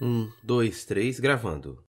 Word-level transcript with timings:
Um, 0.00 0.30
dois, 0.44 0.84
três, 0.84 1.18
gravando. 1.18 1.82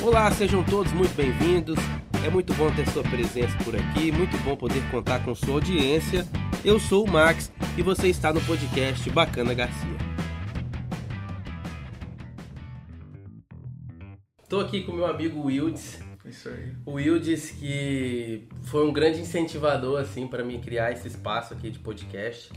Olá, 0.00 0.30
sejam 0.30 0.62
todos 0.62 0.92
muito 0.92 1.16
bem-vindos. 1.16 1.76
É 2.24 2.30
muito 2.30 2.54
bom 2.54 2.70
ter 2.70 2.88
sua 2.90 3.02
presença 3.02 3.56
por 3.64 3.74
aqui, 3.74 4.12
muito 4.12 4.38
bom 4.44 4.56
poder 4.56 4.88
contar 4.88 5.24
com 5.24 5.34
sua 5.34 5.54
audiência. 5.54 6.24
Eu 6.64 6.78
sou 6.78 7.04
o 7.04 7.10
Max 7.10 7.52
e 7.76 7.82
você 7.82 8.06
está 8.06 8.32
no 8.32 8.40
podcast 8.42 9.10
Bacana 9.10 9.52
Garcia. 9.52 10.01
Estou 14.52 14.60
aqui 14.60 14.82
com 14.82 14.92
meu 14.92 15.06
amigo 15.06 15.46
Wildes. 15.46 15.98
Isso 16.26 16.50
aí. 16.50 16.74
O 16.84 16.96
Wildes 16.96 17.52
que 17.52 18.46
foi 18.64 18.86
um 18.86 18.92
grande 18.92 19.18
incentivador 19.18 19.98
assim 19.98 20.26
para 20.26 20.44
mim 20.44 20.60
criar 20.60 20.92
esse 20.92 21.08
espaço 21.08 21.54
aqui 21.54 21.70
de 21.70 21.78
podcast. 21.78 22.52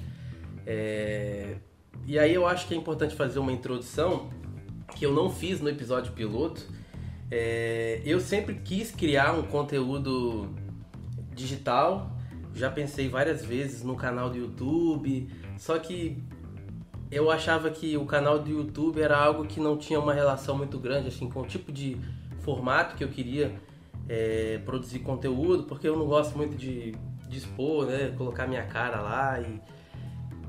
É... 0.67 1.55
E 2.05 2.19
aí 2.19 2.33
eu 2.33 2.45
acho 2.45 2.67
que 2.67 2.73
é 2.73 2.77
importante 2.77 3.15
fazer 3.15 3.39
uma 3.39 3.53
introdução 3.53 4.29
que 4.93 5.05
eu 5.05 5.13
não 5.13 5.29
fiz 5.29 5.61
no 5.61 5.69
episódio 5.69 6.11
piloto. 6.11 6.67
É... 7.31 8.01
Eu 8.03 8.19
sempre 8.19 8.55
quis 8.55 8.91
criar 8.91 9.31
um 9.31 9.43
conteúdo 9.43 10.53
digital. 11.33 12.11
Já 12.53 12.69
pensei 12.69 13.07
várias 13.07 13.45
vezes 13.45 13.83
no 13.83 13.95
canal 13.95 14.29
do 14.29 14.37
YouTube, 14.37 15.29
só 15.57 15.79
que 15.79 16.21
eu 17.11 17.29
achava 17.29 17.69
que 17.69 17.95
o 17.97 18.05
canal 18.05 18.39
do 18.39 18.49
YouTube 18.49 19.01
era 19.01 19.17
algo 19.17 19.45
que 19.45 19.59
não 19.59 19.77
tinha 19.77 19.99
uma 19.99 20.13
relação 20.13 20.57
muito 20.57 20.79
grande 20.79 21.07
assim 21.07 21.29
com 21.29 21.41
o 21.41 21.45
tipo 21.45 21.71
de 21.71 21.97
formato 22.39 22.95
que 22.95 23.03
eu 23.03 23.09
queria 23.09 23.55
é, 24.07 24.59
produzir 24.65 24.99
conteúdo, 24.99 25.63
porque 25.63 25.87
eu 25.87 25.97
não 25.97 26.05
gosto 26.05 26.37
muito 26.37 26.55
de, 26.55 26.91
de 27.27 27.37
expor, 27.37 27.85
né, 27.85 28.13
colocar 28.17 28.47
minha 28.47 28.63
cara 28.63 29.01
lá 29.01 29.39
e, 29.39 29.61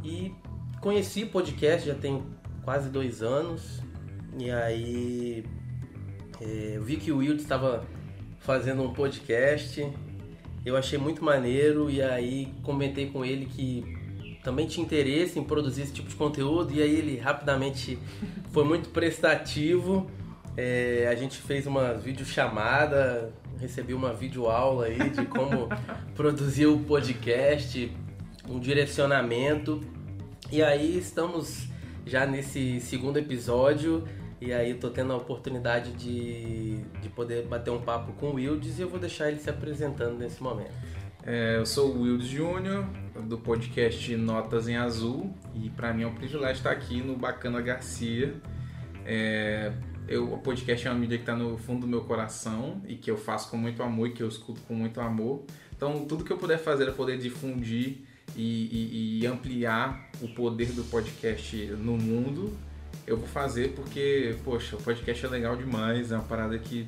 e 0.05 0.34
conheci 0.81 1.25
o 1.25 1.28
podcast 1.28 1.86
já 1.86 1.94
tem 1.94 2.22
quase 2.62 2.91
dois 2.91 3.22
anos 3.22 3.83
e 4.38 4.50
aí 4.50 5.44
é, 6.41 6.72
eu 6.77 6.83
vi 6.83 6.97
que 6.97 7.11
o 7.11 7.19
Wilde 7.19 7.42
estava 7.42 7.86
fazendo 8.41 8.83
um 8.83 8.92
podcast, 8.92 9.91
eu 10.64 10.77
achei 10.77 10.98
muito 10.98 11.25
maneiro 11.25 11.91
e 11.91 12.03
aí 12.03 12.53
comentei 12.62 13.11
com 13.11 13.25
ele 13.25 13.47
que 13.47 13.95
também 14.47 14.64
tinha 14.69 14.86
interesse 14.86 15.41
em 15.41 15.42
produzir 15.42 15.83
esse 15.83 15.92
tipo 15.92 16.08
de 16.08 16.14
conteúdo 16.14 16.72
e 16.72 16.80
aí 16.80 16.94
ele 16.94 17.19
rapidamente 17.19 17.98
foi 18.53 18.62
muito 18.62 18.91
prestativo. 18.91 20.08
É, 20.56 21.08
a 21.11 21.16
gente 21.16 21.38
fez 21.38 21.66
uma 21.66 21.94
videochamada, 21.94 23.33
recebi 23.58 23.92
uma 23.92 24.12
videoaula 24.14 24.86
aí 24.86 25.11
de 25.11 25.27
como 25.27 25.69
produzir 26.14 26.66
o 26.66 26.78
podcast, 26.78 27.91
um 28.48 28.61
direcionamento. 28.61 29.80
E 30.53 30.62
aí 30.62 30.97
estamos 30.97 31.66
já 32.06 32.25
nesse 32.25 32.81
segundo 32.81 33.16
episódio 33.16 34.05
e 34.41 34.53
aí 34.53 34.75
tô 34.75 34.91
tendo 34.91 35.12
a 35.12 35.16
oportunidade 35.16 35.91
de, 35.94 36.84
de 37.03 37.08
poder 37.08 37.48
bater 37.48 37.72
um 37.72 37.81
papo 37.81 38.12
com 38.12 38.28
o 38.28 38.34
Wildes 38.34 38.78
e 38.78 38.83
eu 38.83 38.88
vou 38.88 39.00
deixar 39.00 39.28
ele 39.28 39.41
se 39.41 39.50
apresentando 39.50 40.16
nesse 40.16 40.41
momento. 40.41 40.70
É, 41.25 41.56
eu 41.56 41.66
sou 41.66 41.91
o 41.91 42.03
Wildes 42.03 42.28
Júnior, 42.28 42.86
do 43.22 43.39
podcast 43.39 44.17
Notas 44.17 44.69
em 44.69 44.77
Azul, 44.77 45.34
e 45.55 45.70
para 45.70 45.92
mim 45.92 46.03
é 46.03 46.06
um 46.06 46.14
privilégio 46.14 46.56
estar 46.56 46.70
aqui 46.70 47.00
no 47.00 47.17
Bacana 47.17 47.61
Garcia. 47.61 48.34
É, 49.05 49.72
eu, 50.09 50.33
o 50.33 50.39
podcast 50.39 50.86
é 50.86 50.91
uma 50.91 50.98
mídia 50.98 51.19
que 51.19 51.22
está 51.22 51.34
no 51.34 51.56
fundo 51.59 51.83
do 51.83 51.87
meu 51.87 52.03
coração 52.03 52.81
e 52.87 52.97
que 52.97 53.11
eu 53.11 53.17
faço 53.17 53.50
com 53.50 53.56
muito 53.56 53.83
amor 53.83 54.09
e 54.09 54.12
que 54.12 54.22
eu 54.22 54.28
escuto 54.28 54.61
com 54.62 54.75
muito 54.75 55.00
amor. 55.00 55.44
Então, 55.77 56.04
tudo 56.06 56.25
que 56.25 56.32
eu 56.32 56.38
puder 56.38 56.59
fazer 56.59 56.88
é 56.88 56.93
poder 56.93 57.19
difundir 57.19 57.99
e, 58.34 59.19
e, 59.19 59.21
e 59.21 59.27
ampliar 59.27 60.10
o 60.21 60.28
poder 60.28 60.72
do 60.72 60.84
podcast 60.84 61.56
no 61.78 61.97
mundo, 61.97 62.56
eu 63.06 63.16
vou 63.16 63.28
fazer 63.28 63.72
porque, 63.75 64.37
poxa, 64.44 64.77
o 64.77 64.83
podcast 64.83 65.25
é 65.25 65.28
legal 65.28 65.56
demais, 65.56 66.12
é 66.12 66.16
uma 66.16 66.25
parada 66.25 66.59
que 66.59 66.87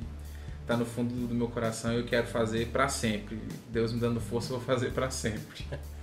tá 0.65 0.77
no 0.77 0.85
fundo 0.85 1.27
do 1.27 1.33
meu 1.33 1.47
coração 1.47 1.93
e 1.93 1.97
eu 1.97 2.05
quero 2.05 2.27
fazer 2.27 2.67
para 2.67 2.87
sempre. 2.87 3.39
Deus 3.69 3.91
me 3.91 3.99
dando 3.99 4.19
força, 4.19 4.53
eu 4.53 4.57
vou 4.57 4.65
fazer 4.65 4.91
para 4.91 5.09
sempre. 5.09 5.65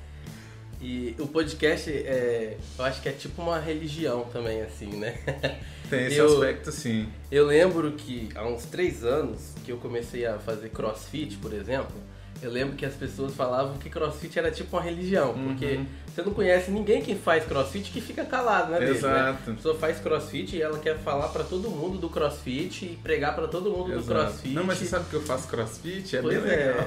E 0.89 1.17
o 1.19 1.27
podcast, 1.27 1.91
é, 1.91 2.57
eu 2.79 2.85
acho 2.85 3.03
que 3.03 3.09
é 3.09 3.13
tipo 3.13 3.43
uma 3.43 3.59
religião 3.59 4.25
também, 4.33 4.63
assim, 4.63 4.87
né? 4.87 5.19
Tem 5.91 6.07
esse 6.07 6.17
eu, 6.17 6.33
aspecto, 6.33 6.71
sim. 6.71 7.09
Eu 7.29 7.45
lembro 7.45 7.91
que 7.91 8.29
há 8.37 8.47
uns 8.47 8.67
três 8.67 9.05
anos 9.05 9.53
que 9.65 9.73
eu 9.73 9.79
comecei 9.79 10.25
a 10.25 10.39
fazer 10.39 10.69
crossfit, 10.69 11.39
por 11.39 11.53
exemplo, 11.53 11.97
eu 12.41 12.53
lembro 12.53 12.77
que 12.77 12.87
as 12.87 12.95
pessoas 12.95 13.35
falavam 13.35 13.79
que 13.79 13.91
crossfit 13.91 14.39
era 14.39 14.49
tipo 14.53 14.77
uma 14.77 14.83
religião, 14.83 15.33
uhum. 15.33 15.49
porque 15.49 15.81
você 16.15 16.23
não 16.23 16.33
conhece 16.33 16.71
ninguém 16.71 17.03
que 17.03 17.17
faz 17.17 17.45
crossfit 17.45 17.91
que 17.91 18.01
fica 18.01 18.25
calado, 18.25 18.71
né? 18.71 18.89
Exato. 18.89 19.13
Dele, 19.13 19.25
né? 19.25 19.31
A 19.31 19.55
pessoa 19.55 19.75
faz 19.75 19.99
crossfit 19.99 20.55
e 20.55 20.63
ela 20.63 20.79
quer 20.79 20.97
falar 20.99 21.31
para 21.31 21.43
todo 21.43 21.69
mundo 21.69 21.99
do 21.99 22.09
crossfit 22.09 22.85
e 22.85 22.97
pregar 23.03 23.35
para 23.35 23.49
todo 23.49 23.71
mundo 23.71 23.91
Exato. 23.91 24.07
do 24.07 24.15
crossfit. 24.15 24.55
Não, 24.55 24.63
mas 24.63 24.79
você 24.79 24.85
sabe 24.87 25.07
que 25.11 25.15
eu 25.15 25.23
faço 25.23 25.49
crossfit? 25.49 26.17
É 26.17 26.23
pois 26.23 26.41
bem 26.41 26.53
é. 26.53 26.57
legal. 26.57 26.87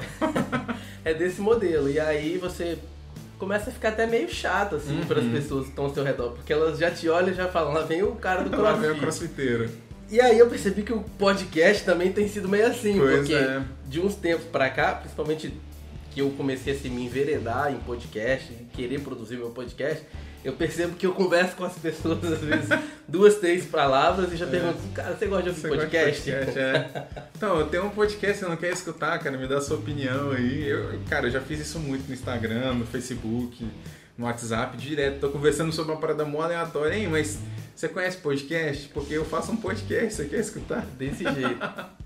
é 1.04 1.14
desse 1.14 1.42
modelo. 1.42 1.90
E 1.90 2.00
aí 2.00 2.38
você 2.38 2.78
começa 3.40 3.70
a 3.70 3.74
ficar 3.74 3.90
até 3.90 4.06
meio 4.06 4.30
chato, 4.30 4.76
assim, 4.76 5.00
uhum. 5.00 5.06
para 5.06 5.22
as 5.22 5.28
pessoas 5.28 5.64
que 5.64 5.70
estão 5.70 5.86
ao 5.86 5.94
seu 5.94 6.04
redor, 6.04 6.32
porque 6.34 6.52
elas 6.54 6.78
já 6.78 6.92
te 6.92 7.10
olham 7.10 7.30
e 7.30 7.34
já 7.34 7.48
falam, 7.48 7.74
lá 7.74 7.82
vem 7.82 8.04
o 8.04 8.12
cara 8.12 8.44
do 8.44 8.50
crossfit. 8.50 8.70
lá 8.76 8.80
vem 8.80 8.92
o 8.92 9.00
crossfiteiro. 9.00 9.70
E 10.12 10.20
aí 10.20 10.38
eu 10.38 10.48
percebi 10.48 10.84
que 10.84 10.92
o 10.92 11.02
podcast 11.18 11.86
também 11.86 12.12
tem 12.12 12.28
sido 12.28 12.50
meio 12.50 12.68
assim, 12.68 12.98
pois 12.98 13.20
porque 13.20 13.34
é. 13.34 13.64
de 13.88 14.02
uns 14.02 14.16
tempos 14.16 14.46
para 14.48 14.70
cá, 14.70 14.94
principalmente 14.94 15.54
que 16.12 16.20
eu 16.20 16.32
comecei 16.32 16.74
a 16.74 16.76
assim, 16.76 16.90
me 16.90 17.06
enveredar 17.06 17.72
em 17.72 17.78
podcast, 17.78 18.52
querer 18.74 19.00
produzir 19.02 19.38
meu 19.38 19.52
podcast, 19.52 20.04
eu 20.44 20.54
percebo 20.54 20.96
que 20.96 21.06
eu 21.06 21.14
converso 21.14 21.56
com 21.56 21.66
as 21.66 21.78
pessoas, 21.78 22.24
às 22.24 22.40
vezes, 22.40 22.70
duas, 23.08 23.36
três 23.36 23.66
palavras 23.66 24.32
e 24.32 24.38
já 24.38 24.46
é. 24.46 24.50
pergunto, 24.50 24.80
cara, 24.94 25.16
você 25.16 25.26
gosta 25.26 25.44
de 25.44 25.50
ouvir 25.50 25.62
podcast? 25.62 26.24
De 26.24 26.32
podcast 26.32 26.60
é. 26.60 27.08
Então, 27.36 27.60
eu 27.60 27.68
tenho 27.68 27.86
um 27.86 27.90
podcast, 27.90 28.40
você 28.40 28.46
não 28.46 28.56
quer 28.56 28.72
escutar, 28.72 29.20
cara, 29.20 29.38
me 29.38 29.48
dá 29.48 29.58
a 29.58 29.62
sua 29.62 29.78
opinião 29.78 30.32
aí. 30.32 30.70
Eu, 30.70 31.00
cara, 31.10 31.28
eu 31.28 31.32
já 31.32 31.42
fiz 31.42 31.60
isso 31.60 31.80
muito 31.80 32.08
no 32.08 32.14
Instagram, 32.14 32.74
no 32.76 32.86
Facebook, 32.86 33.68
no 34.18 34.26
WhatsApp, 34.26 34.78
direto. 34.78 35.20
Tô 35.20 35.30
conversando 35.30 35.72
sobre 35.74 35.92
uma 35.92 36.00
parada 36.00 36.24
mó 36.24 36.42
aleatória, 36.42 36.96
hein, 36.96 37.08
mas 37.10 37.40
você 37.76 37.90
conhece 37.90 38.18
podcast? 38.18 38.88
Porque 38.90 39.14
eu 39.14 39.26
faço 39.26 39.52
um 39.52 39.58
podcast, 39.58 40.14
você 40.14 40.26
quer 40.26 40.40
escutar? 40.40 40.86
Desse 40.98 41.24
jeito. 41.24 41.60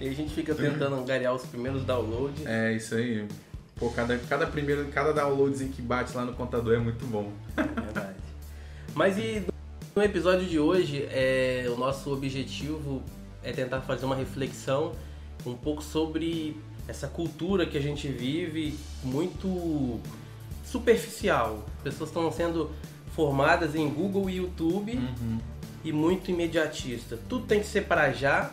E 0.00 0.08
a 0.08 0.12
gente 0.12 0.34
fica 0.34 0.54
tentando 0.54 0.96
angariar 0.96 1.32
os 1.32 1.46
primeiros 1.46 1.84
downloads. 1.84 2.44
É, 2.44 2.72
isso 2.72 2.96
aí. 2.96 3.26
Pô, 3.76 3.90
cada, 3.90 4.16
cada 4.18 4.46
primeiro, 4.46 4.86
cada 4.88 5.12
downloadzinho 5.12 5.72
que 5.72 5.82
bate 5.82 6.16
lá 6.16 6.24
no 6.24 6.32
contador 6.34 6.74
é 6.74 6.78
muito 6.78 7.04
bom. 7.06 7.32
É 7.56 7.62
verdade. 7.62 8.14
Mas 8.94 9.18
e 9.18 9.44
no 9.94 10.02
episódio 10.02 10.46
de 10.46 10.58
hoje, 10.58 11.06
é, 11.10 11.66
o 11.68 11.76
nosso 11.76 12.12
objetivo 12.12 13.02
é 13.42 13.52
tentar 13.52 13.80
fazer 13.80 14.06
uma 14.06 14.16
reflexão 14.16 14.92
um 15.44 15.54
pouco 15.54 15.82
sobre 15.82 16.56
essa 16.86 17.08
cultura 17.08 17.66
que 17.66 17.76
a 17.76 17.80
gente 17.80 18.08
vive 18.08 18.78
muito 19.02 20.00
superficial. 20.64 21.64
As 21.78 21.82
pessoas 21.82 22.10
estão 22.10 22.30
sendo 22.30 22.70
formadas 23.14 23.74
em 23.74 23.88
Google 23.88 24.28
e 24.28 24.36
YouTube 24.36 24.96
uhum. 24.96 25.38
e 25.84 25.92
muito 25.92 26.30
imediatista. 26.30 27.18
Tudo 27.28 27.46
tem 27.46 27.60
que 27.60 27.66
ser 27.66 27.82
para 27.82 28.12
já. 28.12 28.50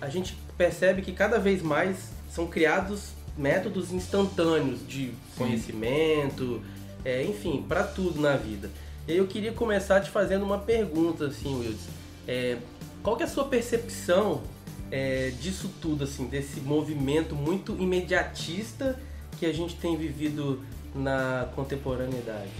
A 0.00 0.08
gente 0.08 0.36
percebe 0.56 1.02
que 1.02 1.12
cada 1.12 1.38
vez 1.38 1.62
mais 1.62 2.10
são 2.30 2.46
criados 2.46 3.17
métodos 3.38 3.92
instantâneos 3.92 4.86
de 4.86 5.12
conhecimento, 5.36 6.60
é, 7.04 7.22
enfim, 7.22 7.64
para 7.66 7.84
tudo 7.84 8.20
na 8.20 8.36
vida. 8.36 8.70
Eu 9.06 9.26
queria 9.26 9.52
começar 9.52 10.00
te 10.00 10.10
fazendo 10.10 10.44
uma 10.44 10.58
pergunta, 10.58 11.26
assim, 11.26 11.58
Wildes. 11.58 11.86
É, 12.26 12.58
qual 13.02 13.16
que 13.16 13.22
é 13.22 13.26
a 13.26 13.28
sua 13.28 13.44
percepção 13.44 14.42
é, 14.90 15.32
disso 15.40 15.70
tudo, 15.80 16.04
assim, 16.04 16.26
desse 16.26 16.60
movimento 16.60 17.34
muito 17.34 17.76
imediatista 17.80 19.00
que 19.38 19.46
a 19.46 19.52
gente 19.52 19.76
tem 19.76 19.96
vivido 19.96 20.62
na 20.94 21.48
contemporaneidade? 21.54 22.50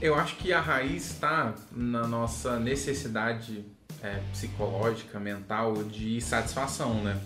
Eu 0.00 0.14
acho 0.14 0.36
que 0.36 0.52
a 0.52 0.60
raiz 0.60 1.10
está 1.10 1.54
na 1.72 2.06
nossa 2.06 2.58
necessidade 2.58 3.64
é, 4.02 4.20
psicológica, 4.32 5.18
mental 5.18 5.82
de 5.82 6.20
satisfação, 6.20 7.02
né? 7.02 7.20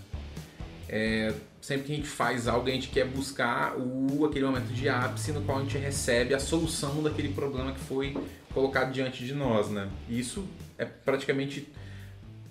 É, 0.89 1.33
sempre 1.61 1.87
que 1.87 1.93
a 1.93 1.95
gente 1.95 2.07
faz 2.07 2.47
algo, 2.47 2.67
a 2.67 2.71
gente 2.71 2.89
quer 2.89 3.05
buscar 3.05 3.75
o, 3.77 4.25
aquele 4.25 4.45
momento 4.45 4.73
de 4.73 4.89
ápice 4.89 5.31
no 5.31 5.41
qual 5.41 5.59
a 5.59 5.61
gente 5.61 5.77
recebe 5.77 6.33
a 6.33 6.39
solução 6.39 7.01
daquele 7.01 7.29
problema 7.29 7.71
que 7.71 7.79
foi 7.79 8.15
colocado 8.53 8.91
diante 8.91 9.25
de 9.25 9.33
nós, 9.33 9.69
né? 9.69 9.89
Isso 10.09 10.45
é 10.77 10.85
praticamente, 10.85 11.71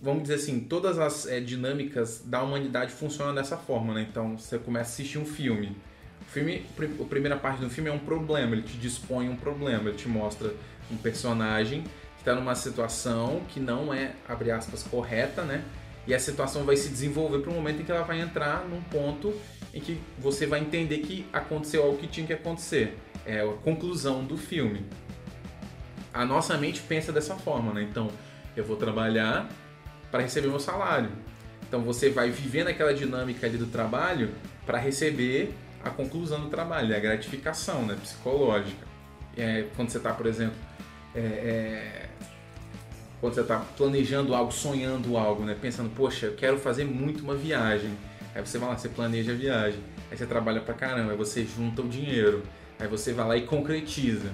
vamos 0.01 0.23
dizer 0.23 0.35
assim, 0.35 0.61
todas 0.61 0.99
as 0.99 1.27
é, 1.27 1.41
dinâmicas 1.41 2.23
da 2.25 2.43
humanidade 2.43 2.93
funcionam 2.93 3.35
dessa 3.35 3.57
forma, 3.57 3.95
né? 3.95 4.07
Então 4.11 4.39
você 4.39 4.59
começa 4.59 4.91
a 4.91 4.93
assistir 4.93 5.19
um 5.19 5.27
filme. 5.27 5.77
O 6.23 6.25
filme, 6.25 6.65
a 7.01 7.05
primeira 7.05 7.37
parte 7.37 7.61
do 7.61 7.69
filme 7.69 7.91
é 7.91 7.93
um 7.93 7.99
problema, 7.99 8.55
ele 8.55 8.63
te 8.63 8.79
dispõe 8.79 9.29
um 9.29 9.37
problema, 9.37 9.91
ele 9.91 9.99
te 9.99 10.09
mostra 10.09 10.55
um 10.91 10.97
personagem 10.97 11.83
que 11.83 12.21
está 12.21 12.35
numa 12.35 12.55
situação 12.55 13.43
que 13.49 13.61
não 13.61 13.93
é, 13.93 14.13
abre 14.27 14.51
aspas, 14.51 14.83
correta, 14.83 15.43
né? 15.43 15.63
E 16.07 16.15
a 16.15 16.19
situação 16.19 16.65
vai 16.65 16.77
se 16.77 16.89
desenvolver 16.89 17.39
para 17.39 17.51
o 17.51 17.55
momento 17.55 17.81
em 17.81 17.85
que 17.85 17.93
ela 17.93 18.03
vai 18.03 18.21
entrar 18.21 18.65
num 18.69 18.83
ponto 18.83 19.33
em 19.73 19.81
que 19.81 20.01
você 20.19 20.47
vai 20.47 20.61
entender 20.61 20.99
que 20.99 21.27
aconteceu 21.33 21.83
algo 21.83 21.99
que 21.99 22.07
tinha 22.07 22.27
que 22.27 22.33
acontecer. 22.33 22.99
É 23.25 23.41
a 23.41 23.53
conclusão 23.63 24.25
do 24.25 24.37
filme. 24.37 24.85
A 26.13 26.25
nossa 26.25 26.59
mente 26.59 26.81
pensa 26.81 27.13
dessa 27.13 27.37
forma, 27.37 27.73
né? 27.73 27.83
Então, 27.83 28.11
eu 28.57 28.65
vou 28.65 28.77
trabalhar 28.77 29.49
para 30.11 30.23
receber 30.23 30.49
meu 30.49 30.61
salário. 30.61 31.11
Então, 31.67 31.83
você 31.83 32.11
vai 32.11 32.31
vivendo 32.31 32.69
aquela 32.69 32.93
dinâmica 32.93 33.47
ali 33.47 33.57
do 33.57 33.67
trabalho 33.67 34.31
para 34.67 34.79
receber 34.79 35.55
a 35.83 35.91
conclusão 35.91 36.41
do 36.41 36.49
trabalho, 36.49 36.95
a 36.95 36.99
gratificação 36.99 37.87
né, 37.87 37.97
psicológica. 38.01 38.87
É, 39.37 39.67
quando 39.75 39.89
você 39.89 39.97
está, 39.97 40.13
por 40.13 40.27
exemplo, 40.27 40.57
é, 41.15 41.21
é, 41.21 42.09
quando 43.23 43.35
você 43.35 43.43
está 43.43 43.61
planejando 43.61 44.35
algo, 44.35 44.51
sonhando 44.51 45.17
algo, 45.17 45.45
né, 45.45 45.57
pensando, 45.59 45.89
poxa, 45.95 46.27
eu 46.27 46.35
quero 46.35 46.59
fazer 46.59 46.85
muito 46.85 47.23
uma 47.23 47.37
viagem. 47.37 47.97
Aí 48.35 48.45
você 48.45 48.59
vai 48.59 48.71
lá, 48.71 48.77
você 48.77 48.89
planeja 48.89 49.31
a 49.31 49.35
viagem, 49.37 49.79
aí 50.11 50.19
você 50.19 50.27
trabalha 50.27 50.61
pra 50.61 50.75
caramba, 50.75 51.13
aí 51.13 51.17
você 51.17 51.45
junta 51.45 51.83
o 51.83 51.89
dinheiro, 51.89 52.43
aí 52.81 52.89
você 52.89 53.13
vai 53.13 53.29
lá 53.29 53.37
e 53.37 53.43
concretiza. 53.43 54.33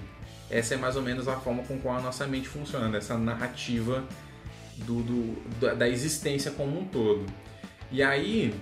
Essa 0.48 0.72
é 0.72 0.76
mais 0.78 0.96
ou 0.96 1.02
menos 1.02 1.28
a 1.28 1.36
forma 1.36 1.62
com 1.64 1.78
qual 1.78 1.98
a 1.98 2.00
nossa 2.00 2.26
mente 2.26 2.48
funciona, 2.48 2.96
essa 2.96 3.18
narrativa 3.18 4.02
do, 4.78 5.02
do, 5.02 5.76
da 5.76 5.86
existência 5.86 6.50
como 6.52 6.80
um 6.80 6.86
todo. 6.86 7.26
E 7.92 8.02
aí, 8.02 8.54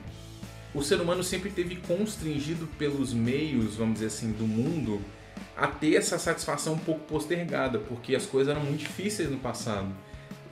o 0.75 0.83
ser 0.83 1.01
humano 1.01 1.23
sempre 1.23 1.51
teve 1.51 1.77
constringido 1.77 2.67
pelos 2.77 3.15
meios, 3.15 3.77
vamos 3.77 3.95
dizer 3.95 4.07
assim, 4.07 4.33
do 4.33 4.45
mundo 4.45 5.01
a 5.57 5.69
ter 5.69 5.95
essa 5.95 6.19
satisfação 6.19 6.73
um 6.73 6.79
pouco 6.79 7.03
postergada, 7.03 7.79
porque 7.79 8.17
as 8.17 8.27
coisas 8.27 8.53
eram 8.53 8.65
muito 8.65 8.81
difíceis 8.81 9.31
no 9.31 9.39
passado. 9.39 9.95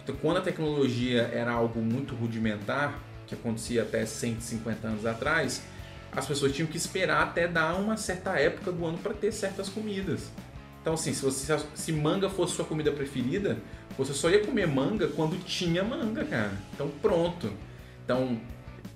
Então, 0.05 0.15
quando 0.17 0.37
a 0.37 0.41
tecnologia 0.41 1.23
era 1.33 1.51
algo 1.51 1.81
muito 1.81 2.15
rudimentar, 2.15 3.01
que 3.27 3.35
acontecia 3.35 3.83
até 3.83 4.07
150 4.07 4.87
anos 4.87 5.05
atrás, 5.05 5.63
as 6.13 6.27
pessoas 6.27 6.53
tinham 6.53 6.69
que 6.69 6.77
esperar 6.77 7.23
até 7.23 7.49
dar 7.49 7.75
uma 7.75 7.97
certa 7.97 8.39
época 8.39 8.71
do 8.71 8.87
ano 8.87 8.99
para 8.99 9.13
ter 9.13 9.33
certas 9.33 9.69
comidas. 9.69 10.31
Então, 10.81 10.95
assim, 10.95 11.13
se, 11.13 11.25
você, 11.25 11.59
se 11.75 11.91
manga 11.91 12.31
fosse 12.31 12.55
sua 12.55 12.65
comida 12.65 12.93
preferida, 12.93 13.57
você 13.99 14.13
só 14.13 14.31
ia 14.31 14.45
comer 14.45 14.69
manga 14.69 15.09
quando 15.09 15.43
tinha 15.45 15.83
manga, 15.83 16.25
cara. 16.25 16.53
Então, 16.75 16.91
pronto. 17.01 17.51
Então, 18.05 18.39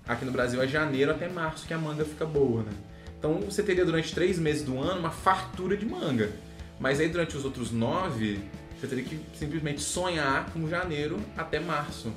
Aqui 0.08 0.25
no 0.25 0.32
Brasil 0.32 0.60
é 0.62 0.66
janeiro 0.66 1.10
até 1.10 1.28
março 1.28 1.66
que 1.66 1.75
a 1.75 1.78
manga 1.78 2.02
fica 2.02 2.25
boa, 2.25 2.62
né? 2.62 2.72
Então 3.19 3.34
você 3.43 3.62
teria 3.62 3.84
durante 3.84 4.14
três 4.14 4.38
meses 4.38 4.62
do 4.62 4.81
ano 4.81 5.00
uma 5.00 5.10
fartura 5.10 5.76
de 5.76 5.84
manga. 5.84 6.32
Mas 6.81 6.99
aí 6.99 7.10
durante 7.10 7.37
os 7.37 7.44
outros 7.44 7.70
nove, 7.70 8.40
você 8.79 8.87
teria 8.87 9.05
que 9.05 9.21
simplesmente 9.35 9.81
sonhar 9.81 10.51
com 10.53 10.69
janeiro 10.69 11.19
até 11.37 11.59
março 11.59 12.13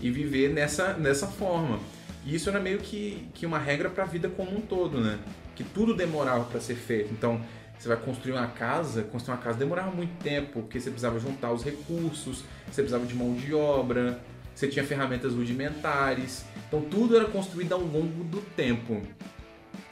e 0.00 0.10
viver 0.10 0.52
nessa, 0.52 0.94
nessa 0.94 1.26
forma. 1.26 1.78
E 2.24 2.34
isso 2.34 2.48
era 2.48 2.58
meio 2.60 2.78
que, 2.78 3.28
que 3.34 3.46
uma 3.46 3.58
regra 3.58 3.88
para 3.88 4.04
a 4.04 4.06
vida 4.06 4.28
como 4.28 4.56
um 4.56 4.60
todo, 4.60 5.00
né? 5.00 5.18
Que 5.54 5.62
tudo 5.62 5.94
demorava 5.94 6.44
para 6.44 6.60
ser 6.60 6.74
feito. 6.74 7.12
Então, 7.12 7.40
você 7.78 7.88
vai 7.88 7.96
construir 7.96 8.32
uma 8.32 8.46
casa, 8.46 9.02
construir 9.02 9.36
uma 9.36 9.42
casa 9.42 9.58
demorava 9.58 9.90
muito 9.90 10.18
tempo, 10.22 10.62
porque 10.62 10.80
você 10.80 10.90
precisava 10.90 11.18
juntar 11.20 11.52
os 11.52 11.62
recursos, 11.62 12.42
você 12.66 12.82
precisava 12.82 13.04
de 13.04 13.14
mão 13.14 13.34
de 13.34 13.52
obra, 13.54 14.20
você 14.54 14.66
tinha 14.66 14.84
ferramentas 14.84 15.34
rudimentares. 15.34 16.44
Então 16.66 16.80
tudo 16.80 17.16
era 17.16 17.26
construído 17.26 17.74
ao 17.74 17.80
longo 17.80 18.24
do 18.24 18.40
tempo. 18.40 19.02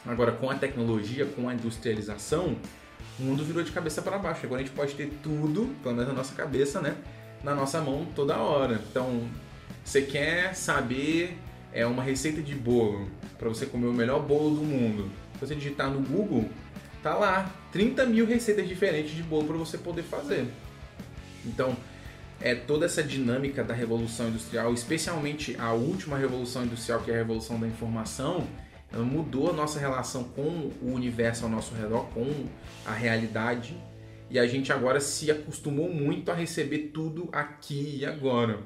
Agora, 0.06 0.32
com 0.32 0.50
a 0.50 0.54
tecnologia, 0.54 1.26
com 1.26 1.48
a 1.48 1.54
industrialização, 1.54 2.56
o 3.18 3.22
mundo 3.22 3.44
virou 3.44 3.62
de 3.62 3.72
cabeça 3.72 4.02
para 4.02 4.18
baixo. 4.18 4.44
Agora 4.44 4.60
a 4.60 4.64
gente 4.64 4.74
pode 4.74 4.94
ter 4.94 5.10
tudo, 5.22 5.74
pelo 5.82 5.94
menos 5.94 6.08
na 6.08 6.14
nossa 6.14 6.34
cabeça, 6.34 6.80
né? 6.80 6.96
Na 7.42 7.54
nossa 7.54 7.80
mão 7.80 8.06
toda 8.14 8.36
hora. 8.36 8.80
Então, 8.90 9.28
você 9.84 10.02
quer 10.02 10.54
saber 10.54 11.38
é 11.72 11.84
uma 11.84 12.02
receita 12.04 12.40
de 12.40 12.54
bolo 12.54 13.08
para 13.36 13.48
você 13.48 13.66
comer 13.66 13.88
o 13.88 13.92
melhor 13.92 14.22
bolo 14.22 14.54
do 14.54 14.62
mundo. 14.62 15.10
Se 15.34 15.40
você 15.46 15.54
digitar 15.56 15.90
no 15.90 16.00
Google, 16.00 16.48
tá 17.02 17.14
lá 17.16 17.50
30 17.72 18.06
mil 18.06 18.24
receitas 18.24 18.68
diferentes 18.68 19.10
de 19.10 19.22
bolo 19.22 19.48
para 19.48 19.56
você 19.56 19.76
poder 19.76 20.02
fazer. 20.04 20.46
Então, 21.44 21.76
é 22.40 22.54
toda 22.54 22.86
essa 22.86 23.02
dinâmica 23.02 23.64
da 23.64 23.74
revolução 23.74 24.28
industrial, 24.28 24.72
especialmente 24.72 25.56
a 25.58 25.72
última 25.72 26.16
revolução 26.16 26.64
industrial, 26.64 27.00
que 27.00 27.10
é 27.10 27.14
a 27.14 27.18
revolução 27.18 27.58
da 27.58 27.66
informação, 27.66 28.46
mudou 29.02 29.50
a 29.50 29.52
nossa 29.52 29.78
relação 29.78 30.24
com 30.24 30.70
o 30.82 30.92
universo 30.92 31.44
ao 31.44 31.50
nosso 31.50 31.74
redor, 31.74 32.06
com 32.14 32.46
a 32.84 32.92
realidade, 32.92 33.76
e 34.30 34.38
a 34.38 34.46
gente 34.46 34.72
agora 34.72 35.00
se 35.00 35.30
acostumou 35.30 35.92
muito 35.92 36.30
a 36.30 36.34
receber 36.34 36.90
tudo 36.92 37.28
aqui 37.32 37.98
e 38.00 38.06
agora. 38.06 38.60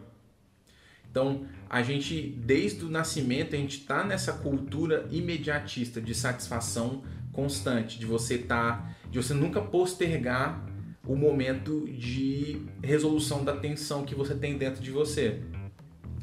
Então, 1.11 1.47
a 1.69 1.83
gente, 1.83 2.21
desde 2.39 2.85
o 2.85 2.89
nascimento, 2.89 3.55
a 3.55 3.59
gente 3.59 3.79
está 3.79 4.05
nessa 4.05 4.33
cultura 4.33 5.07
imediatista 5.11 6.01
de 6.01 6.15
satisfação 6.15 7.03
constante, 7.33 7.99
de 7.99 8.07
você 8.07 8.39
tá, 8.39 8.95
de 9.11 9.19
você 9.19 9.33
nunca 9.35 9.61
postergar 9.61 10.65
o 11.07 11.17
momento 11.17 11.89
de 11.89 12.63
resolução 12.83 13.43
da 13.43 13.57
tensão 13.57 14.05
que 14.05 14.15
você 14.15 14.35
tem 14.35 14.59
dentro 14.59 14.83
de 14.83 14.91
você. 14.91 15.41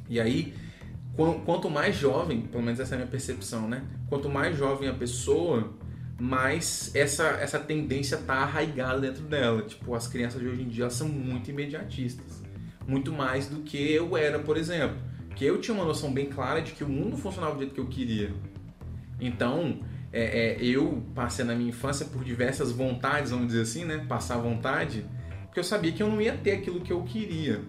E 0.08 0.20
aí, 0.20 0.54
quanto 1.46 1.70
mais 1.70 1.96
jovem, 1.96 2.42
pelo 2.42 2.64
menos 2.64 2.80
essa 2.80 2.94
é 2.94 2.96
a 2.96 2.98
minha 3.00 3.10
percepção, 3.10 3.68
né? 3.68 3.84
Quanto 4.10 4.30
mais 4.30 4.58
jovem 4.58 4.90
a 4.90 4.94
pessoa, 4.94 5.74
mais 6.20 6.92
essa, 6.94 7.24
essa 7.24 7.60
tendência 7.60 8.18
tá 8.18 8.36
arraigada 8.36 9.00
dentro 9.00 9.24
dela. 9.24 9.62
Tipo, 9.62 9.96
as 9.96 10.08
crianças 10.08 10.42
de 10.42 10.48
hoje 10.48 10.62
em 10.62 10.68
dia 10.68 10.90
são 10.90 11.08
muito 11.08 11.50
imediatistas. 11.50 12.44
Muito 12.88 13.12
mais 13.12 13.48
do 13.48 13.62
que 13.62 13.78
eu 13.78 14.16
era, 14.18 14.40
por 14.40 14.58
exemplo. 14.58 14.98
Porque 15.28 15.46
eu 15.46 15.60
tinha 15.60 15.76
uma 15.76 15.86
noção 15.86 16.14
bem 16.14 16.28
clara 16.28 16.62
de 16.62 16.72
que 16.74 16.84
o 16.84 16.90
mundo 16.90 17.18
funcionava 17.18 17.54
do 17.54 17.60
jeito 17.60 17.74
que 17.74 17.82
eu 17.82 17.88
queria. 17.88 18.34
Então, 19.20 19.80
é, 20.12 20.54
é, 20.54 20.64
eu 20.64 21.04
passei 21.14 21.44
na 21.44 21.56
minha 21.56 21.70
infância 21.70 22.06
por 22.06 22.24
diversas 22.24 22.72
vontades, 22.72 23.32
vamos 23.32 23.48
dizer 23.48 23.62
assim, 23.62 23.86
né? 23.86 24.06
Passar 24.08 24.38
vontade, 24.38 25.06
porque 25.46 25.60
eu 25.60 25.64
sabia 25.64 25.92
que 25.92 26.02
eu 26.02 26.08
não 26.08 26.22
ia 26.22 26.38
ter 26.38 26.52
aquilo 26.52 26.82
que 26.82 26.92
eu 26.92 27.04
queria. 27.04 27.62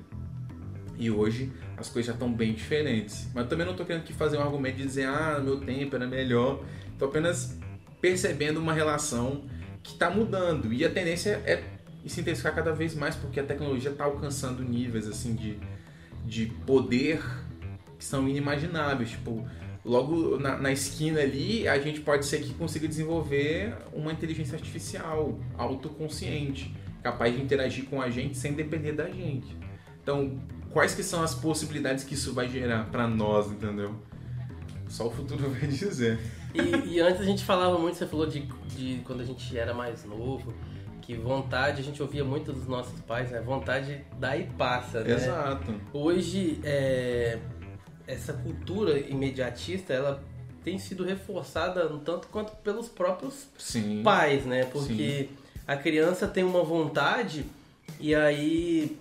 E 0.98 1.10
hoje 1.10 1.52
as 1.76 1.88
coisas 1.88 2.06
já 2.06 2.12
estão 2.12 2.32
bem 2.32 2.55
diferentes. 2.55 3.28
Mas 3.34 3.49
também 3.49 3.64
não 3.64 3.73
estou 3.73 3.87
querendo 3.87 4.11
fazer 4.14 4.38
um 4.38 4.43
argumento 4.43 4.76
de 4.76 4.84
dizer, 4.84 5.06
ah, 5.06 5.40
meu 5.43 5.61
tempo 5.61 5.94
era 5.96 6.06
melhor. 6.06 6.64
Estou 6.93 7.08
apenas 7.08 7.58
percebendo 8.00 8.58
uma 8.58 8.73
relação 8.73 9.44
que 9.82 9.93
está 9.93 10.11
mudando. 10.11 10.73
E 10.73 10.84
a 10.84 10.90
tendência 10.90 11.43
é 11.44 11.62
se 12.06 12.20
intensificar 12.20 12.55
cada 12.55 12.73
vez 12.73 12.94
mais, 12.94 13.17
porque 13.17 13.40
a 13.40 13.43
tecnologia 13.43 13.90
está 13.90 14.05
alcançando 14.05 14.62
níveis 14.62 15.08
assim 15.08 15.34
de, 15.34 15.58
de 16.25 16.46
poder 16.65 17.22
que 17.98 18.05
são 18.05 18.29
inimagináveis. 18.29 19.10
Tipo, 19.10 19.46
logo 19.84 20.39
na, 20.39 20.56
na, 20.56 20.72
esquina 20.72 21.20
ali, 21.20 21.67
a 21.67 21.79
gente 21.79 22.01
pode 22.01 22.27
ser 22.27 22.43
que 22.43 22.55
consiga 22.55 22.86
desenvolver 22.86 23.74
uma 23.93 24.12
inteligência 24.12 24.56
artificial 24.56 25.39
autoconsciente, 25.56 26.74
capaz 27.03 27.34
de 27.34 27.43
interagir 27.43 27.84
com 27.86 28.01
a 28.01 28.08
gente 28.10 28.36
sem 28.36 28.53
depender 28.53 28.93
da 28.93 29.08
gente. 29.10 29.56
Então, 30.03 30.41
quais 30.70 30.94
que 30.94 31.03
são 31.03 31.23
as 31.23 31.35
possibilidades 31.35 32.05
que 32.05 32.15
isso 32.15 32.32
vai 32.32 32.49
gerar 32.49 32.85
para 32.87 33.06
nós, 33.06 33.51
entendeu? 33.51 33.94
Só 34.89 35.08
o 35.08 35.11
futuro 35.11 35.49
vai 35.51 35.67
dizer. 35.67 36.19
E, 36.55 36.94
e, 36.94 37.01
antes 37.01 37.20
a 37.20 37.25
gente 37.25 37.44
falava 37.44 37.79
muito, 37.79 37.96
você 37.96 38.06
falou 38.06 38.27
de, 38.27 38.41
de 38.77 39.03
quando 39.05 39.20
a 39.20 39.25
gente 39.25 39.56
era 39.56 39.75
mais 39.75 40.05
novo, 40.05 40.55
que 41.03 41.15
vontade, 41.15 41.81
a 41.81 41.85
gente 41.85 42.03
ouvia 42.03 42.25
muito 42.25 42.53
dos 42.53 42.67
nossos 42.67 42.99
pais, 43.03 43.31
né? 43.31 43.41
Vontade 43.41 44.05
dá 44.19 44.37
e 44.37 44.44
passa, 44.44 45.03
né? 45.03 45.15
Exato. 45.15 45.75
Hoje, 45.93 46.61
é, 46.65 47.39
essa 48.06 48.32
cultura 48.32 48.99
imediatista, 48.99 49.93
ela 49.93 50.23
tem 50.65 50.79
sido 50.79 51.05
reforçada 51.05 51.89
tanto 52.05 52.27
quanto 52.29 52.56
pelos 52.56 52.89
próprios 52.89 53.46
Sim. 53.56 54.03
pais, 54.03 54.44
né? 54.44 54.65
Porque 54.65 55.29
Sim. 55.29 55.61
a 55.67 55.77
criança 55.77 56.27
tem 56.27 56.43
uma 56.43 56.65
vontade 56.65 57.44
e 58.01 58.15
aí 58.15 58.99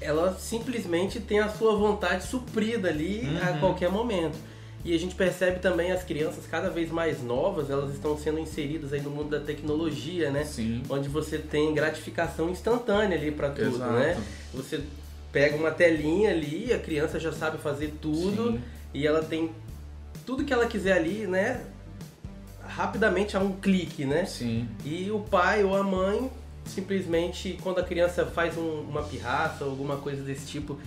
ela 0.00 0.34
simplesmente 0.34 1.20
tem 1.20 1.40
a 1.40 1.48
sua 1.48 1.76
vontade 1.76 2.24
suprida 2.24 2.88
ali 2.88 3.20
uhum. 3.24 3.36
a 3.36 3.58
qualquer 3.58 3.90
momento. 3.90 4.38
E 4.82 4.94
a 4.94 4.98
gente 4.98 5.14
percebe 5.14 5.58
também 5.58 5.92
as 5.92 6.02
crianças 6.02 6.46
cada 6.46 6.70
vez 6.70 6.90
mais 6.90 7.22
novas, 7.22 7.68
elas 7.68 7.92
estão 7.92 8.16
sendo 8.16 8.38
inseridas 8.38 8.94
aí 8.94 9.02
no 9.02 9.10
mundo 9.10 9.28
da 9.28 9.40
tecnologia, 9.40 10.30
né? 10.30 10.44
Sim. 10.44 10.82
Onde 10.88 11.06
você 11.06 11.36
tem 11.36 11.74
gratificação 11.74 12.48
instantânea 12.48 13.18
ali 13.18 13.30
para 13.30 13.50
tudo, 13.50 13.76
Exato. 13.76 13.92
né? 13.92 14.18
Você 14.54 14.80
pega 15.30 15.54
uma 15.54 15.70
telinha 15.70 16.30
ali, 16.30 16.72
a 16.72 16.78
criança 16.78 17.20
já 17.20 17.30
sabe 17.30 17.58
fazer 17.58 17.92
tudo 18.00 18.52
Sim. 18.52 18.60
e 18.94 19.06
ela 19.06 19.22
tem 19.22 19.50
tudo 20.24 20.44
que 20.44 20.52
ela 20.52 20.66
quiser 20.66 20.94
ali, 20.94 21.26
né? 21.26 21.62
Rapidamente 22.66 23.36
a 23.36 23.40
um 23.40 23.52
clique, 23.52 24.06
né? 24.06 24.24
Sim. 24.24 24.66
E 24.82 25.10
o 25.10 25.20
pai 25.20 25.62
ou 25.62 25.76
a 25.76 25.82
mãe 25.82 26.30
simplesmente 26.64 27.58
quando 27.62 27.78
a 27.78 27.82
criança 27.82 28.26
faz 28.26 28.56
um, 28.56 28.80
uma 28.80 29.02
pirraça 29.02 29.64
ou 29.64 29.70
alguma 29.70 29.96
coisa 29.96 30.22
desse 30.22 30.46
tipo, 30.46 30.78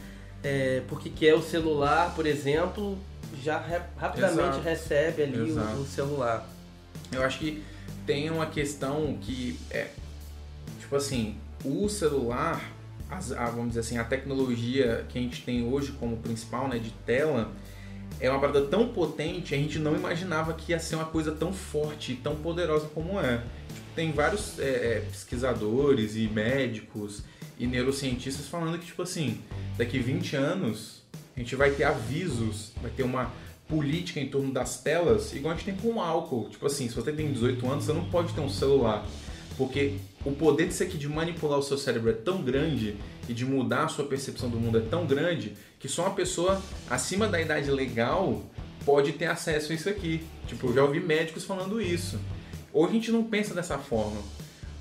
é, 0.43 0.81
porque 0.87 1.09
quer 1.09 1.35
o 1.35 1.41
celular, 1.41 2.13
por 2.15 2.25
exemplo, 2.25 2.97
já 3.41 3.59
re, 3.59 3.79
rapidamente 3.97 4.41
Exato. 4.41 4.61
recebe 4.61 5.23
ali 5.23 5.51
o, 5.51 5.81
o, 5.81 5.85
celular. 5.85 6.47
Eu 7.11 7.23
acho 7.23 7.39
que 7.39 7.63
tem 8.05 8.29
uma 8.29 8.45
questão 8.45 9.17
que 9.21 9.57
é 9.71 9.87
tipo 10.79 10.95
assim, 10.95 11.37
o 11.63 11.87
celular 11.87 12.73
as, 13.09 13.31
a, 13.31 13.45
vamos 13.45 13.69
dizer 13.69 13.81
assim, 13.81 13.97
a 13.97 14.03
tecnologia 14.03 15.05
que 15.09 15.17
a 15.17 15.21
gente 15.21 15.43
tem 15.43 15.67
hoje 15.67 15.91
como 15.93 16.17
principal, 16.17 16.67
né, 16.67 16.79
de 16.79 16.91
tela, 17.05 17.51
é 18.19 18.29
uma 18.29 18.39
parada 18.39 18.61
tão 18.65 18.89
potente, 18.89 19.53
a 19.53 19.57
gente 19.57 19.79
não 19.79 19.95
imaginava 19.95 20.53
que 20.53 20.71
ia 20.71 20.79
ser 20.79 20.95
uma 20.95 21.05
coisa 21.05 21.31
tão 21.31 21.53
forte 21.53 22.13
e 22.13 22.15
tão 22.15 22.35
poderosa 22.35 22.87
como 22.93 23.19
é. 23.19 23.41
Tem 23.95 24.11
vários 24.11 24.59
é, 24.59 24.97
é 24.97 24.99
pesquisadores 25.09 26.15
e 26.15 26.27
médicos 26.27 27.21
e 27.59 27.67
neurocientistas 27.67 28.47
falando 28.47 28.79
que, 28.79 28.85
tipo 28.85 29.01
assim, 29.01 29.39
daqui 29.77 29.99
20 29.99 30.35
anos 30.35 31.03
a 31.35 31.39
gente 31.39 31.55
vai 31.55 31.71
ter 31.71 31.83
avisos, 31.83 32.71
vai 32.81 32.91
ter 32.91 33.03
uma 33.03 33.31
política 33.67 34.19
em 34.19 34.27
torno 34.27 34.51
das 34.51 34.81
telas, 34.81 35.33
igual 35.33 35.53
a 35.53 35.57
gente 35.57 35.65
tem 35.65 35.75
com 35.75 35.97
o 35.97 36.01
álcool. 36.01 36.49
Tipo 36.49 36.67
assim, 36.67 36.87
se 36.87 36.95
você 36.95 37.11
tem 37.11 37.31
18 37.31 37.65
anos, 37.69 37.85
você 37.85 37.93
não 37.93 38.05
pode 38.05 38.33
ter 38.33 38.41
um 38.41 38.49
celular. 38.49 39.05
Porque 39.57 39.95
o 40.25 40.31
poder 40.31 40.67
de 40.67 40.73
ser 40.73 40.85
aqui 40.85 40.97
de 40.97 41.07
manipular 41.07 41.59
o 41.59 41.63
seu 41.63 41.77
cérebro 41.77 42.09
é 42.09 42.13
tão 42.13 42.41
grande 42.41 42.97
e 43.27 43.33
de 43.33 43.45
mudar 43.45 43.85
a 43.85 43.87
sua 43.87 44.05
percepção 44.05 44.49
do 44.49 44.59
mundo 44.59 44.77
é 44.77 44.81
tão 44.81 45.05
grande 45.05 45.53
que 45.79 45.87
só 45.87 46.03
uma 46.03 46.15
pessoa 46.15 46.61
acima 46.89 47.27
da 47.27 47.39
idade 47.39 47.69
legal 47.69 48.43
pode 48.85 49.13
ter 49.13 49.25
acesso 49.25 49.71
a 49.71 49.75
isso 49.75 49.89
aqui. 49.89 50.23
Tipo, 50.47 50.67
eu 50.67 50.73
já 50.73 50.83
ouvi 50.83 50.99
médicos 50.99 51.43
falando 51.43 51.81
isso. 51.81 52.19
Hoje 52.73 52.89
a 52.89 52.93
gente 52.93 53.11
não 53.11 53.23
pensa 53.23 53.53
dessa 53.53 53.77
forma, 53.77 54.19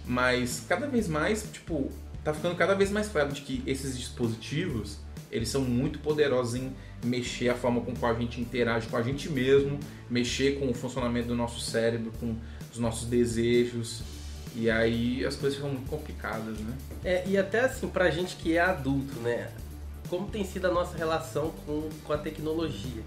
mas 0.06 0.64
cada 0.66 0.86
vez 0.86 1.06
mais, 1.06 1.46
tipo, 1.52 1.92
tá 2.24 2.32
ficando 2.32 2.56
cada 2.56 2.74
vez 2.74 2.90
mais 2.90 3.06
claro 3.06 3.30
de 3.30 3.42
que 3.42 3.62
esses 3.66 3.98
dispositivos, 3.98 4.96
eles 5.30 5.50
são 5.50 5.60
muito 5.60 5.98
poderosos 5.98 6.54
em 6.54 6.72
mexer 7.04 7.50
a 7.50 7.54
forma 7.54 7.82
com 7.82 7.94
qual 7.94 8.12
a 8.12 8.18
gente 8.18 8.40
interage 8.40 8.88
com 8.88 8.96
a 8.96 9.02
gente 9.02 9.28
mesmo, 9.28 9.78
mexer 10.08 10.58
com 10.58 10.70
o 10.70 10.74
funcionamento 10.74 11.28
do 11.28 11.34
nosso 11.34 11.60
cérebro, 11.60 12.10
com 12.18 12.34
os 12.72 12.78
nossos 12.78 13.06
desejos. 13.06 14.02
E 14.56 14.70
aí 14.70 15.22
as 15.24 15.36
coisas 15.36 15.56
ficam 15.56 15.72
muito 15.72 15.88
complicadas, 15.90 16.58
né? 16.60 16.74
É, 17.04 17.24
e 17.26 17.36
até 17.36 17.60
assim, 17.60 17.88
pra 17.88 18.10
gente 18.10 18.36
que 18.36 18.56
é 18.56 18.60
adulto, 18.60 19.20
né? 19.20 19.50
Como 20.08 20.28
tem 20.28 20.44
sido 20.44 20.66
a 20.66 20.70
nossa 20.70 20.96
relação 20.96 21.52
com, 21.66 21.90
com 22.04 22.12
a 22.12 22.18
tecnologia? 22.18 23.02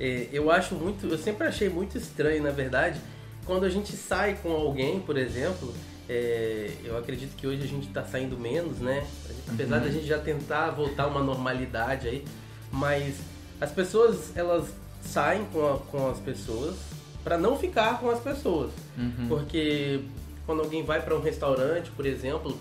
É, 0.00 0.28
eu 0.32 0.50
acho 0.50 0.74
muito, 0.74 1.06
eu 1.06 1.18
sempre 1.18 1.46
achei 1.46 1.68
muito 1.68 1.98
estranho, 1.98 2.42
na 2.42 2.50
verdade, 2.50 2.98
quando 3.44 3.64
a 3.64 3.68
gente 3.68 3.92
sai 3.92 4.38
com 4.42 4.52
alguém, 4.52 5.00
por 5.00 5.16
exemplo, 5.16 5.72
é, 6.08 6.70
eu 6.84 6.96
acredito 6.96 7.34
que 7.36 7.46
hoje 7.46 7.62
a 7.62 7.66
gente 7.66 7.88
está 7.88 8.04
saindo 8.04 8.38
menos, 8.38 8.78
né? 8.78 9.06
Apesar 9.48 9.78
uhum. 9.78 9.84
da 9.84 9.90
gente 9.90 10.06
já 10.06 10.18
tentar 10.18 10.70
voltar 10.70 11.06
uma 11.06 11.22
normalidade 11.22 12.08
aí, 12.08 12.24
mas 12.70 13.16
as 13.60 13.70
pessoas 13.70 14.36
elas 14.36 14.68
saem 15.02 15.44
com, 15.46 15.66
a, 15.66 15.78
com 15.78 16.08
as 16.08 16.18
pessoas 16.18 16.76
para 17.24 17.38
não 17.38 17.56
ficar 17.56 18.00
com 18.00 18.10
as 18.10 18.20
pessoas, 18.20 18.72
uhum. 18.96 19.28
porque 19.28 20.00
quando 20.44 20.60
alguém 20.60 20.84
vai 20.84 21.00
para 21.00 21.14
um 21.14 21.20
restaurante, 21.20 21.90
por 21.90 22.04
exemplo, 22.04 22.58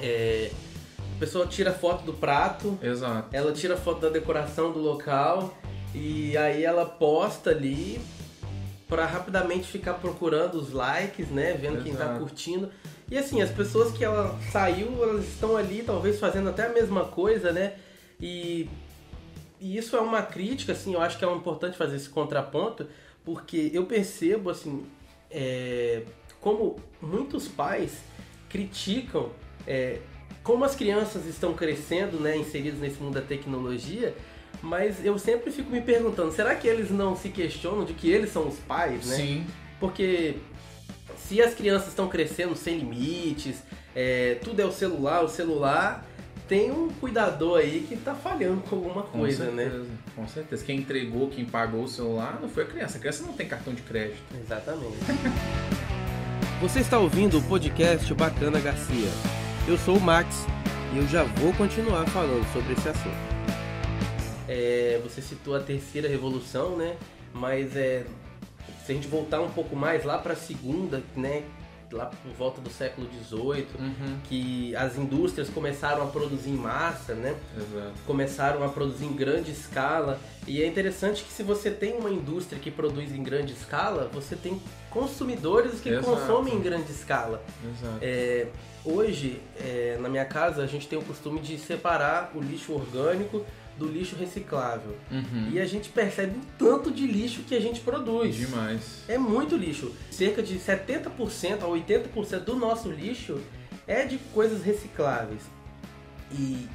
é, 0.00 0.50
a 1.16 1.18
pessoa 1.18 1.46
tira 1.46 1.72
foto 1.72 2.04
do 2.04 2.12
prato, 2.12 2.76
Exato. 2.82 3.28
ela 3.32 3.52
tira 3.52 3.76
foto 3.76 4.00
da 4.00 4.08
decoração 4.08 4.72
do 4.72 4.80
local 4.80 5.56
e 5.94 6.36
aí 6.36 6.64
ela 6.64 6.84
posta 6.84 7.50
ali 7.50 8.00
para 8.92 9.06
rapidamente 9.06 9.66
ficar 9.68 9.94
procurando 9.94 10.56
os 10.56 10.70
likes, 10.70 11.30
né, 11.30 11.54
vendo 11.54 11.76
Exato. 11.76 11.84
quem 11.84 11.94
tá 11.94 12.18
curtindo. 12.18 12.70
E 13.10 13.16
assim, 13.16 13.40
as 13.40 13.48
pessoas 13.48 13.90
que 13.96 14.04
ela 14.04 14.38
saiu, 14.50 15.02
elas 15.02 15.26
estão 15.26 15.56
ali 15.56 15.82
talvez 15.82 16.20
fazendo 16.20 16.50
até 16.50 16.66
a 16.66 16.68
mesma 16.68 17.06
coisa, 17.06 17.52
né? 17.52 17.76
E, 18.20 18.68
e 19.58 19.78
isso 19.78 19.96
é 19.96 20.00
uma 20.00 20.20
crítica, 20.20 20.72
assim, 20.72 20.92
eu 20.92 21.00
acho 21.00 21.18
que 21.18 21.24
é 21.24 21.32
importante 21.32 21.74
fazer 21.74 21.96
esse 21.96 22.10
contraponto, 22.10 22.86
porque 23.24 23.70
eu 23.72 23.86
percebo, 23.86 24.50
assim, 24.50 24.84
é, 25.30 26.02
como 26.38 26.76
muitos 27.00 27.48
pais 27.48 27.96
criticam 28.50 29.30
é, 29.66 30.00
como 30.42 30.64
as 30.64 30.74
crianças 30.74 31.24
estão 31.24 31.54
crescendo, 31.54 32.20
né, 32.20 32.36
inseridos 32.36 32.78
nesse 32.78 33.00
mundo 33.00 33.14
da 33.14 33.22
tecnologia, 33.22 34.14
mas 34.62 35.04
eu 35.04 35.18
sempre 35.18 35.50
fico 35.50 35.70
me 35.70 35.80
perguntando, 35.80 36.30
será 36.32 36.54
que 36.54 36.68
eles 36.68 36.90
não 36.90 37.16
se 37.16 37.28
questionam 37.28 37.84
de 37.84 37.92
que 37.92 38.10
eles 38.10 38.30
são 38.30 38.46
os 38.46 38.58
pais, 38.60 39.06
né? 39.06 39.16
Sim. 39.16 39.46
Porque 39.80 40.36
se 41.16 41.42
as 41.42 41.52
crianças 41.52 41.88
estão 41.88 42.08
crescendo 42.08 42.54
sem 42.54 42.78
limites, 42.78 43.62
é, 43.94 44.38
tudo 44.42 44.62
é 44.62 44.64
o 44.64 44.72
celular, 44.72 45.24
o 45.24 45.28
celular 45.28 46.06
tem 46.48 46.70
um 46.70 46.88
cuidador 46.88 47.58
aí 47.58 47.84
que 47.88 47.96
tá 47.96 48.14
falhando 48.14 48.60
com 48.62 48.76
alguma 48.76 49.02
coisa, 49.02 49.46
com 49.46 49.52
né? 49.52 49.62
certeza, 49.64 49.84
né? 49.84 49.98
Com 50.14 50.28
certeza. 50.28 50.64
Quem 50.64 50.78
entregou, 50.78 51.28
quem 51.28 51.44
pagou 51.44 51.84
o 51.84 51.88
celular 51.88 52.38
não 52.40 52.48
foi 52.48 52.64
a 52.64 52.66
criança. 52.66 52.98
A 52.98 53.00
criança 53.00 53.24
não 53.24 53.32
tem 53.32 53.48
cartão 53.48 53.72
de 53.72 53.82
crédito. 53.82 54.22
Exatamente. 54.38 54.96
Você 56.60 56.80
está 56.80 56.98
ouvindo 56.98 57.38
o 57.38 57.42
podcast 57.42 58.12
Bacana 58.14 58.60
Garcia. 58.60 59.08
Eu 59.66 59.76
sou 59.78 59.96
o 59.96 60.00
Max 60.00 60.46
e 60.94 60.98
eu 60.98 61.08
já 61.08 61.24
vou 61.24 61.52
continuar 61.54 62.06
falando 62.08 62.44
sobre 62.52 62.74
esse 62.74 62.88
assunto. 62.88 63.31
É, 64.52 65.00
você 65.02 65.22
citou 65.22 65.56
a 65.56 65.60
terceira 65.60 66.06
revolução, 66.06 66.76
né? 66.76 66.96
Mas 67.32 67.74
é, 67.74 68.04
se 68.84 68.92
a 68.92 68.94
gente 68.94 69.08
voltar 69.08 69.40
um 69.40 69.48
pouco 69.48 69.74
mais 69.74 70.04
lá 70.04 70.18
para 70.18 70.34
a 70.34 70.36
segunda, 70.36 71.02
né? 71.16 71.44
Lá 71.90 72.06
por 72.06 72.32
volta 72.32 72.60
do 72.60 72.70
século 72.70 73.06
XVIII, 73.06 73.66
uhum. 73.78 74.18
que 74.24 74.74
as 74.76 74.96
indústrias 74.96 75.50
começaram 75.50 76.02
a 76.02 76.06
produzir 76.06 76.50
em 76.50 76.56
massa, 76.56 77.14
né? 77.14 77.34
Exato. 77.54 77.92
Começaram 78.06 78.64
a 78.64 78.68
produzir 78.68 79.04
em 79.06 79.12
grande 79.12 79.50
escala. 79.50 80.18
E 80.46 80.62
é 80.62 80.66
interessante 80.66 81.22
que 81.22 81.30
se 81.30 81.42
você 81.42 81.70
tem 81.70 81.94
uma 81.94 82.10
indústria 82.10 82.58
que 82.58 82.70
produz 82.70 83.14
em 83.14 83.22
grande 83.22 83.52
escala, 83.52 84.10
você 84.12 84.36
tem 84.36 84.60
consumidores 84.90 85.80
que 85.80 85.90
Exato. 85.90 86.06
consomem 86.06 86.54
em 86.54 86.60
grande 86.60 86.90
escala. 86.90 87.42
É, 88.00 88.46
hoje, 88.84 89.42
é, 89.60 89.98
na 90.00 90.08
minha 90.08 90.24
casa, 90.24 90.62
a 90.62 90.66
gente 90.66 90.88
tem 90.88 90.98
o 90.98 91.02
costume 91.02 91.40
de 91.40 91.58
separar 91.58 92.32
o 92.34 92.40
lixo 92.40 92.72
orgânico 92.72 93.44
do 93.76 93.86
lixo 93.86 94.16
reciclável. 94.16 94.96
Uhum. 95.10 95.50
E 95.52 95.60
a 95.60 95.66
gente 95.66 95.88
percebe 95.88 96.38
o 96.38 96.42
tanto 96.58 96.90
de 96.90 97.06
lixo 97.06 97.42
que 97.42 97.54
a 97.54 97.60
gente 97.60 97.80
produz. 97.80 98.34
Demais. 98.34 99.02
É 99.08 99.18
muito 99.18 99.56
lixo. 99.56 99.92
Cerca 100.10 100.42
de 100.42 100.58
70% 100.58 101.62
a 101.62 101.66
80% 101.66 102.40
do 102.40 102.56
nosso 102.56 102.90
lixo 102.90 103.40
é 103.86 104.04
de 104.04 104.18
coisas 104.32 104.62
recicláveis. 104.62 105.42
E 106.30 106.68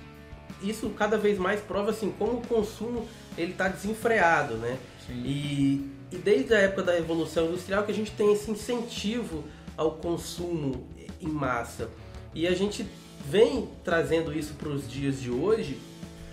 isso 0.62 0.90
cada 0.90 1.18
vez 1.18 1.38
mais 1.38 1.62
prova 1.62 1.92
assim 1.92 2.12
como 2.18 2.40
o 2.40 2.48
consumo 2.48 3.08
ele 3.38 3.52
está 3.52 3.68
desenfreado, 3.68 4.56
né? 4.56 4.78
Sim. 5.06 5.24
E, 5.24 5.92
e 6.12 6.18
desde 6.18 6.54
a 6.54 6.60
época 6.60 6.84
da 6.84 6.94
Revolução 6.94 7.48
Industrial 7.48 7.84
que 7.84 7.92
a 7.92 7.96
gente 7.96 8.12
tem 8.12 8.34
esse 8.34 8.50
incentivo 8.50 9.44
ao 9.76 9.92
consumo 9.92 10.88
em 11.22 11.28
massa. 11.28 11.90
E 12.34 12.48
a 12.48 12.54
gente 12.54 12.86
vem 13.30 13.68
trazendo 13.84 14.34
isso 14.34 14.54
para 14.54 14.70
os 14.70 14.90
dias 14.90 15.20
de 15.22 15.30
hoje 15.30 15.78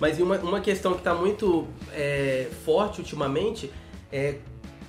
mas 0.04 0.20
uma, 0.20 0.36
uma 0.36 0.60
questão 0.60 0.92
que 0.92 0.98
está 0.98 1.14
muito 1.14 1.66
é, 1.90 2.46
forte 2.62 3.00
ultimamente 3.00 3.72
é 4.12 4.34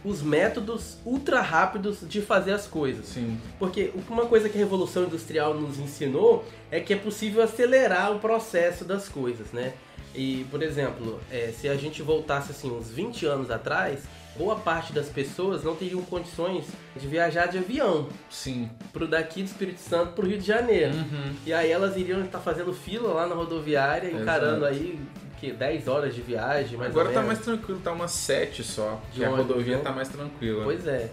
os 0.04 0.22
métodos 0.22 0.98
ultra 1.06 1.40
rápidos 1.40 2.00
de 2.02 2.22
fazer 2.22 2.52
as 2.52 2.68
coisas. 2.68 3.06
Sim. 3.06 3.40
Porque 3.58 3.94
uma 4.10 4.26
coisa 4.26 4.50
que 4.50 4.58
a 4.58 4.60
Revolução 4.60 5.06
Industrial 5.06 5.54
nos 5.54 5.80
ensinou 5.80 6.44
é 6.70 6.82
que 6.82 6.94
é 6.94 6.98
possível 6.98 7.42
acelerar 7.42 8.14
o 8.14 8.20
processo 8.20 8.84
das 8.84 9.08
coisas, 9.08 9.54
né? 9.54 9.72
E, 10.14 10.46
por 10.52 10.62
exemplo, 10.62 11.22
é, 11.32 11.54
se 11.58 11.70
a 11.70 11.78
gente 11.78 12.02
voltasse 12.02 12.52
assim 12.52 12.70
uns 12.70 12.92
20 12.92 13.26
anos 13.26 13.50
atrás, 13.50 14.02
boa 14.38 14.56
parte 14.56 14.94
das 14.94 15.08
pessoas 15.08 15.64
não 15.64 15.76
teriam 15.76 16.02
condições 16.02 16.66
de 16.96 17.08
viajar 17.08 17.48
de 17.48 17.58
avião. 17.58 18.10
Sim. 18.30 18.70
Pro 18.92 19.08
daqui 19.08 19.42
do 19.42 19.48
Espírito 19.48 19.80
Santo 19.80 20.14
pro 20.14 20.28
Rio 20.28 20.38
de 20.38 20.46
Janeiro. 20.46 20.94
Uhum. 20.94 21.34
E 21.46 21.54
aí 21.54 21.72
elas 21.72 21.96
iriam 21.96 22.24
estar 22.24 22.40
fazendo 22.40 22.74
fila 22.74 23.14
lá 23.14 23.28
na 23.28 23.36
rodoviária, 23.36 24.10
encarando 24.10 24.66
Exato. 24.66 24.74
aí 24.74 25.00
que 25.40 25.52
10 25.52 25.88
horas 25.88 26.16
de 26.16 26.22
viagem, 26.22 26.78
mais 26.78 26.92
Agora 26.92 27.12
tá 27.12 27.22
mais 27.22 27.40
tranquilo, 27.40 27.80
tá 27.84 27.92
umas 27.92 28.12
7 28.12 28.64
só. 28.64 29.02
De 29.12 29.20
que 29.20 29.26
a 29.26 29.30
rodovia 29.30 29.78
né? 29.78 29.84
tá 29.84 29.92
mais 29.92 30.10
tranquila. 30.10 30.64
Pois 30.64 30.88
é. 30.88 31.10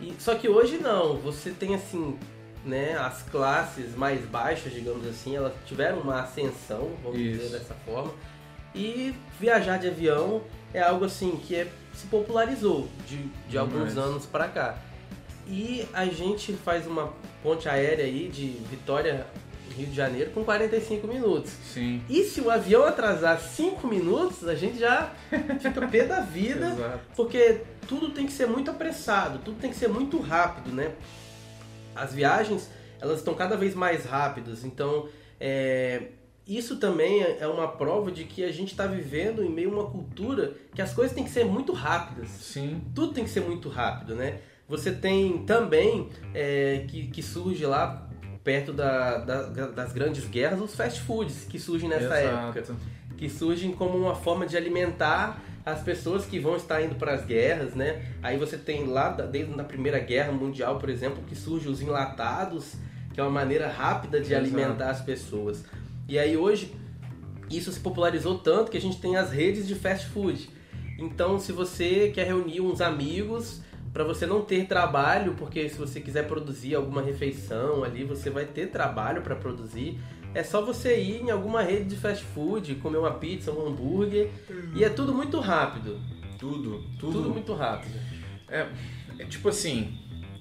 E, 0.00 0.14
só 0.18 0.34
que 0.34 0.48
hoje 0.48 0.78
não, 0.78 1.16
você 1.18 1.50
tem 1.50 1.74
assim, 1.74 2.18
né, 2.64 2.96
as 2.96 3.22
classes 3.22 3.94
mais 3.94 4.24
baixas, 4.26 4.72
digamos 4.72 5.06
assim, 5.06 5.36
elas 5.36 5.52
tiveram 5.66 6.00
uma 6.00 6.22
ascensão, 6.22 6.90
vamos 7.02 7.18
Isso. 7.18 7.38
dizer 7.38 7.58
dessa 7.58 7.74
forma. 7.86 8.12
E 8.74 9.14
viajar 9.38 9.78
de 9.78 9.88
avião 9.88 10.42
é 10.72 10.82
algo 10.82 11.04
assim 11.04 11.36
que 11.36 11.54
é 11.54 11.68
se 11.94 12.06
popularizou 12.06 12.88
de, 13.06 13.18
de 13.48 13.58
alguns 13.58 13.96
anos 13.96 14.26
para 14.26 14.48
cá. 14.48 14.78
E 15.46 15.86
a 15.92 16.06
gente 16.06 16.52
faz 16.54 16.86
uma 16.86 17.12
ponte 17.42 17.68
aérea 17.68 18.04
aí 18.04 18.28
de 18.28 18.46
Vitória, 18.70 19.26
Rio 19.76 19.86
de 19.86 19.94
Janeiro, 19.94 20.30
com 20.30 20.44
45 20.44 21.06
minutos. 21.06 21.52
Sim. 21.72 22.02
E 22.08 22.24
se 22.24 22.40
o 22.40 22.50
avião 22.50 22.84
atrasar 22.84 23.38
5 23.38 23.86
minutos, 23.86 24.48
a 24.48 24.54
gente 24.54 24.78
já 24.78 25.12
fica 25.60 25.86
pé 25.86 26.04
da 26.04 26.20
vida, 26.20 27.00
porque 27.14 27.60
tudo 27.86 28.10
tem 28.10 28.26
que 28.26 28.32
ser 28.32 28.46
muito 28.46 28.70
apressado, 28.70 29.38
tudo 29.38 29.60
tem 29.60 29.70
que 29.70 29.76
ser 29.76 29.88
muito 29.88 30.18
rápido, 30.18 30.74
né? 30.74 30.92
As 31.94 32.12
viagens, 32.12 32.70
elas 33.00 33.18
estão 33.18 33.34
cada 33.34 33.56
vez 33.56 33.74
mais 33.74 34.04
rápidas, 34.04 34.64
então 34.64 35.08
é, 35.38 36.08
isso 36.46 36.76
também 36.76 37.22
é, 37.22 37.38
é 37.40 37.46
uma 37.46 37.68
prova 37.68 38.10
de 38.10 38.24
que 38.24 38.44
a 38.44 38.52
gente 38.52 38.72
está 38.72 38.86
vivendo 38.86 39.42
em 39.42 39.48
meio 39.48 39.70
a 39.70 39.80
uma 39.80 39.90
cultura 39.90 40.54
que 40.74 40.82
as 40.82 40.92
coisas 40.92 41.14
têm 41.14 41.24
que 41.24 41.30
ser 41.30 41.44
muito 41.44 41.72
rápidas. 41.72 42.28
Sim. 42.28 42.82
Tudo 42.94 43.12
tem 43.12 43.24
que 43.24 43.30
ser 43.30 43.40
muito 43.40 43.68
rápido, 43.68 44.14
né? 44.14 44.40
Você 44.68 44.92
tem 44.92 45.38
também 45.44 46.08
é, 46.34 46.84
que, 46.88 47.06
que 47.08 47.22
surge 47.22 47.64
lá 47.64 48.08
perto 48.42 48.72
da, 48.72 49.18
da, 49.18 49.42
das 49.68 49.92
grandes 49.92 50.26
guerras, 50.28 50.60
os 50.60 50.74
fast 50.74 51.00
foods 51.00 51.44
que 51.44 51.58
surgem 51.58 51.88
nessa 51.88 52.20
Exato. 52.20 52.58
época. 52.58 52.76
Que 53.16 53.28
surgem 53.30 53.72
como 53.72 53.96
uma 53.96 54.14
forma 54.14 54.46
de 54.46 54.56
alimentar 54.56 55.42
as 55.64 55.82
pessoas 55.82 56.26
que 56.26 56.38
vão 56.38 56.56
estar 56.56 56.82
indo 56.82 56.94
para 56.96 57.14
as 57.14 57.24
guerras, 57.24 57.74
né? 57.74 58.04
Aí 58.22 58.36
você 58.36 58.58
tem 58.58 58.86
lá, 58.86 59.08
desde 59.08 59.58
a 59.58 59.64
Primeira 59.64 59.98
Guerra 59.98 60.30
Mundial, 60.30 60.78
por 60.78 60.90
exemplo, 60.90 61.22
que 61.26 61.34
surgem 61.34 61.70
os 61.70 61.80
enlatados, 61.80 62.74
que 63.14 63.20
é 63.20 63.22
uma 63.22 63.30
maneira 63.30 63.68
rápida 63.68 64.20
de 64.20 64.34
Exato. 64.34 64.44
alimentar 64.44 64.90
as 64.90 65.00
pessoas. 65.00 65.64
E 66.08 66.18
aí 66.18 66.36
hoje, 66.36 66.74
isso 67.50 67.72
se 67.72 67.80
popularizou 67.80 68.38
tanto 68.38 68.70
que 68.70 68.76
a 68.76 68.80
gente 68.80 69.00
tem 69.00 69.16
as 69.16 69.30
redes 69.30 69.66
de 69.66 69.74
fast 69.74 70.06
food. 70.06 70.48
Então, 70.98 71.38
se 71.38 71.52
você 71.52 72.10
quer 72.14 72.26
reunir 72.26 72.60
uns 72.60 72.80
amigos 72.80 73.62
para 73.92 74.04
você 74.04 74.26
não 74.26 74.42
ter 74.42 74.66
trabalho, 74.66 75.34
porque 75.34 75.68
se 75.68 75.78
você 75.78 76.00
quiser 76.00 76.26
produzir 76.26 76.74
alguma 76.74 77.00
refeição 77.02 77.84
ali, 77.84 78.04
você 78.04 78.28
vai 78.30 78.44
ter 78.44 78.68
trabalho 78.68 79.22
para 79.22 79.34
produzir. 79.36 79.98
É 80.34 80.42
só 80.42 80.64
você 80.64 81.00
ir 81.00 81.22
em 81.22 81.30
alguma 81.30 81.62
rede 81.62 81.84
de 81.90 81.96
fast 81.96 82.24
food, 82.24 82.74
comer 82.76 82.98
uma 82.98 83.12
pizza, 83.12 83.52
um 83.52 83.68
hambúrguer, 83.68 84.30
e 84.74 84.82
é 84.84 84.88
tudo 84.90 85.14
muito 85.14 85.38
rápido. 85.38 86.00
Tudo, 86.38 86.82
Tudo, 86.98 87.12
tudo, 87.12 87.30
muito 87.30 87.54
rápido. 87.54 87.94
É, 88.48 88.66
é 89.18 89.24
tipo 89.26 89.48
assim, 89.48 89.96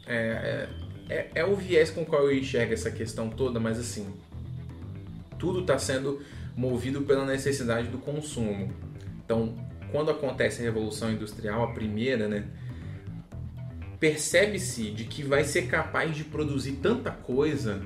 é, 0.08 0.68
é, 1.10 1.16
é- 1.16 1.32
é 1.36 1.46
o 1.46 1.56
viés 1.56 1.92
com 1.92 2.02
o 2.02 2.06
qual 2.06 2.24
eu 2.24 2.36
enxergo 2.36 2.74
essa 2.74 2.90
questão 2.90 3.30
toda, 3.30 3.60
mas 3.60 3.80
assim, 3.80 4.14
tudo 5.44 5.60
está 5.60 5.78
sendo 5.78 6.22
movido 6.56 7.02
pela 7.02 7.26
necessidade 7.26 7.90
do 7.90 7.98
consumo. 7.98 8.74
Então, 9.26 9.58
quando 9.92 10.10
acontece 10.10 10.62
a 10.62 10.64
Revolução 10.64 11.12
Industrial, 11.12 11.62
a 11.66 11.74
primeira, 11.74 12.30
né, 12.30 12.46
percebe-se 14.00 14.90
de 14.92 15.04
que 15.04 15.22
vai 15.22 15.44
ser 15.44 15.64
capaz 15.64 16.16
de 16.16 16.24
produzir 16.24 16.78
tanta 16.82 17.12
coisa 17.12 17.82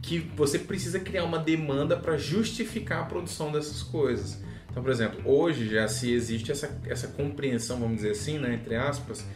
que 0.00 0.20
você 0.34 0.58
precisa 0.58 0.98
criar 0.98 1.24
uma 1.24 1.38
demanda 1.38 1.98
para 1.98 2.16
justificar 2.16 3.02
a 3.02 3.04
produção 3.04 3.52
dessas 3.52 3.82
coisas. 3.82 4.42
Então, 4.70 4.82
por 4.82 4.90
exemplo, 4.90 5.20
hoje 5.30 5.68
já 5.68 5.86
se 5.86 6.10
existe 6.10 6.50
essa, 6.50 6.80
essa 6.86 7.08
compreensão, 7.08 7.78
vamos 7.78 7.96
dizer 7.96 8.12
assim, 8.12 8.38
né, 8.38 8.54
entre 8.54 8.74
aspas, 8.74 9.26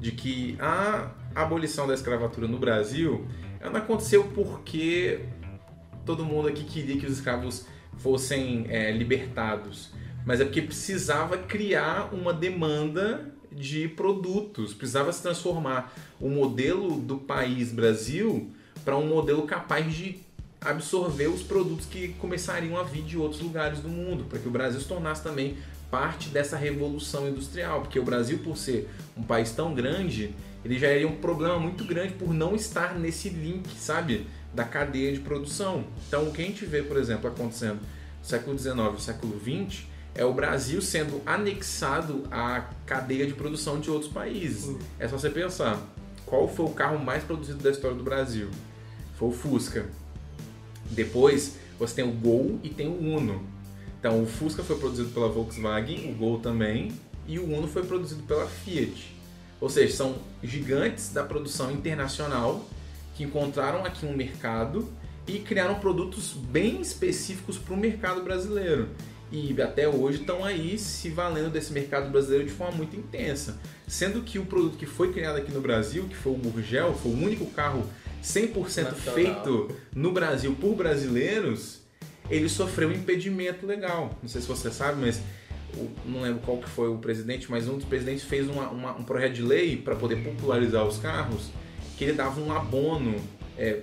de 0.00 0.10
que 0.10 0.56
a 0.58 1.10
abolição 1.34 1.86
da 1.86 1.92
escravatura 1.92 2.48
no 2.48 2.58
Brasil 2.58 3.26
ela 3.60 3.78
aconteceu 3.78 4.24
porque 4.34 5.20
todo 6.04 6.24
mundo 6.24 6.48
aqui 6.48 6.64
queria 6.64 6.98
que 6.98 7.06
os 7.06 7.12
escravos 7.12 7.66
fossem 7.98 8.66
é, 8.68 8.90
libertados, 8.90 9.90
mas 10.26 10.40
é 10.40 10.44
porque 10.44 10.62
precisava 10.62 11.38
criar 11.38 12.12
uma 12.12 12.32
demanda 12.32 13.32
de 13.52 13.88
produtos, 13.88 14.74
precisava 14.74 15.12
se 15.12 15.22
transformar 15.22 15.92
o 16.20 16.28
modelo 16.28 16.98
do 16.98 17.18
país 17.18 17.72
Brasil 17.72 18.50
para 18.84 18.96
um 18.96 19.06
modelo 19.06 19.42
capaz 19.42 19.94
de 19.94 20.18
absorver 20.60 21.28
os 21.28 21.42
produtos 21.42 21.86
que 21.86 22.08
começariam 22.14 22.76
a 22.78 22.82
vir 22.82 23.02
de 23.02 23.16
outros 23.18 23.40
lugares 23.40 23.80
do 23.80 23.88
mundo, 23.88 24.24
para 24.24 24.38
que 24.38 24.48
o 24.48 24.50
Brasil 24.50 24.80
se 24.80 24.88
tornasse 24.88 25.22
também 25.22 25.56
parte 25.90 26.28
dessa 26.30 26.56
revolução 26.56 27.28
industrial, 27.28 27.82
porque 27.82 27.98
o 27.98 28.02
Brasil, 28.02 28.38
por 28.38 28.56
ser 28.56 28.88
um 29.16 29.22
país 29.22 29.52
tão 29.52 29.74
grande, 29.74 30.34
ele 30.64 30.78
já 30.78 30.88
era 30.88 31.06
um 31.06 31.16
problema 31.16 31.58
muito 31.58 31.84
grande 31.84 32.14
por 32.14 32.32
não 32.32 32.56
estar 32.56 32.98
nesse 32.98 33.28
link, 33.28 33.68
sabe, 33.78 34.26
da 34.54 34.64
cadeia 34.64 35.12
de 35.12 35.20
produção. 35.20 35.84
Então, 36.06 36.28
o 36.28 36.32
que 36.32 36.40
a 36.40 36.44
gente 36.44 36.64
vê, 36.64 36.82
por 36.82 36.96
exemplo, 36.96 37.28
acontecendo 37.28 37.80
no 38.20 38.24
século 38.24 38.58
XIX 38.58 38.76
e 38.98 39.02
século 39.02 39.40
XX 39.40 39.84
é 40.14 40.24
o 40.24 40.32
Brasil 40.32 40.80
sendo 40.80 41.20
anexado 41.26 42.22
à 42.30 42.68
cadeia 42.86 43.26
de 43.26 43.34
produção 43.34 43.80
de 43.80 43.90
outros 43.90 44.10
países. 44.10 44.66
Uhum. 44.66 44.78
É 44.98 45.08
só 45.08 45.18
você 45.18 45.28
pensar, 45.28 45.80
qual 46.24 46.48
foi 46.48 46.66
o 46.66 46.70
carro 46.70 46.98
mais 46.98 47.24
produzido 47.24 47.62
da 47.62 47.70
história 47.70 47.96
do 47.96 48.04
Brasil? 48.04 48.48
Foi 49.18 49.28
o 49.28 49.32
Fusca. 49.32 49.86
Depois 50.90 51.56
você 51.78 51.96
tem 51.96 52.08
o 52.08 52.12
Gol 52.12 52.60
e 52.62 52.68
tem 52.68 52.86
o 52.86 53.16
Uno. 53.16 53.42
Então 53.98 54.22
o 54.22 54.26
Fusca 54.26 54.62
foi 54.62 54.78
produzido 54.78 55.08
pela 55.10 55.28
Volkswagen, 55.28 56.10
o 56.10 56.14
Gol 56.14 56.38
também, 56.38 56.92
e 57.26 57.38
o 57.38 57.44
Uno 57.44 57.66
foi 57.66 57.84
produzido 57.84 58.22
pela 58.22 58.46
Fiat. 58.46 59.14
Ou 59.60 59.68
seja, 59.68 59.96
são 59.96 60.16
gigantes 60.42 61.12
da 61.12 61.24
produção 61.24 61.72
internacional 61.72 62.64
que 63.14 63.22
encontraram 63.24 63.84
aqui 63.84 64.04
um 64.04 64.14
mercado 64.14 64.88
e 65.26 65.38
criaram 65.38 65.76
produtos 65.76 66.32
bem 66.32 66.80
específicos 66.80 67.56
para 67.56 67.72
o 67.74 67.76
mercado 67.76 68.22
brasileiro. 68.22 68.88
E 69.32 69.60
até 69.62 69.88
hoje 69.88 70.20
estão 70.20 70.44
aí 70.44 70.78
se 70.78 71.08
valendo 71.08 71.50
desse 71.50 71.72
mercado 71.72 72.10
brasileiro 72.10 72.44
de 72.44 72.52
forma 72.52 72.76
muito 72.76 72.94
intensa. 72.96 73.58
Sendo 73.88 74.20
que 74.22 74.38
o 74.38 74.44
produto 74.44 74.76
que 74.76 74.86
foi 74.86 75.12
criado 75.12 75.36
aqui 75.36 75.50
no 75.50 75.60
Brasil, 75.60 76.04
que 76.04 76.14
foi 76.14 76.32
o 76.32 76.36
Gurgel, 76.36 76.94
foi 76.94 77.12
o 77.12 77.14
único 77.16 77.46
carro 77.46 77.84
100% 78.22 78.54
Nacional. 78.82 79.14
feito 79.14 79.70
no 79.94 80.12
Brasil 80.12 80.54
por 80.60 80.74
brasileiros, 80.74 81.80
ele 82.30 82.48
sofreu 82.48 82.88
um 82.88 82.92
impedimento 82.92 83.66
legal. 83.66 84.16
Não 84.22 84.28
sei 84.28 84.40
se 84.40 84.46
você 84.46 84.70
sabe, 84.70 85.00
mas 85.00 85.20
não 86.06 86.20
lembro 86.22 86.40
qual 86.44 86.58
que 86.58 86.68
foi 86.68 86.88
o 86.88 86.98
presidente, 86.98 87.50
mas 87.50 87.68
um 87.68 87.76
dos 87.76 87.84
presidentes 87.84 88.24
fez 88.24 88.48
uma- 88.48 88.70
uma- 88.70 88.92
um 88.96 89.02
projeto 89.04 89.34
de 89.34 89.42
lei 89.42 89.76
para 89.76 89.96
poder 89.96 90.16
popularizar 90.22 90.86
os 90.86 90.98
carros, 90.98 91.50
que 91.96 92.04
ele 92.04 92.12
dava 92.12 92.40
um 92.40 92.52
abono, 92.52 93.16
é, 93.56 93.80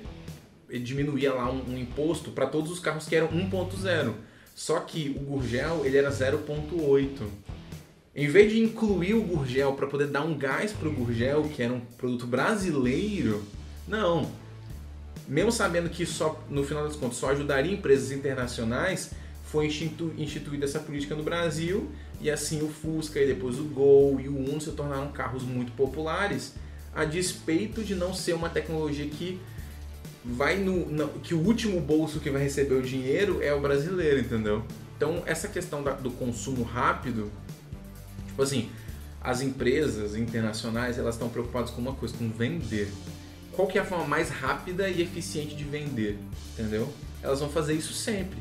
ele 0.69 0.84
diminuía 0.84 1.34
lá 1.34 1.50
um, 1.52 1.74
um 1.74 1.78
imposto 1.78 2.32
para 2.32 2.45
todos 2.47 2.71
os 2.71 2.80
carros 2.80 3.08
que 3.08 3.15
eram 3.15 3.28
1.0. 3.30 4.13
Só 4.56 4.80
que 4.80 5.15
o 5.17 5.24
Gurgel 5.24 5.86
ele 5.86 5.97
era 5.97 6.12
0.8. 6.12 7.10
Em 8.13 8.28
vez 8.28 8.52
de 8.52 8.60
incluir 8.62 9.13
o 9.13 9.24
Gurgel 9.24 9.74
para 9.74 9.88
poder 9.88 10.08
dar 10.08 10.24
um 10.24 10.38
gás 10.38 10.71
para 10.74 10.89
o 10.89 10.93
Gurgel, 10.93 11.43
que 11.43 11.63
era 11.63 11.74
um 11.74 11.80
produto 11.80 12.28
brasileiro, 12.28 13.43
não. 13.88 14.30
Mesmo 15.28 15.52
sabendo 15.52 15.89
que 15.89 16.06
só 16.06 16.43
no 16.50 16.63
final 16.63 16.84
das 16.84 16.95
contas 16.95 17.17
só 17.17 17.32
ajudaria 17.32 17.71
empresas 17.71 18.12
internacionais, 18.12 19.12
foi 19.45 19.67
institu- 19.67 20.13
instituída 20.17 20.65
essa 20.65 20.80
política 20.80 21.15
no 21.15 21.24
Brasil 21.24 21.89
e 22.19 22.30
assim 22.30 22.62
o 22.62 22.69
Fusca 22.69 23.19
e 23.19 23.28
depois 23.28 23.60
o 23.60 23.63
Gol 23.63 24.19
e 24.19 24.28
o 24.28 24.38
Uno 24.38 24.60
se 24.62 24.71
tornaram 24.71 25.10
carros 25.12 25.43
muito 25.43 25.71
populares, 25.71 26.54
a 26.95 27.06
despeito 27.06 27.84
de 27.84 27.95
não 27.95 28.13
ser 28.13 28.34
uma 28.34 28.49
tecnologia 28.49 29.06
que 29.08 29.39
vai 30.23 30.58
no, 30.58 30.86
no- 30.88 31.08
que 31.19 31.34
o 31.34 31.39
último 31.39 31.80
bolso 31.80 32.19
que 32.19 32.30
vai 32.30 32.43
receber 32.43 32.75
o 32.75 32.82
dinheiro 32.82 33.41
é 33.41 33.54
o 33.54 33.60
brasileiro, 33.62 34.19
entendeu? 34.19 34.63
Então 34.97 35.23
essa 35.25 35.47
questão 35.47 35.82
da- 35.84 35.93
do 35.93 36.12
consumo 36.12 36.63
rápido, 36.63 37.32
tipo 38.27 38.41
assim, 38.41 38.69
as 39.19 39.41
empresas 39.41 40.15
internacionais 40.15 40.97
elas 40.97 41.15
estão 41.15 41.30
preocupadas 41.30 41.71
com 41.71 41.82
uma 41.82 41.93
coisa, 41.93 42.15
com 42.17 42.30
vender. 42.30 42.91
Qual 43.54 43.67
que 43.67 43.77
é 43.77 43.82
a 43.82 43.86
forma 43.86 44.06
mais 44.06 44.30
rápida 44.30 44.88
e 44.89 45.01
eficiente 45.01 45.56
de 45.56 45.63
vender, 45.63 46.17
entendeu? 46.54 46.91
Elas 47.21 47.39
vão 47.39 47.49
fazer 47.49 47.73
isso 47.73 47.93
sempre. 47.93 48.38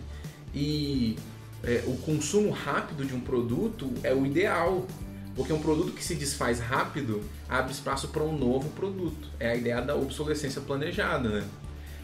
E 0.55 1.17
é, 1.65 1.83
o 1.87 1.97
consumo 1.99 2.51
rápido 2.51 3.05
de 3.05 3.15
um 3.15 3.21
produto 3.21 3.91
é 4.03 4.15
o 4.15 4.25
ideal, 4.25 4.87
porque 5.35 5.53
um 5.53 5.61
produto 5.61 5.93
que 5.93 6.03
se 6.03 6.15
desfaz 6.15 6.61
rápido 6.61 7.23
abre 7.49 7.73
espaço 7.73 8.09
para 8.09 8.23
um 8.23 8.37
novo 8.37 8.69
produto. 8.71 9.29
É 9.39 9.51
a 9.51 9.57
ideia 9.57 9.81
da 9.81 9.95
obsolescência 9.95 10.61
planejada, 10.61 11.29
né? 11.29 11.45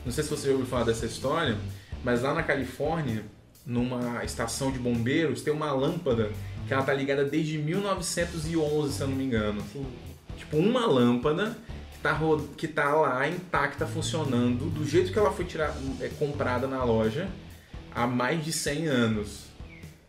Não 0.05 0.13
sei 0.13 0.23
se 0.23 0.31
você 0.31 0.47
já 0.47 0.53
ouviu 0.53 0.67
falar 0.67 0.85
dessa 0.85 1.07
história, 1.07 1.57
mas 2.05 2.23
lá 2.23 2.33
na 2.33 2.43
Califórnia, 2.43 3.25
numa 3.67 4.25
estação 4.25 4.71
de 4.71 4.79
bombeiros, 4.79 5.43
tem 5.43 5.53
uma 5.53 5.73
lâmpada 5.73 6.31
que 6.67 6.73
ela 6.73 6.83
tá 6.83 6.95
ligada 6.95 7.25
desde 7.25 7.59
1911, 7.59 8.93
se 8.93 9.01
eu 9.01 9.09
não 9.09 9.17
me 9.17 9.25
engano. 9.25 9.63
Sim. 9.73 9.85
Tipo, 10.37 10.59
uma 10.59 10.87
lâmpada 10.87 11.57
que 11.93 11.99
tá, 11.99 12.21
que 12.57 12.69
tá 12.69 12.95
lá 12.95 13.29
intacta, 13.29 13.87
funcionando, 13.87 14.71
do 14.71 14.87
jeito 14.87 15.13
que 15.13 15.19
ela 15.19 15.33
foi 15.33 15.47
é, 16.01 16.09
comprada 16.19 16.67
na 16.67 16.85
loja 16.85 17.29
há 17.95 18.07
mais 18.07 18.45
de 18.45 18.53
100 18.53 18.87
anos. 18.87 19.46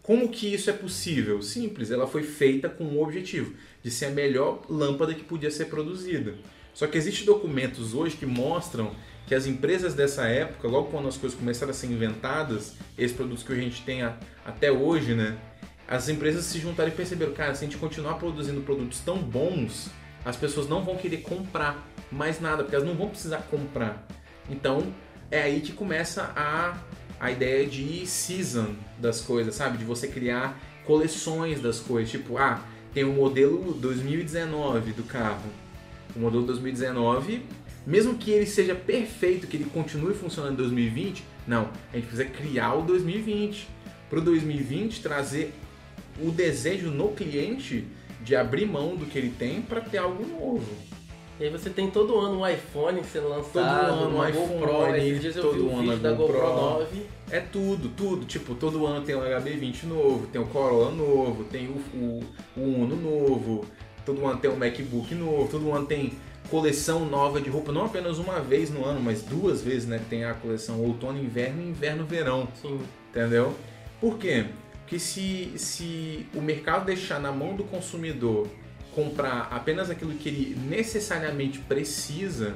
Como 0.08 0.30
que 0.30 0.54
isso 0.54 0.70
é 0.70 0.74
possível? 0.74 1.42
Simples, 1.42 1.92
ela 1.92 2.08
foi 2.08 2.24
feita 2.24 2.70
com 2.70 2.86
o 2.86 3.04
objetivo 3.04 3.54
de 3.84 3.92
ser 3.92 4.06
a 4.06 4.10
melhor 4.12 4.62
lâmpada 4.70 5.14
que 5.14 5.22
podia 5.22 5.52
ser 5.52 5.66
produzida. 5.66 6.36
Só 6.74 6.88
que 6.88 6.98
existem 6.98 7.26
documentos 7.26 7.94
hoje 7.94 8.16
que 8.16 8.26
mostram 8.26 8.96
que 9.28 9.36
as 9.36 9.46
empresas 9.46 9.94
dessa 9.94 10.26
época, 10.26 10.66
logo 10.66 10.90
quando 10.92 11.10
as 11.10 11.18
coisas 11.18 11.38
começaram 11.38 11.72
a 11.72 11.74
ser 11.74 11.88
inventadas, 11.88 12.76
esses 12.98 13.18
produtos 13.18 13.44
que 13.44 13.52
a 13.52 13.56
gente 13.58 13.82
tem 13.82 14.02
a- 14.02 14.18
até 14.46 14.72
hoje, 14.72 15.14
né? 15.14 15.38
As 15.86 16.08
empresas 16.08 16.46
se 16.46 16.58
juntaram 16.58 16.90
e 16.90 16.96
perceberam, 16.96 17.34
cara, 17.34 17.54
se 17.54 17.66
a 17.66 17.68
gente 17.68 17.78
continuar 17.78 18.14
produzindo 18.14 18.62
produtos 18.62 19.02
tão 19.02 19.18
bons, 19.18 19.90
as 20.24 20.38
pessoas 20.38 20.70
não 20.70 20.86
vão 20.86 20.96
querer 20.96 21.18
comprar 21.18 21.86
mais 22.10 22.40
nada, 22.40 22.64
porque 22.64 22.78
elas 22.78 22.88
não 22.88 22.96
vão 22.96 23.10
precisar 23.10 23.40
comprar. 23.52 24.08
Então, 24.50 24.88
é 25.30 25.42
aí 25.42 25.60
que 25.60 25.74
começa 25.74 26.32
a, 26.34 26.78
a 27.20 27.32
ideia 27.32 27.66
de 27.66 28.06
season 28.06 28.76
das 29.00 29.22
coisas, 29.22 29.56
sabe? 29.56 29.78
De 29.78 29.86
você 29.86 30.08
criar 30.08 30.60
coleções 30.86 31.60
das 31.60 31.80
coisas. 31.80 32.12
Tipo, 32.12 32.38
ah, 32.38 32.62
tem 32.94 33.04
o 33.04 33.14
modelo 33.14 33.74
2019 33.74 34.94
do 34.94 35.04
carro. 35.04 35.50
O 36.16 36.20
modelo 36.20 36.44
2019, 36.46 37.44
mesmo 37.86 38.18
que 38.18 38.32
ele 38.32 38.46
seja 38.46 38.74
perfeito, 38.74 39.48
que 39.48 39.58
ele 39.58 39.66
continue 39.66 40.14
funcionando 40.14 40.54
em 40.54 40.58
2020, 40.58 41.24
não, 41.48 41.70
a 41.92 41.96
gente 41.96 42.08
precisa 42.08 42.26
criar 42.26 42.76
o 42.76 42.82
2020. 42.84 43.68
Para 44.10 44.20
o 44.20 44.22
2020 44.22 45.02
trazer 45.02 45.54
o 46.20 46.32
desejo 46.32 46.90
no 46.90 47.10
cliente 47.10 47.86
de 48.22 48.36
abrir 48.36 48.66
mão 48.66 48.96
do 48.96 49.06
que 49.06 49.18
ele 49.18 49.34
tem 49.38 49.62
para 49.62 49.82
ter 49.82 49.98
algo 49.98 50.26
novo. 50.26 50.87
E 51.40 51.44
aí 51.44 51.50
você 51.52 51.70
tem 51.70 51.92
todo 51.92 52.18
ano 52.20 52.42
um 52.42 52.48
iPhone 52.48 53.04
sendo 53.04 53.30
lançado, 53.30 53.54
Todo 53.54 54.04
ano 54.04 54.10
um 54.10 54.16
uma 54.16 54.30
iPhone, 54.30 54.60
GoPro, 54.60 54.96
esses 54.96 55.22
dias 55.22 55.36
eu 55.36 55.44
todo 55.44 55.54
vi 55.54 55.74
ano 55.74 55.82
vídeo 55.82 55.98
da 55.98 56.12
GoPro 56.14 56.34
GoPro. 56.34 56.80
9. 56.80 57.06
É 57.30 57.40
tudo, 57.40 57.90
tudo. 57.90 58.26
Tipo, 58.26 58.56
todo 58.56 58.86
ano 58.88 59.06
tem 59.06 59.14
o 59.14 59.20
HB20 59.20 59.84
novo, 59.84 60.28
tem 60.28 60.42
o 60.42 60.48
Corolla 60.48 60.92
novo, 60.92 61.44
tem 61.44 61.68
o, 61.68 61.78
o, 61.96 62.24
o 62.58 62.62
Uno 62.62 62.96
novo, 62.96 63.66
todo 64.04 64.26
ano 64.26 64.40
tem 64.40 64.50
o 64.50 64.58
MacBook 64.58 65.14
novo, 65.14 65.48
todo 65.48 65.72
ano 65.72 65.86
tem 65.86 66.14
coleção 66.50 67.06
nova 67.06 67.40
de 67.40 67.50
roupa, 67.50 67.72
não 67.72 67.86
apenas 67.86 68.18
uma 68.18 68.40
vez 68.40 68.72
no 68.72 68.84
ano, 68.84 69.00
mas 69.00 69.22
duas 69.22 69.62
vezes, 69.62 69.88
né? 69.88 70.02
Tem 70.10 70.24
a 70.24 70.34
coleção 70.34 70.82
outono, 70.82 71.20
inverno 71.20 71.62
e 71.62 71.70
inverno, 71.70 72.04
verão. 72.04 72.48
Sim. 72.60 72.80
Entendeu? 73.12 73.54
Por 74.02 74.18
quê? 74.18 74.46
Porque 74.80 74.98
se, 74.98 75.52
se 75.58 76.26
o 76.34 76.42
mercado 76.42 76.86
deixar 76.86 77.20
na 77.20 77.32
mão 77.32 77.56
do 77.56 77.64
consumidor 77.64 78.48
comprar 79.02 79.48
apenas 79.52 79.92
aquilo 79.92 80.12
que 80.16 80.28
ele 80.28 80.58
necessariamente 80.68 81.60
precisa, 81.60 82.56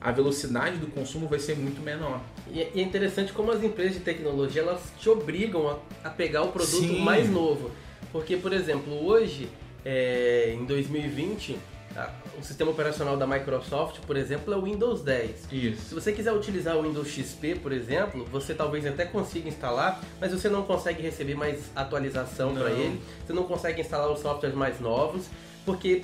a 0.00 0.10
velocidade 0.10 0.78
do 0.78 0.86
consumo 0.86 1.28
vai 1.28 1.38
ser 1.38 1.56
muito 1.58 1.82
menor. 1.82 2.22
E 2.50 2.58
é 2.62 2.80
interessante 2.80 3.34
como 3.34 3.52
as 3.52 3.62
empresas 3.62 3.92
de 3.92 4.00
tecnologia 4.00 4.62
elas 4.62 4.80
te 4.98 5.10
obrigam 5.10 5.78
a, 6.02 6.08
pegar 6.08 6.42
o 6.42 6.48
produto 6.52 6.70
Sim. 6.78 7.00
mais 7.00 7.28
novo. 7.28 7.70
Porque, 8.10 8.34
por 8.38 8.54
exemplo, 8.54 8.94
hoje, 9.04 9.46
é, 9.84 10.54
em 10.58 10.64
2020, 10.64 11.58
a- 11.94 12.10
o 12.38 12.42
sistema 12.42 12.70
operacional 12.70 13.18
da 13.18 13.26
Microsoft, 13.26 13.98
por 14.06 14.16
exemplo, 14.16 14.54
é 14.54 14.56
o 14.56 14.62
Windows 14.62 15.02
10. 15.02 15.46
Se 15.50 15.68
Isso. 15.68 15.94
você 15.94 16.12
quiser 16.12 16.32
utilizar 16.32 16.78
o 16.78 16.82
Windows 16.82 17.08
XP, 17.08 17.56
por 17.56 17.72
exemplo, 17.72 18.24
você 18.32 18.54
talvez 18.54 18.86
até 18.86 19.04
consiga 19.04 19.48
instalar, 19.50 20.02
mas 20.18 20.32
você 20.32 20.48
não 20.48 20.62
consegue 20.62 21.02
receber 21.02 21.34
mais 21.34 21.58
atualização 21.76 22.54
para 22.54 22.70
ele, 22.70 22.98
você 23.26 23.34
não 23.34 23.42
consegue 23.44 23.82
instalar 23.82 24.10
os 24.10 24.20
softwares 24.20 24.56
mais 24.56 24.80
novos, 24.80 25.26
porque 25.64 26.02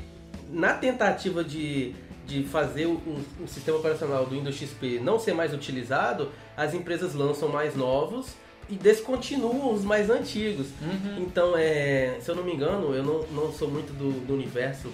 na 0.50 0.74
tentativa 0.74 1.44
de, 1.44 1.94
de 2.26 2.42
fazer 2.44 2.86
o, 2.86 2.92
o- 2.92 3.24
o 3.44 3.48
sistema 3.48 3.78
operacional 3.78 4.24
do 4.26 4.34
Windows 4.34 4.56
XP 4.56 4.98
não 5.02 5.18
ser 5.18 5.32
mais 5.34 5.52
utilizado, 5.54 6.30
as 6.56 6.74
empresas 6.74 7.14
lançam 7.14 7.48
mais 7.48 7.74
novos 7.76 8.28
e 8.68 8.74
descontinuam 8.74 9.72
os 9.72 9.84
mais 9.84 10.08
antigos. 10.10 10.68
Uhum. 10.80 11.22
Então, 11.22 11.56
é, 11.56 12.16
se 12.20 12.30
eu 12.30 12.36
não 12.36 12.44
me 12.44 12.52
engano, 12.52 12.94
eu 12.94 13.02
não, 13.02 13.22
não 13.32 13.52
sou 13.52 13.68
muito 13.68 13.92
do, 13.92 14.12
do 14.26 14.34
universo 14.34 14.88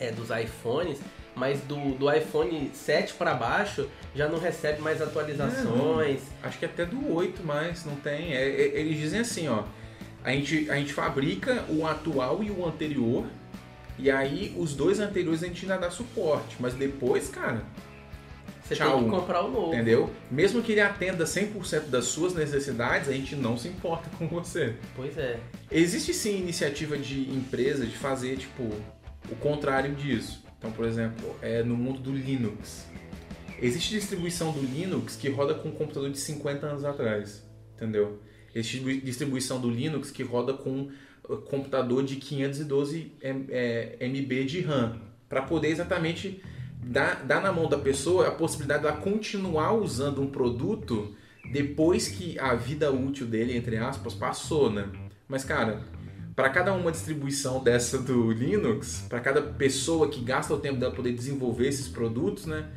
é, 0.00 0.10
dos 0.10 0.28
iPhones, 0.30 0.98
mas 1.34 1.60
do, 1.60 1.94
do 1.98 2.10
iPhone 2.10 2.70
7 2.72 3.12
para 3.14 3.34
baixo 3.34 3.86
já 4.14 4.26
não 4.28 4.38
recebe 4.38 4.80
mais 4.80 5.02
atualizações. 5.02 6.20
Acho 6.42 6.58
que 6.58 6.64
até 6.64 6.86
do 6.86 7.12
8 7.14 7.42
mais, 7.44 7.84
não 7.84 7.96
tem. 7.96 8.32
É, 8.34 8.42
é- 8.48 8.80
eles 8.80 8.96
dizem 8.98 9.20
assim, 9.20 9.46
ó. 9.48 9.62
A 10.24 10.30
gente, 10.32 10.70
a 10.70 10.74
gente 10.76 10.92
fabrica 10.92 11.64
o 11.68 11.86
atual 11.86 12.42
e 12.42 12.50
o 12.50 12.66
anterior. 12.66 13.26
E 13.98 14.10
aí 14.10 14.54
os 14.58 14.74
dois 14.74 15.00
anteriores 15.00 15.42
a 15.42 15.46
gente 15.46 15.62
ainda 15.64 15.78
dá 15.78 15.90
suporte. 15.90 16.56
Mas 16.60 16.74
depois, 16.74 17.28
cara, 17.28 17.62
Você 18.62 18.74
Tchau. 18.74 18.96
tem 18.96 19.04
que 19.04 19.10
comprar 19.10 19.44
o 19.44 19.50
novo. 19.50 19.72
entendeu? 19.74 20.10
Mesmo 20.30 20.60
que 20.62 20.72
ele 20.72 20.80
atenda 20.80 21.24
100% 21.24 21.86
das 21.88 22.06
suas 22.06 22.34
necessidades, 22.34 23.08
a 23.08 23.12
gente 23.12 23.36
não 23.36 23.56
se 23.56 23.68
importa 23.68 24.10
com 24.18 24.26
você. 24.26 24.74
Pois 24.96 25.16
é. 25.16 25.38
Existe 25.70 26.12
sim 26.12 26.36
iniciativa 26.38 26.98
de 26.98 27.30
empresa 27.30 27.86
de 27.86 27.96
fazer, 27.96 28.36
tipo, 28.36 28.64
o 29.30 29.36
contrário 29.36 29.94
disso. 29.94 30.44
Então, 30.58 30.72
por 30.72 30.84
exemplo, 30.84 31.36
é 31.40 31.62
no 31.62 31.76
mundo 31.76 32.00
do 32.00 32.12
Linux. 32.12 32.86
Existe 33.62 33.94
distribuição 33.94 34.50
do 34.52 34.60
Linux 34.60 35.14
que 35.16 35.28
roda 35.30 35.54
com 35.54 35.68
um 35.68 35.72
computador 35.72 36.10
de 36.10 36.18
50 36.18 36.66
anos 36.66 36.84
atrás, 36.84 37.42
entendeu? 37.74 38.20
Existe 38.54 38.78
distribui- 38.78 39.00
distribuição 39.00 39.60
do 39.60 39.70
Linux 39.70 40.10
que 40.10 40.22
roda 40.22 40.52
com 40.54 40.90
computador 41.48 42.04
de 42.04 42.16
512 42.16 43.12
M- 43.20 43.46
é, 43.50 43.96
MB 44.00 44.44
de 44.44 44.60
RAM, 44.60 45.00
para 45.28 45.42
poder 45.42 45.68
exatamente 45.68 46.42
dar, 46.82 47.24
dar 47.24 47.42
na 47.42 47.52
mão 47.52 47.68
da 47.68 47.78
pessoa 47.78 48.28
a 48.28 48.30
possibilidade 48.30 48.82
dela 48.84 48.96
continuar 48.96 49.72
usando 49.74 50.22
um 50.22 50.28
produto 50.28 51.14
depois 51.52 52.08
que 52.08 52.38
a 52.38 52.54
vida 52.54 52.90
útil 52.90 53.26
dele, 53.26 53.56
entre 53.56 53.76
aspas, 53.76 54.14
passou, 54.14 54.70
né? 54.70 54.88
Mas, 55.28 55.44
cara, 55.44 55.82
para 56.34 56.50
cada 56.50 56.72
uma 56.72 56.90
distribuição 56.92 57.62
dessa 57.62 57.98
do 57.98 58.30
Linux, 58.30 59.04
para 59.08 59.20
cada 59.20 59.40
pessoa 59.40 60.08
que 60.08 60.20
gasta 60.20 60.52
o 60.54 60.58
tempo 60.58 60.78
dela 60.78 60.92
poder 60.94 61.12
desenvolver 61.12 61.68
esses 61.68 61.88
produtos, 61.88 62.46
né? 62.46 62.68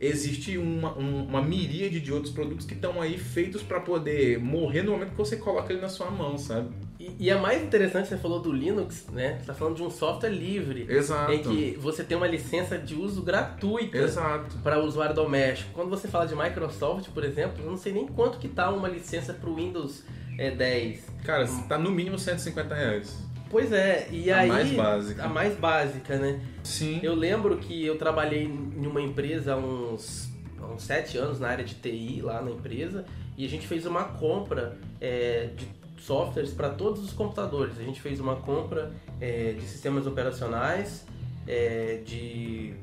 Existe 0.00 0.56
uma, 0.56 0.96
um- 0.98 1.24
uma 1.26 1.42
miríade 1.42 2.00
de 2.00 2.10
outros 2.12 2.32
produtos 2.32 2.64
que 2.64 2.72
estão 2.74 3.02
aí 3.02 3.18
feitos 3.18 3.62
para 3.62 3.80
poder 3.80 4.38
morrer 4.38 4.82
no 4.82 4.92
momento 4.92 5.10
que 5.10 5.16
você 5.18 5.36
coloca 5.36 5.72
ele 5.72 5.82
na 5.82 5.90
sua 5.90 6.10
mão, 6.10 6.38
sabe? 6.38 6.68
E, 6.98 7.10
e 7.18 7.30
a 7.30 7.38
mais 7.38 7.62
interessante, 7.62 8.08
você 8.08 8.16
falou 8.16 8.40
do 8.40 8.50
Linux, 8.52 9.06
né? 9.12 9.36
Você 9.38 9.46
tá 9.46 9.54
falando 9.54 9.76
de 9.76 9.82
um 9.82 9.90
software 9.90 10.30
livre. 10.30 10.86
Exato. 10.88 11.32
Em 11.32 11.42
que 11.42 11.78
você 11.78 12.02
tem 12.02 12.16
uma 12.16 12.26
licença 12.26 12.78
de 12.78 12.94
uso 12.94 13.22
gratuita. 13.22 13.98
Exato. 13.98 14.56
para 14.62 14.78
o 14.82 14.86
usuário 14.86 15.14
doméstico. 15.14 15.70
Quando 15.74 15.90
você 15.90 16.08
fala 16.08 16.26
de 16.26 16.34
Microsoft, 16.34 17.08
por 17.10 17.22
exemplo, 17.24 17.62
eu 17.62 17.70
não 17.70 17.76
sei 17.76 17.92
nem 17.92 18.06
quanto 18.06 18.38
que 18.38 18.48
tá 18.48 18.70
uma 18.70 18.88
licença 18.88 19.34
para 19.34 19.48
o 19.50 19.54
Windows 19.54 20.02
é, 20.38 20.50
10. 20.50 21.04
Cara, 21.24 21.46
tá 21.68 21.76
no 21.78 21.90
mínimo 21.90 22.18
150 22.18 22.74
reais. 22.74 23.18
Pois 23.50 23.72
é, 23.72 24.08
e 24.12 24.30
A 24.30 24.38
aí 24.38 24.48
mais 24.48 24.72
básica. 24.72 25.24
a 25.24 25.28
mais 25.28 25.56
básica, 25.56 26.16
né? 26.16 26.40
Sim. 26.62 27.00
Eu 27.02 27.14
lembro 27.16 27.58
que 27.58 27.84
eu 27.84 27.98
trabalhei 27.98 28.44
em 28.44 28.86
uma 28.86 29.02
empresa 29.02 29.54
há 29.54 29.56
uns, 29.56 30.30
há 30.60 30.66
uns 30.66 30.84
sete 30.84 31.18
anos 31.18 31.40
na 31.40 31.48
área 31.48 31.64
de 31.64 31.74
TI 31.74 32.20
lá 32.22 32.40
na 32.40 32.52
empresa 32.52 33.04
e 33.36 33.44
a 33.44 33.48
gente 33.48 33.66
fez 33.66 33.86
uma 33.86 34.04
compra 34.04 34.78
é, 35.00 35.50
de 35.56 35.66
softwares 36.00 36.52
para 36.52 36.70
todos 36.70 37.02
os 37.02 37.12
computadores. 37.12 37.76
A 37.76 37.82
gente 37.82 38.00
fez 38.00 38.20
uma 38.20 38.36
compra 38.36 38.92
é, 39.20 39.52
de 39.52 39.62
sistemas 39.62 40.06
operacionais, 40.06 41.04
é, 41.46 42.02
de 42.06 42.74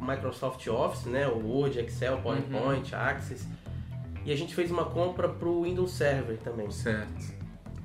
Microsoft 0.00 0.66
Office, 0.68 1.04
né, 1.04 1.28
o 1.28 1.46
Word, 1.46 1.78
Excel, 1.80 2.18
PowerPoint, 2.22 2.94
Access, 2.94 3.46
e 4.24 4.32
a 4.32 4.36
gente 4.36 4.54
fez 4.54 4.70
uma 4.70 4.86
compra 4.86 5.28
para 5.28 5.48
o 5.48 5.64
Windows 5.64 5.90
Server 5.92 6.38
também. 6.38 6.70
Certo. 6.70 7.36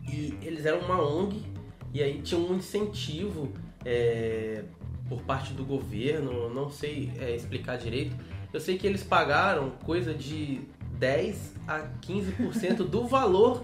E 0.08 0.38
eles 0.42 0.66
eram 0.66 0.80
uma 0.80 1.02
ONG 1.02 1.53
e 1.93 2.01
aí 2.01 2.21
tinha 2.21 2.39
um 2.39 2.56
incentivo 2.56 3.53
é, 3.86 4.63
por 5.08 5.21
parte 5.21 5.53
do 5.53 5.63
governo, 5.63 6.49
não 6.53 6.69
sei 6.69 7.12
é, 7.19 7.36
explicar 7.36 7.77
direito. 7.77 8.15
Eu 8.51 8.60
sei 8.60 8.77
que 8.77 8.88
eles 8.88 9.03
pagaram 9.03 9.71
coisa 9.84 10.13
de 10.13 10.62
10 10.99 11.56
a 11.67 11.88
15% 12.01 12.77
do 12.77 13.06
valor 13.08 13.63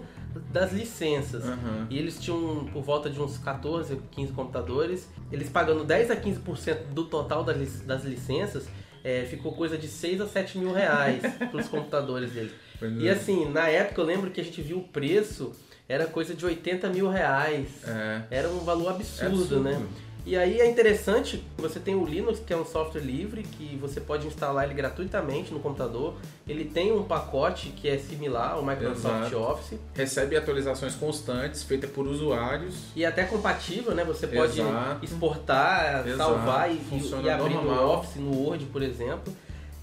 das 0.51 0.71
licenças. 0.71 1.43
Aham. 1.43 1.87
E 1.89 1.97
eles 1.97 2.19
tinham 2.19 2.65
por 2.71 2.83
volta 2.83 3.09
de 3.09 3.19
uns 3.19 3.37
14, 3.37 3.99
15 4.11 4.33
computadores. 4.33 5.09
Eles 5.31 5.49
pagando 5.49 5.83
10 5.83 6.11
a 6.11 6.15
15% 6.15 6.93
do 6.93 7.05
total 7.05 7.43
das, 7.43 7.81
das 7.81 8.03
licenças, 8.03 8.67
é, 9.03 9.23
ficou 9.25 9.53
coisa 9.53 9.77
de 9.77 9.87
6 9.87 10.21
a 10.21 10.27
7 10.27 10.57
mil 10.57 10.73
reais 10.73 11.21
para 11.49 11.57
os 11.57 11.67
computadores 11.67 12.31
deles. 12.31 12.51
E 12.99 13.07
é. 13.07 13.11
assim, 13.11 13.49
na 13.49 13.67
época 13.67 14.01
eu 14.01 14.05
lembro 14.05 14.31
que 14.31 14.39
a 14.39 14.43
gente 14.43 14.61
viu 14.61 14.79
o 14.79 14.83
preço, 14.83 15.53
era 15.89 16.05
coisa 16.05 16.35
de 16.35 16.45
80 16.45 16.87
mil 16.89 17.09
reais. 17.09 17.67
É. 17.85 18.21
Era 18.29 18.47
um 18.49 18.59
valor 18.59 18.89
absurdo, 18.91 19.41
absurdo. 19.41 19.59
né? 19.61 19.83
E 20.25 20.37
aí 20.37 20.59
é 20.59 20.69
interessante, 20.69 21.43
você 21.57 21.79
tem 21.79 21.95
o 21.95 22.05
Linux, 22.05 22.39
que 22.39 22.53
é 22.53 22.55
um 22.55 22.65
software 22.65 23.01
livre, 23.01 23.41
que 23.41 23.75
você 23.77 23.99
pode 23.99 24.27
instalar 24.27 24.65
ele 24.65 24.75
gratuitamente 24.75 25.51
no 25.51 25.59
computador. 25.59 26.13
Ele 26.47 26.65
tem 26.65 26.91
um 26.91 27.03
pacote 27.03 27.69
que 27.69 27.89
é 27.89 27.97
similar 27.97 28.51
ao 28.51 28.63
Microsoft 28.63 29.27
Exato. 29.31 29.37
Office. 29.39 29.79
Recebe 29.95 30.37
atualizações 30.37 30.93
constantes 30.93 31.63
feitas 31.63 31.89
por 31.89 32.05
usuários. 32.05 32.75
E 32.95 33.03
até 33.03 33.23
compatível, 33.23 33.95
né? 33.95 34.03
Você 34.03 34.27
pode 34.27 34.59
Exato. 34.61 35.03
exportar, 35.03 36.07
Exato. 36.07 36.17
salvar 36.17 36.69
e, 36.69 36.79
e 37.23 37.29
abrir 37.29 37.55
no 37.55 37.63
normal. 37.63 37.99
Office, 37.99 38.15
no 38.17 38.37
Word, 38.37 38.65
por 38.65 38.83
exemplo. 38.83 39.33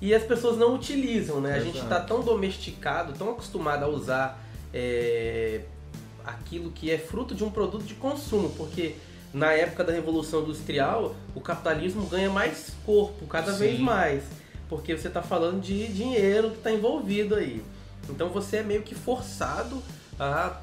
E 0.00 0.14
as 0.14 0.22
pessoas 0.22 0.56
não 0.56 0.74
utilizam, 0.74 1.40
né? 1.40 1.54
A 1.54 1.60
gente 1.60 1.78
está 1.78 1.98
tão 1.98 2.20
domesticado, 2.20 3.14
tão 3.14 3.30
acostumado 3.30 3.84
a 3.84 3.88
usar 3.88 4.46
é, 4.72 5.62
aquilo 6.26 6.70
que 6.70 6.90
é 6.90 6.98
fruto 6.98 7.34
de 7.34 7.44
um 7.44 7.50
produto 7.50 7.84
de 7.84 7.94
consumo, 7.94 8.50
porque 8.50 8.96
na 9.32 9.52
época 9.52 9.84
da 9.84 9.92
Revolução 9.92 10.42
Industrial, 10.42 11.14
o 11.34 11.40
capitalismo 11.40 12.06
ganha 12.06 12.30
mais 12.30 12.72
corpo, 12.84 13.26
cada 13.26 13.52
Sim. 13.52 13.58
vez 13.58 13.80
mais. 13.80 14.24
Porque 14.68 14.96
você 14.96 15.08
está 15.08 15.22
falando 15.22 15.60
de 15.60 15.86
dinheiro 15.88 16.50
que 16.50 16.56
está 16.56 16.72
envolvido 16.72 17.36
aí. 17.36 17.62
Então 18.08 18.28
você 18.30 18.58
é 18.58 18.62
meio 18.62 18.82
que 18.82 18.94
forçado 18.94 19.82
a 20.18 20.58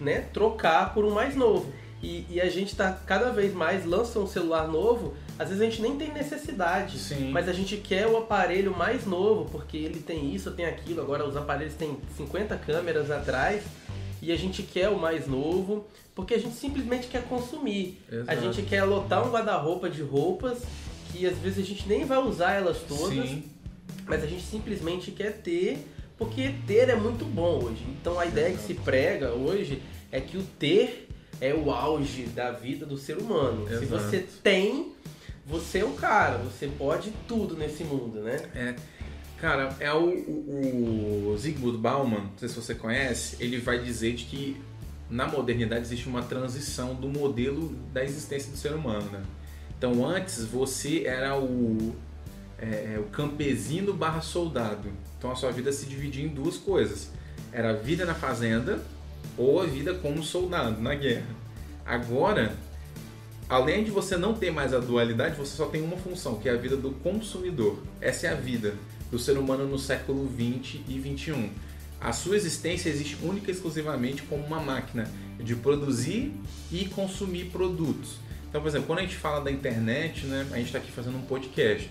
né, 0.00 0.26
trocar 0.32 0.92
por 0.92 1.04
um 1.04 1.10
mais 1.10 1.36
novo. 1.36 1.72
E, 2.02 2.26
e 2.28 2.40
a 2.40 2.50
gente 2.50 2.76
tá 2.76 2.92
cada 3.06 3.30
vez 3.30 3.54
mais 3.54 3.84
lança 3.86 4.18
um 4.18 4.26
celular 4.26 4.68
novo, 4.68 5.14
às 5.38 5.48
vezes 5.48 5.62
a 5.62 5.64
gente 5.64 5.80
nem 5.80 5.96
tem 5.96 6.12
necessidade, 6.12 6.98
Sim. 6.98 7.30
mas 7.30 7.48
a 7.48 7.52
gente 7.52 7.78
quer 7.78 8.06
o 8.06 8.16
aparelho 8.18 8.76
mais 8.76 9.06
novo, 9.06 9.48
porque 9.50 9.76
ele 9.76 10.00
tem 10.00 10.34
isso, 10.34 10.50
tem 10.50 10.66
aquilo, 10.66 11.00
agora 11.00 11.26
os 11.26 11.36
aparelhos 11.36 11.74
têm 11.74 11.96
50 12.16 12.56
câmeras 12.58 13.10
atrás, 13.10 13.62
e 14.24 14.32
a 14.32 14.36
gente 14.36 14.62
quer 14.62 14.88
o 14.88 14.98
mais 14.98 15.26
novo, 15.26 15.86
porque 16.14 16.32
a 16.32 16.38
gente 16.38 16.54
simplesmente 16.54 17.08
quer 17.08 17.22
consumir. 17.24 18.00
A 18.10 18.32
Exato. 18.32 18.40
gente 18.40 18.62
quer 18.62 18.82
lotar 18.84 19.26
um 19.26 19.30
guarda-roupa 19.30 19.90
de 19.90 20.00
roupas 20.02 20.62
que 21.12 21.26
às 21.26 21.36
vezes 21.38 21.58
a 21.58 21.66
gente 21.66 21.86
nem 21.86 22.04
vai 22.04 22.18
usar 22.18 22.52
elas 22.52 22.78
todas, 22.88 23.28
Sim. 23.28 23.44
mas 24.06 24.24
a 24.24 24.26
gente 24.26 24.42
simplesmente 24.42 25.10
quer 25.10 25.42
ter, 25.42 25.86
porque 26.16 26.54
ter 26.66 26.88
é 26.88 26.96
muito 26.96 27.24
bom 27.26 27.62
hoje. 27.64 27.84
Então 28.00 28.18
a 28.18 28.24
ideia 28.24 28.56
que 28.56 28.62
se 28.62 28.74
prega 28.74 29.32
hoje 29.32 29.82
é 30.10 30.20
que 30.20 30.38
o 30.38 30.42
ter 30.42 31.08
é 31.40 31.52
o 31.52 31.70
auge 31.70 32.22
da 32.24 32.50
vida 32.50 32.86
do 32.86 32.96
ser 32.96 33.18
humano. 33.18 33.68
Se 33.68 33.84
Exato. 33.84 34.02
você 34.04 34.26
tem, 34.42 34.92
você 35.46 35.80
é 35.80 35.84
o 35.84 35.90
cara, 35.90 36.38
você 36.38 36.66
pode 36.66 37.12
tudo 37.28 37.56
nesse 37.56 37.84
mundo, 37.84 38.20
né? 38.20 38.40
É. 38.54 38.74
Cara, 39.44 39.76
é 39.78 39.92
o, 39.92 40.08
o, 40.08 41.28
o 41.28 41.36
Zygmunt 41.36 41.76
Bauman, 41.76 42.20
não 42.20 42.38
sei 42.38 42.48
se 42.48 42.54
você 42.54 42.74
conhece, 42.74 43.36
ele 43.38 43.58
vai 43.58 43.78
dizer 43.78 44.14
de 44.14 44.24
que 44.24 44.56
na 45.10 45.28
modernidade 45.28 45.82
existe 45.82 46.08
uma 46.08 46.22
transição 46.22 46.94
do 46.94 47.10
modelo 47.10 47.76
da 47.92 48.02
existência 48.02 48.50
do 48.50 48.56
ser 48.56 48.72
humano, 48.72 49.04
né? 49.10 49.22
Então 49.76 50.02
antes 50.02 50.46
você 50.46 51.04
era 51.04 51.38
o, 51.38 51.94
é, 52.58 52.98
o 52.98 53.02
campesino 53.10 53.92
barra 53.92 54.22
soldado. 54.22 54.88
Então 55.18 55.30
a 55.30 55.36
sua 55.36 55.52
vida 55.52 55.70
se 55.72 55.84
dividia 55.84 56.24
em 56.24 56.28
duas 56.28 56.56
coisas. 56.56 57.10
Era 57.52 57.68
a 57.68 57.74
vida 57.74 58.06
na 58.06 58.14
fazenda 58.14 58.80
ou 59.36 59.60
a 59.60 59.66
vida 59.66 59.92
como 59.92 60.22
soldado 60.22 60.80
na 60.80 60.94
guerra. 60.94 61.36
Agora, 61.84 62.56
além 63.46 63.84
de 63.84 63.90
você 63.90 64.16
não 64.16 64.32
ter 64.32 64.50
mais 64.50 64.72
a 64.72 64.78
dualidade, 64.78 65.36
você 65.36 65.54
só 65.54 65.66
tem 65.66 65.82
uma 65.82 65.98
função, 65.98 66.36
que 66.36 66.48
é 66.48 66.52
a 66.52 66.56
vida 66.56 66.78
do 66.78 66.92
consumidor. 66.92 67.82
Essa 68.00 68.28
é 68.28 68.30
a 68.30 68.36
vida 68.36 68.74
do 69.14 69.18
ser 69.20 69.38
humano 69.38 69.64
no 69.64 69.78
século 69.78 70.26
20 70.26 70.86
e 70.88 70.98
21. 70.98 71.48
A 72.00 72.12
sua 72.12 72.34
existência 72.34 72.88
existe 72.88 73.16
única 73.22 73.48
e 73.48 73.54
exclusivamente 73.54 74.24
como 74.24 74.44
uma 74.44 74.58
máquina 74.58 75.08
de 75.38 75.54
produzir 75.54 76.32
e 76.72 76.86
consumir 76.86 77.44
produtos. 77.44 78.16
Então, 78.48 78.60
por 78.60 78.66
exemplo, 78.66 78.88
quando 78.88 78.98
a 78.98 79.02
gente 79.02 79.14
fala 79.14 79.40
da 79.40 79.52
internet, 79.52 80.26
né, 80.26 80.44
a 80.50 80.56
gente 80.56 80.66
está 80.66 80.78
aqui 80.78 80.90
fazendo 80.90 81.16
um 81.16 81.22
podcast 81.22 81.88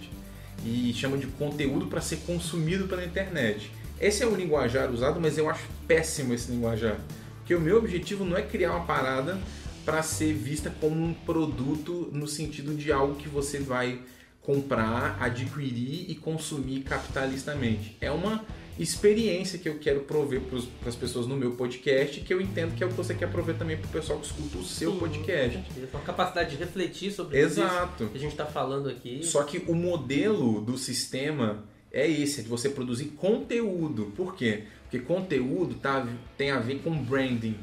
e 0.65 0.93
chama 0.93 1.17
de 1.17 1.27
conteúdo 1.27 1.87
para 1.87 2.01
ser 2.01 2.17
consumido 2.27 2.89
pela 2.89 3.05
internet. 3.05 3.71
Esse 4.01 4.21
é 4.21 4.27
o 4.27 4.35
linguajar 4.35 4.91
usado, 4.91 5.17
mas 5.21 5.37
eu 5.37 5.49
acho 5.49 5.63
péssimo 5.87 6.33
esse 6.33 6.51
linguajar. 6.51 6.99
Porque 7.37 7.55
o 7.55 7.61
meu 7.61 7.77
objetivo 7.77 8.25
não 8.25 8.35
é 8.35 8.41
criar 8.41 8.71
uma 8.71 8.85
parada 8.85 9.39
para 9.85 10.03
ser 10.03 10.33
vista 10.33 10.69
como 10.81 11.01
um 11.01 11.13
produto 11.13 12.09
no 12.11 12.27
sentido 12.27 12.75
de 12.75 12.91
algo 12.91 13.15
que 13.15 13.29
você 13.29 13.59
vai 13.59 14.01
comprar, 14.43 15.17
adquirir 15.21 16.09
e 16.09 16.15
consumir 16.15 16.81
capitalistamente. 16.81 17.97
É 17.99 18.11
uma 18.11 18.45
experiência 18.77 19.59
que 19.59 19.69
eu 19.69 19.77
quero 19.79 20.01
prover 20.01 20.41
para 20.79 20.89
as 20.89 20.95
pessoas 20.95 21.27
no 21.27 21.35
meu 21.35 21.51
podcast, 21.51 22.19
que 22.21 22.33
eu 22.33 22.41
entendo 22.41 22.75
que 22.75 22.83
é 22.83 22.87
o 22.87 22.89
que 22.89 22.95
você 22.95 23.13
quer 23.13 23.31
prover 23.31 23.55
também 23.55 23.77
para 23.77 23.87
o 23.87 23.91
pessoal 23.91 24.19
que 24.19 24.25
escuta 24.25 24.57
o 24.57 24.63
seu 24.63 24.91
Sim, 24.91 24.99
podcast. 24.99 25.63
Uma 25.93 26.01
capacidade 26.01 26.51
de 26.51 26.57
refletir 26.57 27.11
sobre 27.11 27.39
Exato. 27.39 28.07
que 28.07 28.17
a 28.17 28.19
gente 28.19 28.31
está 28.31 28.45
falando 28.45 28.89
aqui. 28.89 29.23
Só 29.23 29.43
que 29.43 29.59
o 29.67 29.75
modelo 29.75 30.59
do 30.61 30.77
sistema 30.77 31.63
é 31.91 32.09
esse, 32.09 32.41
é 32.41 32.43
de 32.43 32.49
você 32.49 32.69
produzir 32.69 33.05
conteúdo. 33.15 34.11
Por 34.15 34.35
quê? 34.35 34.63
Porque 34.83 34.99
conteúdo 34.99 35.75
tá, 35.75 36.07
tem 36.35 36.49
a 36.51 36.59
ver 36.59 36.79
com 36.79 36.91
branding, 36.91 37.55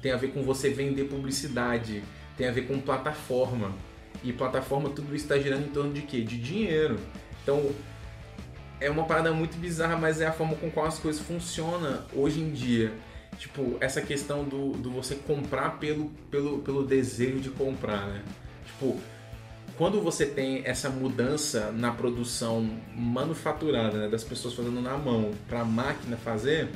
tem 0.00 0.12
a 0.12 0.16
ver 0.16 0.28
com 0.28 0.42
você 0.42 0.70
vender 0.70 1.04
publicidade, 1.04 2.02
tem 2.36 2.48
a 2.48 2.52
ver 2.52 2.68
com 2.68 2.80
plataforma. 2.80 3.74
E 4.22 4.32
plataforma, 4.32 4.88
tudo 4.90 5.14
isso 5.14 5.24
está 5.24 5.38
girando 5.38 5.66
em 5.66 5.70
torno 5.70 5.92
de 5.92 6.02
quê? 6.02 6.20
De 6.20 6.38
dinheiro. 6.38 6.98
Então, 7.42 7.70
é 8.80 8.90
uma 8.90 9.04
parada 9.04 9.32
muito 9.32 9.56
bizarra, 9.58 9.96
mas 9.96 10.20
é 10.20 10.26
a 10.26 10.32
forma 10.32 10.54
com 10.56 10.70
qual 10.70 10.86
as 10.86 10.98
coisas 10.98 11.22
funcionam 11.22 12.02
hoje 12.14 12.40
em 12.40 12.52
dia. 12.52 12.92
Tipo, 13.38 13.76
essa 13.80 14.00
questão 14.00 14.44
do, 14.44 14.72
do 14.72 14.90
você 14.90 15.14
comprar 15.14 15.78
pelo, 15.78 16.10
pelo, 16.30 16.58
pelo 16.60 16.84
desejo 16.84 17.40
de 17.40 17.50
comprar, 17.50 18.06
né? 18.06 18.22
Tipo, 18.66 19.00
quando 19.76 20.00
você 20.00 20.26
tem 20.26 20.62
essa 20.64 20.90
mudança 20.90 21.72
na 21.72 21.90
produção 21.90 22.78
manufaturada, 22.94 23.98
né, 23.98 24.08
das 24.08 24.22
pessoas 24.22 24.54
fazendo 24.54 24.80
na 24.80 24.96
mão 24.96 25.32
para 25.48 25.60
a 25.60 25.64
máquina 25.64 26.16
fazer, 26.16 26.68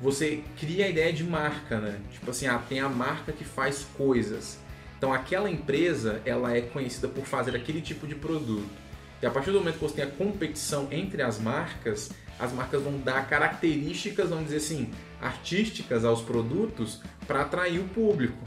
você 0.00 0.42
cria 0.58 0.86
a 0.86 0.88
ideia 0.88 1.12
de 1.12 1.24
marca, 1.24 1.78
né? 1.78 1.98
Tipo 2.12 2.30
assim, 2.30 2.46
ah, 2.46 2.58
tem 2.68 2.80
a 2.80 2.88
marca 2.88 3.32
que 3.32 3.44
faz 3.44 3.86
coisas. 3.96 4.58
Então 4.98 5.12
aquela 5.12 5.48
empresa, 5.48 6.20
ela 6.26 6.54
é 6.54 6.60
conhecida 6.60 7.08
por 7.08 7.24
fazer 7.24 7.56
aquele 7.56 7.80
tipo 7.80 8.06
de 8.06 8.16
produto. 8.16 8.68
E 9.22 9.26
a 9.26 9.30
partir 9.30 9.52
do 9.52 9.58
momento 9.58 9.74
que 9.74 9.80
você 9.80 9.94
tem 9.94 10.04
a 10.04 10.10
competição 10.10 10.88
entre 10.90 11.22
as 11.22 11.38
marcas, 11.38 12.10
as 12.38 12.52
marcas 12.52 12.82
vão 12.82 12.98
dar 12.98 13.28
características, 13.28 14.28
vamos 14.28 14.44
dizer 14.44 14.58
assim, 14.58 14.90
artísticas 15.20 16.04
aos 16.04 16.20
produtos 16.20 17.00
para 17.26 17.42
atrair 17.42 17.80
o 17.80 17.84
público. 17.88 18.38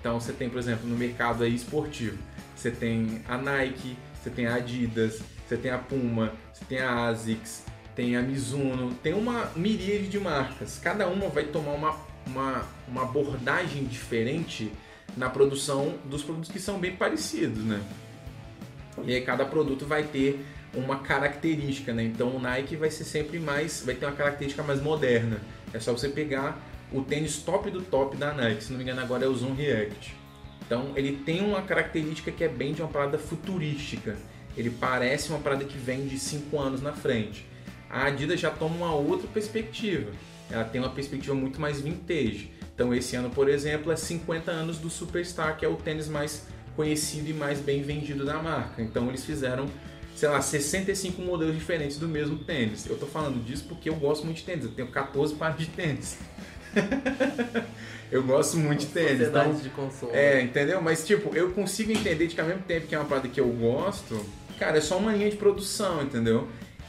Então 0.00 0.18
você 0.18 0.32
tem, 0.32 0.48
por 0.48 0.58
exemplo, 0.58 0.88
no 0.88 0.96
mercado 0.96 1.44
aí 1.44 1.54
esportivo, 1.54 2.18
você 2.54 2.70
tem 2.70 3.22
a 3.28 3.36
Nike, 3.36 3.96
você 4.14 4.30
tem 4.30 4.46
a 4.46 4.54
Adidas, 4.54 5.20
você 5.46 5.56
tem 5.56 5.70
a 5.70 5.78
Puma, 5.78 6.32
você 6.52 6.64
tem 6.64 6.80
a 6.80 7.06
ASICS, 7.06 7.64
tem 7.94 8.16
a 8.16 8.22
Mizuno, 8.22 8.94
tem 9.02 9.14
uma 9.14 9.50
miríade 9.56 10.08
de 10.08 10.20
marcas. 10.20 10.78
Cada 10.78 11.08
uma 11.08 11.28
vai 11.28 11.44
tomar 11.44 11.72
uma, 11.72 11.96
uma, 12.26 12.66
uma 12.86 13.02
abordagem 13.02 13.84
diferente 13.84 14.70
na 15.16 15.28
produção 15.28 15.94
dos 16.04 16.22
produtos 16.22 16.50
que 16.50 16.60
são 16.60 16.78
bem 16.78 16.94
parecidos, 16.96 17.64
né? 17.64 17.80
E 19.04 19.14
aí 19.14 19.20
cada 19.20 19.44
produto 19.44 19.86
vai 19.86 20.02
ter 20.02 20.44
uma 20.74 20.98
característica, 20.98 21.92
né? 21.92 22.04
Então 22.04 22.36
o 22.36 22.40
Nike 22.40 22.76
vai 22.76 22.90
ser 22.90 23.04
sempre 23.04 23.38
mais, 23.38 23.82
vai 23.84 23.94
ter 23.94 24.06
uma 24.06 24.14
característica 24.14 24.62
mais 24.62 24.82
moderna. 24.82 25.38
É 25.72 25.78
só 25.78 25.92
você 25.92 26.08
pegar 26.08 26.58
o 26.92 27.02
tênis 27.02 27.38
top 27.38 27.70
do 27.70 27.82
top 27.82 28.16
da 28.16 28.32
Nike, 28.32 28.64
se 28.64 28.70
não 28.70 28.78
me 28.78 28.84
engano 28.84 29.00
agora 29.00 29.24
é 29.24 29.28
o 29.28 29.34
Zoom 29.34 29.54
React. 29.54 30.14
Então 30.66 30.92
ele 30.96 31.16
tem 31.24 31.40
uma 31.40 31.62
característica 31.62 32.30
que 32.30 32.44
é 32.44 32.48
bem 32.48 32.72
de 32.72 32.82
uma 32.82 32.88
parada 32.88 33.18
futurística. 33.18 34.16
Ele 34.56 34.70
parece 34.70 35.30
uma 35.30 35.38
parada 35.38 35.64
que 35.64 35.78
vem 35.78 36.06
de 36.06 36.18
5 36.18 36.58
anos 36.58 36.82
na 36.82 36.92
frente. 36.92 37.46
A 37.88 38.06
Adidas 38.06 38.40
já 38.40 38.50
toma 38.50 38.74
uma 38.76 38.94
outra 38.94 39.26
perspectiva. 39.28 40.10
Ela 40.50 40.64
tem 40.64 40.80
uma 40.80 40.90
perspectiva 40.90 41.34
muito 41.34 41.60
mais 41.60 41.80
vintage. 41.80 42.50
Então 42.78 42.94
esse 42.94 43.16
ano, 43.16 43.28
por 43.28 43.48
exemplo, 43.48 43.90
é 43.90 43.96
50 43.96 44.52
anos 44.52 44.78
do 44.78 44.88
Superstar, 44.88 45.56
que 45.56 45.64
é 45.64 45.68
o 45.68 45.74
tênis 45.74 46.06
mais 46.06 46.46
conhecido 46.76 47.28
e 47.28 47.32
mais 47.32 47.58
bem 47.58 47.82
vendido 47.82 48.24
da 48.24 48.40
marca. 48.40 48.80
Então 48.80 49.08
eles 49.08 49.24
fizeram, 49.24 49.66
sei 50.14 50.28
lá, 50.28 50.40
65 50.40 51.20
modelos 51.20 51.56
diferentes 51.56 51.98
do 51.98 52.06
mesmo 52.06 52.38
tênis. 52.38 52.86
Eu 52.86 52.96
tô 52.96 53.06
falando 53.06 53.44
disso 53.44 53.64
porque 53.68 53.88
eu 53.88 53.96
gosto 53.96 54.24
muito 54.24 54.36
de 54.36 54.44
tênis. 54.44 54.64
Eu 54.64 54.70
tenho 54.70 54.86
14 54.92 55.34
pares 55.34 55.58
de 55.58 55.66
tênis. 55.66 56.18
eu 58.12 58.22
gosto 58.22 58.56
muito 58.56 58.78
de 58.82 58.86
tênis. 58.86 59.26
Então, 59.26 59.52
de 59.54 59.70
consumo. 59.70 60.12
É, 60.14 60.40
entendeu? 60.40 60.80
Mas 60.80 61.04
tipo, 61.04 61.34
eu 61.34 61.50
consigo 61.50 61.90
entender 61.90 62.28
de 62.28 62.36
que 62.36 62.40
ao 62.40 62.46
mesmo 62.46 62.62
tempo 62.62 62.86
que 62.86 62.94
é 62.94 62.98
uma 63.00 63.08
parada 63.08 63.26
que 63.26 63.40
eu 63.40 63.48
gosto, 63.48 64.24
cara, 64.56 64.78
é 64.78 64.80
só 64.80 64.98
uma 64.98 65.12
linha 65.12 65.28
de 65.28 65.36
produção, 65.36 66.00
entendeu? 66.00 66.46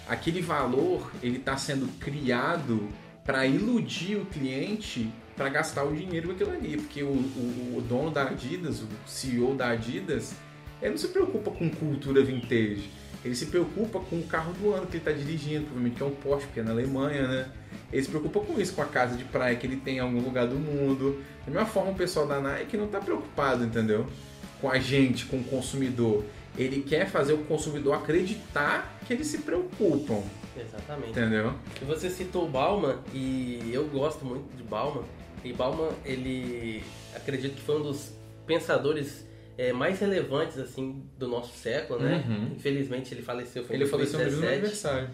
Aquele 0.08 0.40
valor, 0.40 1.12
ele 1.24 1.38
está 1.38 1.58
sendo 1.58 1.88
criado 1.98 2.88
para 3.26 3.48
iludir 3.48 4.18
o 4.18 4.26
cliente 4.26 5.12
para 5.40 5.48
gastar 5.48 5.86
o 5.86 5.96
dinheiro 5.96 6.28
com 6.28 6.34
aquilo 6.34 6.52
ali, 6.52 6.76
porque 6.76 7.02
o, 7.02 7.08
o, 7.08 7.76
o, 7.78 7.82
dono 7.88 8.12
da 8.12 8.24
Adidas, 8.24 8.82
o 8.82 8.88
CEO 9.08 9.56
da 9.56 9.70
Adidas, 9.70 10.34
ele 10.82 10.92
não 10.92 10.98
se 10.98 11.08
preocupa 11.08 11.50
com 11.50 11.70
cultura 11.70 12.22
vintage. 12.22 12.92
Ele 13.24 13.34
se 13.34 13.46
preocupa 13.46 14.02
com 14.02 14.20
o 14.20 14.24
carro 14.24 14.52
do 14.52 14.74
ano 14.74 14.86
que 14.86 14.98
ele 14.98 14.98
está 14.98 15.14
dirigindo, 15.14 15.62
provavelmente 15.62 15.96
que 15.96 16.04
é 16.04 16.06
um 16.06 16.12
Porsche, 16.12 16.46
porque 16.46 16.60
é 16.60 16.64
na 16.64 16.72
Alemanha, 16.72 17.26
né? 17.26 17.52
Ele 17.92 18.04
se 18.04 18.10
preocupa 18.10 18.42
com 18.42 18.60
isso, 18.60 18.74
com 18.74 18.82
a 18.82 18.86
casa 18.86 19.16
de 19.16 19.24
praia 19.24 19.56
que 19.56 19.66
ele 19.66 19.78
tem 19.78 19.96
em 19.96 20.00
algum 20.00 20.20
lugar 20.20 20.46
do 20.46 20.58
mundo. 20.58 21.24
Da 21.46 21.54
mesma 21.54 21.66
forma, 21.66 21.92
o 21.92 21.96
pessoal 21.96 22.28
da 22.28 22.42
Nike 22.42 22.76
não 22.76 22.88
está 22.88 23.00
preocupado, 23.00 23.64
entendeu? 23.64 24.08
Com 24.60 24.70
a 24.70 24.78
gente, 24.78 25.26
com 25.26 25.38
o 25.38 25.44
consumidor. 25.46 26.26
Ele 26.58 26.82
quer 26.82 27.10
fazer 27.10 27.32
o 27.32 27.46
consumidor 27.46 27.96
acreditar 27.96 29.00
que 29.08 29.14
eles 29.14 29.28
se 29.28 29.38
preocupam. 29.38 30.22
Exatamente. 30.58 31.12
Entendeu? 31.12 31.54
E 31.82 31.86
você 31.86 32.10
citou 32.10 32.46
o 32.46 32.50
Bauman, 32.50 32.98
e 33.14 33.70
eu 33.72 33.88
gosto 33.88 34.26
muito 34.26 34.54
de 34.58 34.64
Bauman. 34.64 35.04
E 35.44 35.54
Bauman, 35.54 35.92
ele 36.06 36.84
acredito 37.16 37.56
que 37.56 37.62
foi 37.62 37.80
um 37.80 37.84
dos 37.84 38.14
pensadores 38.46 39.28
é, 39.58 39.74
mais 39.74 40.00
relevantes 40.00 40.58
assim 40.58 41.04
do 41.18 41.28
nosso 41.28 41.58
século, 41.58 42.00
né? 42.00 42.24
Uhum. 42.28 42.56
Infelizmente 42.56 43.14
ele 43.14 43.22
faleceu. 43.22 43.64
Foi 43.64 43.76
ele 43.76 43.86
faleceu 43.86 44.20
no 44.20 44.48
aniversário. 44.48 45.10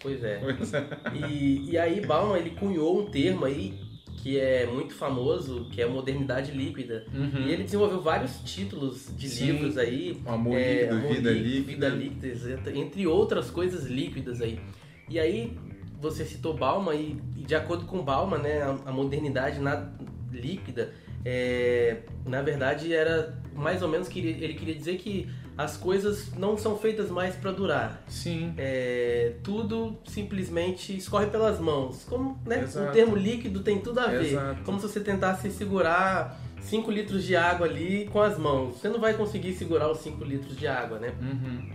Pois 0.00 0.22
é. 0.22 0.38
Pois 0.38 0.74
é. 0.74 0.86
E, 1.14 1.70
e 1.70 1.78
aí 1.78 2.04
Bauman 2.04 2.38
ele 2.38 2.50
cunhou 2.50 3.00
um 3.00 3.10
termo 3.10 3.44
aí 3.44 3.78
que 4.22 4.38
é 4.38 4.66
muito 4.66 4.94
famoso, 4.94 5.68
que 5.72 5.82
é 5.82 5.86
modernidade 5.86 6.52
líquida. 6.52 7.04
Uhum. 7.12 7.44
E 7.44 7.52
ele 7.52 7.64
desenvolveu 7.64 8.00
vários 8.00 8.36
títulos 8.44 9.10
de 9.16 9.28
Sim. 9.28 9.46
livros 9.46 9.76
aí. 9.76 10.20
Amor 10.24 10.56
é, 10.56 10.82
líquido, 10.82 10.94
amor 10.94 11.14
vida 11.14 11.30
líquida. 11.30 11.62
Vida 11.62 11.88
líquida, 11.88 12.78
entre 12.78 13.06
outras 13.06 13.50
coisas 13.50 13.84
líquidas 13.86 14.40
aí. 14.40 14.60
E 15.08 15.18
aí 15.18 15.58
você 16.02 16.24
citou 16.24 16.54
Bauman 16.54 16.94
e, 16.94 17.16
e 17.36 17.42
de 17.44 17.54
acordo 17.54 17.86
com 17.86 18.02
Bauman, 18.02 18.38
né, 18.38 18.62
a, 18.62 18.90
a 18.90 18.92
modernidade 18.92 19.60
na, 19.60 19.88
líquida, 20.32 20.92
é, 21.24 21.98
na 22.26 22.42
verdade 22.42 22.92
era 22.92 23.40
mais 23.54 23.82
ou 23.82 23.88
menos 23.88 24.08
que 24.08 24.18
ele 24.18 24.54
queria 24.54 24.74
dizer 24.74 24.96
que 24.96 25.28
as 25.56 25.76
coisas 25.76 26.34
não 26.34 26.56
são 26.56 26.78
feitas 26.78 27.10
mais 27.10 27.36
para 27.36 27.52
durar. 27.52 28.02
Sim. 28.08 28.54
É, 28.56 29.34
tudo 29.42 29.98
simplesmente 30.06 30.96
escorre 30.96 31.26
pelas 31.26 31.60
mãos. 31.60 32.04
Como 32.08 32.40
né, 32.46 32.64
o 32.64 32.92
termo 32.92 33.14
líquido 33.14 33.60
tem 33.60 33.78
tudo 33.78 34.00
a 34.00 34.06
ver. 34.06 34.32
Exato. 34.32 34.62
Como 34.64 34.80
se 34.80 34.88
você 34.88 35.00
tentasse 35.00 35.50
segurar 35.50 36.40
5 36.62 36.90
litros 36.90 37.22
de 37.24 37.36
água 37.36 37.66
ali 37.66 38.08
com 38.10 38.22
as 38.22 38.38
mãos. 38.38 38.78
Você 38.78 38.88
não 38.88 38.98
vai 38.98 39.12
conseguir 39.12 39.52
segurar 39.52 39.90
os 39.90 39.98
5 39.98 40.24
litros 40.24 40.56
de 40.56 40.66
água, 40.66 40.98
né? 40.98 41.12
Uhum. 41.20 41.70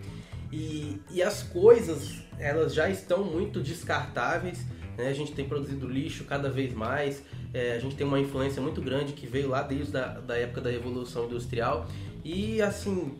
E, 0.51 0.99
e 1.11 1.21
as 1.21 1.43
coisas, 1.43 2.21
elas 2.39 2.73
já 2.73 2.89
estão 2.89 3.23
muito 3.23 3.59
descartáveis. 3.59 4.65
Né? 4.97 5.07
A 5.07 5.13
gente 5.13 5.33
tem 5.33 5.47
produzido 5.47 5.87
lixo 5.87 6.23
cada 6.23 6.49
vez 6.49 6.73
mais. 6.73 7.21
É, 7.53 7.73
a 7.73 7.79
gente 7.79 7.95
tem 7.95 8.05
uma 8.05 8.19
influência 8.19 8.61
muito 8.61 8.81
grande 8.81 9.13
que 9.13 9.25
veio 9.27 9.49
lá 9.49 9.61
desde 9.61 9.97
a 9.97 10.19
da 10.19 10.37
época 10.37 10.61
da 10.61 10.69
Revolução 10.69 11.25
Industrial. 11.25 11.87
E 12.23 12.61
assim, 12.61 13.17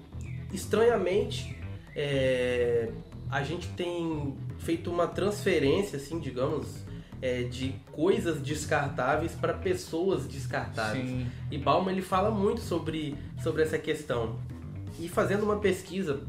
estranhamente, 0.51 1.57
é, 1.95 2.89
a 3.29 3.43
gente 3.43 3.67
tem 3.69 4.35
feito 4.59 4.89
uma 4.89 5.07
transferência, 5.07 5.97
assim, 5.97 6.19
digamos, 6.19 6.85
é, 7.21 7.43
de 7.43 7.73
coisas 7.91 8.41
descartáveis 8.41 9.33
para 9.33 9.53
pessoas 9.53 10.27
descartáveis. 10.27 11.05
Sim. 11.05 11.27
E 11.51 11.57
Bauman 11.57 11.91
ele 11.91 12.01
fala 12.01 12.31
muito 12.31 12.61
sobre, 12.61 13.15
sobre 13.41 13.63
essa 13.63 13.77
questão. 13.77 14.39
E 14.99 15.07
fazendo 15.07 15.43
uma 15.43 15.57
pesquisa 15.57 16.21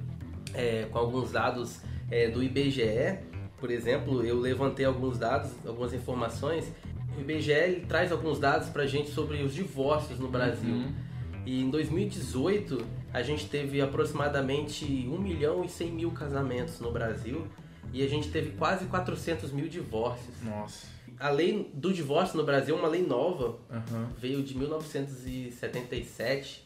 é, 0.54 0.86
com 0.90 0.98
alguns 0.98 1.32
dados 1.32 1.80
é, 2.10 2.28
do 2.28 2.42
IBGE, 2.42 3.18
por 3.58 3.70
exemplo, 3.70 4.24
eu 4.24 4.38
levantei 4.38 4.86
alguns 4.86 5.18
dados, 5.18 5.50
algumas 5.66 5.92
informações. 5.92 6.72
O 7.16 7.20
IBGE 7.20 7.84
traz 7.88 8.12
alguns 8.12 8.38
dados 8.38 8.68
para 8.68 8.84
a 8.84 8.86
gente 8.86 9.10
sobre 9.10 9.42
os 9.42 9.52
divórcios 9.52 10.20
no 10.20 10.28
Brasil. 10.28 10.74
Uhum. 10.74 10.94
E 11.44 11.62
em 11.62 11.70
2018 11.70 12.78
a 13.12 13.20
gente 13.22 13.48
teve 13.48 13.80
aproximadamente 13.80 14.84
1 14.84 15.18
milhão 15.18 15.64
e 15.64 15.68
100 15.68 15.90
mil 15.90 16.12
casamentos 16.12 16.78
no 16.78 16.92
Brasil 16.92 17.48
e 17.92 18.04
a 18.04 18.08
gente 18.08 18.30
teve 18.30 18.52
quase 18.52 18.84
400 18.86 19.50
mil 19.50 19.68
divórcios. 19.68 20.40
Nossa. 20.42 20.86
A 21.18 21.30
lei 21.30 21.68
do 21.74 21.92
divórcio 21.92 22.36
no 22.36 22.44
Brasil 22.44 22.76
é 22.76 22.78
uma 22.78 22.86
lei 22.86 23.04
nova, 23.04 23.58
uhum. 23.70 24.06
veio 24.16 24.40
de 24.42 24.56
1977. 24.56 26.62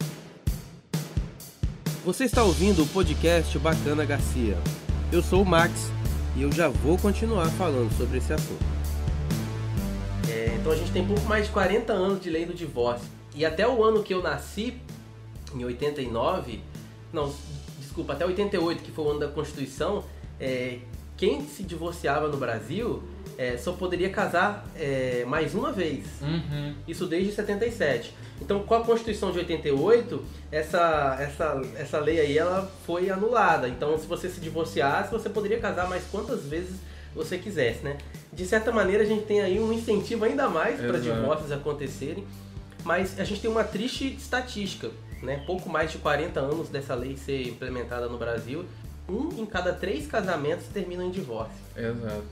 Você 2.05 2.25
está 2.25 2.43
ouvindo 2.43 2.83
o 2.83 2.87
podcast 2.89 3.57
Bacana 3.61 4.05
Garcia. 4.05 4.59
Eu 5.13 5.23
sou 5.23 5.43
o 5.43 5.47
Max 5.47 5.89
e 6.37 6.43
eu 6.43 6.51
já 6.51 6.67
vou 6.67 6.99
continuar 6.99 7.47
falando 7.51 7.97
sobre 7.97 8.19
esse 8.19 8.33
assunto. 8.33 8.65
É, 10.29 10.53
então 10.59 10.73
a 10.73 10.75
gente 10.75 10.91
tem 10.91 11.07
pouco 11.07 11.23
mais 11.27 11.47
de 11.47 11.53
40 11.53 11.93
anos 11.93 12.21
de 12.21 12.29
lei 12.29 12.45
do 12.45 12.55
divórcio. 12.55 13.07
E 13.37 13.47
até 13.47 13.69
o 13.69 13.85
ano 13.85 14.03
que 14.03 14.13
eu 14.13 14.21
nasci, 14.21 14.75
em 15.55 15.65
89, 15.65 16.61
não, 17.13 17.33
desculpa, 17.79 18.15
até 18.15 18.27
88, 18.27 18.83
que 18.83 18.91
foi 18.91 19.05
o 19.05 19.11
ano 19.11 19.21
da 19.21 19.29
Constituição, 19.29 20.03
é, 20.41 20.81
quem 21.17 21.47
se 21.47 21.63
divorciava 21.63 22.27
no 22.27 22.37
Brasil 22.37 23.01
é, 23.39 23.57
só 23.57 23.71
poderia 23.75 24.11
casar 24.11 24.67
é, 24.75 25.25
mais 25.25 25.55
uma 25.55 25.71
vez. 25.71 26.05
Uhum. 26.21 26.75
Isso 26.89 27.07
desde 27.07 27.31
77. 27.31 28.13
Então, 28.43 28.65
com 28.65 28.75
a 28.75 28.85
Constituição 28.85 29.31
de 29.31 29.39
88, 29.39 30.25
essa, 30.51 31.17
essa, 31.21 31.63
essa 31.77 31.99
lei 32.01 32.19
aí 32.19 32.37
ela 32.37 32.71
foi 32.85 33.09
anulada. 33.09 33.69
Então, 33.69 33.97
se 33.97 34.07
você 34.07 34.29
se 34.29 34.41
divorciasse, 34.41 35.13
você 35.13 35.29
poderia 35.29 35.61
casar 35.61 35.89
mais 35.89 36.03
quantas 36.11 36.43
vezes 36.43 36.81
você 37.15 37.39
quisesse, 37.39 37.85
né? 37.85 37.99
De 38.33 38.45
certa 38.45 38.73
maneira, 38.73 39.05
a 39.05 39.07
gente 39.07 39.25
tem 39.27 39.41
aí 39.41 39.61
um 39.61 39.73
incentivo 39.73 40.25
ainda 40.25 40.49
mais 40.49 40.81
para 40.81 40.99
divórcios 40.99 41.53
acontecerem. 41.53 42.27
Mas 42.85 43.19
a 43.21 43.25
gente 43.25 43.41
tem 43.41 43.51
uma 43.51 43.63
triste 43.63 44.13
estatística, 44.17 44.91
né? 45.23 45.45
Pouco 45.47 45.69
mais 45.69 45.93
de 45.93 45.99
40 45.99 46.41
anos 46.41 46.69
dessa 46.69 46.97
lei 46.97 47.17
ser 47.17 47.47
implementada 47.47 48.09
no 48.09 48.19
Brasil 48.19 48.65
um 49.09 49.29
em 49.41 49.47
cada 49.47 49.73
três 49.73 50.07
casamentos 50.07 50.67
terminam 50.67 51.07
em 51.07 51.11
divórcio. 51.11 51.63
Exato. 51.77 52.25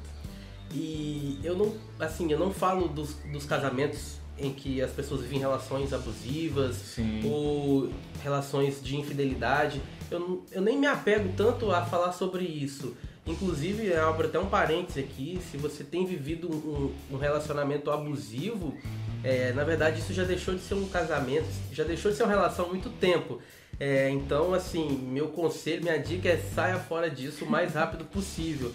E 0.72 1.40
eu 1.42 1.56
não, 1.56 1.74
assim, 1.98 2.30
eu 2.30 2.38
não 2.38 2.52
falo 2.52 2.88
dos, 2.88 3.14
dos 3.32 3.44
casamentos 3.44 4.19
em 4.40 4.52
que 4.52 4.80
as 4.80 4.90
pessoas 4.90 5.20
vivem 5.22 5.38
relações 5.38 5.92
abusivas 5.92 6.76
Sim. 6.76 7.20
ou 7.24 7.90
relações 8.22 8.82
de 8.82 8.96
infidelidade. 8.96 9.80
Eu, 10.10 10.44
eu 10.50 10.60
nem 10.62 10.78
me 10.78 10.86
apego 10.86 11.32
tanto 11.36 11.70
a 11.70 11.84
falar 11.84 12.12
sobre 12.12 12.44
isso. 12.44 12.96
Inclusive, 13.26 13.94
abro 13.94 14.26
até 14.26 14.38
um 14.38 14.46
parênteses 14.46 15.04
aqui, 15.04 15.38
se 15.50 15.56
você 15.56 15.84
tem 15.84 16.04
vivido 16.06 16.48
um, 16.50 17.14
um 17.14 17.18
relacionamento 17.18 17.90
abusivo, 17.90 18.74
é, 19.22 19.52
na 19.52 19.62
verdade 19.62 20.00
isso 20.00 20.12
já 20.12 20.24
deixou 20.24 20.54
de 20.54 20.62
ser 20.62 20.74
um 20.74 20.88
casamento, 20.88 21.46
já 21.70 21.84
deixou 21.84 22.10
de 22.10 22.16
ser 22.16 22.24
uma 22.24 22.32
relação 22.32 22.64
há 22.64 22.68
muito 22.68 22.88
tempo. 22.88 23.40
É, 23.78 24.10
então, 24.10 24.52
assim, 24.52 24.88
meu 24.88 25.28
conselho, 25.28 25.82
minha 25.82 25.98
dica 25.98 26.28
é 26.28 26.36
saia 26.36 26.78
fora 26.78 27.10
disso 27.10 27.44
o 27.44 27.50
mais 27.50 27.74
rápido 27.74 28.04
possível. 28.04 28.72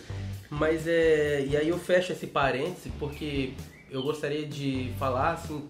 Mas 0.49 0.87
é. 0.87 1.45
E 1.47 1.57
aí 1.57 1.69
eu 1.69 1.77
fecho 1.77 2.11
esse 2.11 2.27
parêntese 2.27 2.91
porque 2.97 3.53
eu 3.95 4.03
gostaria 4.03 4.45
de 4.45 4.93
falar 4.99 5.33
assim 5.33 5.69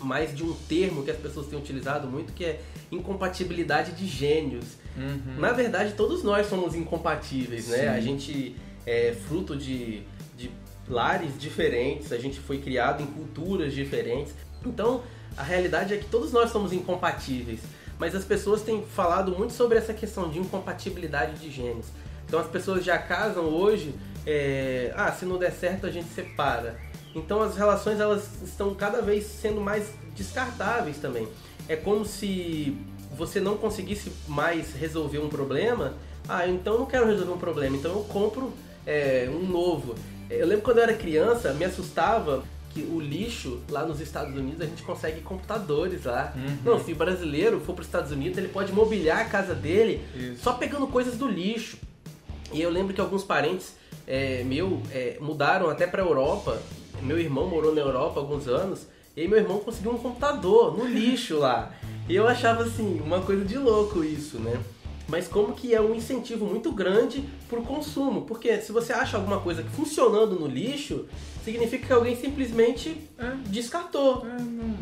mais 0.00 0.36
de 0.36 0.42
um 0.42 0.52
termo 0.68 1.04
que 1.04 1.10
as 1.10 1.16
pessoas 1.16 1.46
têm 1.46 1.58
utilizado 1.58 2.08
muito, 2.08 2.32
que 2.32 2.44
é 2.44 2.60
incompatibilidade 2.90 3.92
de 3.92 4.06
gênios. 4.06 4.64
Uhum. 4.96 5.38
Na 5.38 5.52
verdade, 5.52 5.92
todos 5.92 6.24
nós 6.24 6.48
somos 6.48 6.74
incompatíveis, 6.74 7.68
né? 7.68 7.78
Sim. 7.78 7.84
né? 7.84 7.88
A 7.90 8.00
gente 8.00 8.56
é 8.84 9.14
fruto 9.28 9.56
de, 9.56 10.02
de 10.36 10.50
lares 10.88 11.38
diferentes, 11.38 12.10
a 12.10 12.18
gente 12.18 12.40
foi 12.40 12.58
criado 12.58 13.02
em 13.04 13.06
culturas 13.06 13.72
diferentes. 13.72 14.34
Então, 14.66 15.04
a 15.36 15.44
realidade 15.44 15.94
é 15.94 15.96
que 15.96 16.06
todos 16.06 16.32
nós 16.32 16.50
somos 16.50 16.72
incompatíveis 16.72 17.60
mas 17.98 18.14
as 18.14 18.24
pessoas 18.24 18.62
têm 18.62 18.84
falado 18.84 19.36
muito 19.36 19.52
sobre 19.52 19.78
essa 19.78 19.94
questão 19.94 20.28
de 20.28 20.38
incompatibilidade 20.38 21.38
de 21.38 21.50
genes. 21.50 21.86
Então 22.26 22.40
as 22.40 22.46
pessoas 22.46 22.84
já 22.84 22.98
casam 22.98 23.44
hoje, 23.44 23.94
é, 24.26 24.92
ah, 24.96 25.12
se 25.12 25.24
não 25.24 25.38
der 25.38 25.52
certo 25.52 25.86
a 25.86 25.90
gente 25.90 26.08
separa. 26.08 26.78
Então 27.14 27.42
as 27.42 27.56
relações 27.56 28.00
elas 28.00 28.28
estão 28.42 28.74
cada 28.74 29.00
vez 29.00 29.24
sendo 29.24 29.60
mais 29.60 29.92
descartáveis 30.14 30.98
também. 30.98 31.28
É 31.68 31.76
como 31.76 32.04
se 32.04 32.76
você 33.16 33.40
não 33.40 33.56
conseguisse 33.56 34.12
mais 34.26 34.74
resolver 34.74 35.18
um 35.18 35.28
problema. 35.28 35.94
Ah, 36.28 36.46
então 36.46 36.74
eu 36.74 36.78
não 36.80 36.86
quero 36.86 37.06
resolver 37.06 37.32
um 37.32 37.38
problema, 37.38 37.76
então 37.76 37.92
eu 37.92 38.04
compro 38.04 38.52
é, 38.86 39.28
um 39.30 39.46
novo. 39.46 39.94
Eu 40.28 40.46
lembro 40.46 40.64
quando 40.64 40.78
eu 40.78 40.84
era 40.84 40.94
criança, 40.94 41.52
me 41.52 41.64
assustava 41.64 42.42
que 42.74 42.80
o 42.82 42.98
lixo 42.98 43.60
lá 43.70 43.86
nos 43.86 44.00
Estados 44.00 44.36
Unidos 44.36 44.60
a 44.60 44.66
gente 44.66 44.82
consegue 44.82 45.20
computadores 45.20 46.04
lá. 46.04 46.34
Uhum. 46.34 46.58
Não, 46.64 46.84
se 46.84 46.92
o 46.92 46.96
brasileiro 46.96 47.60
for 47.60 47.72
para 47.74 47.82
os 47.82 47.86
Estados 47.86 48.10
Unidos, 48.10 48.36
ele 48.36 48.48
pode 48.48 48.72
mobiliar 48.72 49.20
a 49.20 49.24
casa 49.26 49.54
dele 49.54 50.02
Isso. 50.14 50.42
só 50.42 50.54
pegando 50.54 50.86
coisas 50.88 51.16
do 51.16 51.28
lixo. 51.28 51.76
E 52.52 52.60
eu 52.60 52.70
lembro 52.70 52.92
que 52.92 53.00
alguns 53.00 53.22
parentes 53.22 53.74
é, 54.06 54.42
meu 54.44 54.82
é, 54.90 55.18
mudaram 55.20 55.70
até 55.70 55.86
para 55.86 56.02
Europa. 56.02 56.60
Meu 57.02 57.18
irmão 57.18 57.48
morou 57.48 57.74
na 57.74 57.80
Europa 57.80 58.20
há 58.20 58.22
alguns 58.22 58.48
anos. 58.48 58.86
E 59.16 59.28
meu 59.28 59.38
irmão 59.38 59.60
conseguiu 59.60 59.92
um 59.92 59.98
computador 59.98 60.76
no 60.76 60.86
lixo 60.86 61.38
lá. 61.38 61.72
E 62.08 62.14
eu 62.16 62.26
achava 62.26 62.64
assim, 62.64 63.00
uma 63.04 63.20
coisa 63.20 63.44
de 63.44 63.56
louco 63.56 64.02
isso, 64.02 64.38
né? 64.38 64.60
mas 65.08 65.28
como 65.28 65.52
que 65.52 65.74
é 65.74 65.80
um 65.80 65.94
incentivo 65.94 66.46
muito 66.46 66.72
grande 66.72 67.24
para 67.48 67.58
o 67.58 67.62
consumo. 67.62 68.22
Porque 68.22 68.60
se 68.60 68.72
você 68.72 68.92
acha 68.92 69.16
alguma 69.16 69.40
coisa 69.40 69.62
funcionando 69.62 70.38
no 70.38 70.46
lixo, 70.46 71.06
significa 71.44 71.86
que 71.86 71.92
alguém 71.92 72.16
simplesmente 72.16 72.96
é. 73.18 73.32
descartou. 73.46 74.26
É, 74.26 74.40
não, 74.40 74.76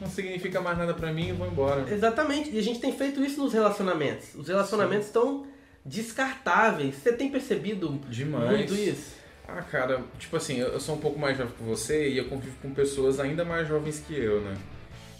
não, 0.00 0.08
significa 0.08 0.60
mais 0.60 0.76
nada 0.78 0.94
para 0.94 1.12
mim 1.12 1.28
e 1.28 1.32
vou 1.32 1.46
embora. 1.46 1.86
Exatamente. 1.92 2.50
E 2.50 2.58
a 2.58 2.62
gente 2.62 2.80
tem 2.80 2.92
feito 2.92 3.22
isso 3.22 3.40
nos 3.40 3.52
relacionamentos. 3.52 4.34
Os 4.34 4.48
relacionamentos 4.48 5.04
Sim. 5.04 5.10
estão 5.10 5.46
descartáveis. 5.84 6.96
Você 6.96 7.12
tem 7.12 7.30
percebido 7.30 8.00
Demais. 8.08 8.50
muito 8.50 8.74
isso? 8.74 9.17
Ah, 9.50 9.62
cara, 9.62 10.04
tipo 10.18 10.36
assim, 10.36 10.58
eu 10.58 10.78
sou 10.78 10.96
um 10.96 11.00
pouco 11.00 11.18
mais 11.18 11.38
jovem 11.38 11.54
que 11.56 11.62
você 11.62 12.10
e 12.10 12.18
eu 12.18 12.26
convivo 12.26 12.54
com 12.60 12.74
pessoas 12.74 13.18
ainda 13.18 13.46
mais 13.46 13.66
jovens 13.66 13.98
que 13.98 14.14
eu, 14.14 14.42
né? 14.42 14.54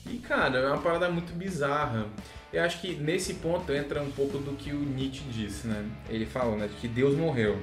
E, 0.06 0.18
cara, 0.18 0.58
é 0.58 0.66
uma 0.68 0.82
parada 0.82 1.08
muito 1.10 1.32
bizarra. 1.32 2.06
Eu 2.52 2.62
acho 2.62 2.78
que 2.82 2.94
nesse 2.94 3.34
ponto 3.34 3.72
entra 3.72 4.02
um 4.02 4.10
pouco 4.10 4.36
do 4.36 4.54
que 4.54 4.70
o 4.70 4.78
Nietzsche 4.78 5.24
disse, 5.30 5.66
né? 5.66 5.82
Ele 6.10 6.26
fala, 6.26 6.56
né, 6.56 6.66
de 6.66 6.74
que 6.74 6.86
Deus 6.86 7.16
morreu. 7.16 7.58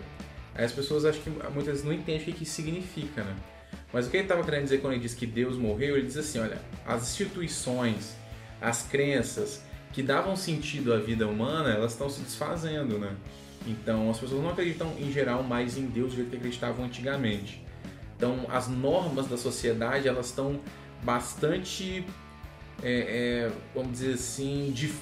Aí 0.56 0.66
as 0.66 0.72
pessoas 0.72 1.06
acho 1.06 1.20
que 1.20 1.30
muitas 1.30 1.66
vezes 1.66 1.84
não 1.84 1.94
entendem 1.94 2.22
o 2.30 2.34
que 2.34 2.44
isso 2.44 2.54
significa, 2.54 3.24
né? 3.24 3.36
Mas 3.94 4.08
o 4.08 4.10
que 4.10 4.18
ele 4.18 4.24
estava 4.24 4.44
querendo 4.44 4.64
dizer 4.64 4.82
quando 4.82 4.94
ele 4.94 5.04
diz 5.04 5.14
que 5.14 5.28
Deus 5.28 5.58
morreu, 5.58 5.98
ele 5.98 6.08
diz 6.08 6.18
assim, 6.18 6.40
olha, 6.40 6.58
as 6.86 7.04
instituições, 7.04 8.16
as 8.60 8.82
crenças 8.84 9.64
que 9.94 10.02
davam 10.02 10.36
sentido 10.36 10.94
à 10.94 10.98
vida 10.98 11.28
humana, 11.28 11.70
elas 11.70 11.92
estão 11.92 12.10
se 12.10 12.22
desfazendo, 12.22 12.98
né? 12.98 13.16
Então 13.66 14.10
as 14.10 14.20
pessoas 14.20 14.42
não 14.44 14.52
acreditam 14.52 14.94
em 15.00 15.12
geral 15.12 15.44
mais 15.44 15.78
em 15.78 15.86
Deus 15.86 16.12
do 16.12 16.18
jeito 16.18 16.30
que 16.30 16.38
acreditavam 16.38 16.86
antigamente. 16.86 17.64
Então 18.16 18.46
as 18.50 18.68
normas 18.68 19.28
da 19.28 19.38
sociedade 19.38 20.08
elas 20.08 20.28
estão 20.28 20.60
bastante 21.04 22.06
é, 22.84 23.50
é, 23.50 23.52
vamos 23.74 23.94
dizer 23.94 24.14
assim, 24.14 24.72
dif, 24.74 25.00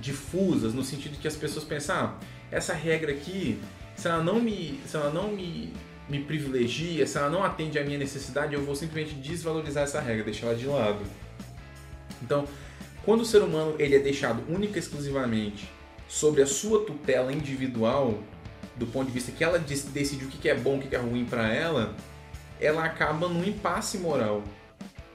difusas, 0.00 0.74
no 0.74 0.84
sentido 0.84 1.18
que 1.18 1.28
as 1.28 1.36
pessoas 1.36 1.64
pensam, 1.64 1.96
ah, 1.96 2.18
essa 2.50 2.74
regra 2.74 3.12
aqui, 3.12 3.60
se 3.96 4.08
ela 4.08 4.22
não 4.22 4.40
me, 4.40 4.80
se 4.86 4.96
ela 4.96 5.10
não 5.10 5.32
me, 5.32 5.72
me 6.08 6.22
privilegia, 6.22 7.06
se 7.06 7.16
ela 7.16 7.30
não 7.30 7.42
atende 7.42 7.78
à 7.78 7.84
minha 7.84 7.98
necessidade, 7.98 8.54
eu 8.54 8.64
vou 8.64 8.74
simplesmente 8.74 9.14
desvalorizar 9.14 9.84
essa 9.84 10.00
regra, 10.00 10.24
deixar 10.24 10.48
ela 10.48 10.56
de 10.56 10.66
lado. 10.66 11.02
Então, 12.22 12.46
quando 13.04 13.20
o 13.20 13.24
ser 13.24 13.42
humano 13.42 13.74
ele 13.78 13.96
é 13.96 13.98
deixado 13.98 14.42
única 14.48 14.76
e 14.76 14.80
exclusivamente 14.80 15.68
sobre 16.08 16.42
a 16.42 16.46
sua 16.46 16.84
tutela 16.84 17.32
individual, 17.32 18.18
do 18.76 18.86
ponto 18.86 19.06
de 19.06 19.12
vista 19.12 19.32
que 19.32 19.42
ela 19.42 19.58
decide 19.58 20.24
o 20.24 20.28
que 20.28 20.48
é 20.48 20.54
bom, 20.54 20.76
o 20.76 20.80
que 20.80 20.94
é 20.94 20.98
ruim 20.98 21.24
para 21.24 21.52
ela, 21.52 21.94
ela 22.60 22.84
acaba 22.84 23.28
num 23.28 23.44
impasse 23.44 23.98
moral 23.98 24.42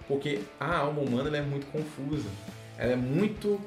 porque 0.10 0.40
a 0.60 0.78
alma 0.78 1.02
humana 1.02 1.38
é 1.38 1.42
muito 1.42 1.68
confusa. 1.68 2.28
Ela 2.78 2.94
é 2.94 2.96
muito. 2.96 3.62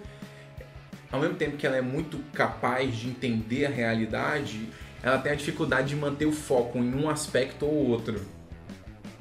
Ao 1.11 1.21
mesmo 1.21 1.37
tempo 1.37 1.57
que 1.57 1.67
ela 1.67 1.77
é 1.77 1.81
muito 1.81 2.19
capaz 2.33 2.97
de 2.97 3.09
entender 3.09 3.67
a 3.67 3.71
realidade, 3.71 4.69
ela 5.03 5.19
tem 5.19 5.31
a 5.31 5.35
dificuldade 5.37 5.91
de 5.91 5.97
manter 5.97 6.27
o 6.27 6.33
foco 6.33 6.79
em 6.79 6.95
um 6.95 7.09
aspecto 7.09 7.65
ou 7.65 7.91
outro. 7.91 8.21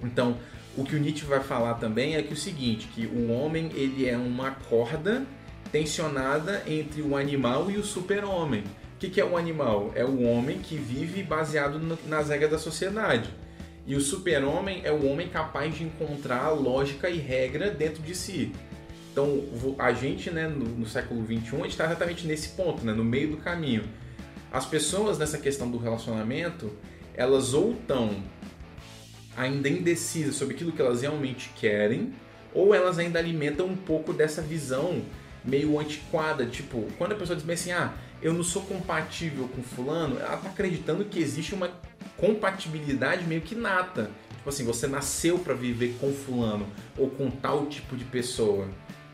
Então, 0.01 0.37
o 0.75 0.83
que 0.83 0.95
o 0.95 0.99
Nietzsche 0.99 1.25
vai 1.25 1.41
falar 1.41 1.75
também 1.75 2.15
é 2.15 2.23
que 2.23 2.33
o 2.33 2.37
seguinte, 2.37 2.87
que 2.87 3.05
o 3.05 3.29
homem 3.29 3.69
ele 3.75 4.07
é 4.07 4.17
uma 4.17 4.51
corda 4.51 5.23
tensionada 5.71 6.63
entre 6.67 7.01
o 7.01 7.15
animal 7.15 7.71
e 7.71 7.77
o 7.77 7.83
super-homem. 7.83 8.61
O 8.95 8.99
que, 8.99 9.09
que 9.09 9.21
é 9.21 9.25
o 9.25 9.37
animal? 9.37 9.91
É 9.95 10.05
o 10.05 10.21
homem 10.23 10.59
que 10.59 10.75
vive 10.75 11.23
baseado 11.23 11.79
no, 11.79 11.97
nas 12.07 12.29
regras 12.29 12.51
da 12.51 12.59
sociedade. 12.59 13.29
E 13.85 13.95
o 13.95 14.01
super-homem 14.01 14.81
é 14.83 14.91
o 14.91 15.07
homem 15.07 15.27
capaz 15.27 15.73
de 15.73 15.83
encontrar 15.83 16.49
lógica 16.51 17.09
e 17.09 17.17
regra 17.17 17.71
dentro 17.71 18.03
de 18.03 18.13
si. 18.13 18.51
Então, 19.11 19.43
a 19.77 19.91
gente, 19.91 20.29
né, 20.29 20.47
no, 20.47 20.65
no 20.65 20.85
século 20.85 21.25
XXI, 21.25 21.67
está 21.67 21.85
exatamente 21.85 22.27
nesse 22.27 22.49
ponto, 22.49 22.85
né, 22.85 22.93
no 22.93 23.03
meio 23.03 23.31
do 23.31 23.37
caminho. 23.37 23.83
As 24.51 24.65
pessoas 24.65 25.17
nessa 25.17 25.37
questão 25.37 25.69
do 25.69 25.77
relacionamento, 25.77 26.71
elas 27.15 27.53
ou 27.53 27.71
estão 27.71 28.23
ainda 29.35 29.67
indecisas 29.67 30.35
sobre 30.35 30.55
aquilo 30.55 30.71
que 30.71 30.81
elas 30.81 31.01
realmente 31.01 31.51
querem, 31.55 32.13
ou 32.53 32.75
elas 32.75 32.99
ainda 32.99 33.17
alimentam 33.17 33.65
um 33.65 33.75
pouco 33.75 34.13
dessa 34.13 34.41
visão 34.41 35.01
meio 35.43 35.79
antiquada, 35.79 36.45
tipo, 36.45 36.87
quando 36.97 37.13
a 37.13 37.15
pessoa 37.15 37.35
diz 37.35 37.45
bem 37.45 37.55
assim, 37.55 37.71
ah, 37.71 37.93
eu 38.21 38.33
não 38.33 38.43
sou 38.43 38.61
compatível 38.63 39.47
com 39.47 39.63
fulano, 39.63 40.19
ela 40.19 40.37
tá 40.37 40.49
acreditando 40.49 41.03
que 41.05 41.19
existe 41.19 41.55
uma 41.55 41.69
compatibilidade 42.17 43.25
meio 43.25 43.41
que 43.41 43.55
nata. 43.55 44.11
Tipo 44.29 44.49
assim, 44.49 44.63
você 44.63 44.87
nasceu 44.87 45.39
para 45.39 45.53
viver 45.53 45.97
com 45.99 46.11
fulano 46.13 46.67
ou 46.97 47.09
com 47.09 47.29
tal 47.29 47.65
tipo 47.65 47.95
de 47.95 48.03
pessoa. 48.05 48.67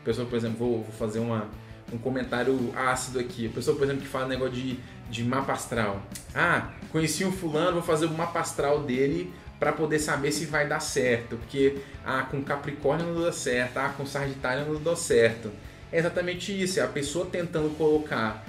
Pessoa, 0.04 0.26
por 0.26 0.36
exemplo, 0.36 0.58
vou, 0.58 0.82
vou 0.82 0.92
fazer 0.92 1.18
uma, 1.18 1.48
um 1.92 1.98
comentário 1.98 2.72
ácido 2.74 3.18
aqui. 3.18 3.48
Pessoa, 3.48 3.76
por 3.76 3.84
exemplo, 3.84 4.02
que 4.02 4.08
fala 4.08 4.26
negócio 4.26 4.54
de, 4.54 4.78
de 5.10 5.24
mapa 5.24 5.52
astral. 5.52 6.02
Ah, 6.34 6.70
conheci 6.90 7.24
um 7.24 7.32
fulano, 7.32 7.72
vou 7.72 7.82
fazer 7.82 8.06
o 8.06 8.12
mapa 8.12 8.40
astral 8.40 8.82
dele 8.82 9.32
para 9.58 9.72
poder 9.72 9.98
saber 9.98 10.32
se 10.32 10.46
vai 10.46 10.66
dar 10.66 10.80
certo. 10.80 11.36
Porque 11.36 11.78
ah, 12.04 12.22
com 12.30 12.42
Capricórnio 12.42 13.06
não 13.12 13.22
dá 13.22 13.32
certo, 13.32 13.78
ah, 13.78 13.92
com 13.96 14.06
Sagitário 14.06 14.72
não 14.72 14.82
dá 14.82 14.96
certo. 14.96 15.50
É 15.90 15.98
exatamente 15.98 16.52
isso, 16.52 16.80
é 16.80 16.82
a 16.82 16.88
pessoa 16.88 17.26
tentando 17.26 17.74
colocar 17.76 18.46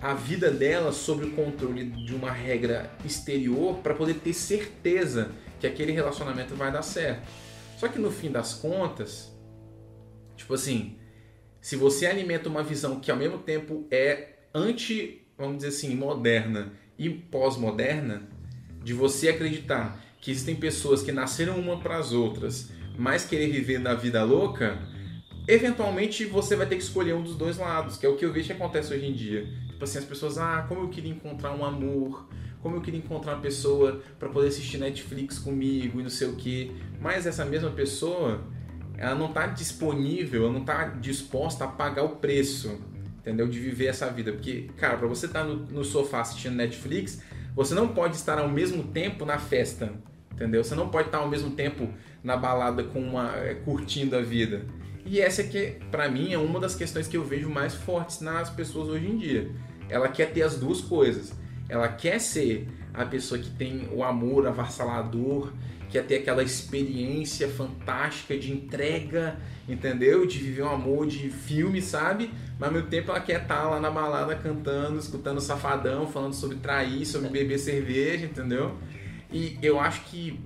a 0.00 0.14
vida 0.14 0.50
dela 0.50 0.92
sob 0.92 1.24
o 1.24 1.30
controle 1.32 1.84
de 1.84 2.14
uma 2.14 2.30
regra 2.30 2.90
exterior 3.04 3.78
para 3.78 3.94
poder 3.94 4.14
ter 4.14 4.32
certeza 4.32 5.30
que 5.60 5.66
aquele 5.66 5.92
relacionamento 5.92 6.54
vai 6.54 6.70
dar 6.70 6.82
certo. 6.82 7.28
Só 7.76 7.88
que 7.88 7.98
no 7.98 8.10
fim 8.10 8.30
das 8.30 8.54
contas, 8.54 9.32
tipo 10.36 10.54
assim, 10.54 10.96
se 11.60 11.76
você 11.76 12.06
alimenta 12.06 12.48
uma 12.48 12.62
visão 12.62 13.00
que 13.00 13.10
ao 13.10 13.16
mesmo 13.16 13.38
tempo 13.38 13.86
é 13.90 14.38
anti, 14.54 15.26
vamos 15.36 15.58
dizer 15.58 15.68
assim, 15.68 15.94
moderna 15.94 16.72
e 16.96 17.10
pós-moderna, 17.10 18.22
de 18.82 18.92
você 18.92 19.28
acreditar 19.28 20.02
que 20.20 20.30
existem 20.30 20.56
pessoas 20.56 21.02
que 21.02 21.12
nasceram 21.12 21.58
uma 21.58 21.78
para 21.78 21.98
as 21.98 22.12
outras, 22.12 22.70
mas 22.96 23.24
querer 23.24 23.48
viver 23.50 23.78
na 23.78 23.94
vida 23.94 24.22
louca, 24.24 24.78
eventualmente 25.48 26.26
você 26.26 26.54
vai 26.54 26.66
ter 26.66 26.76
que 26.76 26.82
escolher 26.82 27.14
um 27.14 27.22
dos 27.22 27.34
dois 27.34 27.56
lados, 27.56 27.96
que 27.96 28.04
é 28.04 28.08
o 28.08 28.16
que 28.16 28.24
eu 28.24 28.32
vejo 28.32 28.46
que 28.46 28.52
acontece 28.52 28.92
hoje 28.92 29.06
em 29.06 29.14
dia. 29.14 29.48
Tipo 29.68 29.82
assim, 29.82 29.98
as 29.98 30.04
pessoas, 30.04 30.36
ah, 30.36 30.66
como 30.68 30.82
eu 30.82 30.88
queria 30.88 31.10
encontrar 31.10 31.52
um 31.54 31.64
amor, 31.64 32.28
como 32.60 32.76
eu 32.76 32.80
queria 32.82 33.00
encontrar 33.00 33.34
uma 33.34 33.40
pessoa 33.40 34.02
para 34.18 34.28
poder 34.28 34.48
assistir 34.48 34.76
Netflix 34.76 35.38
comigo 35.38 36.00
e 36.00 36.02
não 36.02 36.10
sei 36.10 36.28
o 36.28 36.36
que. 36.36 36.76
Mas 37.00 37.26
essa 37.26 37.46
mesma 37.46 37.70
pessoa, 37.70 38.44
ela 38.98 39.14
não 39.14 39.28
está 39.28 39.46
disponível, 39.46 40.44
ela 40.44 40.52
não 40.52 40.60
está 40.60 40.84
disposta 40.84 41.64
a 41.64 41.68
pagar 41.68 42.02
o 42.02 42.16
preço, 42.16 42.78
entendeu? 43.18 43.48
De 43.48 43.58
viver 43.58 43.86
essa 43.86 44.10
vida. 44.10 44.32
Porque, 44.32 44.68
cara, 44.76 44.98
para 44.98 45.08
você 45.08 45.24
estar 45.24 45.40
tá 45.40 45.46
no, 45.46 45.56
no 45.66 45.84
sofá 45.84 46.20
assistindo 46.20 46.56
Netflix, 46.56 47.22
você 47.54 47.74
não 47.74 47.88
pode 47.88 48.16
estar 48.16 48.38
ao 48.38 48.48
mesmo 48.48 48.84
tempo 48.84 49.24
na 49.24 49.38
festa, 49.38 49.92
entendeu? 50.32 50.62
Você 50.62 50.74
não 50.74 50.90
pode 50.90 51.08
estar 51.08 51.18
ao 51.18 51.28
mesmo 51.28 51.52
tempo 51.52 51.88
na 52.22 52.36
balada 52.36 52.84
com 52.84 53.00
uma 53.00 53.34
é, 53.36 53.54
curtindo 53.54 54.14
a 54.14 54.20
vida. 54.20 54.66
E 55.10 55.22
essa 55.22 55.42
que, 55.42 55.76
para 55.90 56.06
mim, 56.06 56.34
é 56.34 56.38
uma 56.38 56.60
das 56.60 56.74
questões 56.74 57.08
que 57.08 57.16
eu 57.16 57.24
vejo 57.24 57.48
mais 57.48 57.74
fortes 57.74 58.20
nas 58.20 58.50
pessoas 58.50 58.90
hoje 58.90 59.06
em 59.06 59.16
dia. 59.16 59.50
Ela 59.88 60.06
quer 60.08 60.32
ter 60.32 60.42
as 60.42 60.56
duas 60.56 60.82
coisas. 60.82 61.32
Ela 61.66 61.88
quer 61.88 62.20
ser 62.20 62.68
a 62.92 63.06
pessoa 63.06 63.40
que 63.40 63.48
tem 63.48 63.88
o 63.90 64.04
amor 64.04 64.46
avassalador, 64.46 65.50
quer 65.88 66.04
ter 66.04 66.16
aquela 66.16 66.42
experiência 66.42 67.48
fantástica 67.48 68.36
de 68.36 68.52
entrega, 68.52 69.38
entendeu? 69.66 70.26
De 70.26 70.38
viver 70.38 70.64
um 70.64 70.68
amor 70.68 71.06
de 71.06 71.30
filme, 71.30 71.80
sabe? 71.80 72.30
Mas 72.58 72.68
ao 72.68 72.74
mesmo 72.74 72.88
tempo 72.88 73.10
ela 73.10 73.20
quer 73.20 73.40
estar 73.40 73.66
lá 73.66 73.80
na 73.80 73.90
balada 73.90 74.36
cantando, 74.36 74.98
escutando 74.98 75.40
Safadão, 75.40 76.06
falando 76.06 76.34
sobre 76.34 76.58
trair, 76.58 77.06
sobre 77.06 77.30
beber 77.30 77.58
cerveja, 77.58 78.26
entendeu? 78.26 78.76
E 79.32 79.58
eu 79.62 79.80
acho 79.80 80.02
que 80.04 80.38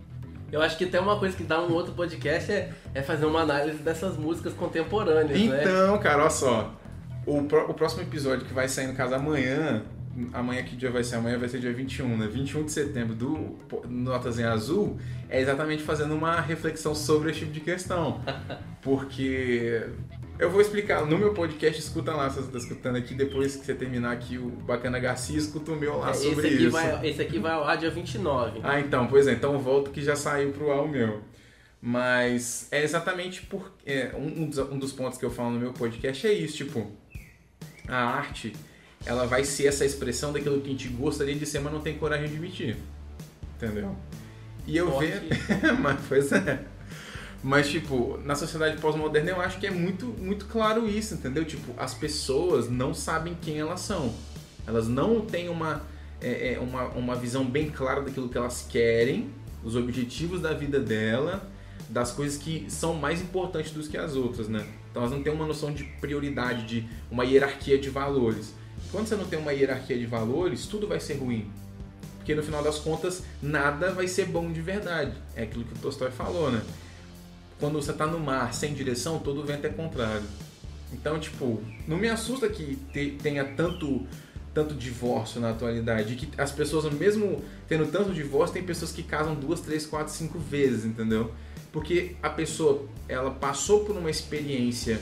eu 0.53 0.61
acho 0.61 0.77
que 0.77 0.85
tem 0.85 1.01
uma 1.01 1.19
coisa 1.19 1.35
que 1.35 1.43
dá 1.43 1.61
um 1.61 1.73
outro 1.73 1.95
podcast 1.95 2.53
é, 2.53 2.71
é 2.95 3.03
fazer 3.03 3.25
uma 3.25 3.41
análise 3.41 3.79
dessas 3.79 4.19
músicas 4.19 4.53
contemporâneas, 4.53 5.37
então, 5.37 5.57
né? 5.57 5.63
Então, 5.63 5.99
cara, 5.99 6.21
olha 6.21 6.31
só. 6.31 6.75
O, 7.25 7.43
pro, 7.45 7.71
o 7.71 7.75
próximo 7.75 8.03
episódio 8.03 8.45
que 8.45 8.53
vai 8.53 8.69
sair 8.69 8.87
no 8.89 8.95
caso 8.95 9.15
amanhã, 9.15 9.83
amanhã 10.33 10.63
que 10.63 10.77
dia 10.77 10.91
vai 10.91 11.03
ser? 11.03 11.17
Amanhã 11.17 11.39
vai 11.39 11.49
ser 11.49 11.59
dia 11.59 11.73
21, 11.73 12.19
né? 12.19 12.27
21 12.27 12.65
de 12.65 12.73
setembro 12.73 13.15
do 13.15 13.57
Notas 13.89 14.39
em 14.39 14.45
Azul, 14.45 14.99
é 15.29 15.41
exatamente 15.41 15.83
fazendo 15.83 16.15
uma 16.15 16.41
reflexão 16.41 16.95
sobre 16.95 17.31
esse 17.31 17.41
tipo 17.41 17.53
de 17.53 17.61
questão. 17.61 18.21
Porque 18.83 19.87
eu 20.39 20.51
vou 20.51 20.61
explicar 20.61 21.07
no 21.07 21.19
meu 21.19 21.33
podcast, 21.33 21.81
escuta 21.81 22.13
lá, 22.13 22.29
se 22.29 22.37
você 22.37 22.47
está 22.47 22.59
escutando 22.59 22.97
aqui, 22.97 23.15
depois 23.15 23.57
que 23.57 23.65
você 23.65 23.75
terminar 23.75 24.13
aqui 24.13 24.39
o 24.39 24.49
Bacana 24.49 24.99
Garcia, 24.99 25.39
escuta 25.39 25.73
o 25.73 25.77
meu 25.77 25.99
lá 25.99 26.11
é, 26.11 26.15
sobre 26.15 26.49
esse 26.49 26.63
isso. 26.63 26.71
Vai, 26.71 27.09
esse 27.09 27.23
aqui 27.23 27.39
vai 27.39 27.53
ao 27.53 27.65
ar 27.65 27.77
dia 27.77 27.91
29. 27.91 28.61
Ah, 28.63 28.81
então, 28.81 29.07
pois 29.07 29.27
é, 29.27 29.33
então 29.33 29.59
volto 29.59 29.91
que 29.91 30.03
já 30.03 30.17
saiu 30.17 30.53
pro 30.53 30.73
ar 30.73 30.83
o 30.83 30.89
meu. 30.89 31.21
Mas 31.81 32.69
é 32.71 32.83
exatamente 32.83 33.43
por 33.43 33.73
é, 33.85 34.13
um, 34.15 34.51
um 34.73 34.79
dos 34.79 34.93
pontos 34.93 35.19
que 35.19 35.25
eu 35.25 35.31
falo 35.31 35.51
no 35.51 35.59
meu 35.59 35.73
podcast 35.73 36.27
é 36.27 36.33
isso, 36.33 36.59
tipo, 36.59 36.91
a 37.89 37.97
arte 37.97 38.53
ela 39.05 39.27
vai 39.27 39.45
ser 39.45 39.67
essa 39.67 39.85
expressão 39.85 40.33
daquilo 40.33 40.61
que 40.61 40.69
a 40.69 40.73
gente 40.73 40.89
gostaria 40.89 41.35
de 41.35 41.45
ser, 41.45 41.59
mas 41.61 41.73
não 41.73 41.81
tem 41.81 41.99
coragem 41.99 42.29
de 42.29 42.35
admitir. 42.35 42.77
Entendeu? 43.57 43.97
E 44.67 44.77
eu 44.77 44.97
vejo. 44.99 45.23
mas, 45.81 46.01
pois 46.09 46.33
é. 46.33 46.65
Mas, 47.43 47.69
tipo, 47.69 48.19
na 48.25 48.37
sociedade 48.37 48.81
pós-moderna 48.81 49.31
eu 49.31 49.41
acho 49.41 49.59
que 49.59 49.67
é 49.67 49.71
muito, 49.71 50.07
muito 50.07 50.47
claro 50.47 50.89
isso, 50.89 51.15
entendeu? 51.15 51.45
Tipo, 51.45 51.75
as 51.77 51.93
pessoas 51.93 52.71
não 52.71 52.95
sabem 52.95 53.37
quem 53.41 53.59
elas 53.59 53.81
são. 53.81 54.15
Elas 54.65 54.87
não 54.87 55.23
têm 55.23 55.49
uma, 55.49 55.83
é, 56.21 56.55
é, 56.55 56.59
uma, 56.61 56.85
uma 56.91 57.17
visão 57.17 57.45
bem 57.45 57.69
clara 57.69 58.01
daquilo 58.01 58.29
que 58.29 58.39
elas 58.39 58.65
querem, 58.69 59.29
os 59.65 59.75
objetivos 59.75 60.41
da 60.41 60.53
vida 60.53 60.79
dela, 60.79 61.43
das 61.89 62.13
coisas 62.13 62.39
que 62.39 62.67
são 62.69 62.95
mais 62.95 63.21
importantes 63.21 63.73
do 63.73 63.83
que 63.83 63.99
as 63.99 64.15
outras, 64.15 64.49
né? 64.49 64.65
Então 64.91 65.03
elas 65.03 65.15
não 65.15 65.23
têm 65.23 65.33
uma 65.33 65.47
noção 65.47 65.73
de 65.73 65.83
prioridade, 65.85 66.65
de 66.65 66.89
uma 67.11 67.25
hierarquia 67.25 67.77
de 67.77 67.91
valores. 67.91 68.55
Quando 68.93 69.09
você 69.09 69.17
não 69.17 69.25
tem 69.25 69.39
uma 69.39 69.53
hierarquia 69.53 69.99
de 69.99 70.07
valores, 70.07 70.67
tudo 70.67 70.87
vai 70.87 71.01
ser 71.01 71.15
ruim. 71.15 71.51
Porque 72.19 72.37
no 72.37 72.43
final 72.43 72.63
das 72.63 72.79
contas, 72.79 73.25
nada 73.43 73.91
vai 73.91 74.07
ser 74.07 74.27
bom 74.27 74.53
de 74.53 74.61
verdade. 74.61 75.13
É 75.35 75.43
aquilo 75.43 75.65
que 75.65 75.73
o 75.73 75.79
Tolstói 75.79 76.13
falou, 76.13 76.53
né? 76.53 76.63
Quando 77.63 77.81
você 77.81 77.93
está 77.93 78.09
no 78.09 78.19
mar 78.19 78.53
sem 78.53 78.75
direção, 78.75 79.21
todo 79.21 79.45
vento 79.45 79.65
é 79.65 79.71
contrário. 79.71 80.25
Então, 80.93 81.21
tipo, 81.21 81.63
não 81.87 81.97
me 81.97 82.09
assusta 82.09 82.49
que 82.49 82.77
tenha 83.23 83.45
tanto 83.45 84.05
tanto 84.53 84.75
divórcio 84.75 85.41
na 85.41 85.51
atualidade. 85.51 86.17
Que 86.17 86.29
as 86.37 86.51
pessoas, 86.51 86.93
mesmo 86.93 87.41
tendo 87.69 87.87
tanto 87.87 88.13
divórcio, 88.13 88.55
tem 88.55 88.65
pessoas 88.65 88.91
que 88.91 89.05
casam 89.05 89.37
duas, 89.37 89.61
três, 89.61 89.87
quatro, 89.87 90.13
cinco 90.13 90.41
vezes, 90.41 90.85
entendeu? 90.85 91.33
Porque 91.71 92.17
a 92.21 92.29
pessoa, 92.29 92.85
ela 93.09 93.31
passou 93.31 93.85
por 93.85 93.97
uma 93.97 94.11
experiência 94.11 95.01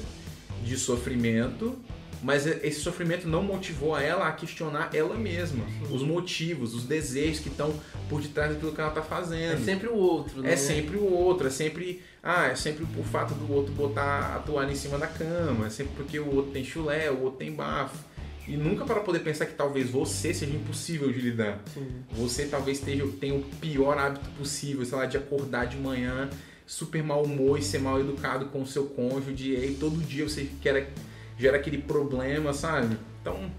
de 0.62 0.76
sofrimento 0.76 1.78
mas 2.22 2.46
esse 2.46 2.80
sofrimento 2.80 3.26
não 3.26 3.42
motivou 3.42 3.94
a 3.94 4.02
ela 4.02 4.28
a 4.28 4.32
questionar 4.32 4.90
ela 4.94 5.16
mesma, 5.16 5.64
os 5.90 6.02
motivos, 6.02 6.74
os 6.74 6.84
desejos 6.84 7.40
que 7.40 7.48
estão 7.48 7.74
por 8.08 8.20
detrás 8.20 8.52
daquilo 8.52 8.72
que 8.72 8.80
ela 8.80 8.90
está 8.90 9.02
fazendo. 9.02 9.54
É 9.54 9.64
sempre 9.64 9.88
o 9.88 9.96
outro, 9.96 10.42
né? 10.42 10.52
É 10.52 10.56
sempre 10.56 10.96
o 10.96 11.10
outro, 11.10 11.46
é 11.46 11.50
sempre. 11.50 12.02
Ah, 12.22 12.48
é 12.48 12.54
sempre 12.54 12.84
o 12.84 13.02
fato 13.02 13.32
do 13.34 13.50
outro 13.50 13.72
botar 13.72 14.36
a 14.36 14.38
toalha 14.40 14.70
em 14.70 14.76
cima 14.76 14.98
da 14.98 15.06
cama, 15.06 15.66
é 15.66 15.70
sempre 15.70 15.94
porque 15.96 16.18
o 16.18 16.34
outro 16.34 16.52
tem 16.52 16.62
chulé, 16.62 17.10
o 17.10 17.22
outro 17.22 17.38
tem 17.38 17.52
bafo. 17.52 18.10
E 18.46 18.56
nunca 18.56 18.84
para 18.84 19.00
poder 19.00 19.20
pensar 19.20 19.46
que 19.46 19.54
talvez 19.54 19.88
você 19.88 20.34
seja 20.34 20.52
impossível 20.52 21.10
de 21.12 21.20
lidar. 21.20 21.62
Sim. 21.72 21.86
Você 22.12 22.46
talvez 22.46 22.80
tenha, 22.80 23.06
tenha 23.20 23.34
o 23.34 23.42
pior 23.42 23.96
hábito 23.96 24.28
possível, 24.30 24.84
sei 24.84 24.98
lá, 24.98 25.06
de 25.06 25.16
acordar 25.16 25.66
de 25.66 25.76
manhã 25.76 26.28
super 26.66 27.02
mal 27.02 27.22
humor 27.22 27.58
e 27.58 27.62
ser 27.62 27.80
mal 27.80 28.00
educado 28.00 28.46
com 28.46 28.62
o 28.62 28.66
seu 28.66 28.86
cônjuge, 28.86 29.52
e 29.52 29.56
aí 29.56 29.76
todo 29.78 29.96
dia 30.04 30.28
você 30.28 30.48
quer 30.60 30.92
gera 31.40 31.56
aquele 31.56 31.78
problema, 31.78 32.52
sabe? 32.52 32.98
Então 33.22 33.50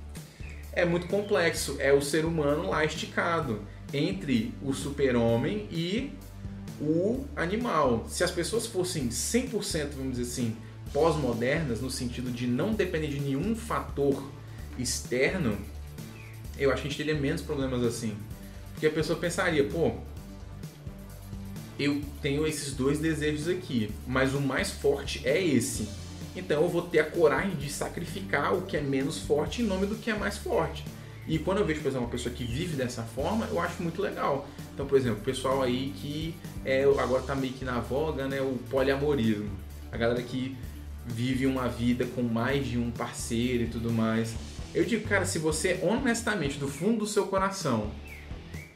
é 0.71 0.86
muito 0.86 1.07
complexo. 1.07 1.77
É 1.79 1.91
o 1.91 2.01
ser 2.01 2.25
humano 2.25 2.69
lá 2.69 2.86
esticado 2.86 3.61
entre 3.91 4.53
o 4.61 4.71
super-homem 4.71 5.67
e 5.71 6.13
o 6.79 7.25
animal. 7.36 8.05
Se 8.07 8.23
as 8.23 8.29
pessoas 8.29 8.67
fossem 8.67 9.09
100%, 9.09 9.89
vamos 9.97 10.17
dizer 10.17 10.32
assim, 10.32 10.55
pós-modernas, 10.93 11.82
no 11.82 11.89
sentido 11.89 12.32
de 12.32 12.45
não 12.45 12.73
depender 12.73 13.07
de 13.07 13.19
nenhum 13.19 13.55
fator 13.55 14.23
externo, 14.77 15.57
eu 16.57 16.71
acho 16.71 16.84
que 16.84 16.88
a 16.88 16.91
gente 16.91 17.03
teria 17.03 17.19
menos 17.19 17.41
problemas 17.41 17.84
assim. 17.84 18.15
Porque 18.73 18.86
a 18.86 18.91
pessoa 18.91 19.17
pensaria, 19.17 19.63
pô, 19.63 19.91
eu 21.79 21.99
tenho 22.21 22.45
esses 22.45 22.73
dois 22.73 22.99
desejos 22.99 23.47
aqui, 23.47 23.91
mas 24.05 24.36
o 24.36 24.39
mais 24.39 24.69
forte 24.69 25.21
é 25.27 25.43
esse 25.43 26.01
Então 26.36 26.63
eu 26.63 26.69
vou 26.69 26.84
ter 26.84 26.99
a 26.99 27.03
coragem 27.03 27.55
de 27.55 27.69
sacrificar 27.69 28.53
o 28.53 28.61
que 28.63 28.77
é 28.77 28.82
menos 28.82 29.19
forte 29.19 29.61
em 29.61 29.65
nome 29.65 29.86
do 29.86 29.95
que 29.95 30.09
é 30.09 30.15
mais 30.15 30.38
forte. 30.38 30.84
E 31.27 31.38
quando 31.38 31.59
eu 31.59 31.65
vejo, 31.65 31.82
por 31.82 31.89
exemplo, 31.89 32.05
uma 32.05 32.11
pessoa 32.11 32.34
que 32.34 32.43
vive 32.43 32.75
dessa 32.75 33.03
forma, 33.03 33.45
eu 33.51 33.59
acho 33.59 33.82
muito 33.82 34.01
legal. 34.01 34.47
Então, 34.73 34.86
por 34.86 34.97
exemplo, 34.97 35.19
o 35.19 35.23
pessoal 35.23 35.61
aí 35.61 35.93
que 35.95 36.36
é, 36.65 36.84
agora 36.84 37.21
tá 37.21 37.36
meio 37.36 37.53
que 37.53 37.63
na 37.63 37.79
voga, 37.79 38.27
né? 38.27 38.41
O 38.41 38.57
poliamorismo. 38.69 39.49
A 39.91 39.97
galera 39.97 40.21
que 40.21 40.57
vive 41.05 41.45
uma 41.45 41.67
vida 41.67 42.05
com 42.05 42.21
mais 42.21 42.65
de 42.65 42.77
um 42.77 42.91
parceiro 42.91 43.63
e 43.63 43.67
tudo 43.67 43.91
mais. 43.91 44.34
Eu 44.73 44.86
digo, 44.86 45.07
cara, 45.07 45.25
se 45.25 45.38
você 45.38 45.79
honestamente, 45.84 46.57
do 46.57 46.67
fundo 46.67 46.99
do 46.99 47.07
seu 47.07 47.27
coração, 47.27 47.91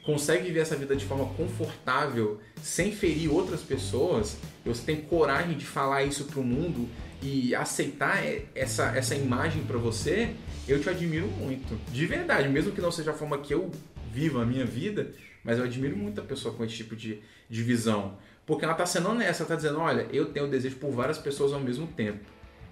consegue 0.06 0.44
viver 0.44 0.60
essa 0.60 0.76
vida 0.76 0.96
de 0.96 1.06
forma 1.06 1.26
confortável, 1.34 2.40
sem 2.62 2.92
ferir 2.92 3.32
outras 3.32 3.62
pessoas, 3.62 4.38
você 4.64 4.84
tem 4.84 5.02
coragem 5.02 5.58
de 5.58 5.66
falar 5.66 6.04
isso 6.04 6.26
pro 6.26 6.44
mundo 6.44 6.88
e 7.26 7.56
aceitar 7.56 8.24
essa, 8.54 8.96
essa 8.96 9.16
imagem 9.16 9.64
para 9.64 9.80
você, 9.80 10.36
eu 10.68 10.80
te 10.80 10.88
admiro 10.88 11.26
muito. 11.26 11.76
De 11.92 12.06
verdade, 12.06 12.48
mesmo 12.48 12.72
que 12.72 12.80
não 12.80 12.92
seja 12.92 13.12
a 13.12 13.14
forma 13.16 13.40
que 13.40 13.52
eu 13.52 13.72
vivo 14.14 14.40
a 14.40 14.46
minha 14.46 14.64
vida, 14.64 15.12
mas 15.44 15.58
eu 15.58 15.64
admiro 15.64 15.98
muito 15.98 16.22
a 16.22 16.24
pessoa 16.24 16.54
com 16.54 16.64
esse 16.64 16.76
tipo 16.76 16.96
de, 16.96 17.20
de 17.50 17.64
visão. 17.64 18.16
Porque 18.46 18.64
ela 18.64 18.74
está 18.74 18.86
sendo 18.86 19.10
honesta, 19.10 19.42
ela 19.42 19.54
está 19.54 19.56
dizendo, 19.56 19.80
olha, 19.80 20.08
eu 20.14 20.28
tenho 20.28 20.48
desejo 20.48 20.76
por 20.76 20.92
várias 20.92 21.18
pessoas 21.18 21.52
ao 21.52 21.60
mesmo 21.60 21.88
tempo. 21.88 22.20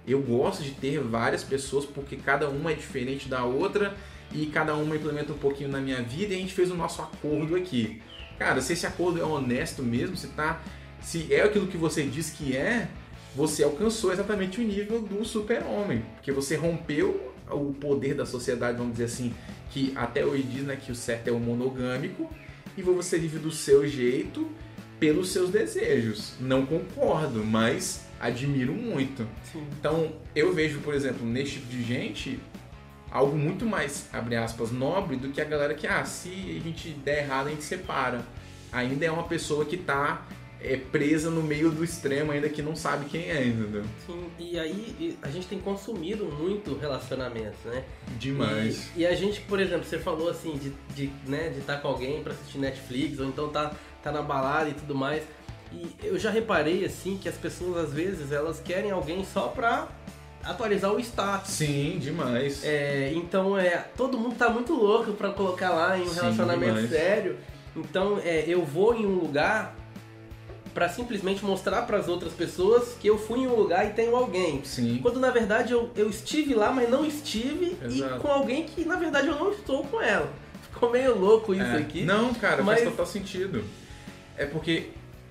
Eu 0.06 0.22
gosto 0.22 0.62
de 0.62 0.70
ter 0.70 1.00
várias 1.00 1.42
pessoas 1.42 1.84
porque 1.84 2.14
cada 2.14 2.48
uma 2.48 2.70
é 2.70 2.74
diferente 2.74 3.28
da 3.28 3.44
outra 3.44 3.92
e 4.32 4.46
cada 4.46 4.76
uma 4.76 4.94
implementa 4.94 5.32
um 5.32 5.38
pouquinho 5.38 5.68
na 5.68 5.80
minha 5.80 6.00
vida 6.00 6.32
e 6.32 6.36
a 6.36 6.38
gente 6.38 6.54
fez 6.54 6.70
o 6.70 6.76
nosso 6.76 7.02
acordo 7.02 7.56
aqui. 7.56 8.00
Cara, 8.38 8.60
se 8.60 8.72
esse 8.72 8.86
acordo 8.86 9.20
é 9.20 9.24
honesto 9.24 9.82
mesmo, 9.82 10.16
se 10.16 10.28
tá, 10.28 10.62
se 11.00 11.34
é 11.34 11.42
aquilo 11.42 11.66
que 11.66 11.76
você 11.76 12.04
diz 12.04 12.30
que 12.30 12.56
é, 12.56 12.88
você 13.34 13.64
alcançou 13.64 14.12
exatamente 14.12 14.60
o 14.60 14.64
nível 14.64 15.00
do 15.00 15.24
super-homem, 15.24 16.04
porque 16.14 16.30
você 16.30 16.56
rompeu 16.56 17.32
o 17.50 17.72
poder 17.74 18.14
da 18.14 18.24
sociedade, 18.24 18.78
vamos 18.78 18.92
dizer 18.92 19.04
assim, 19.04 19.34
que 19.70 19.92
até 19.96 20.24
hoje 20.24 20.42
diz 20.44 20.62
né, 20.62 20.76
que 20.76 20.92
o 20.92 20.94
certo 20.94 21.28
é 21.28 21.32
o 21.32 21.38
monogâmico, 21.38 22.30
e 22.76 22.82
você 22.82 23.18
vive 23.18 23.38
do 23.38 23.50
seu 23.50 23.86
jeito, 23.86 24.48
pelos 24.98 25.30
seus 25.30 25.50
desejos. 25.50 26.34
Não 26.40 26.64
concordo, 26.64 27.44
mas 27.44 28.04
admiro 28.20 28.72
muito. 28.72 29.26
Sim. 29.52 29.66
Então, 29.78 30.12
eu 30.34 30.52
vejo, 30.52 30.80
por 30.80 30.94
exemplo, 30.94 31.26
nesse 31.26 31.52
tipo 31.52 31.66
de 31.66 31.82
gente, 31.82 32.40
algo 33.10 33.36
muito 33.36 33.66
mais, 33.66 34.08
abre 34.12 34.36
aspas, 34.36 34.72
nobre 34.72 35.16
do 35.16 35.28
que 35.28 35.40
a 35.40 35.44
galera 35.44 35.74
que, 35.74 35.86
ah, 35.86 36.04
se 36.04 36.28
a 36.30 36.62
gente 36.62 36.90
der 36.90 37.24
errado, 37.24 37.48
a 37.48 37.50
gente 37.50 37.64
separa. 37.64 38.24
Ainda 38.72 39.04
é 39.04 39.10
uma 39.10 39.24
pessoa 39.24 39.64
que 39.64 39.76
está 39.76 40.26
é 40.64 40.76
presa 40.76 41.30
no 41.30 41.42
meio 41.42 41.70
do 41.70 41.84
extremo 41.84 42.32
ainda 42.32 42.48
que 42.48 42.62
não 42.62 42.74
sabe 42.74 43.04
quem 43.04 43.30
é, 43.30 43.46
entendeu? 43.46 43.84
Sim, 44.06 44.24
e 44.38 44.58
aí 44.58 45.18
a 45.20 45.28
gente 45.28 45.46
tem 45.46 45.58
consumido 45.60 46.24
muito 46.24 46.76
relacionamentos, 46.76 47.58
né? 47.64 47.84
Demais. 48.18 48.90
E, 48.96 49.00
e 49.00 49.06
a 49.06 49.14
gente, 49.14 49.42
por 49.42 49.60
exemplo, 49.60 49.84
você 49.84 49.98
falou 49.98 50.30
assim 50.30 50.56
de, 50.56 50.72
de 50.94 51.12
né, 51.28 51.50
de 51.50 51.58
estar 51.58 51.76
tá 51.76 51.80
com 51.80 51.88
alguém 51.88 52.22
para 52.22 52.32
assistir 52.32 52.58
Netflix 52.58 53.18
ou 53.18 53.26
então 53.26 53.50
tá, 53.50 53.72
tá 54.02 54.10
na 54.10 54.22
balada 54.22 54.70
e 54.70 54.74
tudo 54.74 54.94
mais. 54.94 55.22
E 55.70 55.94
eu 56.02 56.18
já 56.18 56.30
reparei 56.30 56.84
assim 56.84 57.18
que 57.18 57.28
as 57.28 57.36
pessoas 57.36 57.88
às 57.88 57.92
vezes 57.92 58.32
elas 58.32 58.60
querem 58.60 58.90
alguém 58.90 59.24
só 59.24 59.48
pra 59.48 59.88
atualizar 60.42 60.92
o 60.92 61.00
status. 61.00 61.50
Sim, 61.50 61.98
demais. 61.98 62.64
É, 62.64 63.12
então 63.14 63.58
é, 63.58 63.84
todo 63.96 64.18
mundo 64.18 64.36
tá 64.36 64.48
muito 64.48 64.72
louco 64.72 65.12
para 65.12 65.30
colocar 65.30 65.70
lá 65.70 65.98
em 65.98 66.02
um 66.02 66.08
Sim, 66.08 66.14
relacionamento 66.14 66.74
demais. 66.74 66.90
sério. 66.90 67.38
Então 67.76 68.18
é, 68.22 68.44
eu 68.46 68.64
vou 68.64 68.94
em 68.94 69.04
um 69.04 69.18
lugar 69.18 69.74
para 70.74 70.88
simplesmente 70.88 71.44
mostrar 71.44 71.82
para 71.82 71.96
as 71.96 72.08
outras 72.08 72.32
pessoas 72.32 72.96
que 73.00 73.06
eu 73.06 73.16
fui 73.16 73.40
em 73.40 73.46
um 73.46 73.54
lugar 73.54 73.86
e 73.86 73.90
tenho 73.90 74.14
alguém. 74.16 74.62
Sim. 74.64 74.98
Quando 75.00 75.20
na 75.20 75.30
verdade 75.30 75.72
eu, 75.72 75.90
eu 75.94 76.10
estive 76.10 76.52
lá, 76.52 76.72
mas 76.72 76.90
não 76.90 77.06
estive 77.06 77.76
Exato. 77.80 78.16
e 78.16 78.18
com 78.18 78.28
alguém 78.28 78.64
que 78.64 78.84
na 78.84 78.96
verdade 78.96 79.28
eu 79.28 79.38
não 79.38 79.52
estou 79.52 79.84
com 79.84 80.02
ela. 80.02 80.28
Ficou 80.72 80.90
meio 80.90 81.16
louco 81.16 81.54
isso 81.54 81.62
é. 81.62 81.76
aqui. 81.76 82.02
Não, 82.02 82.34
cara, 82.34 82.62
mas... 82.64 82.80
faz 82.80 82.90
total 82.90 83.06
sentido. 83.06 83.64
É 84.36 84.44
porque 84.44 84.88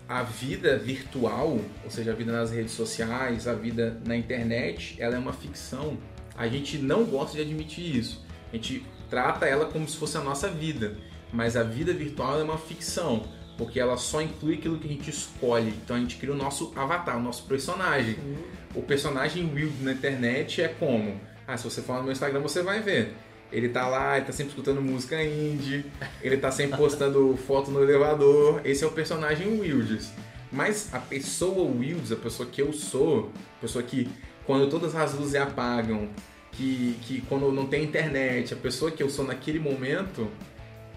a 0.07 0.23
vida 0.23 0.77
virtual, 0.77 1.59
ou 1.83 1.89
seja, 1.89 2.11
a 2.11 2.15
vida 2.15 2.31
nas 2.31 2.51
redes 2.51 2.71
sociais, 2.71 3.45
a 3.45 3.53
vida 3.53 3.99
na 4.05 4.15
internet, 4.15 4.95
ela 4.97 5.15
é 5.15 5.19
uma 5.19 5.33
ficção. 5.33 5.97
A 6.37 6.47
gente 6.47 6.77
não 6.77 7.03
gosta 7.03 7.35
de 7.35 7.41
admitir 7.41 7.97
isso. 7.97 8.23
A 8.51 8.55
gente 8.55 8.85
trata 9.09 9.45
ela 9.45 9.65
como 9.65 9.87
se 9.87 9.97
fosse 9.97 10.17
a 10.17 10.21
nossa 10.21 10.47
vida. 10.47 10.95
Mas 11.33 11.57
a 11.57 11.63
vida 11.63 11.91
virtual 11.91 12.39
é 12.39 12.43
uma 12.43 12.57
ficção 12.57 13.23
porque 13.57 13.79
ela 13.79 13.97
só 13.97 14.21
inclui 14.21 14.55
aquilo 14.55 14.77
que 14.79 14.87
a 14.87 14.91
gente 14.91 15.09
escolhe. 15.09 15.73
Então 15.83 15.95
a 15.95 15.99
gente 15.99 16.17
cria 16.17 16.33
o 16.33 16.37
nosso 16.37 16.73
avatar, 16.75 17.17
o 17.17 17.21
nosso 17.21 17.43
personagem. 17.43 18.15
Uhum. 18.15 18.37
O 18.75 18.81
personagem 18.81 19.51
Wild 19.53 19.83
na 19.83 19.93
internet 19.93 20.61
é 20.61 20.67
como? 20.67 21.19
Ah, 21.47 21.57
se 21.57 21.63
você 21.63 21.81
for 21.81 21.97
no 21.97 22.03
meu 22.03 22.11
Instagram 22.11 22.39
você 22.39 22.61
vai 22.61 22.81
ver. 22.81 23.13
Ele 23.51 23.69
tá 23.69 23.87
lá, 23.87 24.17
ele 24.17 24.25
tá 24.25 24.31
sempre 24.31 24.49
escutando 24.49 24.81
música 24.81 25.23
indie, 25.23 25.85
ele 26.23 26.37
tá 26.37 26.51
sempre 26.51 26.75
postando 26.75 27.37
foto 27.45 27.69
no 27.69 27.83
elevador. 27.83 28.61
Esse 28.65 28.83
é 28.83 28.87
o 28.87 28.91
personagem 28.91 29.59
Wilds. 29.59 30.11
Mas 30.51 30.89
a 30.91 30.99
pessoa 30.99 31.69
Wilds, 31.69 32.11
a 32.11 32.15
pessoa 32.15 32.49
que 32.49 32.61
eu 32.61 32.73
sou, 32.73 33.31
a 33.57 33.61
pessoa 33.61 33.83
que 33.83 34.09
quando 34.45 34.69
todas 34.69 34.95
as 34.95 35.13
luzes 35.13 35.35
apagam, 35.35 36.09
que, 36.51 36.97
que 37.01 37.21
quando 37.21 37.51
não 37.51 37.65
tem 37.65 37.83
internet, 37.83 38.53
a 38.53 38.57
pessoa 38.57 38.91
que 38.91 39.01
eu 39.01 39.09
sou 39.09 39.25
naquele 39.25 39.59
momento, 39.59 40.27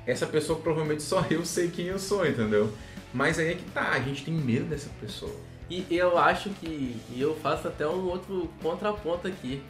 essa 0.07 0.27
pessoa 0.27 0.59
provavelmente 0.59 1.03
só 1.03 1.25
eu 1.31 1.45
sei 1.45 1.69
quem 1.69 1.87
eu 1.87 1.99
sou, 1.99 2.27
entendeu? 2.27 2.73
Mas 3.13 3.39
aí 3.39 3.53
é 3.53 3.55
que 3.55 3.65
tá, 3.71 3.91
a 3.91 4.01
gente 4.01 4.25
tem 4.25 4.35
medo 4.35 4.67
dessa 4.67 4.91
pessoa. 5.01 5.35
E 5.69 5.85
eu 5.91 6.17
acho 6.17 6.51
que, 6.51 6.97
e 7.11 7.21
eu 7.21 7.35
faço 7.37 7.67
até 7.67 7.87
um 7.87 8.07
outro 8.07 8.49
contraponto 8.63 9.27
aqui. 9.27 9.63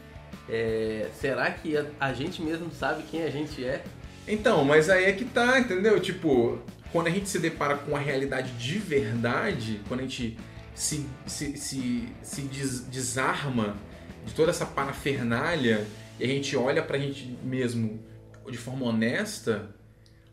É, 0.49 1.09
será 1.19 1.51
que 1.51 1.77
a, 1.77 1.87
a, 1.99 2.13
gente 2.13 2.43
mesmo 2.43 2.71
sabe 2.71 3.03
quem 3.05 3.23
a 3.23 3.31
gente 3.31 3.65
é? 3.65 3.83
Então, 4.29 4.65
mas 4.65 4.91
aí 4.91 5.05
é 5.05 5.13
que 5.13 5.25
tá, 5.25 5.59
entendeu? 5.59 5.99
Tipo, 5.99 6.59
quando 6.93 7.07
a 7.07 7.11
gente 7.11 7.29
se 7.29 7.39
depara 7.39 7.77
com 7.77 7.97
a 7.97 7.99
realidade 7.99 8.53
de 8.53 8.79
verdade, 8.79 9.81
quando 9.89 10.01
a 10.01 10.03
gente 10.03 10.37
se, 10.75 11.07
se, 11.27 11.57
se, 11.57 12.09
se 12.23 12.43
des, 12.43 12.81
desarma 12.81 13.77
de 14.27 14.35
toda 14.35 14.51
essa 14.51 14.67
parafernália 14.67 15.87
e 16.21 16.25
a 16.25 16.27
gente 16.27 16.57
olha 16.57 16.83
pra 16.83 16.99
gente 16.99 17.39
mesmo 17.43 18.05
de 18.51 18.59
forma 18.59 18.87
honesta, 18.87 19.75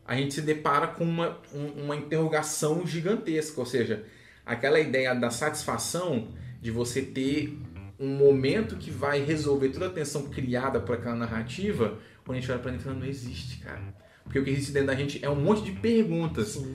a 0.06 0.16
gente 0.16 0.34
se 0.34 0.42
depara 0.42 0.86
com 0.86 1.04
uma, 1.04 1.38
uma 1.76 1.96
interrogação 1.96 2.86
gigantesca, 2.86 3.58
ou 3.60 3.66
seja, 3.66 4.04
aquela 4.44 4.78
ideia 4.78 5.14
da 5.14 5.30
satisfação 5.30 6.28
de 6.60 6.70
você 6.70 7.00
ter 7.02 7.58
um 7.98 8.16
momento 8.16 8.76
que 8.76 8.90
vai 8.90 9.24
resolver 9.24 9.70
toda 9.70 9.86
a 9.86 9.90
tensão 9.90 10.28
criada 10.28 10.80
por 10.80 10.96
aquela 10.96 11.14
narrativa, 11.14 11.98
quando 12.24 12.38
a 12.38 12.40
gente 12.40 12.50
olha 12.50 12.60
pra 12.60 12.70
dentro, 12.70 12.92
não 12.92 13.06
existe, 13.06 13.58
cara. 13.58 13.82
Porque 14.24 14.38
o 14.38 14.44
que 14.44 14.50
existe 14.50 14.72
dentro 14.72 14.88
da 14.88 14.94
gente 14.94 15.24
é 15.24 15.28
um 15.28 15.36
monte 15.36 15.62
de 15.64 15.72
perguntas. 15.72 16.48
Sim. 16.48 16.74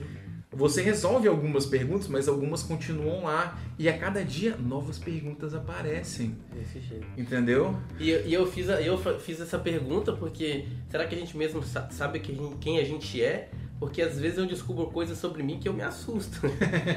Você 0.52 0.82
resolve 0.82 1.28
algumas 1.28 1.64
perguntas, 1.64 2.08
mas 2.08 2.26
algumas 2.26 2.62
continuam 2.62 3.22
lá. 3.24 3.56
E 3.78 3.88
a 3.88 3.96
cada 3.96 4.24
dia, 4.24 4.56
novas 4.56 4.98
perguntas 4.98 5.54
aparecem. 5.54 6.36
Desse 6.52 6.80
jeito. 6.80 7.06
Entendeu? 7.16 7.76
E, 8.00 8.10
e 8.10 8.34
eu, 8.34 8.44
fiz 8.46 8.68
a, 8.68 8.82
eu 8.82 8.98
fiz 9.20 9.40
essa 9.40 9.58
pergunta 9.58 10.12
porque 10.12 10.66
será 10.88 11.06
que 11.06 11.14
a 11.14 11.18
gente 11.18 11.36
mesmo 11.36 11.62
sabe 11.62 12.18
quem 12.20 12.78
a 12.78 12.84
gente 12.84 13.22
é? 13.22 13.48
Porque 13.78 14.02
às 14.02 14.18
vezes 14.18 14.38
eu 14.38 14.46
descubro 14.46 14.86
coisas 14.88 15.16
sobre 15.18 15.42
mim 15.42 15.58
que 15.58 15.68
eu 15.68 15.72
me 15.72 15.82
assusto. 15.82 16.40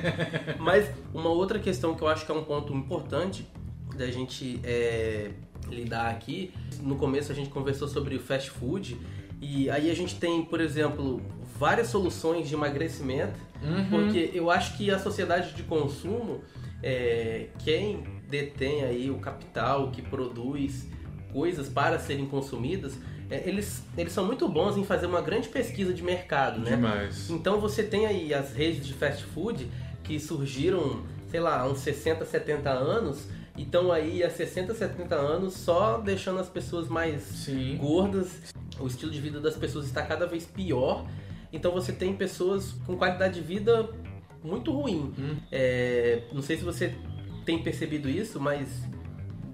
mas 0.60 0.90
uma 1.14 1.30
outra 1.30 1.60
questão 1.60 1.96
que 1.96 2.02
eu 2.02 2.08
acho 2.08 2.26
que 2.26 2.32
é 2.32 2.36
um 2.36 2.44
ponto 2.44 2.74
importante 2.74 3.48
da 3.96 4.08
gente 4.08 4.60
é, 4.64 5.30
lidar 5.70 6.10
aqui. 6.10 6.52
No 6.82 6.96
começo 6.96 7.32
a 7.32 7.36
gente 7.36 7.52
conversou 7.52 7.88
sobre 7.88 8.16
o 8.16 8.20
fast 8.20 8.50
food. 8.50 8.98
E 9.40 9.70
aí 9.70 9.92
a 9.92 9.94
gente 9.94 10.16
tem, 10.16 10.44
por 10.44 10.60
exemplo, 10.60 11.22
várias 11.64 11.88
soluções 11.88 12.50
de 12.50 12.56
emagrecimento, 12.56 13.40
uhum. 13.64 13.90
porque 13.90 14.32
eu 14.34 14.52
acho 14.52 14.76
que 14.76 14.92
a 14.92 15.00
sociedade 15.00 15.54
de 15.54 15.64
consumo, 15.64 16.42
é, 16.84 17.48
quem 17.60 18.04
detém 18.28 18.84
aí 18.84 19.10
o 19.10 19.18
capital 19.18 19.90
que 19.90 20.02
produz 20.02 20.90
coisas 21.32 21.70
para 21.70 21.98
serem 22.00 22.26
consumidas, 22.26 22.98
é, 23.30 23.48
eles, 23.48 23.82
eles 23.98 24.12
são 24.12 24.26
muito 24.26 24.46
bons 24.50 24.76
em 24.76 24.84
fazer 24.84 25.06
uma 25.06 25.22
grande 25.22 25.48
pesquisa 25.48 25.94
de 25.94 26.04
mercado, 26.04 26.60
né? 26.60 26.72
Demais. 26.72 27.30
Então 27.30 27.62
você 27.62 27.82
tem 27.82 28.06
aí 28.08 28.34
as 28.34 28.54
redes 28.54 28.86
de 28.86 28.94
fast 28.94 29.24
food 29.24 29.66
que 30.04 30.20
surgiram, 30.20 31.02
sei 31.32 31.40
lá, 31.40 31.66
uns 31.66 31.80
60, 31.80 32.26
70 32.26 32.70
anos, 32.72 33.30
e 33.56 33.62
estão 33.62 33.90
aí 33.90 34.22
há 34.22 34.30
60, 34.30 34.76
70 34.76 35.16
anos 35.16 35.54
só 35.54 35.98
deixando 35.98 36.42
as 36.42 36.50
pessoas 36.50 36.90
mais 36.90 37.22
Sim. 37.22 37.78
gordas. 37.78 38.54
O 38.78 38.86
estilo 38.86 39.14
de 39.14 39.22
vida 39.22 39.40
das 39.40 39.56
pessoas 39.56 39.86
está 39.86 40.02
cada 40.02 40.28
vez 40.28 40.46
pior 40.46 41.06
então 41.54 41.72
você 41.72 41.94
tem 41.94 42.14
pessoas 42.16 42.74
com 42.86 42.98
qualidade 42.98 43.36
de 43.36 43.42
vida 43.42 43.90
muito 44.44 44.72
ruim. 44.72 45.14
Hum. 45.18 45.38
É, 45.52 46.24
não 46.34 46.42
sei 46.42 46.58
se 46.58 46.64
você 46.64 46.94
tem 47.46 47.62
percebido 47.62 48.10
isso, 48.10 48.40
mas 48.40 48.84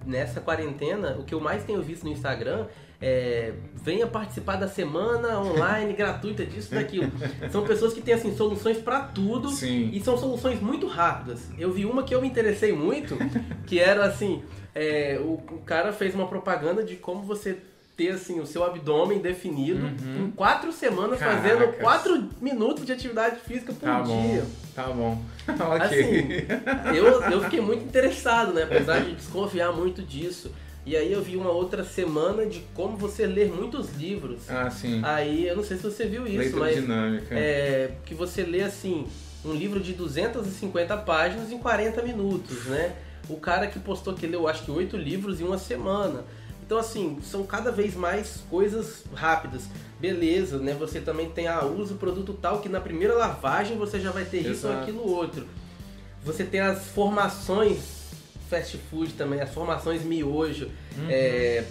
nessa 0.06 0.42
quarentena, 0.42 1.18
o 1.20 1.24
que 1.24 1.36
eu 1.36 1.40
mais 1.40 1.64
tenho 1.64 1.82
visto 1.82 2.04
no 2.04 2.12
Instagram 2.12 2.68
é, 3.02 3.54
venha 3.76 4.06
participar 4.08 4.58
da 4.58 4.68
semana 4.68 5.40
online 5.40 5.94
gratuita 5.96 6.46
disso 6.46 6.74
daquilo. 6.74 7.12
São 7.50 7.64
pessoas 7.66 7.94
que 7.94 8.02
têm 8.02 8.14
assim 8.14 8.36
soluções 8.36 8.78
para 8.78 9.02
tudo 9.02 9.50
Sim. 9.50 9.90
e 9.94 10.02
são 10.02 10.18
soluções 10.18 10.60
muito 10.60 10.88
rápidas. 10.88 11.50
Eu 11.58 11.72
vi 11.72 11.86
uma 11.86 12.04
que 12.04 12.14
eu 12.14 12.22
me 12.22 12.28
interessei 12.28 12.74
muito, 12.74 13.18
que 13.66 13.80
era 13.80 14.06
assim, 14.06 14.44
é, 14.76 15.20
o, 15.22 15.34
o 15.34 15.62
cara 15.66 15.94
fez 15.94 16.14
uma 16.14 16.28
propaganda 16.28 16.84
de 16.84 16.96
como 16.96 17.24
você 17.24 17.58
ter 18.00 18.12
assim 18.12 18.40
o 18.40 18.46
seu 18.46 18.64
abdômen 18.64 19.20
definido 19.20 19.86
Uhum. 19.86 20.28
em 20.28 20.32
quatro 20.32 20.72
semanas 20.72 21.20
Caracas. 21.20 21.42
fazendo 21.52 21.74
quatro 21.80 22.30
minutos 22.42 22.86
de 22.86 22.94
atividade 22.94 23.42
física 23.42 23.74
por 23.74 23.82
Tá 23.86 24.00
bom. 24.02 24.22
dia. 24.22 24.46
Tá 24.74 24.84
bom. 24.88 25.22
ok. 25.50 25.82
Assim, 25.82 26.96
eu, 26.96 27.22
eu 27.30 27.42
fiquei 27.44 27.60
muito 27.60 27.84
interessado, 27.84 28.54
né? 28.54 28.64
Apesar 28.64 29.00
de 29.02 29.14
desconfiar 29.16 29.74
muito 29.74 30.02
disso. 30.02 30.50
E 30.86 30.96
aí 30.96 31.12
eu 31.12 31.22
vi 31.22 31.36
uma 31.36 31.52
outra 31.52 31.84
semana 31.84 32.46
de 32.46 32.62
como 32.74 32.96
você 32.96 33.26
ler 33.28 33.52
muitos 33.52 33.94
livros. 33.98 34.50
ah, 34.50 34.72
sim. 34.72 35.02
Aí 35.04 35.46
eu 35.46 35.56
não 35.58 35.64
sei 35.64 35.76
se 35.78 35.84
você 35.84 36.06
viu 36.06 36.26
isso, 36.26 36.38
Leitura 36.38 36.62
mas 36.62 36.76
dinâmica. 36.76 37.36
é, 37.38 37.92
que 38.06 38.16
você 38.16 38.44
lê 38.44 38.62
assim 38.62 39.06
um 39.44 39.54
livro 39.54 39.80
de 39.82 39.92
250 39.94 40.96
páginas 40.98 41.52
em 41.52 41.58
40 41.58 42.02
minutos, 42.02 42.66
né? 42.66 42.94
O 43.30 43.36
cara 43.38 43.68
que 43.68 43.78
postou 43.78 44.14
que 44.14 44.26
leu 44.26 44.48
acho 44.48 44.64
que 44.64 44.72
oito 44.72 44.96
livros 44.98 45.40
em 45.42 45.44
uma 45.44 45.58
semana. 45.58 46.24
Então 46.70 46.78
assim, 46.78 47.18
são 47.24 47.44
cada 47.48 47.72
vez 47.72 47.96
mais 47.96 48.44
coisas 48.48 49.04
rápidas. 49.16 49.64
Beleza, 50.00 50.60
né? 50.60 50.76
Você 50.80 51.02
também 51.02 51.28
tem 51.28 51.48
a 51.48 51.66
uso 51.66 51.96
produto 51.96 52.32
tal 52.40 52.60
que 52.62 52.70
na 52.70 52.80
primeira 52.80 53.16
lavagem 53.16 53.76
você 53.76 54.00
já 54.00 54.12
vai 54.12 54.24
ter 54.24 54.42
isso 54.42 54.68
ou 54.68 54.74
Exato. 54.74 54.84
aquilo 54.84 55.02
outro. 55.12 55.48
Você 56.24 56.44
tem 56.44 56.60
as 56.60 56.86
formações 56.90 57.80
fast 58.48 58.78
food 58.92 59.14
também, 59.14 59.42
as 59.42 59.52
formações 59.52 60.04
miojo, 60.04 60.70
Uhum. 60.96 61.08
é, 61.10 61.64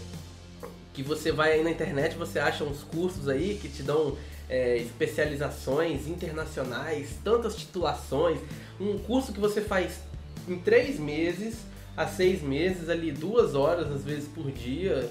que 0.93 1.01
você 1.05 1.31
vai 1.31 1.53
aí 1.53 1.63
na 1.63 1.71
internet, 1.71 2.17
você 2.17 2.41
acha 2.41 2.65
uns 2.65 2.83
cursos 2.83 3.29
aí 3.29 3.57
que 3.63 3.69
te 3.69 3.85
dão 3.85 4.17
é, 4.51 4.79
especializações 4.79 6.09
internacionais, 6.09 7.11
tantas 7.23 7.55
titulações, 7.55 8.41
um 8.81 8.99
curso 8.99 9.33
que 9.33 9.39
você 9.39 9.61
faz 9.61 10.01
em 10.49 10.59
três 10.59 10.99
meses 10.99 11.68
a 11.99 12.07
seis 12.07 12.41
meses, 12.43 12.89
ali 12.89 13.11
duas 13.13 13.55
horas 13.55 13.91
às 13.93 14.05
vezes 14.05 14.29
por 14.29 14.51
dia, 14.51 15.09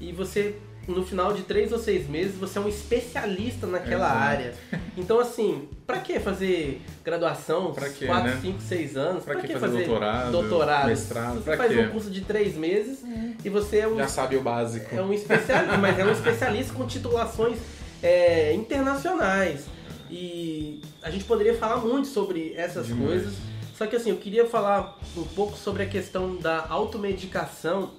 e 0.00 0.10
você 0.12 0.54
no 0.88 1.04
final 1.04 1.32
de 1.34 1.42
três 1.42 1.70
ou 1.70 1.78
seis 1.78 2.08
meses 2.08 2.34
você 2.36 2.58
é 2.58 2.62
um 2.62 2.66
especialista 2.68 3.66
naquela 3.66 4.06
Exato. 4.06 4.18
área. 4.24 4.54
Então 4.96 5.20
assim, 5.20 5.68
pra 5.86 5.98
que 5.98 6.18
fazer 6.18 6.80
graduação, 7.04 7.72
Pra 7.72 7.88
quê, 7.90 8.06
quatro, 8.06 8.30
né? 8.30 8.38
cinco, 8.40 8.60
seis 8.62 8.96
anos? 8.96 9.22
Pra 9.22 9.36
que 9.36 9.56
fazer 9.58 9.84
doutorado, 9.84 10.32
doutorado? 10.32 10.86
mestrado? 10.88 11.34
Você 11.34 11.44
Pra 11.44 11.56
faz 11.58 11.72
quê? 11.72 11.80
um 11.80 11.90
curso 11.90 12.10
de 12.10 12.22
três 12.22 12.56
meses 12.56 13.04
e 13.44 13.48
você 13.50 13.78
é 13.80 13.88
um 13.88 13.96
Já 13.98 14.08
sabe 14.08 14.36
o 14.36 14.40
básico. 14.40 14.92
é 14.96 15.02
um 15.02 15.12
especialista, 15.12 15.76
mas 15.78 15.98
é 15.98 16.04
um 16.04 16.10
especialista 16.12 16.72
com 16.72 16.86
titulações 16.86 17.58
é, 18.02 18.54
internacionais. 18.54 19.66
E 20.10 20.80
a 21.02 21.10
gente 21.10 21.24
poderia 21.24 21.54
falar 21.54 21.76
muito 21.76 22.08
sobre 22.08 22.52
essas 22.56 22.86
Demais. 22.86 23.06
coisas. 23.10 23.34
Só 23.80 23.86
que 23.86 23.96
assim, 23.96 24.10
eu 24.10 24.18
queria 24.18 24.46
falar 24.46 24.98
um 25.16 25.24
pouco 25.24 25.56
sobre 25.56 25.82
a 25.82 25.86
questão 25.88 26.36
da 26.36 26.66
automedicação 26.68 27.92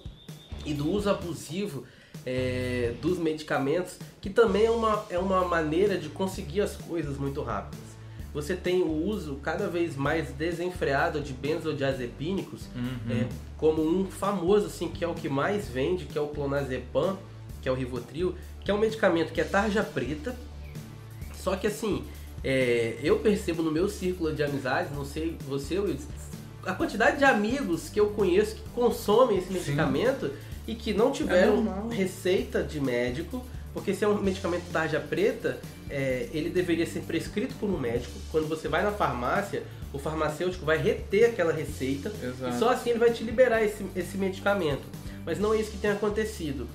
e 0.63 0.75
do 0.75 0.87
uso 0.87 1.09
abusivo 1.09 1.85
é, 2.23 2.93
dos 3.01 3.17
medicamentos, 3.17 3.97
que 4.21 4.29
também 4.29 4.65
é 4.65 4.69
uma, 4.69 5.03
é 5.09 5.17
uma 5.17 5.43
maneira 5.43 5.97
de 5.97 6.07
conseguir 6.07 6.61
as 6.61 6.75
coisas 6.75 7.17
muito 7.17 7.41
rápidas. 7.41 7.83
Você 8.31 8.55
tem 8.55 8.83
o 8.83 8.91
uso 8.91 9.37
cada 9.41 9.67
vez 9.67 9.95
mais 9.95 10.31
desenfreado 10.33 11.19
de 11.19 11.33
benzodiazepínicos, 11.33 12.67
Uhum. 12.75 13.19
é, 13.19 13.27
como 13.57 13.81
um 13.81 14.05
famoso, 14.05 14.67
assim, 14.67 14.87
que 14.87 15.03
é 15.03 15.07
o 15.07 15.15
que 15.15 15.27
mais 15.27 15.67
vende, 15.67 16.05
que 16.05 16.15
é 16.15 16.21
o 16.21 16.27
clonazepam, 16.27 17.17
que 17.59 17.67
é 17.67 17.71
o 17.71 17.75
Rivotril, 17.75 18.35
que 18.63 18.69
é 18.69 18.73
um 18.73 18.77
medicamento 18.77 19.33
que 19.33 19.41
é 19.41 19.45
tarja 19.45 19.81
preta, 19.81 20.37
só 21.33 21.55
que 21.55 21.65
assim, 21.65 22.03
é, 22.43 22.97
eu 23.03 23.19
percebo 23.19 23.61
no 23.61 23.71
meu 23.71 23.87
círculo 23.87 24.33
de 24.33 24.43
amizades, 24.43 24.91
não 24.95 25.05
sei 25.05 25.37
você, 25.47 25.79
Wilson, 25.79 26.07
a 26.65 26.73
quantidade 26.73 27.17
de 27.17 27.23
amigos 27.23 27.89
que 27.89 27.99
eu 27.99 28.09
conheço 28.09 28.55
que 28.55 28.69
consomem 28.69 29.37
esse 29.37 29.51
medicamento 29.51 30.31
e 30.67 30.75
que 30.75 30.93
não 30.93 31.11
tiveram 31.11 31.63
normal. 31.63 31.89
receita 31.89 32.63
de 32.63 32.79
médico, 32.79 33.43
porque 33.73 33.93
se 33.93 34.03
é 34.03 34.07
um 34.07 34.21
medicamento 34.21 34.63
tarja 34.71 34.99
preta, 34.99 35.59
é, 35.89 36.27
ele 36.33 36.49
deveria 36.49 36.85
ser 36.85 37.01
prescrito 37.01 37.53
por 37.55 37.69
um 37.69 37.79
médico. 37.79 38.13
Quando 38.31 38.47
você 38.47 38.67
vai 38.67 38.83
na 38.83 38.91
farmácia, 38.91 39.63
o 39.93 39.99
farmacêutico 39.99 40.65
vai 40.65 40.77
reter 40.77 41.29
aquela 41.29 41.51
receita 41.51 42.11
Exato. 42.21 42.55
e 42.55 42.59
só 42.59 42.69
assim 42.69 42.91
ele 42.91 42.99
vai 42.99 43.11
te 43.11 43.23
liberar 43.23 43.63
esse, 43.63 43.85
esse 43.95 44.17
medicamento. 44.17 44.83
Mas 45.25 45.39
não 45.39 45.53
é 45.53 45.59
isso 45.59 45.71
que 45.71 45.77
tem 45.77 45.91
acontecido. 45.91 46.67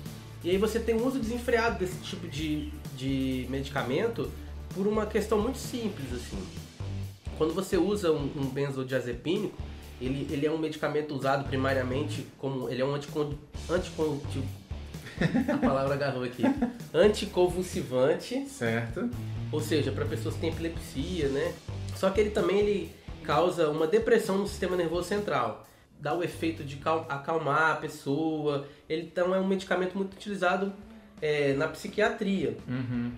E 0.43 0.49
aí 0.49 0.57
você 0.57 0.79
tem 0.79 0.95
um 0.95 1.05
uso 1.05 1.19
desenfreado 1.19 1.79
desse 1.79 1.97
tipo 1.97 2.27
de, 2.27 2.71
de 2.95 3.45
medicamento 3.49 4.29
por 4.73 4.87
uma 4.87 5.05
questão 5.05 5.39
muito 5.39 5.57
simples, 5.57 6.13
assim. 6.13 6.37
Quando 7.37 7.53
você 7.53 7.77
usa 7.77 8.11
um, 8.11 8.23
um 8.35 8.45
benzodiazepínico, 8.49 9.57
ele, 10.01 10.27
ele 10.31 10.45
é 10.45 10.51
um 10.51 10.57
medicamento 10.57 11.13
usado 11.15 11.47
primariamente 11.47 12.25
como... 12.37 12.69
Ele 12.69 12.81
é 12.81 12.85
um 12.85 12.93
anticon, 12.95 13.33
anticon, 13.69 14.19
a 15.53 15.57
palavra 15.57 15.95
agarrou 15.95 16.23
aqui. 16.23 16.43
Anticonvulsivante, 16.93 18.45
Certo. 18.47 19.09
ou 19.51 19.59
seja, 19.61 19.91
para 19.91 20.05
pessoas 20.05 20.35
que 20.35 20.41
têm 20.41 20.49
epilepsia, 20.51 21.29
né? 21.29 21.53
Só 21.95 22.09
que 22.09 22.19
ele 22.21 22.29
também 22.29 22.59
ele 22.59 22.91
causa 23.23 23.69
uma 23.69 23.87
depressão 23.87 24.37
no 24.37 24.47
sistema 24.47 24.75
nervoso 24.75 25.07
central. 25.07 25.65
Dá 25.99 26.13
o 26.13 26.23
efeito 26.23 26.63
de 26.63 26.75
cal- 26.77 27.05
acalmar 27.09 27.71
a 27.71 27.75
pessoa. 27.75 28.67
Ele 28.87 29.03
então 29.03 29.33
é 29.33 29.39
um 29.39 29.47
medicamento 29.47 29.95
muito 29.97 30.13
utilizado 30.13 30.71
é, 31.21 31.53
na 31.53 31.67
psiquiatria. 31.67 32.55
Uhum. 32.67 33.11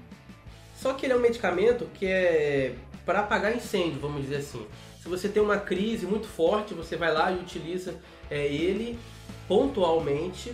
Só 0.82 0.94
que 0.94 1.06
ele 1.06 1.14
é 1.14 1.16
um 1.16 1.20
medicamento 1.20 1.86
que 1.94 2.06
é 2.06 2.74
para 3.06 3.20
apagar 3.20 3.56
incêndio, 3.56 4.00
vamos 4.00 4.22
dizer 4.22 4.38
assim. 4.38 4.66
Se 5.02 5.10
você 5.10 5.28
tem 5.28 5.42
uma 5.42 5.58
crise 5.58 6.06
muito 6.06 6.28
forte, 6.28 6.74
você 6.74 6.96
vai 6.96 7.12
lá 7.14 7.32
e 7.32 7.36
utiliza 7.36 7.96
é, 8.30 8.46
ele 8.48 8.98
pontualmente. 9.48 10.54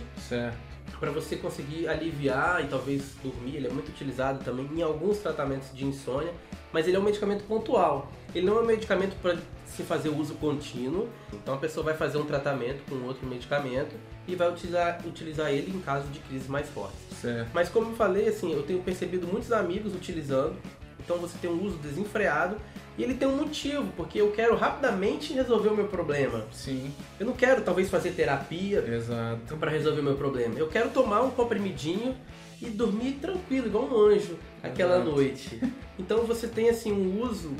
Para 0.98 1.10
você 1.10 1.36
conseguir 1.36 1.88
aliviar 1.88 2.64
e 2.64 2.68
talvez 2.68 3.14
dormir. 3.22 3.56
Ele 3.56 3.66
é 3.66 3.70
muito 3.70 3.88
utilizado 3.88 4.42
também 4.44 4.68
em 4.74 4.82
alguns 4.82 5.18
tratamentos 5.18 5.68
de 5.74 5.84
insônia, 5.84 6.32
mas 6.72 6.86
ele 6.86 6.96
é 6.96 7.00
um 7.00 7.02
medicamento 7.02 7.44
pontual. 7.44 8.10
Ele 8.34 8.46
não 8.46 8.58
é 8.58 8.62
um 8.62 8.66
medicamento 8.66 9.16
para 9.20 9.36
se 9.66 9.82
fazer 9.82 10.08
uso 10.08 10.34
contínuo. 10.34 11.08
Então 11.32 11.54
a 11.54 11.58
pessoa 11.58 11.84
vai 11.84 11.94
fazer 11.94 12.18
um 12.18 12.24
tratamento 12.24 12.82
com 12.88 13.06
outro 13.06 13.26
medicamento 13.26 13.94
e 14.26 14.34
vai 14.34 14.50
utilizar, 14.50 15.00
utilizar 15.06 15.50
ele 15.50 15.70
em 15.70 15.80
caso 15.80 16.08
de 16.08 16.18
crises 16.20 16.48
mais 16.48 16.68
fortes. 16.68 16.98
Certo. 17.20 17.50
Mas 17.52 17.68
como 17.68 17.90
eu 17.90 17.96
falei, 17.96 18.28
assim, 18.28 18.52
eu 18.52 18.62
tenho 18.62 18.82
percebido 18.82 19.26
muitos 19.26 19.52
amigos 19.52 19.94
utilizando. 19.94 20.56
Então 20.98 21.18
você 21.18 21.36
tem 21.38 21.50
um 21.50 21.64
uso 21.64 21.76
desenfreado 21.78 22.56
e 22.98 23.02
ele 23.02 23.14
tem 23.14 23.28
um 23.28 23.36
motivo, 23.36 23.92
porque 23.96 24.20
eu 24.20 24.32
quero 24.32 24.56
rapidamente 24.56 25.32
resolver 25.32 25.68
o 25.68 25.76
meu 25.76 25.86
problema. 25.86 26.46
Sim. 26.52 26.92
Eu 27.20 27.26
não 27.26 27.34
quero 27.34 27.60
talvez 27.62 27.90
fazer 27.90 28.12
terapia, 28.12 28.78
Exato. 28.80 29.56
para 29.56 29.70
resolver 29.70 30.00
o 30.00 30.04
meu 30.04 30.16
problema. 30.16 30.58
Eu 30.58 30.68
quero 30.68 30.90
tomar 30.90 31.22
um 31.22 31.30
comprimidinho 31.30 32.16
e 32.60 32.66
dormir 32.66 33.18
tranquilo, 33.20 33.66
igual 33.66 33.84
um 33.84 34.06
anjo, 34.06 34.38
aquela 34.62 34.96
Exato. 34.96 35.10
noite. 35.10 35.60
Então 35.98 36.24
você 36.26 36.46
tem 36.46 36.68
assim 36.68 36.92
um 36.92 37.22
uso 37.22 37.56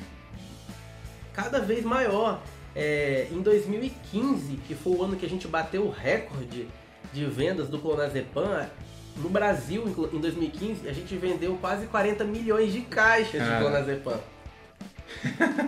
cada 1.32 1.59
vez 1.59 1.82
maior. 1.82 2.43
É, 2.74 3.28
em 3.32 3.41
2015, 3.41 4.59
que 4.68 4.74
foi 4.74 4.93
o 4.93 5.03
ano 5.03 5.16
que 5.16 5.24
a 5.24 5.28
gente 5.28 5.49
bateu 5.49 5.87
o 5.87 5.91
recorde 5.91 6.68
de 7.14 7.24
vendas 7.24 7.70
do 7.70 7.78
clonazepam, 7.78 8.68
no 9.16 9.30
Brasil, 9.30 9.84
em 10.12 10.20
2015, 10.20 10.87
a 10.87 10.93
gente 10.93 11.16
vendeu 11.16 11.57
quase 11.59 11.87
40 11.87 12.24
milhões 12.24 12.70
de 12.70 12.82
caixas 12.82 13.43
de 13.43 13.59
clonazepam. 13.59 14.20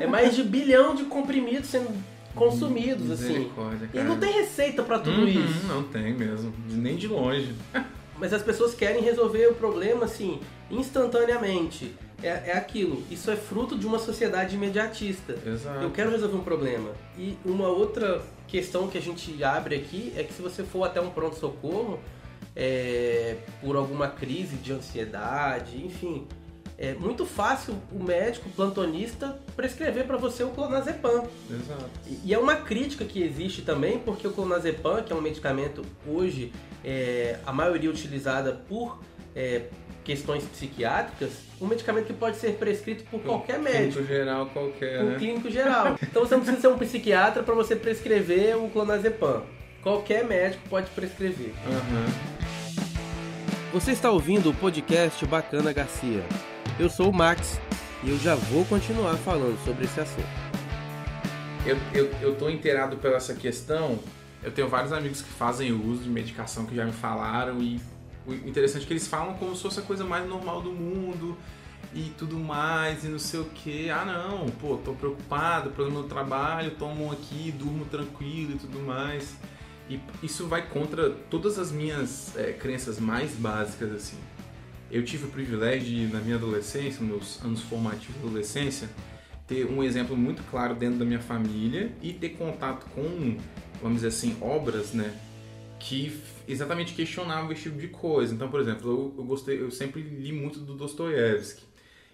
É 0.01 0.07
mais 0.07 0.35
de 0.35 0.43
bilhão 0.43 0.95
de 0.95 1.05
comprimidos 1.05 1.69
sendo 1.69 1.91
consumidos, 2.35 3.11
assim. 3.11 3.51
E 3.93 3.99
não 4.01 4.19
tem 4.19 4.33
receita 4.33 4.83
para 4.83 4.99
tudo 4.99 5.23
Uhum, 5.23 5.29
isso. 5.29 5.67
Não 5.67 5.83
tem 5.83 6.15
mesmo. 6.15 6.53
Nem 6.69 6.97
de 6.97 7.09
longe. 7.09 7.55
Mas 8.19 8.33
as 8.33 8.43
pessoas 8.43 8.75
querem 8.75 9.03
resolver 9.03 9.47
o 9.47 9.55
problema 9.55 10.05
assim, 10.05 10.41
instantaneamente. 10.71 11.95
É, 12.21 12.51
é 12.51 12.57
aquilo. 12.57 13.03
Isso 13.11 13.31
é 13.31 13.37
fruto 13.37 13.79
de 13.79 13.87
uma 13.87 13.99
sociedade 13.99 14.57
imediatista. 14.57 15.39
Exato. 15.47 15.83
Eu 15.83 15.91
quero 15.91 16.11
resolver 16.11 16.37
um 16.37 16.43
problema. 16.43 16.91
E 17.17 17.37
uma 17.45 17.69
outra 17.69 18.21
questão 18.49 18.89
que 18.89 18.99
a 18.99 19.01
gente 19.01 19.43
abre 19.45 19.77
aqui 19.77 20.13
é 20.17 20.25
que 20.25 20.33
se 20.33 20.43
você 20.43 20.65
for 20.65 20.83
até 20.85 21.01
um 21.01 21.11
pronto-socorro, 21.11 22.01
é, 22.57 23.37
por 23.61 23.77
alguma 23.77 24.09
crise 24.09 24.57
de 24.57 24.73
ansiedade, 24.73 25.77
enfim, 25.85 26.27
é 26.79 26.95
muito 26.95 27.27
fácil 27.27 27.75
o 27.93 28.01
médico, 28.03 28.49
plantonista, 28.51 29.37
prescrever 29.57 30.05
para 30.07 30.17
você 30.17 30.45
o 30.45 30.51
clonazepam. 30.51 31.25
Exato. 31.51 31.91
E- 32.07 32.21
E 32.27 32.33
é 32.35 32.39
uma 32.39 32.55
crítica 32.57 33.05
que 33.05 33.21
existe 33.23 33.63
também, 33.63 33.99
porque 33.99 34.27
o 34.29 34.33
clonazepam, 34.33 35.03
que 35.03 35.13
é 35.13 35.17
um 35.17 35.21
medicamento 35.21 35.83
hoje, 36.07 36.53
é, 36.85 37.39
a 37.45 37.53
maioria 37.53 37.91
utilizada 37.91 38.53
por 38.69 39.01
é, 39.35 39.63
questões 40.05 40.43
psiquiátricas, 40.45 41.31
um 41.61 41.67
medicamento 41.67 42.07
que 42.07 42.13
pode 42.15 42.37
ser 42.39 42.53
prescrito 42.55 43.05
por 43.11 43.21
qualquer 43.21 43.59
médico, 43.59 43.93
Clínico 43.95 44.07
geral 44.07 44.47
qualquer, 44.47 45.03
um 45.03 45.11
né? 45.11 45.19
clínico 45.19 45.51
geral. 45.51 45.97
Então 46.03 46.25
você 46.25 46.35
não 46.35 46.43
precisa 46.43 46.61
ser 46.63 46.69
um 46.69 46.79
psiquiatra 46.79 47.43
para 47.43 47.55
você 47.55 47.77
prescrever 47.77 48.57
o 48.57 48.69
clonazepam. 48.71 49.43
qualquer 49.83 50.25
médico 50.25 50.63
pode 50.69 50.89
prescrever. 50.91 51.53
Aham. 51.67 52.07
Você 53.73 53.93
está 53.93 54.11
ouvindo 54.11 54.49
o 54.51 54.55
podcast 54.55 55.25
Bacana 55.27 55.73
Garcia. 55.73 56.25
Eu 56.79 56.89
sou 56.89 57.11
o 57.11 57.13
Max 57.13 57.61
e 58.05 58.11
eu 58.11 58.17
já 58.19 58.37
vou 58.37 58.65
continuar 58.65 59.17
falando 59.17 59.59
sobre 59.65 59.85
esse 59.85 60.01
assunto. 60.01 60.29
Eu, 61.67 61.77
eu, 61.93 62.07
eu 62.21 62.37
tô 62.37 62.49
inteirado 62.49 62.97
pela 62.99 63.17
essa 63.17 63.35
questão. 63.35 63.99
Eu 64.45 64.53
tenho 64.53 64.69
vários 64.69 64.93
amigos 64.93 65.21
que 65.21 65.29
fazem 65.29 65.73
uso 65.73 66.05
de 66.05 66.09
medicação 66.09 66.65
que 66.67 66.77
já 66.77 66.85
me 66.85 66.93
falaram 66.93 67.61
e 67.61 67.81
o 68.25 68.33
interessante 68.33 68.85
é 68.85 68.87
que 68.87 68.93
eles 68.93 69.09
falam 69.09 69.35
como 69.35 69.57
se 69.57 69.63
fosse 69.63 69.81
a 69.81 69.83
coisa 69.83 70.05
mais 70.05 70.29
normal 70.29 70.63
do 70.63 70.71
mundo 70.71 71.37
e 71.93 72.13
tudo 72.17 72.39
mais 72.39 73.03
e 73.03 73.09
não 73.09 73.19
sei 73.19 73.41
o 73.41 73.47
que. 73.47 73.91
Ah 73.91 74.05
não, 74.05 74.47
pô, 74.47 74.77
tô 74.77 74.93
preocupado, 74.93 75.71
problema 75.71 76.03
no 76.03 76.07
trabalho, 76.07 76.71
tomo 76.79 77.11
aqui, 77.11 77.53
durmo 77.59 77.87
tranquilo 77.87 78.53
e 78.53 78.57
tudo 78.57 78.79
mais. 78.79 79.35
E 79.91 79.99
isso 80.23 80.47
vai 80.47 80.63
contra 80.63 81.11
todas 81.11 81.59
as 81.59 81.73
minhas 81.73 82.37
é, 82.37 82.53
crenças 82.53 83.01
mais 83.01 83.33
básicas 83.33 83.91
assim. 83.91 84.19
Eu 84.91 85.05
tive 85.05 85.27
o 85.27 85.29
privilégio 85.29 85.85
de, 85.85 86.07
na 86.13 86.21
minha 86.21 86.37
adolescência, 86.37 87.05
meus 87.05 87.43
anos 87.45 87.61
formativos 87.63 88.17
da 88.17 88.29
adolescência, 88.29 88.89
ter 89.47 89.67
um 89.67 89.83
exemplo 89.83 90.17
muito 90.17 90.43
claro 90.51 90.75
dentro 90.75 90.99
da 90.99 91.05
minha 91.05 91.21
família 91.21 91.93
e 92.03 92.13
ter 92.13 92.31
contato 92.31 92.87
com, 92.95 93.37
vamos 93.83 93.97
dizer 93.97 94.09
assim, 94.09 94.37
obras, 94.41 94.93
né, 94.93 95.15
que 95.79 96.21
exatamente 96.47 96.95
questionavam 96.95 97.53
esse 97.53 97.63
tipo 97.63 97.79
de 97.79 97.89
coisa. 97.89 98.35
Então, 98.35 98.51
por 98.51 98.61
exemplo, 98.61 98.91
eu, 98.91 99.15
eu 99.19 99.25
gostei, 99.25 99.61
eu 99.61 99.71
sempre 99.71 100.01
li 100.01 100.33
muito 100.33 100.61
do 100.61 100.75
Dostoiévski. 100.75 101.63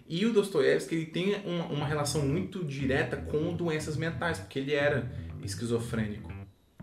E 0.09 0.27
o 0.27 0.33
Dostoiévski 0.33 0.95
ele 0.95 1.07
tem 1.07 1.35
uma, 1.45 1.66
uma 1.66 1.87
relação 1.87 2.22
muito 2.22 2.62
direta 2.62 3.16
com 3.16 3.55
doenças 3.55 3.97
mentais, 3.97 4.39
porque 4.39 4.59
ele 4.59 4.75
era 4.75 5.11
esquizofrênico. 5.43 6.31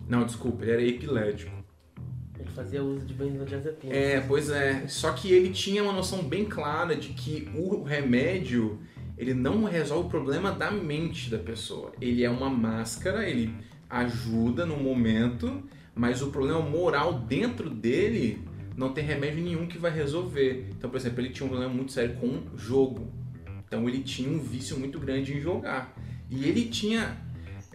Não, 0.08 0.26
desculpa, 0.26 0.64
ele 0.64 0.72
era 0.72 0.84
epilético. 0.84 1.61
Fazia 2.56 2.84
uso 2.84 3.06
de 3.06 3.14
benzodiazepina. 3.14 3.93
É, 3.93 4.22
pois 4.22 4.49
é. 4.49 4.88
Só 4.88 5.12
que 5.14 5.32
ele 5.32 5.49
tinha 5.49 5.84
uma 5.84 5.93
noção 5.93 6.24
bem 6.24 6.45
clara 6.45 6.95
de 6.95 7.10
que 7.10 7.49
o 7.56 7.84
remédio 7.84 8.80
ele 9.18 9.34
não 9.34 9.64
resolve 9.66 10.08
o 10.08 10.10
problema 10.10 10.52
da 10.52 10.72
mente 10.72 11.30
da 11.30 11.38
pessoa. 11.38 11.91
Ele 12.02 12.24
é 12.24 12.30
uma 12.30 12.49
máscara, 12.49 13.30
ele 13.30 13.54
ajuda 13.88 14.66
no 14.66 14.78
momento, 14.78 15.64
mas 15.93 16.22
o 16.22 16.32
problema 16.32 16.60
moral 16.60 17.14
dentro 17.20 17.70
dele 17.70 18.41
não 18.76 18.93
tem 18.93 19.04
remédio 19.04 19.43
nenhum 19.43 19.68
que 19.68 19.78
vai 19.78 19.91
resolver. 19.91 20.68
Então, 20.72 20.89
por 20.89 20.97
exemplo, 20.97 21.22
ele 21.22 21.30
tinha 21.30 21.45
um 21.45 21.49
problema 21.49 21.72
muito 21.72 21.91
sério 21.91 22.16
com 22.16 22.41
jogo. 22.58 23.12
Então, 23.64 23.88
ele 23.88 23.99
tinha 23.99 24.30
um 24.30 24.39
vício 24.39 24.80
muito 24.80 24.97
grande 24.97 25.34
em 25.34 25.39
jogar. 25.39 25.95
E 26.28 26.45
ele 26.45 26.66
tinha 26.66 27.16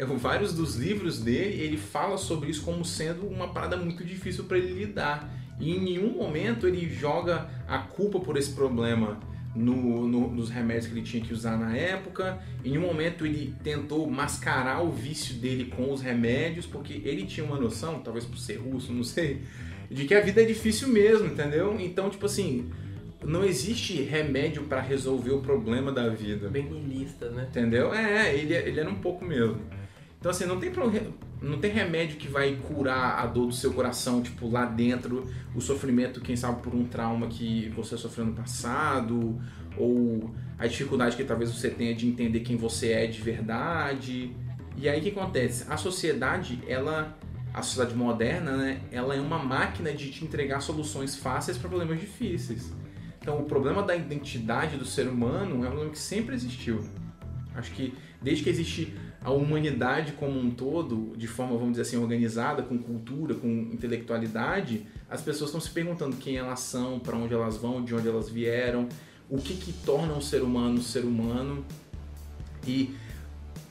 vários 0.05 0.53
dos 0.53 0.77
livros 0.77 1.21
dele, 1.21 1.63
ele 1.63 1.77
fala 1.79 2.19
sobre 2.19 2.51
isso 2.51 2.63
como 2.63 2.85
sendo 2.85 3.27
uma 3.27 3.49
parada 3.49 3.77
muito 3.77 4.05
difícil 4.05 4.45
para 4.45 4.59
ele 4.59 4.73
lidar. 4.73 5.33
E 5.59 5.71
em 5.75 5.81
nenhum 5.81 6.15
momento 6.15 6.67
ele 6.67 6.89
joga 6.89 7.49
a 7.67 7.79
culpa 7.79 8.21
por 8.21 8.37
esse 8.37 8.53
problema 8.53 9.19
no, 9.55 10.07
no, 10.07 10.31
nos 10.31 10.51
remédios 10.51 10.87
que 10.87 10.93
ele 10.93 11.03
tinha 11.03 11.25
que 11.25 11.33
usar 11.33 11.57
na 11.57 11.75
época. 11.75 12.39
Em 12.63 12.71
nenhum 12.71 12.83
momento 12.83 13.25
ele 13.25 13.55
tentou 13.65 14.09
mascarar 14.09 14.83
o 14.83 14.91
vício 14.91 15.37
dele 15.37 15.73
com 15.75 15.91
os 15.91 16.03
remédios, 16.03 16.67
porque 16.67 17.01
ele 17.05 17.25
tinha 17.25 17.47
uma 17.47 17.59
noção, 17.59 18.01
talvez 18.01 18.27
por 18.27 18.37
ser 18.37 18.57
russo, 18.57 18.93
não 18.93 19.03
sei, 19.03 19.43
de 19.91 20.05
que 20.05 20.15
a 20.15 20.21
vida 20.21 20.43
é 20.43 20.45
difícil 20.45 20.89
mesmo, 20.89 21.29
entendeu? 21.29 21.77
Então, 21.81 22.11
tipo 22.11 22.27
assim, 22.27 22.71
não 23.25 23.45
existe 23.45 24.03
remédio 24.03 24.65
para 24.65 24.81
resolver 24.81 25.33
o 25.33 25.41
problema 25.41 25.91
da 25.91 26.09
vida. 26.11 26.49
Bem 26.49 26.65
niilista, 26.65 27.31
né? 27.31 27.47
Entendeu? 27.49 27.95
É, 27.95 28.37
ele, 28.37 28.53
ele 28.53 28.79
era 28.79 28.91
um 28.91 28.97
pouco 28.97 29.25
mesmo. 29.25 29.59
Então, 30.19 30.31
assim, 30.31 30.45
não 30.47 30.59
tem, 30.59 30.73
não 31.41 31.59
tem 31.59 31.71
remédio 31.71 32.17
que 32.17 32.29
vai 32.29 32.57
curar 32.57 33.21
a 33.21 33.27
dor 33.27 33.47
do 33.47 33.53
seu 33.53 33.73
coração, 33.73 34.23
tipo, 34.23 34.49
lá 34.49 34.65
dentro, 34.65 35.31
o 35.55 35.61
sofrimento, 35.61 36.21
quem 36.21 36.35
sabe, 36.35 36.63
por 36.63 36.75
um 36.75 36.85
trauma 36.85 37.29
que 37.29 37.69
você 37.77 37.97
sofreu 37.97 38.25
no 38.25 38.33
passado, 38.33 39.41
ou 39.77 40.35
a 40.59 40.67
dificuldade 40.67 41.17
que 41.17 41.25
talvez 41.25 41.53
você 41.53 41.69
tenha 41.69 41.95
de 41.95 42.09
entender 42.09 42.41
quem 42.41 42.57
você 42.57 42.93
é 42.93 43.07
de 43.07 43.21
verdade. 43.21 44.35
E 44.77 44.89
aí 44.89 45.01
o 45.01 45.03
que 45.03 45.11
acontece? 45.11 45.65
A 45.71 45.77
sociedade, 45.77 46.61
ela, 46.67 47.17
a 47.53 47.63
sociedade 47.63 47.95
moderna, 47.95 48.57
né, 48.57 48.81
ela 48.91 49.15
é 49.15 49.21
uma 49.21 49.39
máquina 49.39 49.93
de 49.93 50.11
te 50.11 50.25
entregar 50.25 50.61
soluções 50.61 51.17
fáceis 51.17 51.59
para 51.59 51.69
problemas 51.69 52.01
difíceis. 52.01 52.73
Então, 53.21 53.39
o 53.39 53.45
problema 53.45 53.83
da 53.83 53.95
identidade 53.95 54.77
do 54.77 54.85
ser 54.85 55.09
humano 55.09 55.65
é 55.65 55.67
um 55.67 55.71
problema 55.71 55.91
que 55.91 55.99
sempre 55.99 56.35
existiu. 56.35 56.85
Acho 57.55 57.73
que 57.73 57.93
desde 58.23 58.45
que 58.45 58.51
existe 58.51 58.95
a 59.27 59.31
humanidade 59.33 60.13
como 60.13 60.39
um 60.39 60.53
todo, 60.53 61.13
de 61.17 61.27
forma, 61.27 61.55
vamos 61.55 61.73
dizer 61.73 61.83
assim, 61.83 61.97
organizada, 61.97 62.63
com 62.63 62.79
cultura, 62.79 63.35
com 63.35 63.49
intelectualidade, 63.49 64.87
as 65.11 65.21
pessoas 65.21 65.51
estão 65.51 65.61
se 65.61 65.69
perguntando 65.69 66.15
quem 66.15 66.37
elas 66.37 66.61
são, 66.61 67.01
para 67.01 67.17
onde 67.17 67.35
elas 67.35 67.57
vão, 67.57 67.85
de 67.85 67.93
onde 67.93 68.07
elas 68.07 68.29
vieram, 68.31 68.89
o 69.29 69.39
que, 69.39 69.55
que 69.55 69.73
torna 69.85 70.15
um 70.15 70.21
ser 70.21 70.43
humano 70.43 70.79
um 70.79 70.83
ser 70.83 71.01
humano. 71.01 71.65
E 72.65 72.95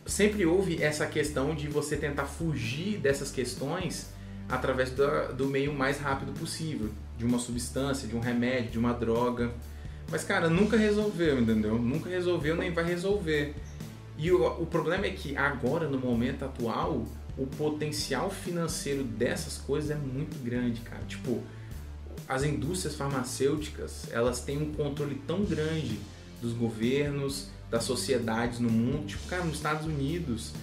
sempre 0.06 0.45
houve 0.45 0.84
essa 0.84 1.06
questão 1.06 1.56
de 1.56 1.70
você 1.70 1.95
tentar 1.95 2.26
fugir 2.26 2.97
dessas 2.97 3.32
questões 3.32 4.10
através 4.49 4.91
do, 4.91 5.34
do 5.38 5.47
meio 5.47 5.74
mais 5.74 6.01
rápido 6.01 6.38
possível, 6.38 6.89
de 7.18 7.24
uma 7.24 7.39
substância, 7.39 8.10
de 8.10 8.16
um 8.18 8.20
remédio, 8.20 8.72
de 8.72 8.78
uma 8.78 8.91
droga. 8.91 9.53
Mas, 10.12 10.22
cara, 10.22 10.49
nunca 10.49 10.76
resolveu, 10.76 11.39
entendeu? 11.39 11.80
Nunca 11.80 12.10
resolveu 12.10 12.58
nem 12.58 12.72
vai 12.72 12.84
resolver. 12.84 13.56
E 14.18 14.32
o, 14.32 14.45
o 14.61 14.66
problema 14.66 15.05
é 15.05 15.11
que 15.11 15.36
agora, 15.36 15.88
no 15.88 15.99
momento 15.99 16.45
atual, 16.45 17.05
o 17.38 17.45
potencial 17.45 18.30
financeiro 18.30 19.03
dessas 19.03 19.57
coisas 19.57 19.91
é 19.91 19.95
muito 19.95 20.41
grande, 20.43 20.82
cara. 20.82 21.03
Tipo, 21.07 21.41
as 22.28 22.43
indústrias 22.43 22.95
farmacêuticas, 22.95 24.07
elas 24.11 24.39
têm 24.39 24.61
um 24.61 24.74
controle 24.74 25.16
tão 25.28 25.43
grande 25.43 25.99
dos 26.41 26.53
governos, 26.53 27.49
das 27.70 27.84
sociedades 27.84 28.59
no 28.59 28.70
mundo. 28.70 29.05
Tipo, 29.05 29.28
cara, 29.28 29.43
nos 29.43 29.57
Estados 29.57 29.86
Unidos, 29.86 30.53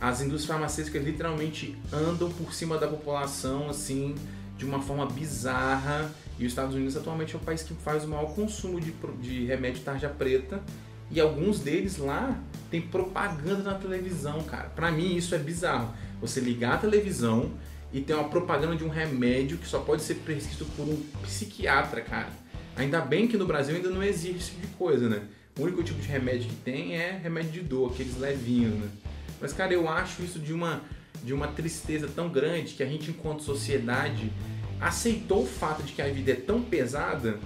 as 0.00 0.20
indústrias 0.20 0.46
farmacêuticas 0.46 1.04
literalmente 1.04 1.76
andam 1.92 2.30
por 2.30 2.54
cima 2.54 2.78
da 2.78 2.88
população, 2.88 3.68
assim, 3.68 4.14
de 4.56 4.64
uma 4.64 4.80
forma 4.80 5.06
bizarra. 5.06 6.10
E 6.38 6.46
os 6.46 6.52
Estados 6.52 6.74
Unidos 6.74 6.96
atualmente 6.96 7.34
é 7.34 7.36
o 7.36 7.40
país 7.40 7.62
que 7.62 7.74
faz 7.74 8.04
o 8.04 8.08
maior 8.08 8.34
consumo 8.34 8.80
de, 8.80 8.90
de 9.20 9.44
remédio 9.44 9.82
tarja 9.82 10.08
preta 10.08 10.62
e 11.12 11.20
alguns 11.20 11.60
deles 11.60 11.98
lá 11.98 12.40
tem 12.70 12.80
propaganda 12.80 13.62
na 13.62 13.74
televisão, 13.74 14.42
cara. 14.44 14.70
Para 14.70 14.90
mim 14.90 15.14
isso 15.14 15.34
é 15.34 15.38
bizarro. 15.38 15.94
Você 16.20 16.40
ligar 16.40 16.74
a 16.74 16.78
televisão 16.78 17.50
e 17.92 18.00
ter 18.00 18.14
uma 18.14 18.28
propaganda 18.28 18.74
de 18.74 18.84
um 18.84 18.88
remédio 18.88 19.58
que 19.58 19.66
só 19.66 19.80
pode 19.80 20.02
ser 20.02 20.14
prescrito 20.16 20.64
por 20.76 20.88
um 20.88 20.96
psiquiatra, 21.22 22.00
cara. 22.00 22.30
Ainda 22.74 23.00
bem 23.02 23.28
que 23.28 23.36
no 23.36 23.46
Brasil 23.46 23.76
ainda 23.76 23.90
não 23.90 24.02
existe 24.02 24.36
esse 24.38 24.50
tipo 24.52 24.66
de 24.66 24.72
coisa, 24.74 25.08
né? 25.08 25.22
O 25.58 25.62
único 25.62 25.82
tipo 25.82 26.00
de 26.00 26.08
remédio 26.08 26.48
que 26.48 26.56
tem 26.56 26.96
é 26.96 27.20
remédio 27.22 27.52
de 27.52 27.60
dor, 27.60 27.92
aqueles 27.92 28.18
levinhos, 28.18 28.72
né? 28.72 28.88
Mas, 29.38 29.52
cara, 29.52 29.74
eu 29.74 29.86
acho 29.86 30.22
isso 30.22 30.38
de 30.38 30.54
uma, 30.54 30.80
de 31.22 31.34
uma 31.34 31.48
tristeza 31.48 32.08
tão 32.08 32.30
grande 32.30 32.72
que 32.72 32.82
a 32.82 32.86
gente, 32.86 33.10
enquanto 33.10 33.42
sociedade, 33.42 34.32
aceitou 34.80 35.42
o 35.42 35.46
fato 35.46 35.82
de 35.82 35.92
que 35.92 36.00
a 36.00 36.08
vida 36.08 36.32
é 36.32 36.36
tão 36.36 36.62
pesada 36.62 37.38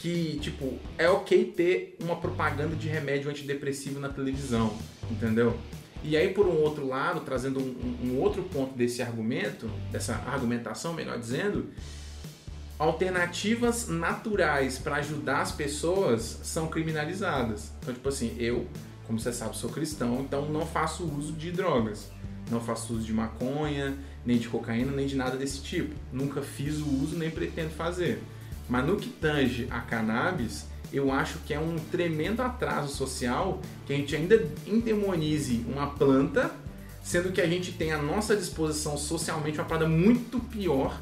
que, 0.00 0.38
tipo, 0.40 0.78
é 0.96 1.08
ok 1.08 1.52
ter 1.56 1.96
uma 2.00 2.16
propaganda 2.16 2.76
de 2.76 2.88
remédio 2.88 3.30
antidepressivo 3.30 3.98
na 3.98 4.08
televisão, 4.08 4.76
entendeu? 5.10 5.58
E 6.04 6.16
aí, 6.16 6.32
por 6.32 6.46
um 6.46 6.62
outro 6.62 6.86
lado, 6.86 7.20
trazendo 7.20 7.58
um, 7.58 7.98
um 8.04 8.20
outro 8.20 8.44
ponto 8.44 8.76
desse 8.76 9.02
argumento, 9.02 9.68
dessa 9.90 10.14
argumentação, 10.14 10.92
melhor 10.92 11.18
dizendo, 11.18 11.66
alternativas 12.78 13.88
naturais 13.88 14.78
para 14.78 14.96
ajudar 14.96 15.40
as 15.40 15.50
pessoas 15.50 16.40
são 16.44 16.68
criminalizadas. 16.68 17.72
Então, 17.82 17.92
tipo 17.92 18.08
assim, 18.08 18.36
eu, 18.38 18.68
como 19.06 19.18
você 19.18 19.32
sabe, 19.32 19.56
sou 19.56 19.70
cristão, 19.70 20.20
então 20.20 20.48
não 20.48 20.64
faço 20.64 21.04
uso 21.04 21.32
de 21.32 21.50
drogas. 21.50 22.08
Não 22.48 22.60
faço 22.60 22.94
uso 22.94 23.04
de 23.04 23.12
maconha, 23.12 23.98
nem 24.24 24.38
de 24.38 24.48
cocaína, 24.48 24.92
nem 24.92 25.06
de 25.06 25.16
nada 25.16 25.36
desse 25.36 25.60
tipo. 25.60 25.94
Nunca 26.12 26.40
fiz 26.40 26.78
o 26.78 26.88
uso, 27.02 27.16
nem 27.16 27.30
pretendo 27.30 27.70
fazer. 27.70 28.22
Mas 28.68 28.86
no 28.86 28.96
que 28.96 29.08
tange 29.08 29.66
a 29.70 29.80
cannabis, 29.80 30.66
eu 30.92 31.12
acho 31.12 31.38
que 31.40 31.52
é 31.52 31.58
um 31.58 31.76
tremendo 31.90 32.42
atraso 32.42 32.94
social 32.94 33.60
que 33.86 33.92
a 33.92 33.96
gente 33.96 34.14
ainda 34.14 34.46
endemonize 34.66 35.64
uma 35.68 35.88
planta, 35.88 36.50
sendo 37.02 37.32
que 37.32 37.40
a 37.40 37.46
gente 37.46 37.72
tem 37.72 37.92
à 37.92 37.98
nossa 37.98 38.36
disposição 38.36 38.96
socialmente 38.96 39.58
uma 39.58 39.66
parada 39.66 39.88
muito 39.88 40.38
pior. 40.38 41.00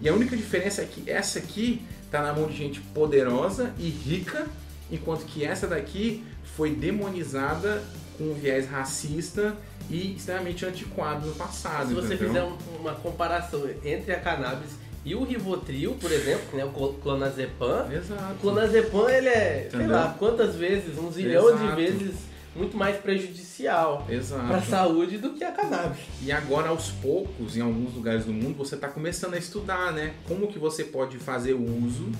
E 0.00 0.08
a 0.08 0.14
única 0.14 0.36
diferença 0.36 0.82
é 0.82 0.84
que 0.84 1.10
essa 1.10 1.38
aqui 1.40 1.82
está 2.04 2.22
na 2.22 2.32
mão 2.32 2.46
de 2.46 2.56
gente 2.56 2.80
poderosa 2.80 3.74
e 3.78 3.88
rica, 3.88 4.46
enquanto 4.90 5.24
que 5.24 5.44
essa 5.44 5.66
daqui 5.66 6.24
foi 6.56 6.74
demonizada 6.74 7.82
com 8.16 8.24
um 8.24 8.34
viés 8.34 8.68
racista 8.68 9.56
e 9.88 10.14
extremamente 10.14 10.64
antiquado 10.64 11.26
no 11.26 11.34
passado. 11.34 11.88
Se 11.88 11.94
você 11.94 12.14
entendeu? 12.14 12.56
fizer 12.56 12.78
uma 12.80 12.94
comparação 12.94 13.68
entre 13.84 14.12
a 14.12 14.20
cannabis 14.20 14.70
e 15.04 15.14
o 15.14 15.24
Rivotril, 15.24 15.94
por 16.00 16.10
exemplo, 16.12 16.56
né, 16.56 16.64
o 16.64 16.70
clonazepam, 16.94 17.90
Exato. 17.92 18.34
o 18.34 18.38
clonazepam 18.38 19.08
ele 19.08 19.28
é, 19.28 19.68
sei 19.70 19.78
Entendeu? 19.80 19.96
lá, 19.96 20.14
quantas 20.18 20.54
vezes, 20.56 20.98
um 20.98 21.10
zilhão 21.10 21.56
de 21.56 21.74
vezes 21.76 22.14
muito 22.56 22.76
mais 22.76 22.96
prejudicial 22.96 24.06
para 24.48 24.56
a 24.56 24.62
saúde 24.62 25.18
do 25.18 25.34
que 25.34 25.44
a 25.44 25.52
cannabis. 25.52 26.00
E 26.22 26.32
agora, 26.32 26.70
aos 26.70 26.90
poucos, 26.90 27.56
em 27.56 27.60
alguns 27.60 27.94
lugares 27.94 28.24
do 28.24 28.32
mundo, 28.32 28.56
você 28.56 28.74
está 28.74 28.88
começando 28.88 29.34
a 29.34 29.38
estudar, 29.38 29.92
né? 29.92 30.14
Como 30.26 30.48
que 30.48 30.58
você 30.58 30.82
pode 30.84 31.18
fazer 31.18 31.52
o 31.52 31.62
uso 31.84 32.10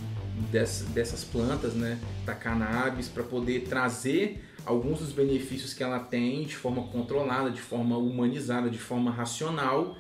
dess- 0.53 0.85
dessas 0.95 1.25
plantas, 1.25 1.75
né? 1.75 1.99
Da 2.25 2.35
cannabis, 2.35 3.09
para 3.09 3.25
poder 3.25 3.63
trazer 3.69 4.45
alguns 4.65 5.01
dos 5.01 5.13
benefícios 5.13 5.73
que 5.75 5.83
ela 5.83 5.99
tem 5.99 6.45
de 6.45 6.55
forma 6.55 6.83
controlada, 6.85 7.51
de 7.51 7.61
forma 7.61 7.97
humanizada, 7.99 8.71
de 8.71 8.79
forma 8.79 9.11
racional 9.11 9.97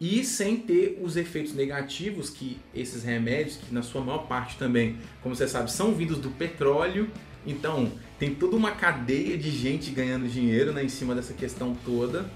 e 0.00 0.24
sem 0.24 0.56
ter 0.58 0.98
os 1.02 1.16
efeitos 1.16 1.54
negativos 1.54 2.28
que 2.30 2.58
esses 2.74 3.02
remédios, 3.02 3.56
que 3.56 3.72
na 3.74 3.82
sua 3.82 4.02
maior 4.02 4.26
parte 4.26 4.58
também, 4.58 4.98
como 5.22 5.34
você 5.34 5.48
sabe, 5.48 5.70
são 5.72 5.94
vindos 5.94 6.18
do 6.18 6.30
petróleo. 6.30 7.08
Então, 7.46 7.90
tem 8.18 8.34
toda 8.34 8.56
uma 8.56 8.72
cadeia 8.72 9.38
de 9.38 9.50
gente 9.50 9.90
ganhando 9.90 10.28
dinheiro 10.28 10.72
né, 10.72 10.84
em 10.84 10.88
cima 10.88 11.14
dessa 11.14 11.32
questão 11.32 11.74
toda. 11.84 12.26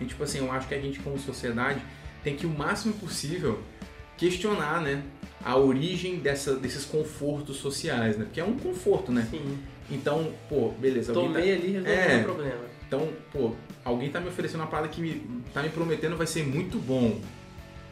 E, 0.00 0.04
tipo 0.04 0.24
assim, 0.24 0.38
eu 0.38 0.50
acho 0.50 0.66
que 0.66 0.74
a 0.74 0.80
gente, 0.80 0.98
como 1.00 1.18
sociedade, 1.18 1.80
tem 2.24 2.34
que 2.34 2.46
o 2.46 2.50
máximo 2.50 2.94
possível 2.94 3.60
questionar, 4.16 4.80
né? 4.80 5.02
A 5.44 5.56
origem 5.56 6.16
dessa, 6.18 6.56
desses 6.56 6.84
confortos 6.84 7.56
sociais, 7.58 8.16
né? 8.16 8.24
Porque 8.24 8.40
é 8.40 8.44
um 8.44 8.58
conforto, 8.58 9.12
né? 9.12 9.28
Sim. 9.30 9.58
Então, 9.90 10.32
pô, 10.48 10.70
beleza. 10.70 11.12
alguém 11.12 11.28
tá- 11.28 11.38
Tomei 11.38 11.52
ali 11.54 11.68
e 11.68 11.72
resolveu 11.72 11.94
É. 11.94 12.16
o 12.20 12.24
problema. 12.24 12.73
Então, 12.94 13.12
pô, 13.32 13.52
alguém 13.84 14.08
tá 14.08 14.20
me 14.20 14.28
oferecendo 14.28 14.60
uma 14.60 14.68
parada 14.68 14.88
que 14.88 15.00
me, 15.00 15.42
tá 15.52 15.62
me 15.62 15.68
prometendo 15.68 16.16
vai 16.16 16.26
ser 16.26 16.46
muito 16.46 16.78
bom. 16.78 17.20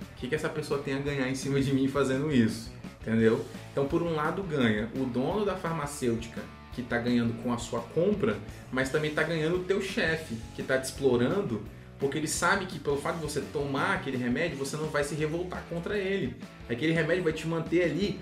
O 0.01 0.15
que, 0.17 0.29
que 0.29 0.35
essa 0.35 0.49
pessoa 0.49 0.81
tem 0.81 0.95
a 0.95 0.99
ganhar 0.99 1.29
em 1.29 1.35
cima 1.35 1.61
de 1.61 1.75
mim 1.75 1.89
fazendo 1.89 2.33
isso? 2.33 2.73
Entendeu? 3.01 3.45
Então, 3.73 3.87
por 3.87 4.01
um 4.01 4.15
lado, 4.15 4.45
ganha 4.45 4.89
o 4.95 5.05
dono 5.05 5.45
da 5.45 5.57
farmacêutica, 5.57 6.41
que 6.73 6.83
tá 6.83 6.99
ganhando 6.99 7.35
com 7.43 7.53
a 7.53 7.59
sua 7.59 7.81
compra, 7.81 8.39
mas 8.71 8.91
também 8.91 9.13
tá 9.13 9.25
ganhando 9.25 9.57
o 9.57 9.65
teu 9.65 9.83
chefe, 9.83 10.37
que 10.55 10.63
tá 10.63 10.79
te 10.79 10.85
explorando, 10.85 11.63
porque 11.99 12.19
ele 12.19 12.29
sabe 12.29 12.67
que 12.67 12.79
pelo 12.79 12.97
fato 12.97 13.17
de 13.17 13.23
você 13.23 13.41
tomar 13.41 13.95
aquele 13.95 14.17
remédio, 14.17 14.57
você 14.57 14.77
não 14.77 14.87
vai 14.87 15.03
se 15.03 15.17
revoltar 15.17 15.65
contra 15.69 15.99
ele. 15.99 16.37
Aquele 16.71 16.93
remédio 16.93 17.25
vai 17.25 17.33
te 17.33 17.47
manter 17.47 17.85
ali 17.85 18.21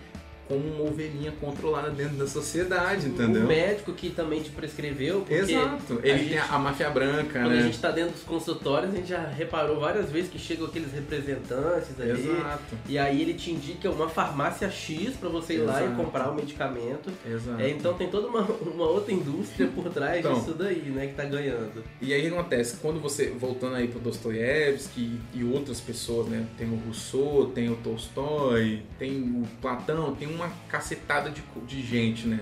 como 0.50 0.66
uma 0.66 0.90
ovelhinha 0.90 1.32
controlada 1.40 1.90
dentro 1.90 2.16
da 2.16 2.26
sociedade, 2.26 3.06
entendeu? 3.06 3.44
O 3.44 3.46
médico 3.46 3.92
que 3.92 4.10
também 4.10 4.42
te 4.42 4.50
prescreveu, 4.50 5.24
Exato. 5.30 6.00
Ele 6.02 6.10
a 6.12 6.16
tem 6.18 6.24
gente- 6.28 6.38
a, 6.38 6.44
a 6.46 6.58
máfia 6.58 6.90
branca, 6.90 7.38
quando 7.40 7.52
né? 7.52 7.58
a 7.60 7.62
gente 7.62 7.78
tá 7.78 7.92
dentro 7.92 8.10
dos 8.14 8.24
consultórios, 8.24 8.92
a 8.92 8.96
gente 8.96 9.08
já 9.08 9.28
reparou 9.28 9.78
várias 9.78 10.10
vezes 10.10 10.28
que 10.28 10.40
chegam 10.40 10.66
aqueles 10.66 10.92
representantes 10.92 11.98
ali. 12.00 12.10
Exato, 12.28 12.76
E 12.88 12.98
aí 12.98 13.22
ele 13.22 13.34
te 13.34 13.52
indica 13.52 13.88
uma 13.90 14.08
farmácia 14.08 14.68
X 14.68 15.14
pra 15.14 15.28
você 15.28 15.54
ir 15.54 15.58
lá 15.58 15.80
e 15.80 15.84
Exato. 15.84 16.02
comprar 16.02 16.30
o 16.30 16.34
medicamento. 16.34 17.10
exato. 17.24 17.60
É, 17.62 17.70
então 17.70 17.94
tem 17.94 18.08
toda 18.10 18.26
uma, 18.26 18.40
uma 18.42 18.86
outra 18.88 19.12
indústria 19.12 19.68
por 19.68 19.88
trás 19.90 20.18
Então. 20.18 20.34
disso 20.34 20.52
daí, 20.54 20.80
né, 20.90 21.06
que 21.06 21.14
tá 21.14 21.24
ganhando. 21.24 21.84
E 22.02 22.12
aí 22.12 22.26
o 22.26 22.32
que 22.32 22.38
acontece? 22.38 22.76
Quando 22.78 22.98
você, 23.00 23.30
voltando 23.30 23.76
aí 23.76 23.86
pro 23.86 24.00
Dostoiévski 24.00 25.20
e 25.32 25.44
outras 25.44 25.80
pessoas, 25.80 26.26
né? 26.26 26.44
Tem 26.58 26.68
o 26.68 26.76
Rousseau, 26.76 27.46
tem 27.54 27.68
o 27.70 27.76
Tolstói, 27.76 28.82
tem 28.98 29.20
o 29.22 29.44
Platão, 29.60 30.14
tem 30.14 30.26
uma 30.40 30.50
cacetada 30.68 31.30
de, 31.30 31.42
de 31.66 31.82
gente, 31.82 32.26
né? 32.26 32.40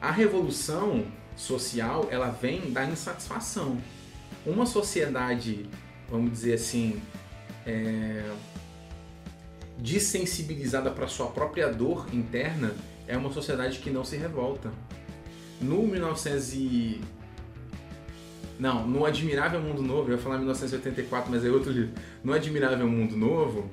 A 0.00 0.10
revolução 0.10 1.06
social, 1.36 2.08
ela 2.10 2.28
vem 2.30 2.70
da 2.70 2.84
insatisfação. 2.84 3.80
Uma 4.44 4.66
sociedade, 4.66 5.66
vamos 6.08 6.30
dizer 6.30 6.54
assim, 6.54 7.00
é, 7.66 8.22
dessensibilizada 9.78 10.90
para 10.90 11.08
sua 11.08 11.26
própria 11.26 11.72
dor 11.72 12.06
interna, 12.12 12.74
é 13.08 13.16
uma 13.16 13.32
sociedade 13.32 13.78
que 13.78 13.90
não 13.90 14.04
se 14.04 14.16
revolta. 14.16 14.70
No 15.60 15.82
1900 15.86 16.54
e... 16.54 17.00
Não, 18.58 18.86
no 18.86 19.04
Admirável 19.04 19.60
Mundo 19.60 19.82
Novo, 19.82 20.08
eu 20.10 20.16
ia 20.16 20.22
falar 20.22 20.38
1984, 20.38 21.30
mas 21.30 21.44
é 21.44 21.50
outro 21.50 21.70
livro. 21.70 21.92
No 22.24 22.32
Admirável 22.32 22.88
Mundo 22.88 23.14
Novo, 23.16 23.70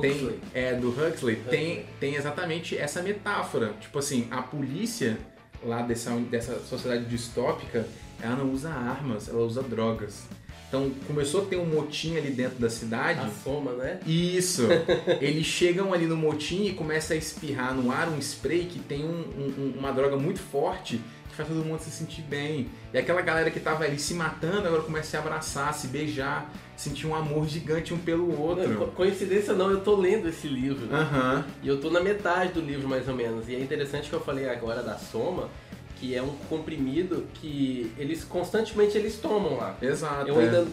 tem, 0.00 0.10
Huxley. 0.12 0.40
é 0.54 0.74
do 0.74 0.88
Huxley, 0.90 1.36
tem, 1.48 1.70
Huxley. 1.70 1.86
tem 1.98 2.14
exatamente 2.14 2.76
essa 2.76 3.02
metáfora. 3.02 3.74
Tipo 3.80 3.98
assim, 3.98 4.26
a 4.30 4.42
polícia 4.42 5.18
lá 5.64 5.82
dessa, 5.82 6.10
dessa 6.16 6.58
sociedade 6.60 7.04
distópica, 7.06 7.86
ela 8.22 8.36
não 8.36 8.50
usa 8.52 8.70
armas, 8.70 9.28
ela 9.28 9.40
usa 9.40 9.62
drogas. 9.62 10.24
Então 10.68 10.88
começou 11.06 11.42
a 11.42 11.46
ter 11.46 11.56
um 11.56 11.64
motim 11.66 12.16
ali 12.16 12.30
dentro 12.30 12.58
da 12.60 12.70
cidade. 12.70 13.18
A 13.20 13.30
soma, 13.42 13.72
né? 13.72 13.98
Isso. 14.06 14.68
Eles 15.20 15.44
chegam 15.44 15.92
ali 15.92 16.06
no 16.06 16.16
motim 16.16 16.66
e 16.66 16.72
começam 16.74 17.16
a 17.16 17.18
espirrar 17.18 17.74
no 17.74 17.90
ar 17.90 18.08
um 18.08 18.18
spray 18.18 18.66
que 18.66 18.78
tem 18.78 19.04
um- 19.04 19.08
um- 19.08 19.74
uma 19.78 19.90
droga 19.92 20.16
muito 20.16 20.38
forte 20.38 21.00
que 21.28 21.34
faz 21.34 21.48
todo 21.48 21.64
mundo 21.64 21.80
se 21.80 21.90
sentir 21.90 22.22
bem. 22.22 22.68
E 22.94 22.98
aquela 22.98 23.20
galera 23.20 23.50
que 23.50 23.58
tava 23.58 23.82
ali 23.84 23.98
se 23.98 24.14
matando 24.14 24.66
agora 24.68 24.82
começa 24.82 25.06
a 25.08 25.10
se 25.10 25.16
abraçar, 25.16 25.74
se 25.74 25.88
beijar, 25.88 26.48
sentir 26.80 27.06
um 27.06 27.14
amor 27.14 27.46
gigante 27.46 27.92
um 27.92 27.98
pelo 27.98 28.40
outro. 28.40 28.86
Coincidência 28.96 29.52
não, 29.52 29.70
eu 29.70 29.82
tô 29.82 29.94
lendo 29.94 30.26
esse 30.26 30.48
livro. 30.48 30.88
Aham. 30.90 31.44
E 31.62 31.68
eu 31.68 31.78
tô 31.78 31.90
na 31.90 32.00
metade 32.00 32.54
do 32.54 32.60
livro, 32.60 32.88
mais 32.88 33.06
ou 33.06 33.14
menos. 33.14 33.46
E 33.50 33.54
é 33.54 33.60
interessante 33.60 34.08
que 34.08 34.14
eu 34.14 34.20
falei 34.20 34.48
agora 34.48 34.82
da 34.82 34.96
soma, 34.96 35.50
que 35.96 36.14
é 36.14 36.22
um 36.22 36.34
comprimido 36.48 37.26
que 37.34 37.92
eles 37.98 38.24
constantemente 38.24 38.96
eles 38.96 39.18
tomam 39.18 39.58
lá. 39.58 39.76
Exato. 39.82 40.26
Eu 40.26 40.40
é. 40.40 40.44
ainda 40.44 40.66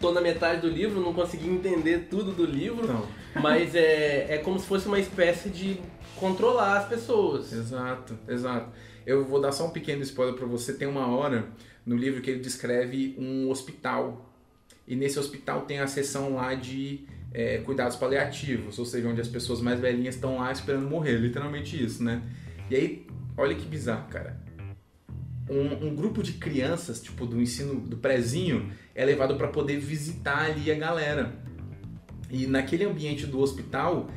tô 0.00 0.12
na 0.12 0.22
metade 0.22 0.62
do 0.62 0.68
livro, 0.68 0.98
não 0.98 1.12
consegui 1.12 1.46
entender 1.46 2.08
tudo 2.08 2.32
do 2.32 2.46
livro, 2.46 2.84
Então, 2.84 3.06
mas 3.42 3.74
é, 3.74 4.34
é 4.34 4.38
como 4.38 4.58
se 4.58 4.66
fosse 4.66 4.86
uma 4.86 4.98
espécie 4.98 5.50
de 5.50 5.78
controlar 6.16 6.78
as 6.78 6.88
pessoas. 6.88 7.52
exato, 7.52 8.18
exato. 8.26 8.70
Eu 9.04 9.22
vou 9.26 9.42
dar 9.42 9.52
só 9.52 9.66
um 9.66 9.70
pequeno 9.70 10.00
spoiler 10.02 10.34
pra 10.34 10.46
você. 10.46 10.72
Tem 10.72 10.88
uma 10.88 11.06
hora 11.14 11.48
no 11.84 11.94
livro 11.94 12.22
que 12.22 12.30
ele 12.30 12.40
descreve 12.40 13.14
um 13.18 13.50
hospital. 13.50 14.33
E 14.86 14.94
nesse 14.94 15.18
hospital 15.18 15.62
tem 15.62 15.78
a 15.78 15.86
seção 15.86 16.34
lá 16.34 16.54
de 16.54 17.06
é, 17.32 17.58
cuidados 17.58 17.96
paliativos, 17.96 18.78
ou 18.78 18.84
seja, 18.84 19.08
onde 19.08 19.20
as 19.20 19.28
pessoas 19.28 19.60
mais 19.60 19.80
velhinhas 19.80 20.14
estão 20.14 20.38
lá 20.38 20.52
esperando 20.52 20.88
morrer, 20.88 21.16
literalmente 21.16 21.82
isso, 21.82 22.02
né? 22.02 22.22
E 22.70 22.76
aí, 22.76 23.06
olha 23.36 23.54
que 23.54 23.66
bizarro, 23.66 24.08
cara. 24.08 24.40
Um, 25.50 25.88
um 25.88 25.94
grupo 25.94 26.22
de 26.22 26.34
crianças, 26.34 27.02
tipo 27.02 27.26
do 27.26 27.40
ensino 27.40 27.80
do 27.80 27.96
prezinho, 27.96 28.70
é 28.94 29.04
levado 29.04 29.36
para 29.36 29.48
poder 29.48 29.78
visitar 29.78 30.50
ali 30.50 30.70
a 30.70 30.74
galera. 30.74 31.34
E 32.30 32.46
naquele 32.46 32.84
ambiente 32.84 33.26
do 33.26 33.40
hospital 33.40 34.08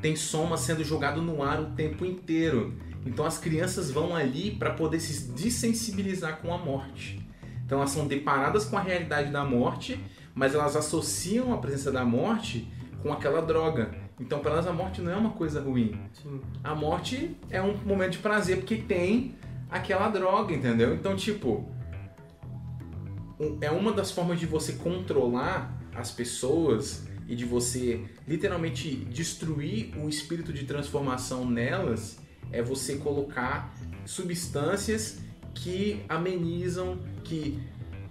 tem 0.00 0.14
soma 0.14 0.56
sendo 0.56 0.84
jogado 0.84 1.20
no 1.20 1.42
ar 1.42 1.60
o 1.60 1.70
tempo 1.72 2.04
inteiro. 2.04 2.74
Então 3.04 3.24
as 3.24 3.38
crianças 3.38 3.90
vão 3.90 4.14
ali 4.14 4.52
para 4.52 4.70
poder 4.70 5.00
se 5.00 5.32
desensibilizar 5.32 6.38
com 6.40 6.52
a 6.52 6.58
morte. 6.58 7.18
Então 7.68 7.80
elas 7.80 7.90
são 7.90 8.06
deparadas 8.06 8.64
com 8.64 8.78
a 8.78 8.80
realidade 8.80 9.30
da 9.30 9.44
morte, 9.44 10.02
mas 10.34 10.54
elas 10.54 10.74
associam 10.74 11.52
a 11.52 11.58
presença 11.58 11.92
da 11.92 12.02
morte 12.02 12.66
com 13.02 13.12
aquela 13.12 13.42
droga. 13.42 13.90
Então 14.18 14.38
para 14.38 14.52
elas 14.52 14.66
a 14.66 14.72
morte 14.72 15.02
não 15.02 15.12
é 15.12 15.16
uma 15.16 15.32
coisa 15.32 15.60
ruim. 15.60 16.00
Sim. 16.14 16.40
A 16.64 16.74
morte 16.74 17.36
é 17.50 17.60
um 17.60 17.76
momento 17.84 18.12
de 18.12 18.18
prazer 18.20 18.56
porque 18.56 18.76
tem 18.76 19.34
aquela 19.68 20.08
droga, 20.08 20.54
entendeu? 20.54 20.94
Então 20.94 21.14
tipo 21.14 21.68
é 23.60 23.70
uma 23.70 23.92
das 23.92 24.10
formas 24.10 24.40
de 24.40 24.46
você 24.46 24.72
controlar 24.72 25.78
as 25.94 26.10
pessoas 26.10 27.06
e 27.28 27.36
de 27.36 27.44
você 27.44 28.02
literalmente 28.26 28.96
destruir 28.96 29.94
o 30.02 30.08
espírito 30.08 30.54
de 30.54 30.64
transformação 30.64 31.44
nelas 31.44 32.18
é 32.50 32.62
você 32.62 32.96
colocar 32.96 33.74
substâncias 34.06 35.20
que 35.54 36.04
amenizam, 36.08 36.98
que 37.24 37.58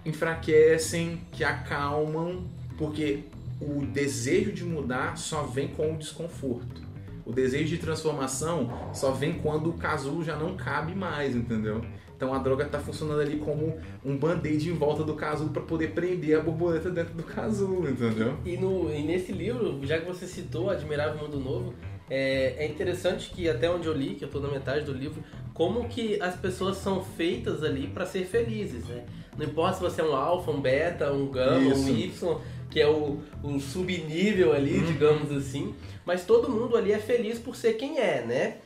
enfraquecem, 0.04 1.20
que 1.32 1.44
acalmam, 1.44 2.44
porque 2.76 3.24
o 3.60 3.84
desejo 3.86 4.52
de 4.52 4.64
mudar 4.64 5.16
só 5.16 5.42
vem 5.42 5.68
com 5.68 5.94
o 5.94 5.98
desconforto. 5.98 6.88
O 7.24 7.32
desejo 7.32 7.66
de 7.66 7.78
transformação 7.78 8.90
só 8.94 9.10
vem 9.10 9.34
quando 9.34 9.70
o 9.70 9.74
casulo 9.74 10.24
já 10.24 10.36
não 10.36 10.56
cabe 10.56 10.94
mais, 10.94 11.36
entendeu? 11.36 11.82
Então 12.16 12.34
a 12.34 12.38
droga 12.38 12.64
está 12.64 12.80
funcionando 12.80 13.20
ali 13.20 13.36
como 13.36 13.78
um 14.04 14.16
band-aid 14.16 14.70
em 14.70 14.72
volta 14.72 15.04
do 15.04 15.14
casulo 15.14 15.50
para 15.50 15.62
poder 15.62 15.92
prender 15.92 16.36
a 16.36 16.42
borboleta 16.42 16.90
dentro 16.90 17.14
do 17.14 17.22
casulo, 17.22 17.88
entendeu? 17.88 18.36
E, 18.44 18.56
no, 18.56 18.92
e 18.92 19.02
nesse 19.04 19.30
livro, 19.30 19.78
já 19.84 20.00
que 20.00 20.06
você 20.06 20.26
citou 20.26 20.68
Admirável 20.68 21.22
Mundo 21.22 21.38
Novo, 21.38 21.74
é, 22.10 22.54
é 22.58 22.66
interessante 22.66 23.30
que 23.30 23.48
até 23.48 23.70
onde 23.70 23.86
eu 23.86 23.92
li, 23.92 24.14
que 24.14 24.24
eu 24.24 24.28
tô 24.28 24.40
na 24.40 24.48
metade 24.48 24.84
do 24.84 24.92
livro, 24.92 25.22
como 25.54 25.88
que 25.88 26.20
as 26.22 26.36
pessoas 26.36 26.76
são 26.78 27.02
feitas 27.02 27.62
ali 27.64 27.88
para 27.88 28.06
ser 28.06 28.24
felizes, 28.26 28.84
né? 28.86 29.04
Não 29.36 29.46
importa 29.46 29.76
se 29.76 29.80
você 29.82 30.00
é 30.00 30.04
um 30.04 30.14
alfa, 30.16 30.50
um 30.50 30.60
beta, 30.60 31.12
um 31.12 31.28
gama, 31.28 31.72
Isso. 31.72 32.26
um 32.26 32.38
y, 32.38 32.38
que 32.70 32.80
é 32.80 32.88
o, 32.88 33.18
o 33.42 33.60
subnível 33.60 34.52
ali, 34.52 34.78
Uhum. 34.78 34.86
digamos 34.86 35.32
assim, 35.32 35.74
mas 36.04 36.24
todo 36.24 36.48
mundo 36.50 36.76
ali 36.76 36.92
é 36.92 36.98
feliz 36.98 37.38
por 37.38 37.54
ser 37.56 37.74
quem 37.74 37.98
é, 37.98 38.22
né? 38.24 38.56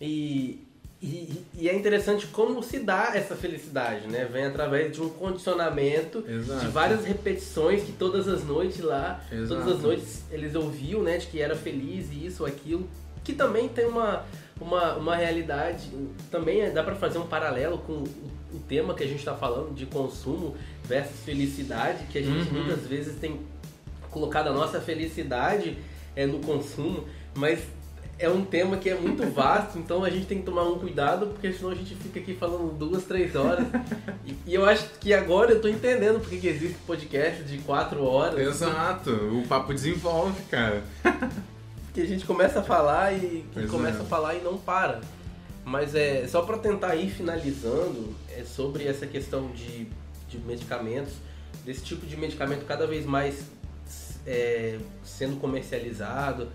E, 0.00 0.60
e, 1.02 1.44
e 1.58 1.68
é 1.68 1.74
interessante 1.74 2.28
como 2.28 2.62
se 2.62 2.78
dá 2.78 3.10
essa 3.14 3.34
felicidade, 3.34 4.06
né? 4.06 4.24
Vem 4.24 4.44
através 4.44 4.92
de 4.92 5.02
um 5.02 5.08
condicionamento 5.08 6.24
Exato. 6.28 6.60
de 6.64 6.68
várias 6.70 7.04
repetições 7.04 7.82
que 7.82 7.90
todas 7.90 8.28
as 8.28 8.44
noites 8.44 8.78
lá, 8.78 9.20
Exato. 9.32 9.48
todas 9.48 9.76
as 9.76 9.82
noites 9.82 10.22
eles 10.30 10.54
ouviam, 10.54 11.02
né, 11.02 11.18
de 11.18 11.26
que 11.26 11.40
era 11.40 11.56
feliz 11.56 12.08
e 12.12 12.26
isso, 12.26 12.46
aquilo. 12.46 12.88
que 13.24 13.32
também 13.32 13.68
tem 13.68 13.84
uma, 13.84 14.24
uma, 14.60 14.94
uma 14.94 15.16
realidade, 15.16 15.90
também 16.30 16.60
é, 16.60 16.70
dá 16.70 16.84
para 16.84 16.94
fazer 16.94 17.18
um 17.18 17.26
paralelo 17.26 17.78
com 17.78 17.94
o, 17.94 18.04
o 18.54 18.60
tema 18.68 18.94
que 18.94 19.02
a 19.02 19.06
gente 19.06 19.18
está 19.18 19.34
falando 19.34 19.74
de 19.74 19.86
consumo 19.86 20.56
versus 20.84 21.18
felicidade, 21.24 22.04
que 22.12 22.18
a 22.18 22.22
gente 22.22 22.48
uhum. 22.48 22.62
muitas 22.62 22.86
vezes 22.86 23.18
tem 23.18 23.40
colocado 24.08 24.48
a 24.48 24.52
nossa 24.52 24.80
felicidade 24.80 25.76
é, 26.14 26.26
no 26.26 26.38
consumo, 26.38 27.08
mas 27.34 27.60
é 28.18 28.28
um 28.28 28.44
tema 28.44 28.76
que 28.76 28.88
é 28.88 28.94
muito 28.94 29.26
vasto, 29.30 29.78
então 29.78 30.04
a 30.04 30.10
gente 30.10 30.26
tem 30.26 30.38
que 30.38 30.44
tomar 30.44 30.64
um 30.64 30.78
cuidado, 30.78 31.26
porque 31.26 31.52
senão 31.52 31.70
a 31.70 31.74
gente 31.74 31.94
fica 31.96 32.20
aqui 32.20 32.34
falando 32.34 32.72
duas, 32.76 33.04
três 33.04 33.34
horas. 33.34 33.66
e, 34.24 34.36
e, 34.46 34.54
eu 34.54 34.64
acho 34.64 34.88
que 35.00 35.12
agora 35.12 35.52
eu 35.52 35.60
tô 35.60 35.68
entendendo 35.68 36.20
porque 36.20 36.38
que 36.38 36.46
existe 36.46 36.78
podcast 36.86 37.42
de 37.42 37.58
quatro 37.58 38.04
horas. 38.04 38.38
Exato, 38.38 39.10
o 39.10 39.46
papo 39.46 39.74
desenvolve, 39.74 40.40
cara. 40.50 40.82
que 41.92 42.00
a 42.00 42.06
gente 42.06 42.24
começa 42.24 42.60
a 42.60 42.62
falar 42.62 43.12
e 43.12 43.44
começa 43.68 43.98
é. 43.98 44.02
a 44.02 44.04
falar 44.04 44.34
e 44.34 44.40
não 44.40 44.56
para. 44.56 45.00
Mas 45.64 45.94
é 45.94 46.26
só 46.26 46.42
para 46.42 46.58
tentar 46.58 46.96
ir 46.96 47.10
finalizando 47.10 48.14
é 48.36 48.44
sobre 48.44 48.86
essa 48.86 49.06
questão 49.06 49.48
de, 49.48 49.86
de 50.28 50.38
medicamentos, 50.38 51.14
desse 51.64 51.82
tipo 51.82 52.06
de 52.06 52.16
medicamento 52.16 52.64
cada 52.66 52.86
vez 52.86 53.06
mais 53.06 53.46
é, 54.26 54.78
sendo 55.04 55.36
comercializado 55.36 56.48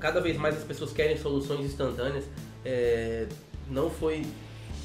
cada 0.00 0.20
vez 0.20 0.36
mais 0.36 0.56
as 0.56 0.64
pessoas 0.64 0.92
querem 0.92 1.16
soluções 1.16 1.64
instantâneas. 1.64 2.24
É, 2.64 3.26
não 3.70 3.90
foi 3.90 4.24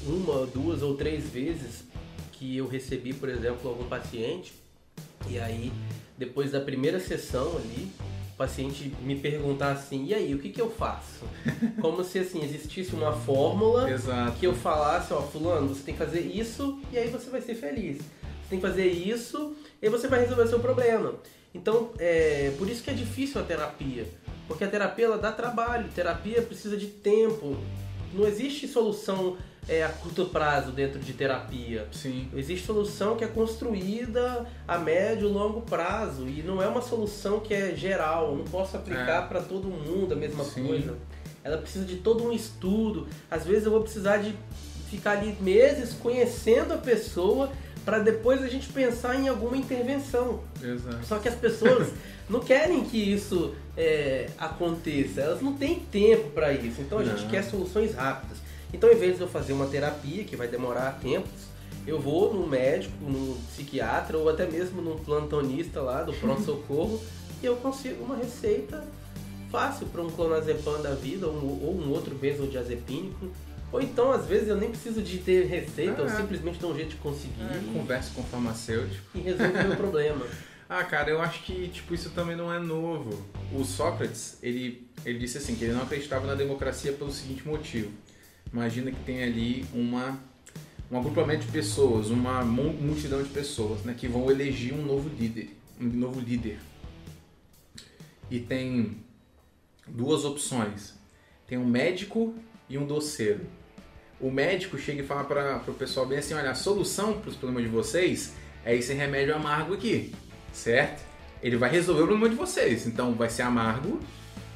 uma, 0.06 0.46
duas 0.46 0.82
ou 0.82 0.96
três 0.96 1.28
vezes 1.28 1.84
que 2.32 2.56
eu 2.56 2.66
recebi, 2.66 3.12
por 3.12 3.28
exemplo, 3.28 3.68
algum 3.68 3.84
paciente 3.84 4.52
e 5.28 5.38
aí 5.38 5.72
depois 6.16 6.52
da 6.52 6.60
primeira 6.60 7.00
sessão 7.00 7.56
ali 7.56 7.90
o 8.34 8.36
paciente 8.36 8.92
me 9.00 9.14
perguntar 9.14 9.70
assim, 9.70 10.06
e 10.06 10.14
aí, 10.14 10.34
o 10.34 10.40
que, 10.40 10.48
que 10.50 10.60
eu 10.60 10.68
faço? 10.68 11.24
Como 11.80 12.02
se 12.02 12.18
assim, 12.18 12.42
existisse 12.42 12.92
uma 12.92 13.12
fórmula 13.12 13.88
Exato. 13.88 14.36
que 14.38 14.46
eu 14.46 14.52
falasse, 14.52 15.14
ó, 15.14 15.22
fulano, 15.22 15.68
você 15.68 15.84
tem 15.84 15.94
que 15.94 16.00
fazer 16.04 16.20
isso 16.20 16.80
e 16.92 16.98
aí 16.98 17.08
você 17.08 17.30
vai 17.30 17.40
ser 17.40 17.54
feliz. 17.54 17.98
Você 17.98 18.50
tem 18.50 18.60
que 18.60 18.66
fazer 18.66 18.88
isso 18.88 19.54
e 19.80 19.86
aí 19.86 19.90
você 19.90 20.08
vai 20.08 20.20
resolver 20.20 20.42
o 20.42 20.48
seu 20.48 20.58
problema. 20.58 21.14
Então, 21.54 21.92
é 21.96 22.52
por 22.58 22.68
isso 22.68 22.82
que 22.82 22.90
é 22.90 22.94
difícil 22.94 23.40
a 23.40 23.44
terapia 23.44 24.04
porque 24.46 24.64
a 24.64 24.68
terapia 24.68 25.06
ela 25.06 25.18
dá 25.18 25.32
trabalho, 25.32 25.88
terapia 25.94 26.42
precisa 26.42 26.76
de 26.76 26.86
tempo. 26.86 27.56
Não 28.12 28.26
existe 28.26 28.68
solução 28.68 29.36
é, 29.68 29.82
a 29.82 29.88
curto 29.88 30.26
prazo 30.26 30.70
dentro 30.70 31.00
de 31.00 31.12
terapia. 31.12 31.88
Sim. 31.90 32.28
Existe 32.34 32.66
solução 32.66 33.16
que 33.16 33.24
é 33.24 33.26
construída 33.26 34.46
a 34.68 34.78
médio 34.78 35.28
e 35.28 35.32
longo 35.32 35.62
prazo 35.62 36.28
e 36.28 36.42
não 36.42 36.62
é 36.62 36.66
uma 36.66 36.82
solução 36.82 37.40
que 37.40 37.54
é 37.54 37.74
geral. 37.74 38.30
Eu 38.30 38.36
não 38.36 38.44
posso 38.44 38.76
aplicar 38.76 39.24
é. 39.24 39.26
para 39.26 39.40
todo 39.40 39.68
mundo 39.68 40.12
a 40.12 40.16
mesma 40.16 40.44
Sim. 40.44 40.66
coisa. 40.66 40.96
Ela 41.42 41.58
precisa 41.58 41.84
de 41.84 41.96
todo 41.96 42.24
um 42.24 42.32
estudo. 42.32 43.06
Às 43.30 43.44
vezes 43.44 43.64
eu 43.64 43.70
vou 43.70 43.80
precisar 43.80 44.18
de 44.18 44.34
ficar 44.90 45.12
ali 45.12 45.36
meses 45.40 45.94
conhecendo 45.94 46.74
a 46.74 46.78
pessoa 46.78 47.50
para 47.84 47.98
depois 47.98 48.42
a 48.42 48.48
gente 48.48 48.68
pensar 48.72 49.14
em 49.16 49.28
alguma 49.28 49.56
intervenção. 49.56 50.40
Exato. 50.62 51.04
Só 51.06 51.18
que 51.18 51.28
as 51.28 51.34
pessoas 51.34 51.88
não 52.28 52.40
querem 52.40 52.84
que 52.84 52.96
isso 52.96 53.54
é, 53.76 54.28
aconteça, 54.38 55.20
elas 55.20 55.42
não 55.42 55.54
têm 55.54 55.80
tempo 55.80 56.30
para 56.30 56.52
isso. 56.52 56.80
Então 56.80 56.98
a 56.98 57.02
não. 57.02 57.16
gente 57.16 57.28
quer 57.30 57.42
soluções 57.42 57.94
rápidas. 57.94 58.38
Então, 58.72 58.90
em 58.90 58.96
vez 58.96 59.16
de 59.16 59.22
eu 59.22 59.28
fazer 59.28 59.52
uma 59.52 59.66
terapia 59.66 60.24
que 60.24 60.34
vai 60.34 60.48
demorar 60.48 60.98
tempos, 61.00 61.54
eu 61.86 62.00
vou 62.00 62.34
no 62.34 62.46
médico, 62.46 62.92
no 63.00 63.36
psiquiatra 63.48 64.18
ou 64.18 64.28
até 64.28 64.46
mesmo 64.46 64.82
no 64.82 64.96
plantonista 64.96 65.80
lá 65.80 66.02
do 66.02 66.12
pronto-socorro 66.14 67.00
e 67.42 67.46
eu 67.46 67.56
consigo 67.56 68.02
uma 68.02 68.16
receita 68.16 68.82
fácil 69.50 69.86
para 69.86 70.02
um 70.02 70.10
clonazepam 70.10 70.80
da 70.82 70.94
vida 70.94 71.28
ou 71.28 71.34
um, 71.34 71.64
ou 71.64 71.76
um 71.76 71.90
outro 71.90 72.14
benzodiazepínico 72.14 73.28
ou 73.74 73.82
então, 73.82 74.12
às 74.12 74.24
vezes, 74.24 74.46
eu 74.46 74.56
nem 74.56 74.70
preciso 74.70 75.02
de 75.02 75.18
ter 75.18 75.46
receita, 75.46 76.00
ah, 76.00 76.04
eu 76.04 76.08
simplesmente 76.08 76.60
dou 76.60 76.70
um 76.70 76.76
jeito 76.76 76.90
de 76.90 76.96
conseguir. 76.96 77.42
É, 77.42 77.72
converso 77.72 78.12
com 78.14 78.20
o 78.20 78.24
farmacêutico. 78.24 79.04
E 79.16 79.18
resolvo 79.18 79.52
o 79.52 79.62
meu 79.64 79.74
problema. 79.76 80.24
Ah, 80.68 80.84
cara, 80.84 81.10
eu 81.10 81.20
acho 81.20 81.42
que 81.42 81.66
tipo 81.66 81.92
isso 81.92 82.10
também 82.10 82.36
não 82.36 82.54
é 82.54 82.60
novo. 82.60 83.26
O 83.52 83.64
Sócrates, 83.64 84.38
ele, 84.40 84.86
ele 85.04 85.18
disse 85.18 85.38
assim, 85.38 85.56
que 85.56 85.64
ele 85.64 85.72
não 85.72 85.82
acreditava 85.82 86.24
na 86.24 86.36
democracia 86.36 86.92
pelo 86.92 87.10
seguinte 87.10 87.44
motivo. 87.44 87.90
Imagina 88.52 88.92
que 88.92 89.00
tem 89.00 89.24
ali 89.24 89.66
uma 89.74 90.20
um 90.88 90.96
agrupamento 90.96 91.44
de 91.44 91.50
pessoas, 91.50 92.10
uma 92.10 92.44
multidão 92.44 93.20
de 93.20 93.28
pessoas, 93.30 93.82
né, 93.82 93.92
que 93.98 94.06
vão 94.06 94.30
eleger 94.30 94.72
um 94.72 94.84
novo 94.84 95.08
líder, 95.08 95.50
um 95.80 95.86
novo 95.86 96.20
líder. 96.20 96.60
E 98.30 98.38
tem 98.38 98.98
duas 99.88 100.24
opções. 100.24 100.94
Tem 101.48 101.58
um 101.58 101.66
médico 101.66 102.32
e 102.68 102.78
um 102.78 102.86
doceiro. 102.86 103.44
O 104.20 104.30
médico 104.30 104.78
chega 104.78 105.02
e 105.02 105.06
fala 105.06 105.24
para 105.24 105.62
o 105.66 105.74
pessoal 105.74 106.06
bem 106.06 106.18
assim, 106.18 106.34
olha, 106.34 106.50
a 106.50 106.54
solução 106.54 107.20
para 107.20 107.30
os 107.30 107.36
problemas 107.36 107.64
de 107.64 107.68
vocês 107.68 108.34
é 108.64 108.74
esse 108.74 108.94
remédio 108.94 109.34
amargo 109.34 109.74
aqui 109.74 110.12
certo? 110.54 111.02
Ele 111.42 111.56
vai 111.56 111.68
resolver 111.68 112.02
o 112.02 112.06
problema 112.06 112.30
de 112.30 112.36
vocês. 112.36 112.86
Então 112.86 113.12
vai 113.14 113.28
ser 113.28 113.42
amargo, 113.42 114.00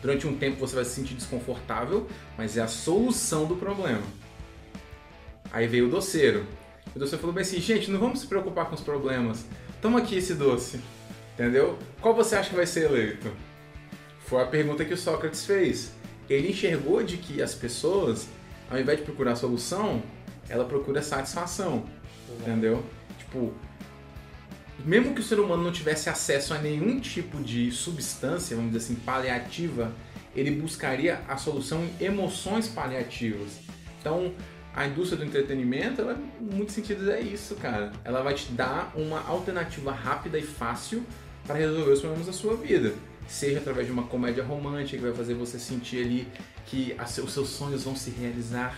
durante 0.00 0.26
um 0.26 0.38
tempo 0.38 0.58
você 0.58 0.76
vai 0.76 0.84
se 0.84 0.92
sentir 0.92 1.14
desconfortável, 1.14 2.06
mas 2.36 2.56
é 2.56 2.62
a 2.62 2.68
solução 2.68 3.44
do 3.44 3.56
problema. 3.56 4.02
Aí 5.52 5.66
veio 5.66 5.86
o 5.86 5.90
doceiro. 5.90 6.46
O 6.94 6.98
doceiro 6.98 7.20
falou 7.20 7.34
bem 7.34 7.42
assim: 7.42 7.60
gente, 7.60 7.90
não 7.90 7.98
vamos 7.98 8.20
se 8.20 8.26
preocupar 8.26 8.66
com 8.66 8.74
os 8.74 8.80
problemas. 8.80 9.44
Toma 9.82 9.98
aqui 9.98 10.16
esse 10.16 10.34
doce. 10.34 10.80
Entendeu? 11.34 11.78
Qual 12.00 12.14
você 12.14 12.34
acha 12.36 12.50
que 12.50 12.56
vai 12.56 12.66
ser 12.66 12.90
eleito? 12.90 13.30
Foi 14.26 14.42
a 14.42 14.46
pergunta 14.46 14.84
que 14.84 14.94
o 14.94 14.96
Sócrates 14.96 15.44
fez. 15.46 15.92
Ele 16.28 16.50
enxergou 16.50 17.02
de 17.02 17.16
que 17.16 17.40
as 17.40 17.54
pessoas, 17.54 18.28
ao 18.70 18.78
invés 18.78 18.98
de 18.98 19.04
procurar 19.04 19.36
solução, 19.36 20.02
ela 20.48 20.64
procura 20.64 21.02
satisfação. 21.02 21.84
Entendeu? 22.40 22.84
Tipo, 23.18 23.52
mesmo 24.84 25.14
que 25.14 25.20
o 25.20 25.24
ser 25.24 25.40
humano 25.40 25.62
não 25.62 25.72
tivesse 25.72 26.08
acesso 26.08 26.54
a 26.54 26.58
nenhum 26.58 27.00
tipo 27.00 27.42
de 27.42 27.70
substância, 27.72 28.56
vamos 28.56 28.72
dizer 28.72 28.84
assim, 28.84 28.94
paliativa, 29.00 29.92
ele 30.34 30.50
buscaria 30.50 31.20
a 31.28 31.36
solução 31.36 31.84
em 31.84 32.04
emoções 32.04 32.68
paliativas. 32.68 33.58
Então, 34.00 34.32
a 34.74 34.86
indústria 34.86 35.18
do 35.18 35.24
entretenimento, 35.24 36.00
ela, 36.00 36.16
em 36.40 36.54
muitos 36.54 36.74
sentidos, 36.74 37.08
é 37.08 37.20
isso, 37.20 37.56
cara. 37.56 37.92
Ela 38.04 38.22
vai 38.22 38.34
te 38.34 38.52
dar 38.52 38.92
uma 38.94 39.26
alternativa 39.26 39.90
rápida 39.90 40.38
e 40.38 40.42
fácil 40.42 41.04
para 41.44 41.56
resolver 41.56 41.90
os 41.90 42.00
problemas 42.00 42.26
da 42.26 42.32
sua 42.32 42.56
vida. 42.56 42.94
Seja 43.28 43.58
através 43.58 43.86
de 43.86 43.92
uma 43.92 44.04
comédia 44.04 44.42
romântica 44.42 44.96
que 44.96 45.02
vai 45.02 45.12
fazer 45.12 45.34
você 45.34 45.58
sentir 45.58 46.02
ali 46.02 46.28
que 46.66 46.96
os 46.98 47.30
seus 47.30 47.48
sonhos 47.50 47.84
vão 47.84 47.94
se 47.94 48.10
realizar. 48.10 48.76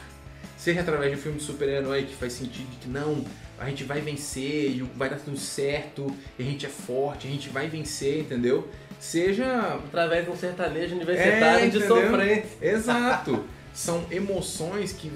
Seja 0.56 0.80
através 0.80 1.12
de 1.12 1.18
um 1.18 1.20
filme 1.20 1.38
de 1.38 1.44
super-herói 1.44 2.02
que 2.02 2.14
faz 2.14 2.32
sentido 2.34 2.68
que 2.80 2.88
não, 2.88 3.24
a 3.58 3.66
gente 3.68 3.84
vai 3.84 4.00
vencer, 4.00 4.70
e 4.70 4.82
vai 4.96 5.08
dar 5.08 5.16
tudo 5.16 5.38
certo, 5.38 6.14
e 6.38 6.42
a 6.42 6.46
gente 6.46 6.66
é 6.66 6.68
forte, 6.68 7.28
a 7.28 7.30
gente 7.30 7.48
vai 7.48 7.68
vencer, 7.68 8.20
entendeu? 8.20 8.68
Seja. 8.98 9.80
Através 9.86 10.24
de 10.24 10.30
um 10.30 10.36
sertanejo 10.36 10.96
universitário 10.96 11.66
é, 11.66 11.68
de 11.68 11.86
sofrência. 11.86 12.48
Exato. 12.60 13.44
São 13.72 14.04
emoções 14.10 14.92
que 14.92 15.10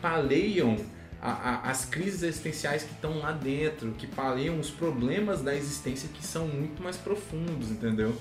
paleiam 0.00 0.76
a, 1.22 1.30
a, 1.30 1.70
as 1.70 1.84
crises 1.84 2.24
existenciais 2.24 2.82
que 2.82 2.92
estão 2.92 3.20
lá 3.20 3.30
dentro, 3.30 3.92
que 3.92 4.08
paleiam 4.08 4.58
os 4.58 4.70
problemas 4.70 5.40
da 5.40 5.54
existência 5.54 6.08
que 6.12 6.26
são 6.26 6.48
muito 6.48 6.82
mais 6.82 6.96
profundos, 6.96 7.70
entendeu? 7.70 8.14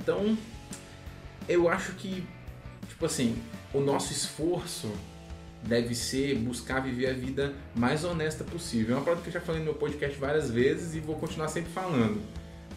Então, 0.00 0.36
eu 1.46 1.68
acho 1.68 1.92
que, 1.92 2.26
tipo 2.88 3.04
assim, 3.04 3.36
o 3.74 3.80
nosso 3.80 4.12
esforço 4.12 4.90
deve 5.62 5.94
ser 5.94 6.36
buscar 6.36 6.80
viver 6.80 7.08
a 7.08 7.12
vida 7.12 7.54
mais 7.74 8.02
honesta 8.02 8.44
possível. 8.44 8.96
É 8.96 8.98
uma 8.98 9.04
coisa 9.04 9.20
que 9.20 9.28
eu 9.28 9.32
já 9.32 9.40
falei 9.40 9.60
no 9.60 9.66
meu 9.66 9.74
podcast 9.74 10.18
várias 10.18 10.50
vezes 10.50 10.94
e 10.94 11.00
vou 11.00 11.16
continuar 11.16 11.48
sempre 11.48 11.70
falando. 11.70 12.22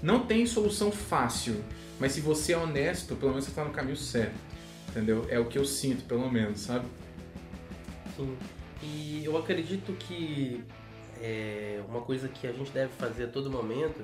Não 0.04 0.26
tem 0.26 0.46
solução 0.46 0.92
fácil, 0.92 1.64
mas 1.98 2.12
se 2.12 2.20
você 2.20 2.54
é 2.54 2.58
honesto, 2.58 3.16
pelo 3.16 3.32
menos 3.32 3.46
você 3.46 3.52
está 3.52 3.64
no 3.64 3.72
caminho 3.72 3.98
certo. 3.98 4.36
Entendeu? 4.90 5.26
É 5.30 5.40
o 5.40 5.46
que 5.46 5.58
eu 5.58 5.66
sinto, 5.66 6.04
pelo 6.06 6.30
menos, 6.30 6.62
sabe? 6.62 6.86
Sim. 8.18 8.36
E 8.82 9.24
eu 9.26 9.38
acredito 9.38 9.94
que 9.94 10.64
é, 11.22 11.82
uma 11.88 12.02
coisa 12.02 12.28
que 12.28 12.48
a 12.48 12.52
gente 12.52 12.72
deve 12.72 12.94
fazer 12.94 13.26
a 13.26 13.28
todo 13.28 13.50
momento 13.50 14.02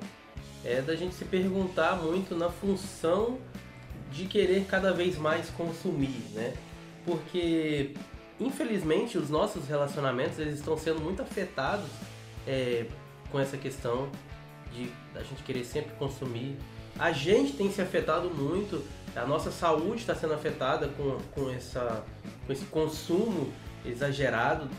é 0.63 0.81
da 0.81 0.95
gente 0.95 1.15
se 1.15 1.25
perguntar 1.25 1.95
muito 1.95 2.35
na 2.35 2.49
função 2.49 3.39
de 4.11 4.25
querer 4.25 4.65
cada 4.65 4.93
vez 4.93 5.17
mais 5.17 5.49
consumir, 5.49 6.21
né? 6.33 6.53
Porque 7.05 7.93
infelizmente, 8.39 9.17
os 9.17 9.29
nossos 9.29 9.67
relacionamentos 9.67 10.39
eles 10.39 10.55
estão 10.55 10.77
sendo 10.77 10.99
muito 10.99 11.21
afetados 11.21 11.89
é, 12.47 12.85
com 13.31 13.39
essa 13.39 13.57
questão 13.57 14.09
de 14.73 14.91
a 15.15 15.23
gente 15.23 15.43
querer 15.43 15.63
sempre 15.63 15.93
consumir. 15.95 16.57
A 16.97 17.11
gente 17.11 17.53
tem 17.53 17.71
se 17.71 17.81
afetado 17.81 18.29
muito, 18.29 18.83
a 19.15 19.25
nossa 19.25 19.51
saúde 19.51 20.01
está 20.01 20.15
sendo 20.15 20.33
afetada 20.33 20.87
com, 20.89 21.17
com, 21.33 21.49
essa, 21.49 22.03
com 22.45 22.53
esse 22.53 22.65
consumo 22.65 23.51
exagerado, 23.87 24.69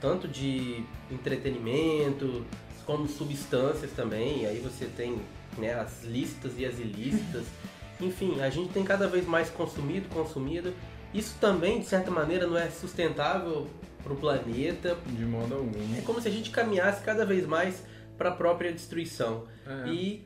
tanto 0.00 0.26
de 0.28 0.82
entretenimento 1.10 2.44
como 2.86 3.08
substâncias 3.08 3.90
também. 3.92 4.42
E 4.42 4.46
aí 4.46 4.58
você 4.58 4.86
tem 4.86 5.20
né, 5.58 5.74
as 5.74 6.04
lícitas 6.04 6.52
e 6.58 6.64
as 6.64 6.78
ilícitas. 6.78 7.44
Enfim, 8.00 8.40
a 8.40 8.48
gente 8.50 8.72
tem 8.72 8.82
cada 8.84 9.06
vez 9.06 9.26
mais 9.26 9.48
consumido, 9.50 10.08
consumido. 10.08 10.72
Isso 11.12 11.36
também, 11.40 11.80
de 11.80 11.86
certa 11.86 12.10
maneira, 12.10 12.46
não 12.46 12.56
é 12.56 12.70
sustentável 12.70 13.66
para 14.02 14.12
o 14.12 14.16
planeta. 14.16 14.96
De 15.06 15.24
modo 15.24 15.54
algum. 15.54 15.96
É 15.98 16.00
como 16.00 16.20
se 16.20 16.28
a 16.28 16.30
gente 16.30 16.50
caminhasse 16.50 17.02
cada 17.02 17.26
vez 17.26 17.46
mais 17.46 17.82
para 18.16 18.30
a 18.30 18.32
própria 18.32 18.72
destruição. 18.72 19.44
É. 19.66 19.88
E 19.90 20.24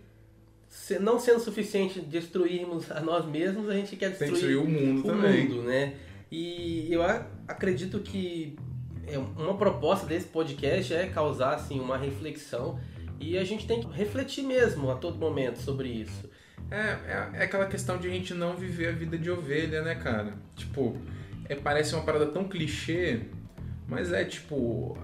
se- 0.69 0.99
não 1.01 1.19
sendo 1.19 1.41
suficiente 1.41 2.01
destruirmos 2.01 2.91
a 2.93 3.01
nós 3.01 3.25
mesmos, 3.27 3.69
a 3.69 3.75
gente 3.75 3.97
quer 3.97 4.11
destruir 4.11 4.33
destruir 4.33 4.57
o 4.59 4.65
mundo 4.69 5.01
o 5.01 5.03
também. 5.13 5.49
mundo, 5.49 5.63
né? 5.63 5.95
E 6.37 6.93
eu 6.93 7.01
acredito 7.47 8.01
que 8.01 8.59
é, 9.07 9.17
uma 9.17 9.57
proposta 9.57 10.05
desse 10.05 10.27
podcast 10.27 10.93
é 10.93 11.07
causar 11.07 11.55
assim 11.55 11.79
uma 11.79 11.97
reflexão 11.97 12.81
e 13.21 13.39
a 13.39 13.45
gente 13.45 13.69
tem 13.69 13.81
que 13.81 13.87
refletir 13.97 14.43
mesmo 14.43 14.91
a 14.91 14.97
todo 14.97 15.17
momento 15.17 15.61
sobre 15.61 15.89
isso. 15.89 16.29
É, 16.69 16.77
é, 16.77 17.31
é 17.35 17.45
aquela 17.45 17.67
questão 17.67 17.99
de 17.99 18.09
a 18.09 18.11
gente 18.11 18.35
não 18.35 18.57
viver 18.57 18.89
a 18.89 18.93
vida 18.93 19.17
de 19.17 19.31
ovelha, 19.31 19.83
né, 19.83 19.95
cara? 19.95 20.35
Tipo, 20.57 20.97
é, 21.49 21.55
parece 21.55 21.95
uma 21.95 22.03
parada 22.03 22.27
tão 22.27 22.49
clichê, 22.49 23.21
mas 23.87 24.13
é 24.13 24.25
tipo. 24.25 24.99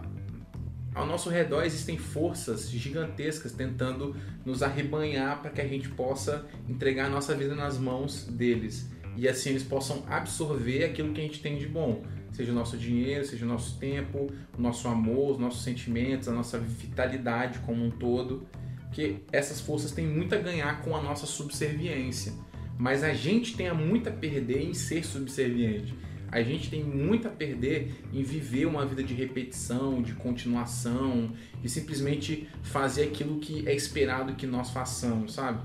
Ao 0.92 1.06
nosso 1.06 1.30
redor 1.30 1.62
existem 1.62 1.96
forças 1.96 2.68
gigantescas 2.68 3.52
tentando 3.52 4.16
nos 4.44 4.64
arrebanhar 4.64 5.40
para 5.40 5.50
que 5.52 5.60
a 5.60 5.68
gente 5.68 5.88
possa 5.90 6.44
entregar 6.68 7.06
a 7.06 7.08
nossa 7.08 7.36
vida 7.36 7.54
nas 7.54 7.78
mãos 7.78 8.24
deles. 8.24 8.90
E 9.16 9.28
assim 9.28 9.50
eles 9.50 9.62
possam 9.62 10.04
absorver 10.08 10.84
aquilo 10.84 11.12
que 11.12 11.20
a 11.20 11.24
gente 11.24 11.40
tem 11.40 11.58
de 11.58 11.66
bom. 11.66 12.02
Seja 12.32 12.52
o 12.52 12.54
nosso 12.54 12.76
dinheiro, 12.76 13.24
seja 13.24 13.44
o 13.44 13.48
nosso 13.48 13.78
tempo, 13.78 14.30
o 14.56 14.62
nosso 14.62 14.88
amor, 14.88 15.32
os 15.32 15.38
nossos 15.38 15.62
sentimentos, 15.62 16.28
a 16.28 16.32
nossa 16.32 16.58
vitalidade 16.58 17.58
como 17.60 17.84
um 17.84 17.90
todo. 17.90 18.46
Porque 18.86 19.16
essas 19.32 19.60
forças 19.60 19.92
têm 19.92 20.06
muito 20.06 20.34
a 20.34 20.38
ganhar 20.38 20.82
com 20.82 20.96
a 20.96 21.02
nossa 21.02 21.26
subserviência. 21.26 22.32
Mas 22.78 23.04
a 23.04 23.12
gente 23.12 23.56
tem 23.56 23.72
muito 23.74 24.08
a 24.08 24.12
perder 24.12 24.62
em 24.62 24.74
ser 24.74 25.04
subserviente. 25.04 25.94
A 26.32 26.42
gente 26.42 26.70
tem 26.70 26.82
muito 26.82 27.26
a 27.26 27.30
perder 27.30 28.04
em 28.12 28.22
viver 28.22 28.64
uma 28.66 28.86
vida 28.86 29.02
de 29.02 29.12
repetição, 29.12 30.00
de 30.00 30.14
continuação, 30.14 31.32
e 31.62 31.68
simplesmente 31.68 32.48
fazer 32.62 33.02
aquilo 33.04 33.40
que 33.40 33.68
é 33.68 33.74
esperado 33.74 34.34
que 34.34 34.46
nós 34.46 34.70
façamos, 34.70 35.34
sabe? 35.34 35.60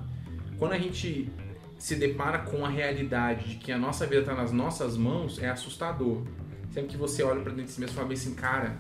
Quando 0.58 0.72
a 0.72 0.80
gente 0.80 1.30
se 1.78 1.96
depara 1.96 2.40
com 2.40 2.66
a 2.66 2.70
realidade 2.70 3.50
de 3.50 3.56
que 3.56 3.72
a 3.72 3.78
nossa 3.78 4.06
vida 4.06 4.22
está 4.22 4.34
nas 4.34 4.52
nossas 4.52 4.98
mãos, 4.98 5.42
é 5.42 5.50
assustador. 5.50 6.24
Sempre 6.72 6.92
que 6.92 6.98
você 6.98 7.24
olha 7.24 7.42
para 7.42 7.52
dentro 7.52 7.66
de 7.66 7.72
si 7.72 7.80
mesmo 7.80 7.94
e 7.94 7.96
fala 7.96 8.14
assim, 8.14 8.34
cara, 8.34 8.78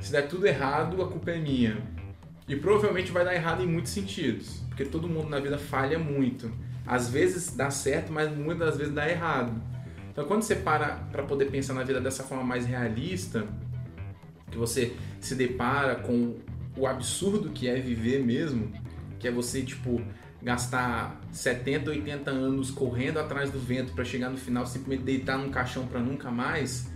se 0.00 0.12
der 0.12 0.28
tudo 0.28 0.46
errado, 0.46 1.02
a 1.02 1.08
culpa 1.08 1.30
é 1.30 1.38
minha. 1.38 1.78
E 2.46 2.56
provavelmente 2.56 3.10
vai 3.10 3.24
dar 3.24 3.34
errado 3.34 3.62
em 3.62 3.66
muitos 3.66 3.92
sentidos, 3.92 4.62
porque 4.68 4.84
todo 4.84 5.08
mundo 5.08 5.28
na 5.28 5.40
vida 5.40 5.56
falha 5.56 5.98
muito. 5.98 6.52
Às 6.86 7.08
vezes 7.08 7.56
dá 7.56 7.70
certo, 7.70 8.12
mas 8.12 8.30
muitas 8.30 8.68
das 8.68 8.76
vezes 8.76 8.92
dá 8.92 9.08
errado. 9.08 9.52
Então 10.12 10.26
quando 10.26 10.42
você 10.42 10.54
para 10.54 10.96
para 11.10 11.22
poder 11.22 11.46
pensar 11.46 11.74
na 11.74 11.82
vida 11.82 12.00
dessa 12.00 12.22
forma 12.22 12.44
mais 12.44 12.66
realista, 12.66 13.46
que 14.50 14.58
você 14.58 14.94
se 15.20 15.34
depara 15.34 15.96
com 15.96 16.36
o 16.76 16.86
absurdo 16.86 17.50
que 17.50 17.66
é 17.66 17.76
viver 17.80 18.22
mesmo, 18.22 18.70
que 19.18 19.26
é 19.26 19.30
você 19.30 19.62
tipo 19.62 20.00
gastar 20.44 21.20
70, 21.32 21.90
80 21.90 22.30
anos 22.30 22.70
correndo 22.70 23.18
atrás 23.18 23.50
do 23.50 23.58
vento 23.58 23.94
para 23.94 24.04
chegar 24.04 24.28
no 24.28 24.36
final 24.36 24.66
simplesmente 24.66 25.02
deitar 25.02 25.38
num 25.38 25.50
caixão 25.50 25.86
para 25.86 26.00
nunca 26.00 26.30
mais, 26.30 26.92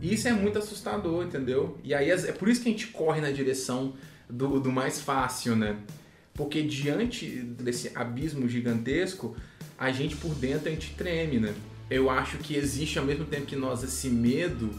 isso 0.00 0.26
é 0.26 0.32
muito 0.32 0.58
assustador, 0.58 1.24
entendeu? 1.24 1.78
E 1.84 1.92
aí 1.92 2.10
é 2.10 2.32
por 2.32 2.48
isso 2.48 2.62
que 2.62 2.68
a 2.68 2.72
gente 2.72 2.86
corre 2.88 3.20
na 3.20 3.30
direção 3.30 3.94
do, 4.28 4.58
do 4.58 4.72
mais 4.72 5.00
fácil, 5.00 5.54
né? 5.54 5.76
Porque 6.32 6.62
diante 6.62 7.26
desse 7.26 7.90
abismo 7.94 8.48
gigantesco, 8.48 9.36
a 9.76 9.90
gente 9.90 10.16
por 10.16 10.34
dentro 10.34 10.68
a 10.68 10.70
gente 10.70 10.94
treme, 10.94 11.38
né? 11.38 11.54
Eu 11.90 12.08
acho 12.08 12.38
que 12.38 12.54
existe 12.54 12.98
ao 12.98 13.04
mesmo 13.04 13.24
tempo 13.24 13.44
que 13.46 13.56
nós 13.56 13.82
esse 13.82 14.08
medo 14.08 14.70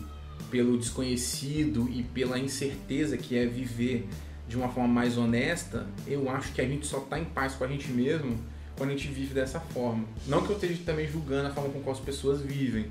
pelo 0.49 0.77
desconhecido 0.77 1.87
e 1.89 2.01
pela 2.01 2.39
incerteza 2.39 3.17
que 3.17 3.37
é 3.37 3.45
viver 3.45 4.07
de 4.49 4.57
uma 4.57 4.67
forma 4.67 4.89
mais 4.89 5.15
honesta, 5.15 5.85
eu 6.07 6.27
acho 6.27 6.51
que 6.51 6.59
a 6.59 6.67
gente 6.67 6.87
só 6.87 6.99
tá 7.01 7.19
em 7.19 7.23
paz 7.23 7.53
com 7.53 7.63
a 7.63 7.67
gente 7.67 7.91
mesmo 7.91 8.35
quando 8.75 8.89
a 8.89 8.93
gente 8.93 9.07
vive 9.07 9.31
dessa 9.31 9.59
forma. 9.59 10.05
Não 10.25 10.41
que 10.43 10.49
eu 10.49 10.55
esteja 10.55 10.81
também 10.83 11.07
julgando 11.07 11.49
a 11.49 11.51
forma 11.51 11.69
com 11.69 11.83
que 11.83 11.89
as 11.89 11.99
pessoas 11.99 12.41
vivem, 12.41 12.87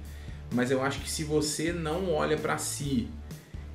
mas 0.53 0.71
eu 0.71 0.81
acho 0.81 1.01
que 1.01 1.11
se 1.11 1.25
você 1.25 1.73
não 1.73 2.13
olha 2.13 2.37
para 2.37 2.57
si 2.59 3.09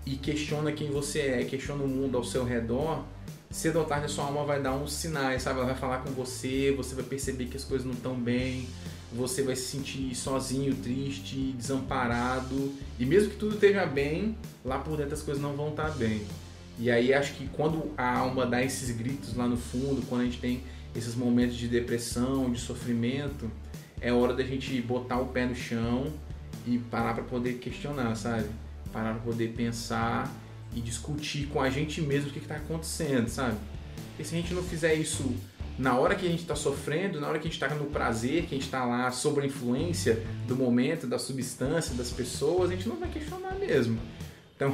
e 0.05 0.15
questiona 0.15 0.71
quem 0.71 0.91
você 0.91 1.19
é, 1.19 1.43
questiona 1.43 1.83
o 1.83 1.87
mundo 1.87 2.17
ao 2.17 2.23
seu 2.23 2.45
redor, 2.45 3.03
cedo 3.51 3.79
ou 3.79 3.85
tarde 3.85 4.05
a 4.05 4.09
sua 4.09 4.25
alma 4.25 4.45
vai 4.45 4.61
dar 4.61 4.73
uns 4.73 4.93
sinais, 4.93 5.41
sabe? 5.41 5.59
Ela 5.59 5.67
vai 5.67 5.75
falar 5.75 5.97
com 5.99 6.11
você, 6.11 6.73
você 6.75 6.95
vai 6.95 7.03
perceber 7.03 7.47
que 7.47 7.57
as 7.57 7.65
coisas 7.65 7.85
não 7.85 7.93
estão 7.93 8.15
bem, 8.15 8.65
você 9.11 9.43
vai 9.43 9.57
se 9.57 9.63
sentir 9.63 10.15
sozinho, 10.15 10.73
triste, 10.75 11.53
desamparado. 11.57 12.71
E 12.97 13.05
mesmo 13.05 13.31
que 13.31 13.35
tudo 13.35 13.55
esteja 13.55 13.85
bem, 13.85 14.37
lá 14.63 14.79
por 14.79 14.95
dentro 14.95 15.13
as 15.13 15.21
coisas 15.21 15.43
não 15.43 15.53
vão 15.53 15.69
estar 15.69 15.91
bem. 15.91 16.21
E 16.79 16.89
aí 16.89 17.13
acho 17.13 17.33
que 17.33 17.47
quando 17.49 17.91
a 17.97 18.17
alma 18.17 18.45
dá 18.45 18.63
esses 18.63 18.95
gritos 18.95 19.35
lá 19.35 19.47
no 19.47 19.57
fundo, 19.57 20.03
quando 20.07 20.21
a 20.21 20.25
gente 20.25 20.39
tem 20.39 20.63
esses 20.95 21.15
momentos 21.15 21.55
de 21.55 21.67
depressão, 21.67 22.51
de 22.51 22.59
sofrimento, 22.59 23.49
é 24.01 24.11
hora 24.11 24.33
da 24.33 24.43
gente 24.43 24.81
botar 24.81 25.19
o 25.19 25.27
pé 25.27 25.45
no 25.45 25.55
chão 25.55 26.11
e 26.65 26.77
parar 26.77 27.13
para 27.13 27.23
poder 27.23 27.53
questionar, 27.53 28.15
sabe? 28.15 28.49
Parar 28.91 29.13
para 29.13 29.21
poder 29.21 29.49
pensar 29.49 30.31
e 30.75 30.81
discutir 30.81 31.47
com 31.47 31.61
a 31.61 31.69
gente 31.69 32.01
mesmo 32.01 32.29
o 32.29 32.33
que 32.33 32.39
está 32.39 32.55
acontecendo, 32.55 33.27
sabe? 33.27 33.57
Porque 34.09 34.23
se 34.23 34.35
a 34.35 34.37
gente 34.39 34.53
não 34.53 34.63
fizer 34.63 34.93
isso 34.95 35.33
na 35.77 35.97
hora 35.97 36.15
que 36.15 36.25
a 36.25 36.29
gente 36.29 36.41
está 36.41 36.55
sofrendo, 36.55 37.19
na 37.19 37.27
hora 37.27 37.39
que 37.39 37.47
a 37.47 37.51
gente 37.51 37.61
está 37.61 37.73
no 37.73 37.85
prazer, 37.85 38.41
que 38.43 38.55
a 38.55 38.57
gente 38.57 38.65
está 38.65 38.85
lá 38.85 39.09
sob 39.11 39.41
a 39.41 39.45
influência 39.45 40.23
do 40.47 40.55
momento, 40.55 41.07
da 41.07 41.17
substância, 41.17 41.95
das 41.95 42.11
pessoas, 42.11 42.69
a 42.69 42.75
gente 42.75 42.87
não 42.87 42.97
vai 42.97 43.09
questionar 43.09 43.55
mesmo. 43.55 43.99
Então, 44.55 44.73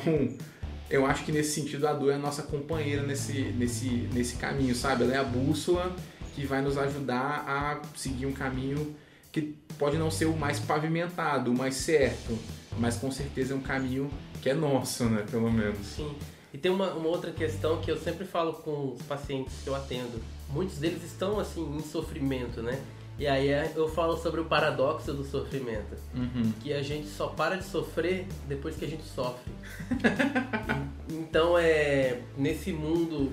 eu 0.90 1.06
acho 1.06 1.24
que 1.24 1.32
nesse 1.32 1.52
sentido 1.52 1.88
a 1.88 1.94
dor 1.94 2.12
é 2.12 2.16
a 2.16 2.20
nossa 2.20 2.44
companheira 2.44 3.04
nesse, 3.04 3.42
nesse, 3.54 4.10
nesse 4.14 4.36
caminho, 4.38 4.74
sabe? 4.76 5.04
Ela 5.04 5.14
é 5.14 5.18
a 5.18 5.24
bússola 5.24 5.96
que 6.34 6.46
vai 6.46 6.62
nos 6.62 6.78
ajudar 6.78 7.44
a 7.48 7.82
seguir 7.96 8.26
um 8.26 8.34
caminho 8.34 8.96
que 9.32 9.56
pode 9.78 9.98
não 9.98 10.10
ser 10.10 10.26
o 10.26 10.36
mais 10.36 10.60
pavimentado, 10.60 11.52
o 11.52 11.58
mais 11.58 11.76
certo, 11.76 12.38
mas 12.78 12.98
com 12.98 13.12
certeza 13.12 13.54
é 13.54 13.56
um 13.56 13.62
caminho 13.62 14.10
que 14.42 14.50
é 14.50 14.54
nosso, 14.54 15.06
né? 15.06 15.26
Pelo 15.30 15.52
menos. 15.52 15.86
Sim. 15.86 16.16
E 16.52 16.58
tem 16.58 16.72
uma, 16.72 16.94
uma 16.94 17.08
outra 17.08 17.32
questão 17.32 17.80
que 17.80 17.92
eu 17.92 17.98
sempre 17.98 18.26
falo 18.26 18.54
com 18.54 18.94
os 18.94 19.02
pacientes 19.04 19.54
que 19.64 19.70
eu 19.70 19.76
atendo. 19.76 20.20
Muitos 20.50 20.78
deles 20.78 21.04
estão 21.04 21.40
assim 21.40 21.64
em 21.76 21.82
sofrimento, 21.82 22.64
né? 22.64 22.82
E 23.20 23.28
aí 23.28 23.50
é- 23.50 23.74
eu 23.76 23.88
falo 23.90 24.18
sobre 24.18 24.40
o 24.42 24.46
paradoxo 24.46 25.14
do 25.14 25.24
sofrimento. 25.26 25.96
Uhum. 26.16 26.52
que 26.62 26.74
a 26.74 26.82
gente 26.82 27.08
só 27.08 27.28
para 27.28 27.58
de 27.58 27.66
sofrer 27.66 28.26
depois 28.48 28.76
que 28.76 28.86
a 28.86 28.88
gente 28.88 29.04
sofre. 29.04 29.52
Então 31.12 31.58
é 31.58 32.22
nesse 32.38 32.72
mundo 32.72 33.32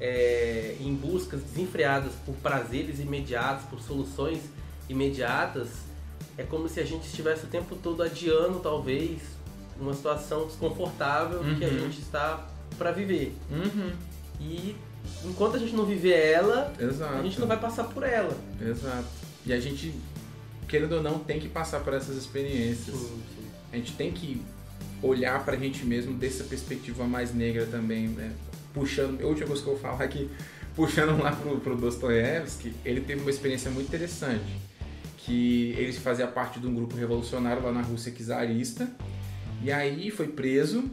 é, 0.00 0.76
em 0.80 0.94
buscas 0.94 1.40
desenfreadas 1.42 2.12
por 2.26 2.34
prazeres 2.36 2.98
imediatos, 3.00 3.64
por 3.66 3.80
soluções 3.80 4.40
imediatas, 4.88 5.68
é 6.38 6.42
como 6.42 6.68
se 6.68 6.80
a 6.80 6.84
gente 6.84 7.06
estivesse 7.06 7.44
o 7.44 7.48
tempo 7.48 7.76
todo 7.76 8.02
adiando 8.02 8.58
talvez 8.60 9.20
uma 9.78 9.94
situação 9.94 10.46
desconfortável 10.46 11.40
que 11.58 11.64
a 11.64 11.68
Uhum. 11.68 11.78
gente 11.80 12.00
está 12.00 12.48
para 12.78 12.90
viver. 12.92 13.34
Uhum. 13.50 13.92
E 14.40 14.74
enquanto 15.24 15.56
a 15.56 15.58
gente 15.58 15.74
não 15.74 15.84
viver 15.84 16.16
ela, 16.16 16.72
Exato. 16.78 17.14
a 17.14 17.22
gente 17.22 17.38
não 17.40 17.46
vai 17.46 17.58
passar 17.58 17.84
por 17.84 18.02
ela. 18.02 18.36
Exato. 18.60 19.08
E 19.44 19.52
a 19.52 19.60
gente, 19.60 19.94
querendo 20.68 20.96
ou 20.96 21.02
não, 21.02 21.18
tem 21.18 21.40
que 21.40 21.48
passar 21.48 21.80
por 21.80 21.94
essas 21.94 22.16
experiências. 22.16 22.96
Sim, 22.96 23.22
sim. 23.36 23.44
A 23.72 23.76
gente 23.76 23.92
tem 23.92 24.12
que 24.12 24.42
olhar 25.02 25.44
pra 25.44 25.56
gente 25.56 25.84
mesmo 25.84 26.14
dessa 26.14 26.44
perspectiva 26.44 27.04
mais 27.04 27.34
negra 27.34 27.66
também, 27.66 28.08
né? 28.08 28.32
Puxando, 28.72 29.20
a 29.20 29.26
última 29.26 29.48
coisa 29.48 29.62
que 29.62 29.68
eu 29.68 29.74
vou 29.74 29.82
falar 29.82 30.04
aqui, 30.04 30.30
puxando 30.76 31.20
lá 31.20 31.32
pro, 31.32 31.58
pro 31.60 31.76
Dostoiévski, 31.76 32.74
ele 32.84 33.00
teve 33.00 33.20
uma 33.20 33.30
experiência 33.30 33.70
muito 33.70 33.88
interessante, 33.88 34.58
que 35.18 35.74
ele 35.76 35.92
fazia 35.92 36.26
parte 36.26 36.60
de 36.60 36.66
um 36.66 36.74
grupo 36.74 36.96
revolucionário 36.96 37.62
lá 37.62 37.72
na 37.72 37.82
Rússia 37.82 38.12
czarista, 38.12 38.88
e 39.62 39.70
aí 39.70 40.10
foi 40.10 40.28
preso, 40.28 40.84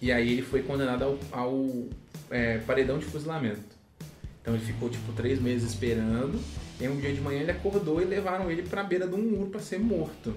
e 0.00 0.10
aí 0.10 0.32
ele 0.32 0.42
foi 0.42 0.62
condenado 0.62 1.04
ao, 1.04 1.18
ao, 1.30 1.88
é, 2.30 2.58
paredão 2.58 2.98
de 2.98 3.04
fuzilamento. 3.04 3.78
Então 4.40 4.54
ele 4.54 4.64
ficou 4.64 4.88
tipo 4.88 5.12
três 5.12 5.40
meses 5.40 5.70
esperando, 5.70 6.40
e 6.80 6.88
um 6.88 6.96
dia 6.96 7.12
de 7.12 7.20
manhã 7.20 7.40
ele 7.40 7.50
acordou 7.50 8.00
e 8.00 8.04
levaram 8.04 8.50
ele 8.50 8.62
pra 8.62 8.82
beira 8.82 9.06
de 9.06 9.14
um 9.14 9.22
muro 9.22 9.50
pra 9.50 9.60
ser 9.60 9.78
morto. 9.78 10.34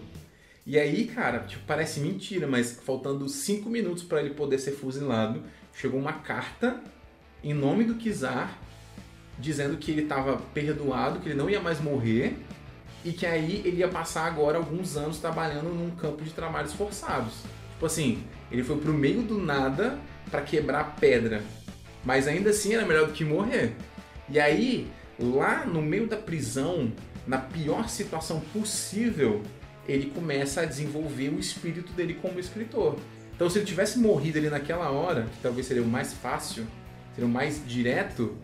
E 0.66 0.80
aí, 0.80 1.06
cara, 1.06 1.40
tipo, 1.40 1.64
parece 1.66 2.00
mentira, 2.00 2.48
mas 2.48 2.80
faltando 2.84 3.28
cinco 3.28 3.70
minutos 3.70 4.04
para 4.04 4.22
ele 4.22 4.34
poder 4.34 4.60
ser 4.60 4.72
fuzilado, 4.72 5.44
chegou 5.74 6.00
uma 6.00 6.14
carta 6.14 6.82
em 7.44 7.54
nome 7.54 7.84
do 7.84 7.96
Kizar 7.96 8.58
dizendo 9.38 9.78
que 9.78 9.92
ele 9.92 10.04
estava 10.04 10.38
perdoado, 10.54 11.20
que 11.20 11.30
ele 11.30 11.36
não 11.36 11.50
ia 11.50 11.60
mais 11.60 11.82
morrer 11.82 12.38
e 13.04 13.12
que 13.12 13.26
aí 13.26 13.62
ele 13.66 13.78
ia 13.78 13.88
passar 13.88 14.26
agora 14.26 14.58
alguns 14.58 14.96
anos 14.96 15.18
trabalhando 15.18 15.70
num 15.70 15.92
campo 15.92 16.24
de 16.24 16.32
trabalhos 16.32 16.74
forçados. 16.74 17.34
Tipo 17.74 17.86
assim, 17.86 18.24
ele 18.52 18.64
foi 18.64 18.78
pro 18.78 18.94
meio 18.94 19.24
do 19.24 19.38
nada 19.38 20.00
para 20.30 20.42
quebrar 20.42 20.96
pedra, 20.96 21.44
mas 22.04 22.28
ainda 22.28 22.50
assim 22.50 22.74
era 22.74 22.86
melhor 22.86 23.08
do 23.08 23.14
que 23.14 23.24
morrer. 23.24 23.74
E 24.30 24.40
aí 24.40 24.90
Lá 25.20 25.66
no 25.66 25.82
meio 25.82 26.08
da 26.08 26.18
prisão, 26.18 26.92
na 27.28 27.38
pior 27.38 27.88
situação 27.88 28.40
possível, 28.52 29.42
ele 29.88 30.08
começa 30.08 30.62
a 30.62 30.66
desenvolver 30.66 31.30
o 31.30 31.40
espírito 31.40 31.94
dele 31.94 32.16
como 32.16 32.40
escritor. 32.40 32.98
Então, 33.36 33.50
se 33.50 33.60
ele 33.60 33.66
tivesse 33.66 34.00
morrido 34.00 34.40
ali 34.40 34.50
naquela 34.50 34.90
hora, 34.90 35.24
que 35.24 35.42
talvez 35.42 35.68
seria 35.68 35.84
o 35.84 35.88
mais 35.88 36.14
fácil, 36.14 36.66
seria 37.14 37.28
o 37.28 37.32
mais 37.32 37.62
direto, 37.66 38.36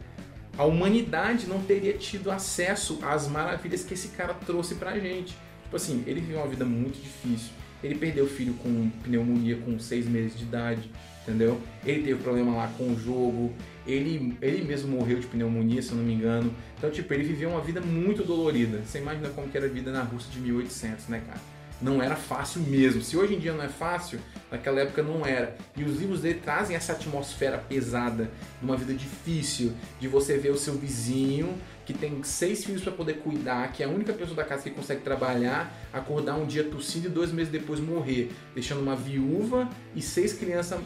a 0.57 0.63
humanidade 0.63 1.47
não 1.47 1.61
teria 1.61 1.93
tido 1.93 2.29
acesso 2.29 2.99
às 3.01 3.27
maravilhas 3.27 3.83
que 3.83 3.93
esse 3.93 4.09
cara 4.09 4.33
trouxe 4.33 4.75
pra 4.75 4.99
gente. 4.99 5.35
Tipo 5.63 5.75
assim, 5.75 6.03
ele 6.05 6.21
viveu 6.21 6.37
uma 6.37 6.47
vida 6.47 6.65
muito 6.65 7.01
difícil. 7.01 7.51
Ele 7.83 7.95
perdeu 7.95 8.25
o 8.25 8.27
filho 8.27 8.53
com 8.55 8.89
pneumonia 9.03 9.57
com 9.57 9.79
seis 9.79 10.05
meses 10.05 10.37
de 10.37 10.43
idade, 10.43 10.91
entendeu? 11.23 11.59
Ele 11.85 12.03
teve 12.03 12.21
problema 12.21 12.55
lá 12.55 12.71
com 12.77 12.91
o 12.91 12.99
jogo. 12.99 13.53
Ele, 13.85 14.37
ele 14.41 14.63
mesmo 14.63 14.95
morreu 14.95 15.19
de 15.19 15.27
pneumonia, 15.27 15.81
se 15.81 15.91
eu 15.91 15.97
não 15.97 16.03
me 16.03 16.13
engano. 16.13 16.53
Então, 16.77 16.89
tipo, 16.89 17.13
ele 17.13 17.23
viveu 17.23 17.49
uma 17.49 17.61
vida 17.61 17.81
muito 17.81 18.23
dolorida. 18.23 18.81
Você 18.85 18.99
imagina 18.99 19.29
como 19.29 19.47
que 19.49 19.57
era 19.57 19.65
a 19.65 19.69
vida 19.69 19.91
na 19.91 20.03
Rússia 20.03 20.31
de 20.31 20.39
1800, 20.39 21.07
né, 21.07 21.21
cara? 21.25 21.39
Não 21.81 22.03
era 22.03 22.15
fácil 22.15 22.61
mesmo. 22.61 23.01
Se 23.01 23.15
hoje 23.15 23.35
em 23.35 23.39
dia 23.39 23.53
não 23.53 23.63
é 23.63 23.69
fácil, 23.69 24.19
naquela 24.51 24.81
época 24.81 25.01
não 25.01 25.25
era. 25.25 25.55
E 25.77 25.83
os 25.83 25.97
livros 25.97 26.21
dele 26.21 26.39
trazem 26.43 26.75
essa 26.75 26.91
atmosfera 26.91 27.57
pesada, 27.57 28.29
de 28.59 28.65
uma 28.65 28.75
vida 28.75 28.93
difícil, 28.93 29.71
de 29.99 30.07
você 30.07 30.37
ver 30.37 30.49
o 30.49 30.57
seu 30.57 30.73
vizinho 30.73 31.57
que 31.89 31.93
tem 31.93 32.21
seis 32.21 32.63
filhos 32.63 32.83
para 32.83 32.91
poder 32.91 33.15
cuidar, 33.15 33.71
que 33.71 33.81
é 33.81 33.85
a 33.87 33.89
única 33.89 34.13
pessoa 34.13 34.35
da 34.35 34.43
casa 34.43 34.61
que 34.61 34.69
consegue 34.69 35.01
trabalhar, 35.01 35.75
acordar 35.91 36.35
um 36.35 36.45
dia 36.45 36.63
tossindo 36.63 37.07
e 37.07 37.09
dois 37.09 37.31
meses 37.31 37.51
depois 37.51 37.79
morrer, 37.79 38.31
deixando 38.53 38.79
uma 38.79 38.95
viúva 38.95 39.67
e 39.95 40.01
seis 40.01 40.31
crianças 40.33 40.79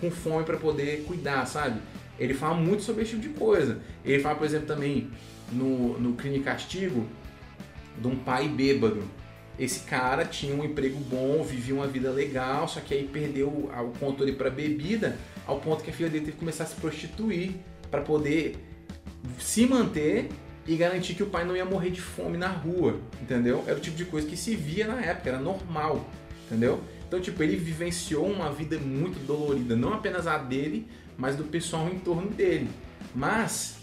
com 0.00 0.10
fome 0.10 0.44
para 0.44 0.56
poder 0.56 1.04
cuidar, 1.06 1.46
sabe? 1.46 1.80
Ele 2.18 2.34
fala 2.34 2.54
muito 2.54 2.82
sobre 2.82 3.02
esse 3.02 3.12
tipo 3.12 3.22
de 3.22 3.28
coisa. 3.30 3.78
Ele 4.04 4.22
fala, 4.22 4.34
por 4.34 4.44
exemplo, 4.44 4.66
também 4.66 5.10
no, 5.52 5.98
no 5.98 6.14
Crime 6.14 6.38
e 6.38 6.42
Castigo, 6.42 7.06
de 7.98 8.06
um 8.06 8.16
pai 8.16 8.48
bêbado. 8.48 9.02
Esse 9.58 9.80
cara 9.80 10.24
tinha 10.24 10.54
um 10.54 10.64
emprego 10.64 10.98
bom, 11.00 11.42
vivia 11.42 11.74
uma 11.74 11.86
vida 11.86 12.10
legal, 12.10 12.66
só 12.66 12.80
que 12.80 12.94
aí 12.94 13.04
perdeu 13.04 13.48
o 13.48 13.92
controle 13.98 14.32
para 14.32 14.48
bebida, 14.48 15.18
ao 15.46 15.60
ponto 15.60 15.82
que 15.82 15.90
a 15.90 15.92
filha 15.92 16.08
dele 16.08 16.24
teve 16.24 16.32
que 16.32 16.38
começar 16.38 16.64
a 16.64 16.66
se 16.66 16.76
prostituir 16.76 17.52
para 17.90 18.00
poder 18.00 18.56
se 19.38 19.66
manter 19.66 20.28
e 20.66 20.76
garantir 20.76 21.14
que 21.14 21.22
o 21.22 21.26
pai 21.26 21.44
não 21.44 21.56
ia 21.56 21.64
morrer 21.64 21.90
de 21.90 22.00
fome 22.00 22.38
na 22.38 22.48
rua, 22.48 23.00
entendeu? 23.20 23.64
Era 23.66 23.76
o 23.76 23.80
tipo 23.80 23.96
de 23.96 24.04
coisa 24.04 24.26
que 24.26 24.36
se 24.36 24.54
via 24.54 24.86
na 24.86 25.00
época, 25.00 25.28
era 25.28 25.38
normal, 25.38 26.08
entendeu? 26.46 26.80
Então, 27.10 27.20
tipo, 27.20 27.42
ele 27.42 27.56
vivenciou 27.56 28.24
uma 28.24 28.52
vida 28.52 28.78
muito 28.78 29.18
dolorida, 29.26 29.74
não 29.74 29.92
apenas 29.92 30.28
a 30.28 30.38
dele, 30.38 30.86
mas 31.18 31.34
do 31.34 31.42
pessoal 31.42 31.88
em 31.88 31.98
torno 31.98 32.30
dele. 32.30 32.70
Mas 33.12 33.78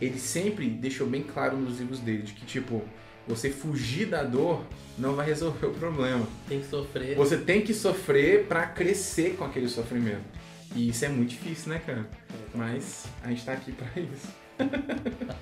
ele 0.00 0.18
sempre 0.18 0.70
deixou 0.70 1.06
bem 1.06 1.22
claro 1.22 1.58
nos 1.58 1.78
livros 1.78 2.00
dele 2.00 2.22
de 2.22 2.32
que, 2.32 2.46
tipo, 2.46 2.82
você 3.28 3.50
fugir 3.50 4.06
da 4.06 4.22
dor 4.22 4.64
não 4.96 5.14
vai 5.14 5.26
resolver 5.26 5.66
o 5.66 5.74
problema. 5.74 6.26
Tem 6.48 6.60
que 6.60 6.68
sofrer. 6.68 7.16
Você 7.16 7.36
tem 7.36 7.60
que 7.60 7.74
sofrer 7.74 8.46
para 8.46 8.66
crescer 8.66 9.36
com 9.36 9.44
aquele 9.44 9.68
sofrimento. 9.68 10.24
E 10.74 10.88
isso 10.88 11.04
é 11.04 11.10
muito 11.10 11.28
difícil, 11.28 11.74
né, 11.74 11.82
cara? 11.84 12.08
Mas 12.54 13.04
a 13.22 13.28
gente 13.28 13.44
tá 13.44 13.52
aqui 13.52 13.72
para 13.72 13.88
isso. 14.00 14.28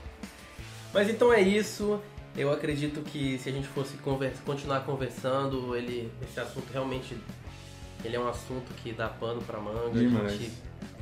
Mas 0.92 1.08
então 1.08 1.32
é 1.32 1.40
isso. 1.40 2.02
Eu 2.38 2.52
acredito 2.52 3.00
que 3.00 3.36
se 3.38 3.48
a 3.48 3.52
gente 3.52 3.66
fosse 3.66 3.96
conversa, 3.96 4.40
continuar 4.46 4.80
conversando, 4.84 5.74
ele, 5.74 6.08
esse 6.22 6.38
assunto 6.38 6.70
realmente 6.72 7.16
ele 8.04 8.14
é 8.14 8.20
um 8.20 8.28
assunto 8.28 8.72
que 8.80 8.92
dá 8.92 9.08
pano 9.08 9.42
para 9.42 9.58
manga. 9.58 9.98
Demais. 9.98 10.26
A 10.26 10.36
gente 10.36 10.52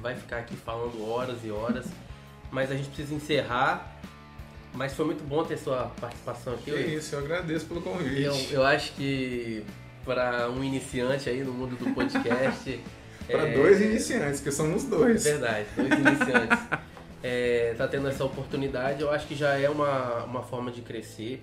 vai 0.00 0.14
ficar 0.16 0.38
aqui 0.38 0.56
falando 0.56 1.06
horas 1.06 1.38
e 1.44 1.50
horas. 1.50 1.84
Mas 2.50 2.70
a 2.70 2.74
gente 2.74 2.88
precisa 2.88 3.14
encerrar. 3.14 4.00
Mas 4.72 4.94
foi 4.94 5.04
muito 5.04 5.22
bom 5.24 5.44
ter 5.44 5.58
sua 5.58 5.92
participação 6.00 6.54
aqui. 6.54 6.70
Que 6.70 6.80
isso, 6.94 7.14
eu 7.14 7.18
agradeço 7.18 7.66
pelo 7.66 7.82
convite. 7.82 8.22
Eu, 8.22 8.34
eu 8.50 8.64
acho 8.64 8.92
que 8.92 9.62
para 10.06 10.48
um 10.48 10.64
iniciante 10.64 11.28
aí 11.28 11.44
no 11.44 11.52
mundo 11.52 11.76
do 11.76 11.94
podcast. 11.94 12.80
para 13.28 13.46
é... 13.46 13.54
dois 13.54 13.80
iniciantes, 13.82 14.40
que 14.40 14.50
somos 14.50 14.84
dois. 14.84 15.22
Verdade, 15.22 15.66
dois 15.76 15.92
iniciantes. 15.92 16.58
é, 17.22 17.74
tá 17.76 17.88
tendo 17.88 18.08
essa 18.08 18.24
oportunidade, 18.24 19.02
eu 19.02 19.10
acho 19.10 19.26
que 19.26 19.34
já 19.34 19.58
é 19.58 19.68
uma, 19.68 20.24
uma 20.24 20.42
forma 20.42 20.70
de 20.70 20.82
crescer. 20.82 21.42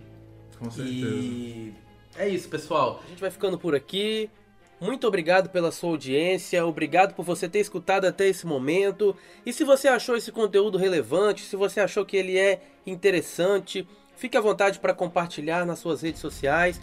Com 0.59 0.69
certeza. 0.69 1.07
E 1.07 1.73
é 2.17 2.27
isso, 2.27 2.47
pessoal. 2.47 3.01
A 3.05 3.09
gente 3.09 3.21
vai 3.21 3.31
ficando 3.31 3.57
por 3.57 3.75
aqui. 3.75 4.29
Muito 4.79 5.07
obrigado 5.07 5.49
pela 5.49 5.71
sua 5.71 5.91
audiência, 5.91 6.65
obrigado 6.65 7.13
por 7.13 7.23
você 7.23 7.47
ter 7.47 7.59
escutado 7.59 8.05
até 8.05 8.27
esse 8.27 8.45
momento. 8.45 9.15
E 9.45 9.53
se 9.53 9.63
você 9.63 9.87
achou 9.87 10.15
esse 10.17 10.31
conteúdo 10.31 10.77
relevante, 10.77 11.41
se 11.41 11.55
você 11.55 11.79
achou 11.79 12.05
que 12.05 12.17
ele 12.17 12.37
é 12.37 12.61
interessante, 12.85 13.87
fique 14.15 14.35
à 14.35 14.41
vontade 14.41 14.79
para 14.79 14.93
compartilhar 14.93 15.65
nas 15.65 15.79
suas 15.79 16.01
redes 16.01 16.19
sociais. 16.19 16.81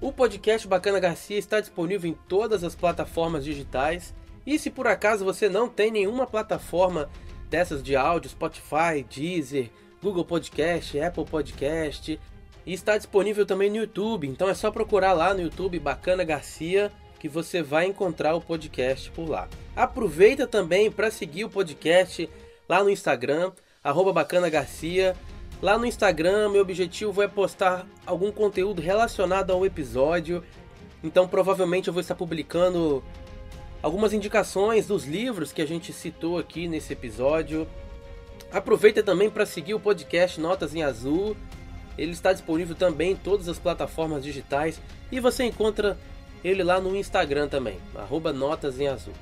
O 0.00 0.10
podcast 0.10 0.66
Bacana 0.66 0.98
Garcia 0.98 1.36
está 1.36 1.60
disponível 1.60 2.10
em 2.10 2.14
todas 2.28 2.64
as 2.64 2.74
plataformas 2.74 3.44
digitais. 3.44 4.14
E 4.46 4.58
se 4.58 4.70
por 4.70 4.86
acaso 4.86 5.24
você 5.24 5.50
não 5.50 5.68
tem 5.68 5.90
nenhuma 5.90 6.26
plataforma 6.26 7.10
dessas 7.48 7.82
de 7.82 7.96
áudio, 7.96 8.30
Spotify, 8.30 9.04
Deezer, 9.08 9.70
Google 10.02 10.24
Podcast, 10.24 10.98
Apple 11.00 11.24
Podcast, 11.24 12.20
e 12.66 12.72
está 12.72 12.96
disponível 12.96 13.46
também 13.46 13.70
no 13.70 13.76
YouTube. 13.76 14.28
Então 14.28 14.48
é 14.48 14.54
só 14.54 14.70
procurar 14.70 15.12
lá 15.12 15.32
no 15.34 15.40
YouTube 15.40 15.78
Bacana 15.78 16.24
Garcia 16.24 16.92
que 17.18 17.28
você 17.28 17.62
vai 17.62 17.86
encontrar 17.86 18.34
o 18.34 18.40
podcast 18.40 19.10
por 19.10 19.28
lá. 19.28 19.48
Aproveita 19.74 20.46
também 20.46 20.90
para 20.90 21.10
seguir 21.10 21.44
o 21.44 21.50
podcast 21.50 22.28
lá 22.68 22.82
no 22.82 22.90
Instagram, 22.90 23.52
@bacana_garcia. 24.14 25.16
Lá 25.60 25.76
no 25.76 25.84
Instagram, 25.84 26.50
meu 26.50 26.62
objetivo 26.62 27.20
é 27.20 27.26
postar 27.26 27.84
algum 28.06 28.30
conteúdo 28.30 28.80
relacionado 28.80 29.50
ao 29.50 29.66
episódio. 29.66 30.44
Então, 31.02 31.26
provavelmente 31.26 31.88
eu 31.88 31.92
vou 31.92 32.00
estar 32.00 32.14
publicando 32.14 33.02
algumas 33.82 34.12
indicações 34.12 34.86
dos 34.86 35.04
livros 35.04 35.52
que 35.52 35.62
a 35.62 35.66
gente 35.66 35.92
citou 35.92 36.38
aqui 36.38 36.68
nesse 36.68 36.92
episódio. 36.92 37.66
Aproveita 38.52 39.02
também 39.02 39.28
para 39.28 39.46
seguir 39.46 39.74
o 39.74 39.80
podcast 39.80 40.40
Notas 40.40 40.74
em 40.74 40.82
Azul. 40.82 41.36
Ele 41.96 42.12
está 42.12 42.32
disponível 42.32 42.74
também 42.74 43.12
em 43.12 43.16
todas 43.16 43.48
as 43.48 43.58
plataformas 43.58 44.22
digitais 44.22 44.80
e 45.10 45.20
você 45.20 45.44
encontra 45.44 45.98
ele 46.44 46.62
lá 46.62 46.80
no 46.80 46.96
Instagram 46.96 47.48
também, 47.48 47.78
arroba 47.94 48.32
Notas 48.32 48.78
em 48.80 48.86
Azul. 48.86 49.14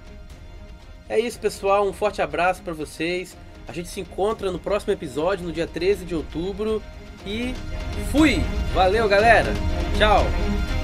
É 1.08 1.18
isso, 1.18 1.38
pessoal. 1.38 1.88
Um 1.88 1.92
forte 1.92 2.20
abraço 2.20 2.62
para 2.62 2.72
vocês. 2.72 3.36
A 3.68 3.72
gente 3.72 3.88
se 3.88 4.00
encontra 4.00 4.50
no 4.50 4.58
próximo 4.58 4.92
episódio, 4.92 5.46
no 5.46 5.52
dia 5.52 5.66
13 5.66 6.04
de 6.04 6.14
outubro. 6.14 6.82
E 7.24 7.54
fui! 8.10 8.40
Valeu, 8.74 9.08
galera! 9.08 9.52
Tchau! 9.98 10.75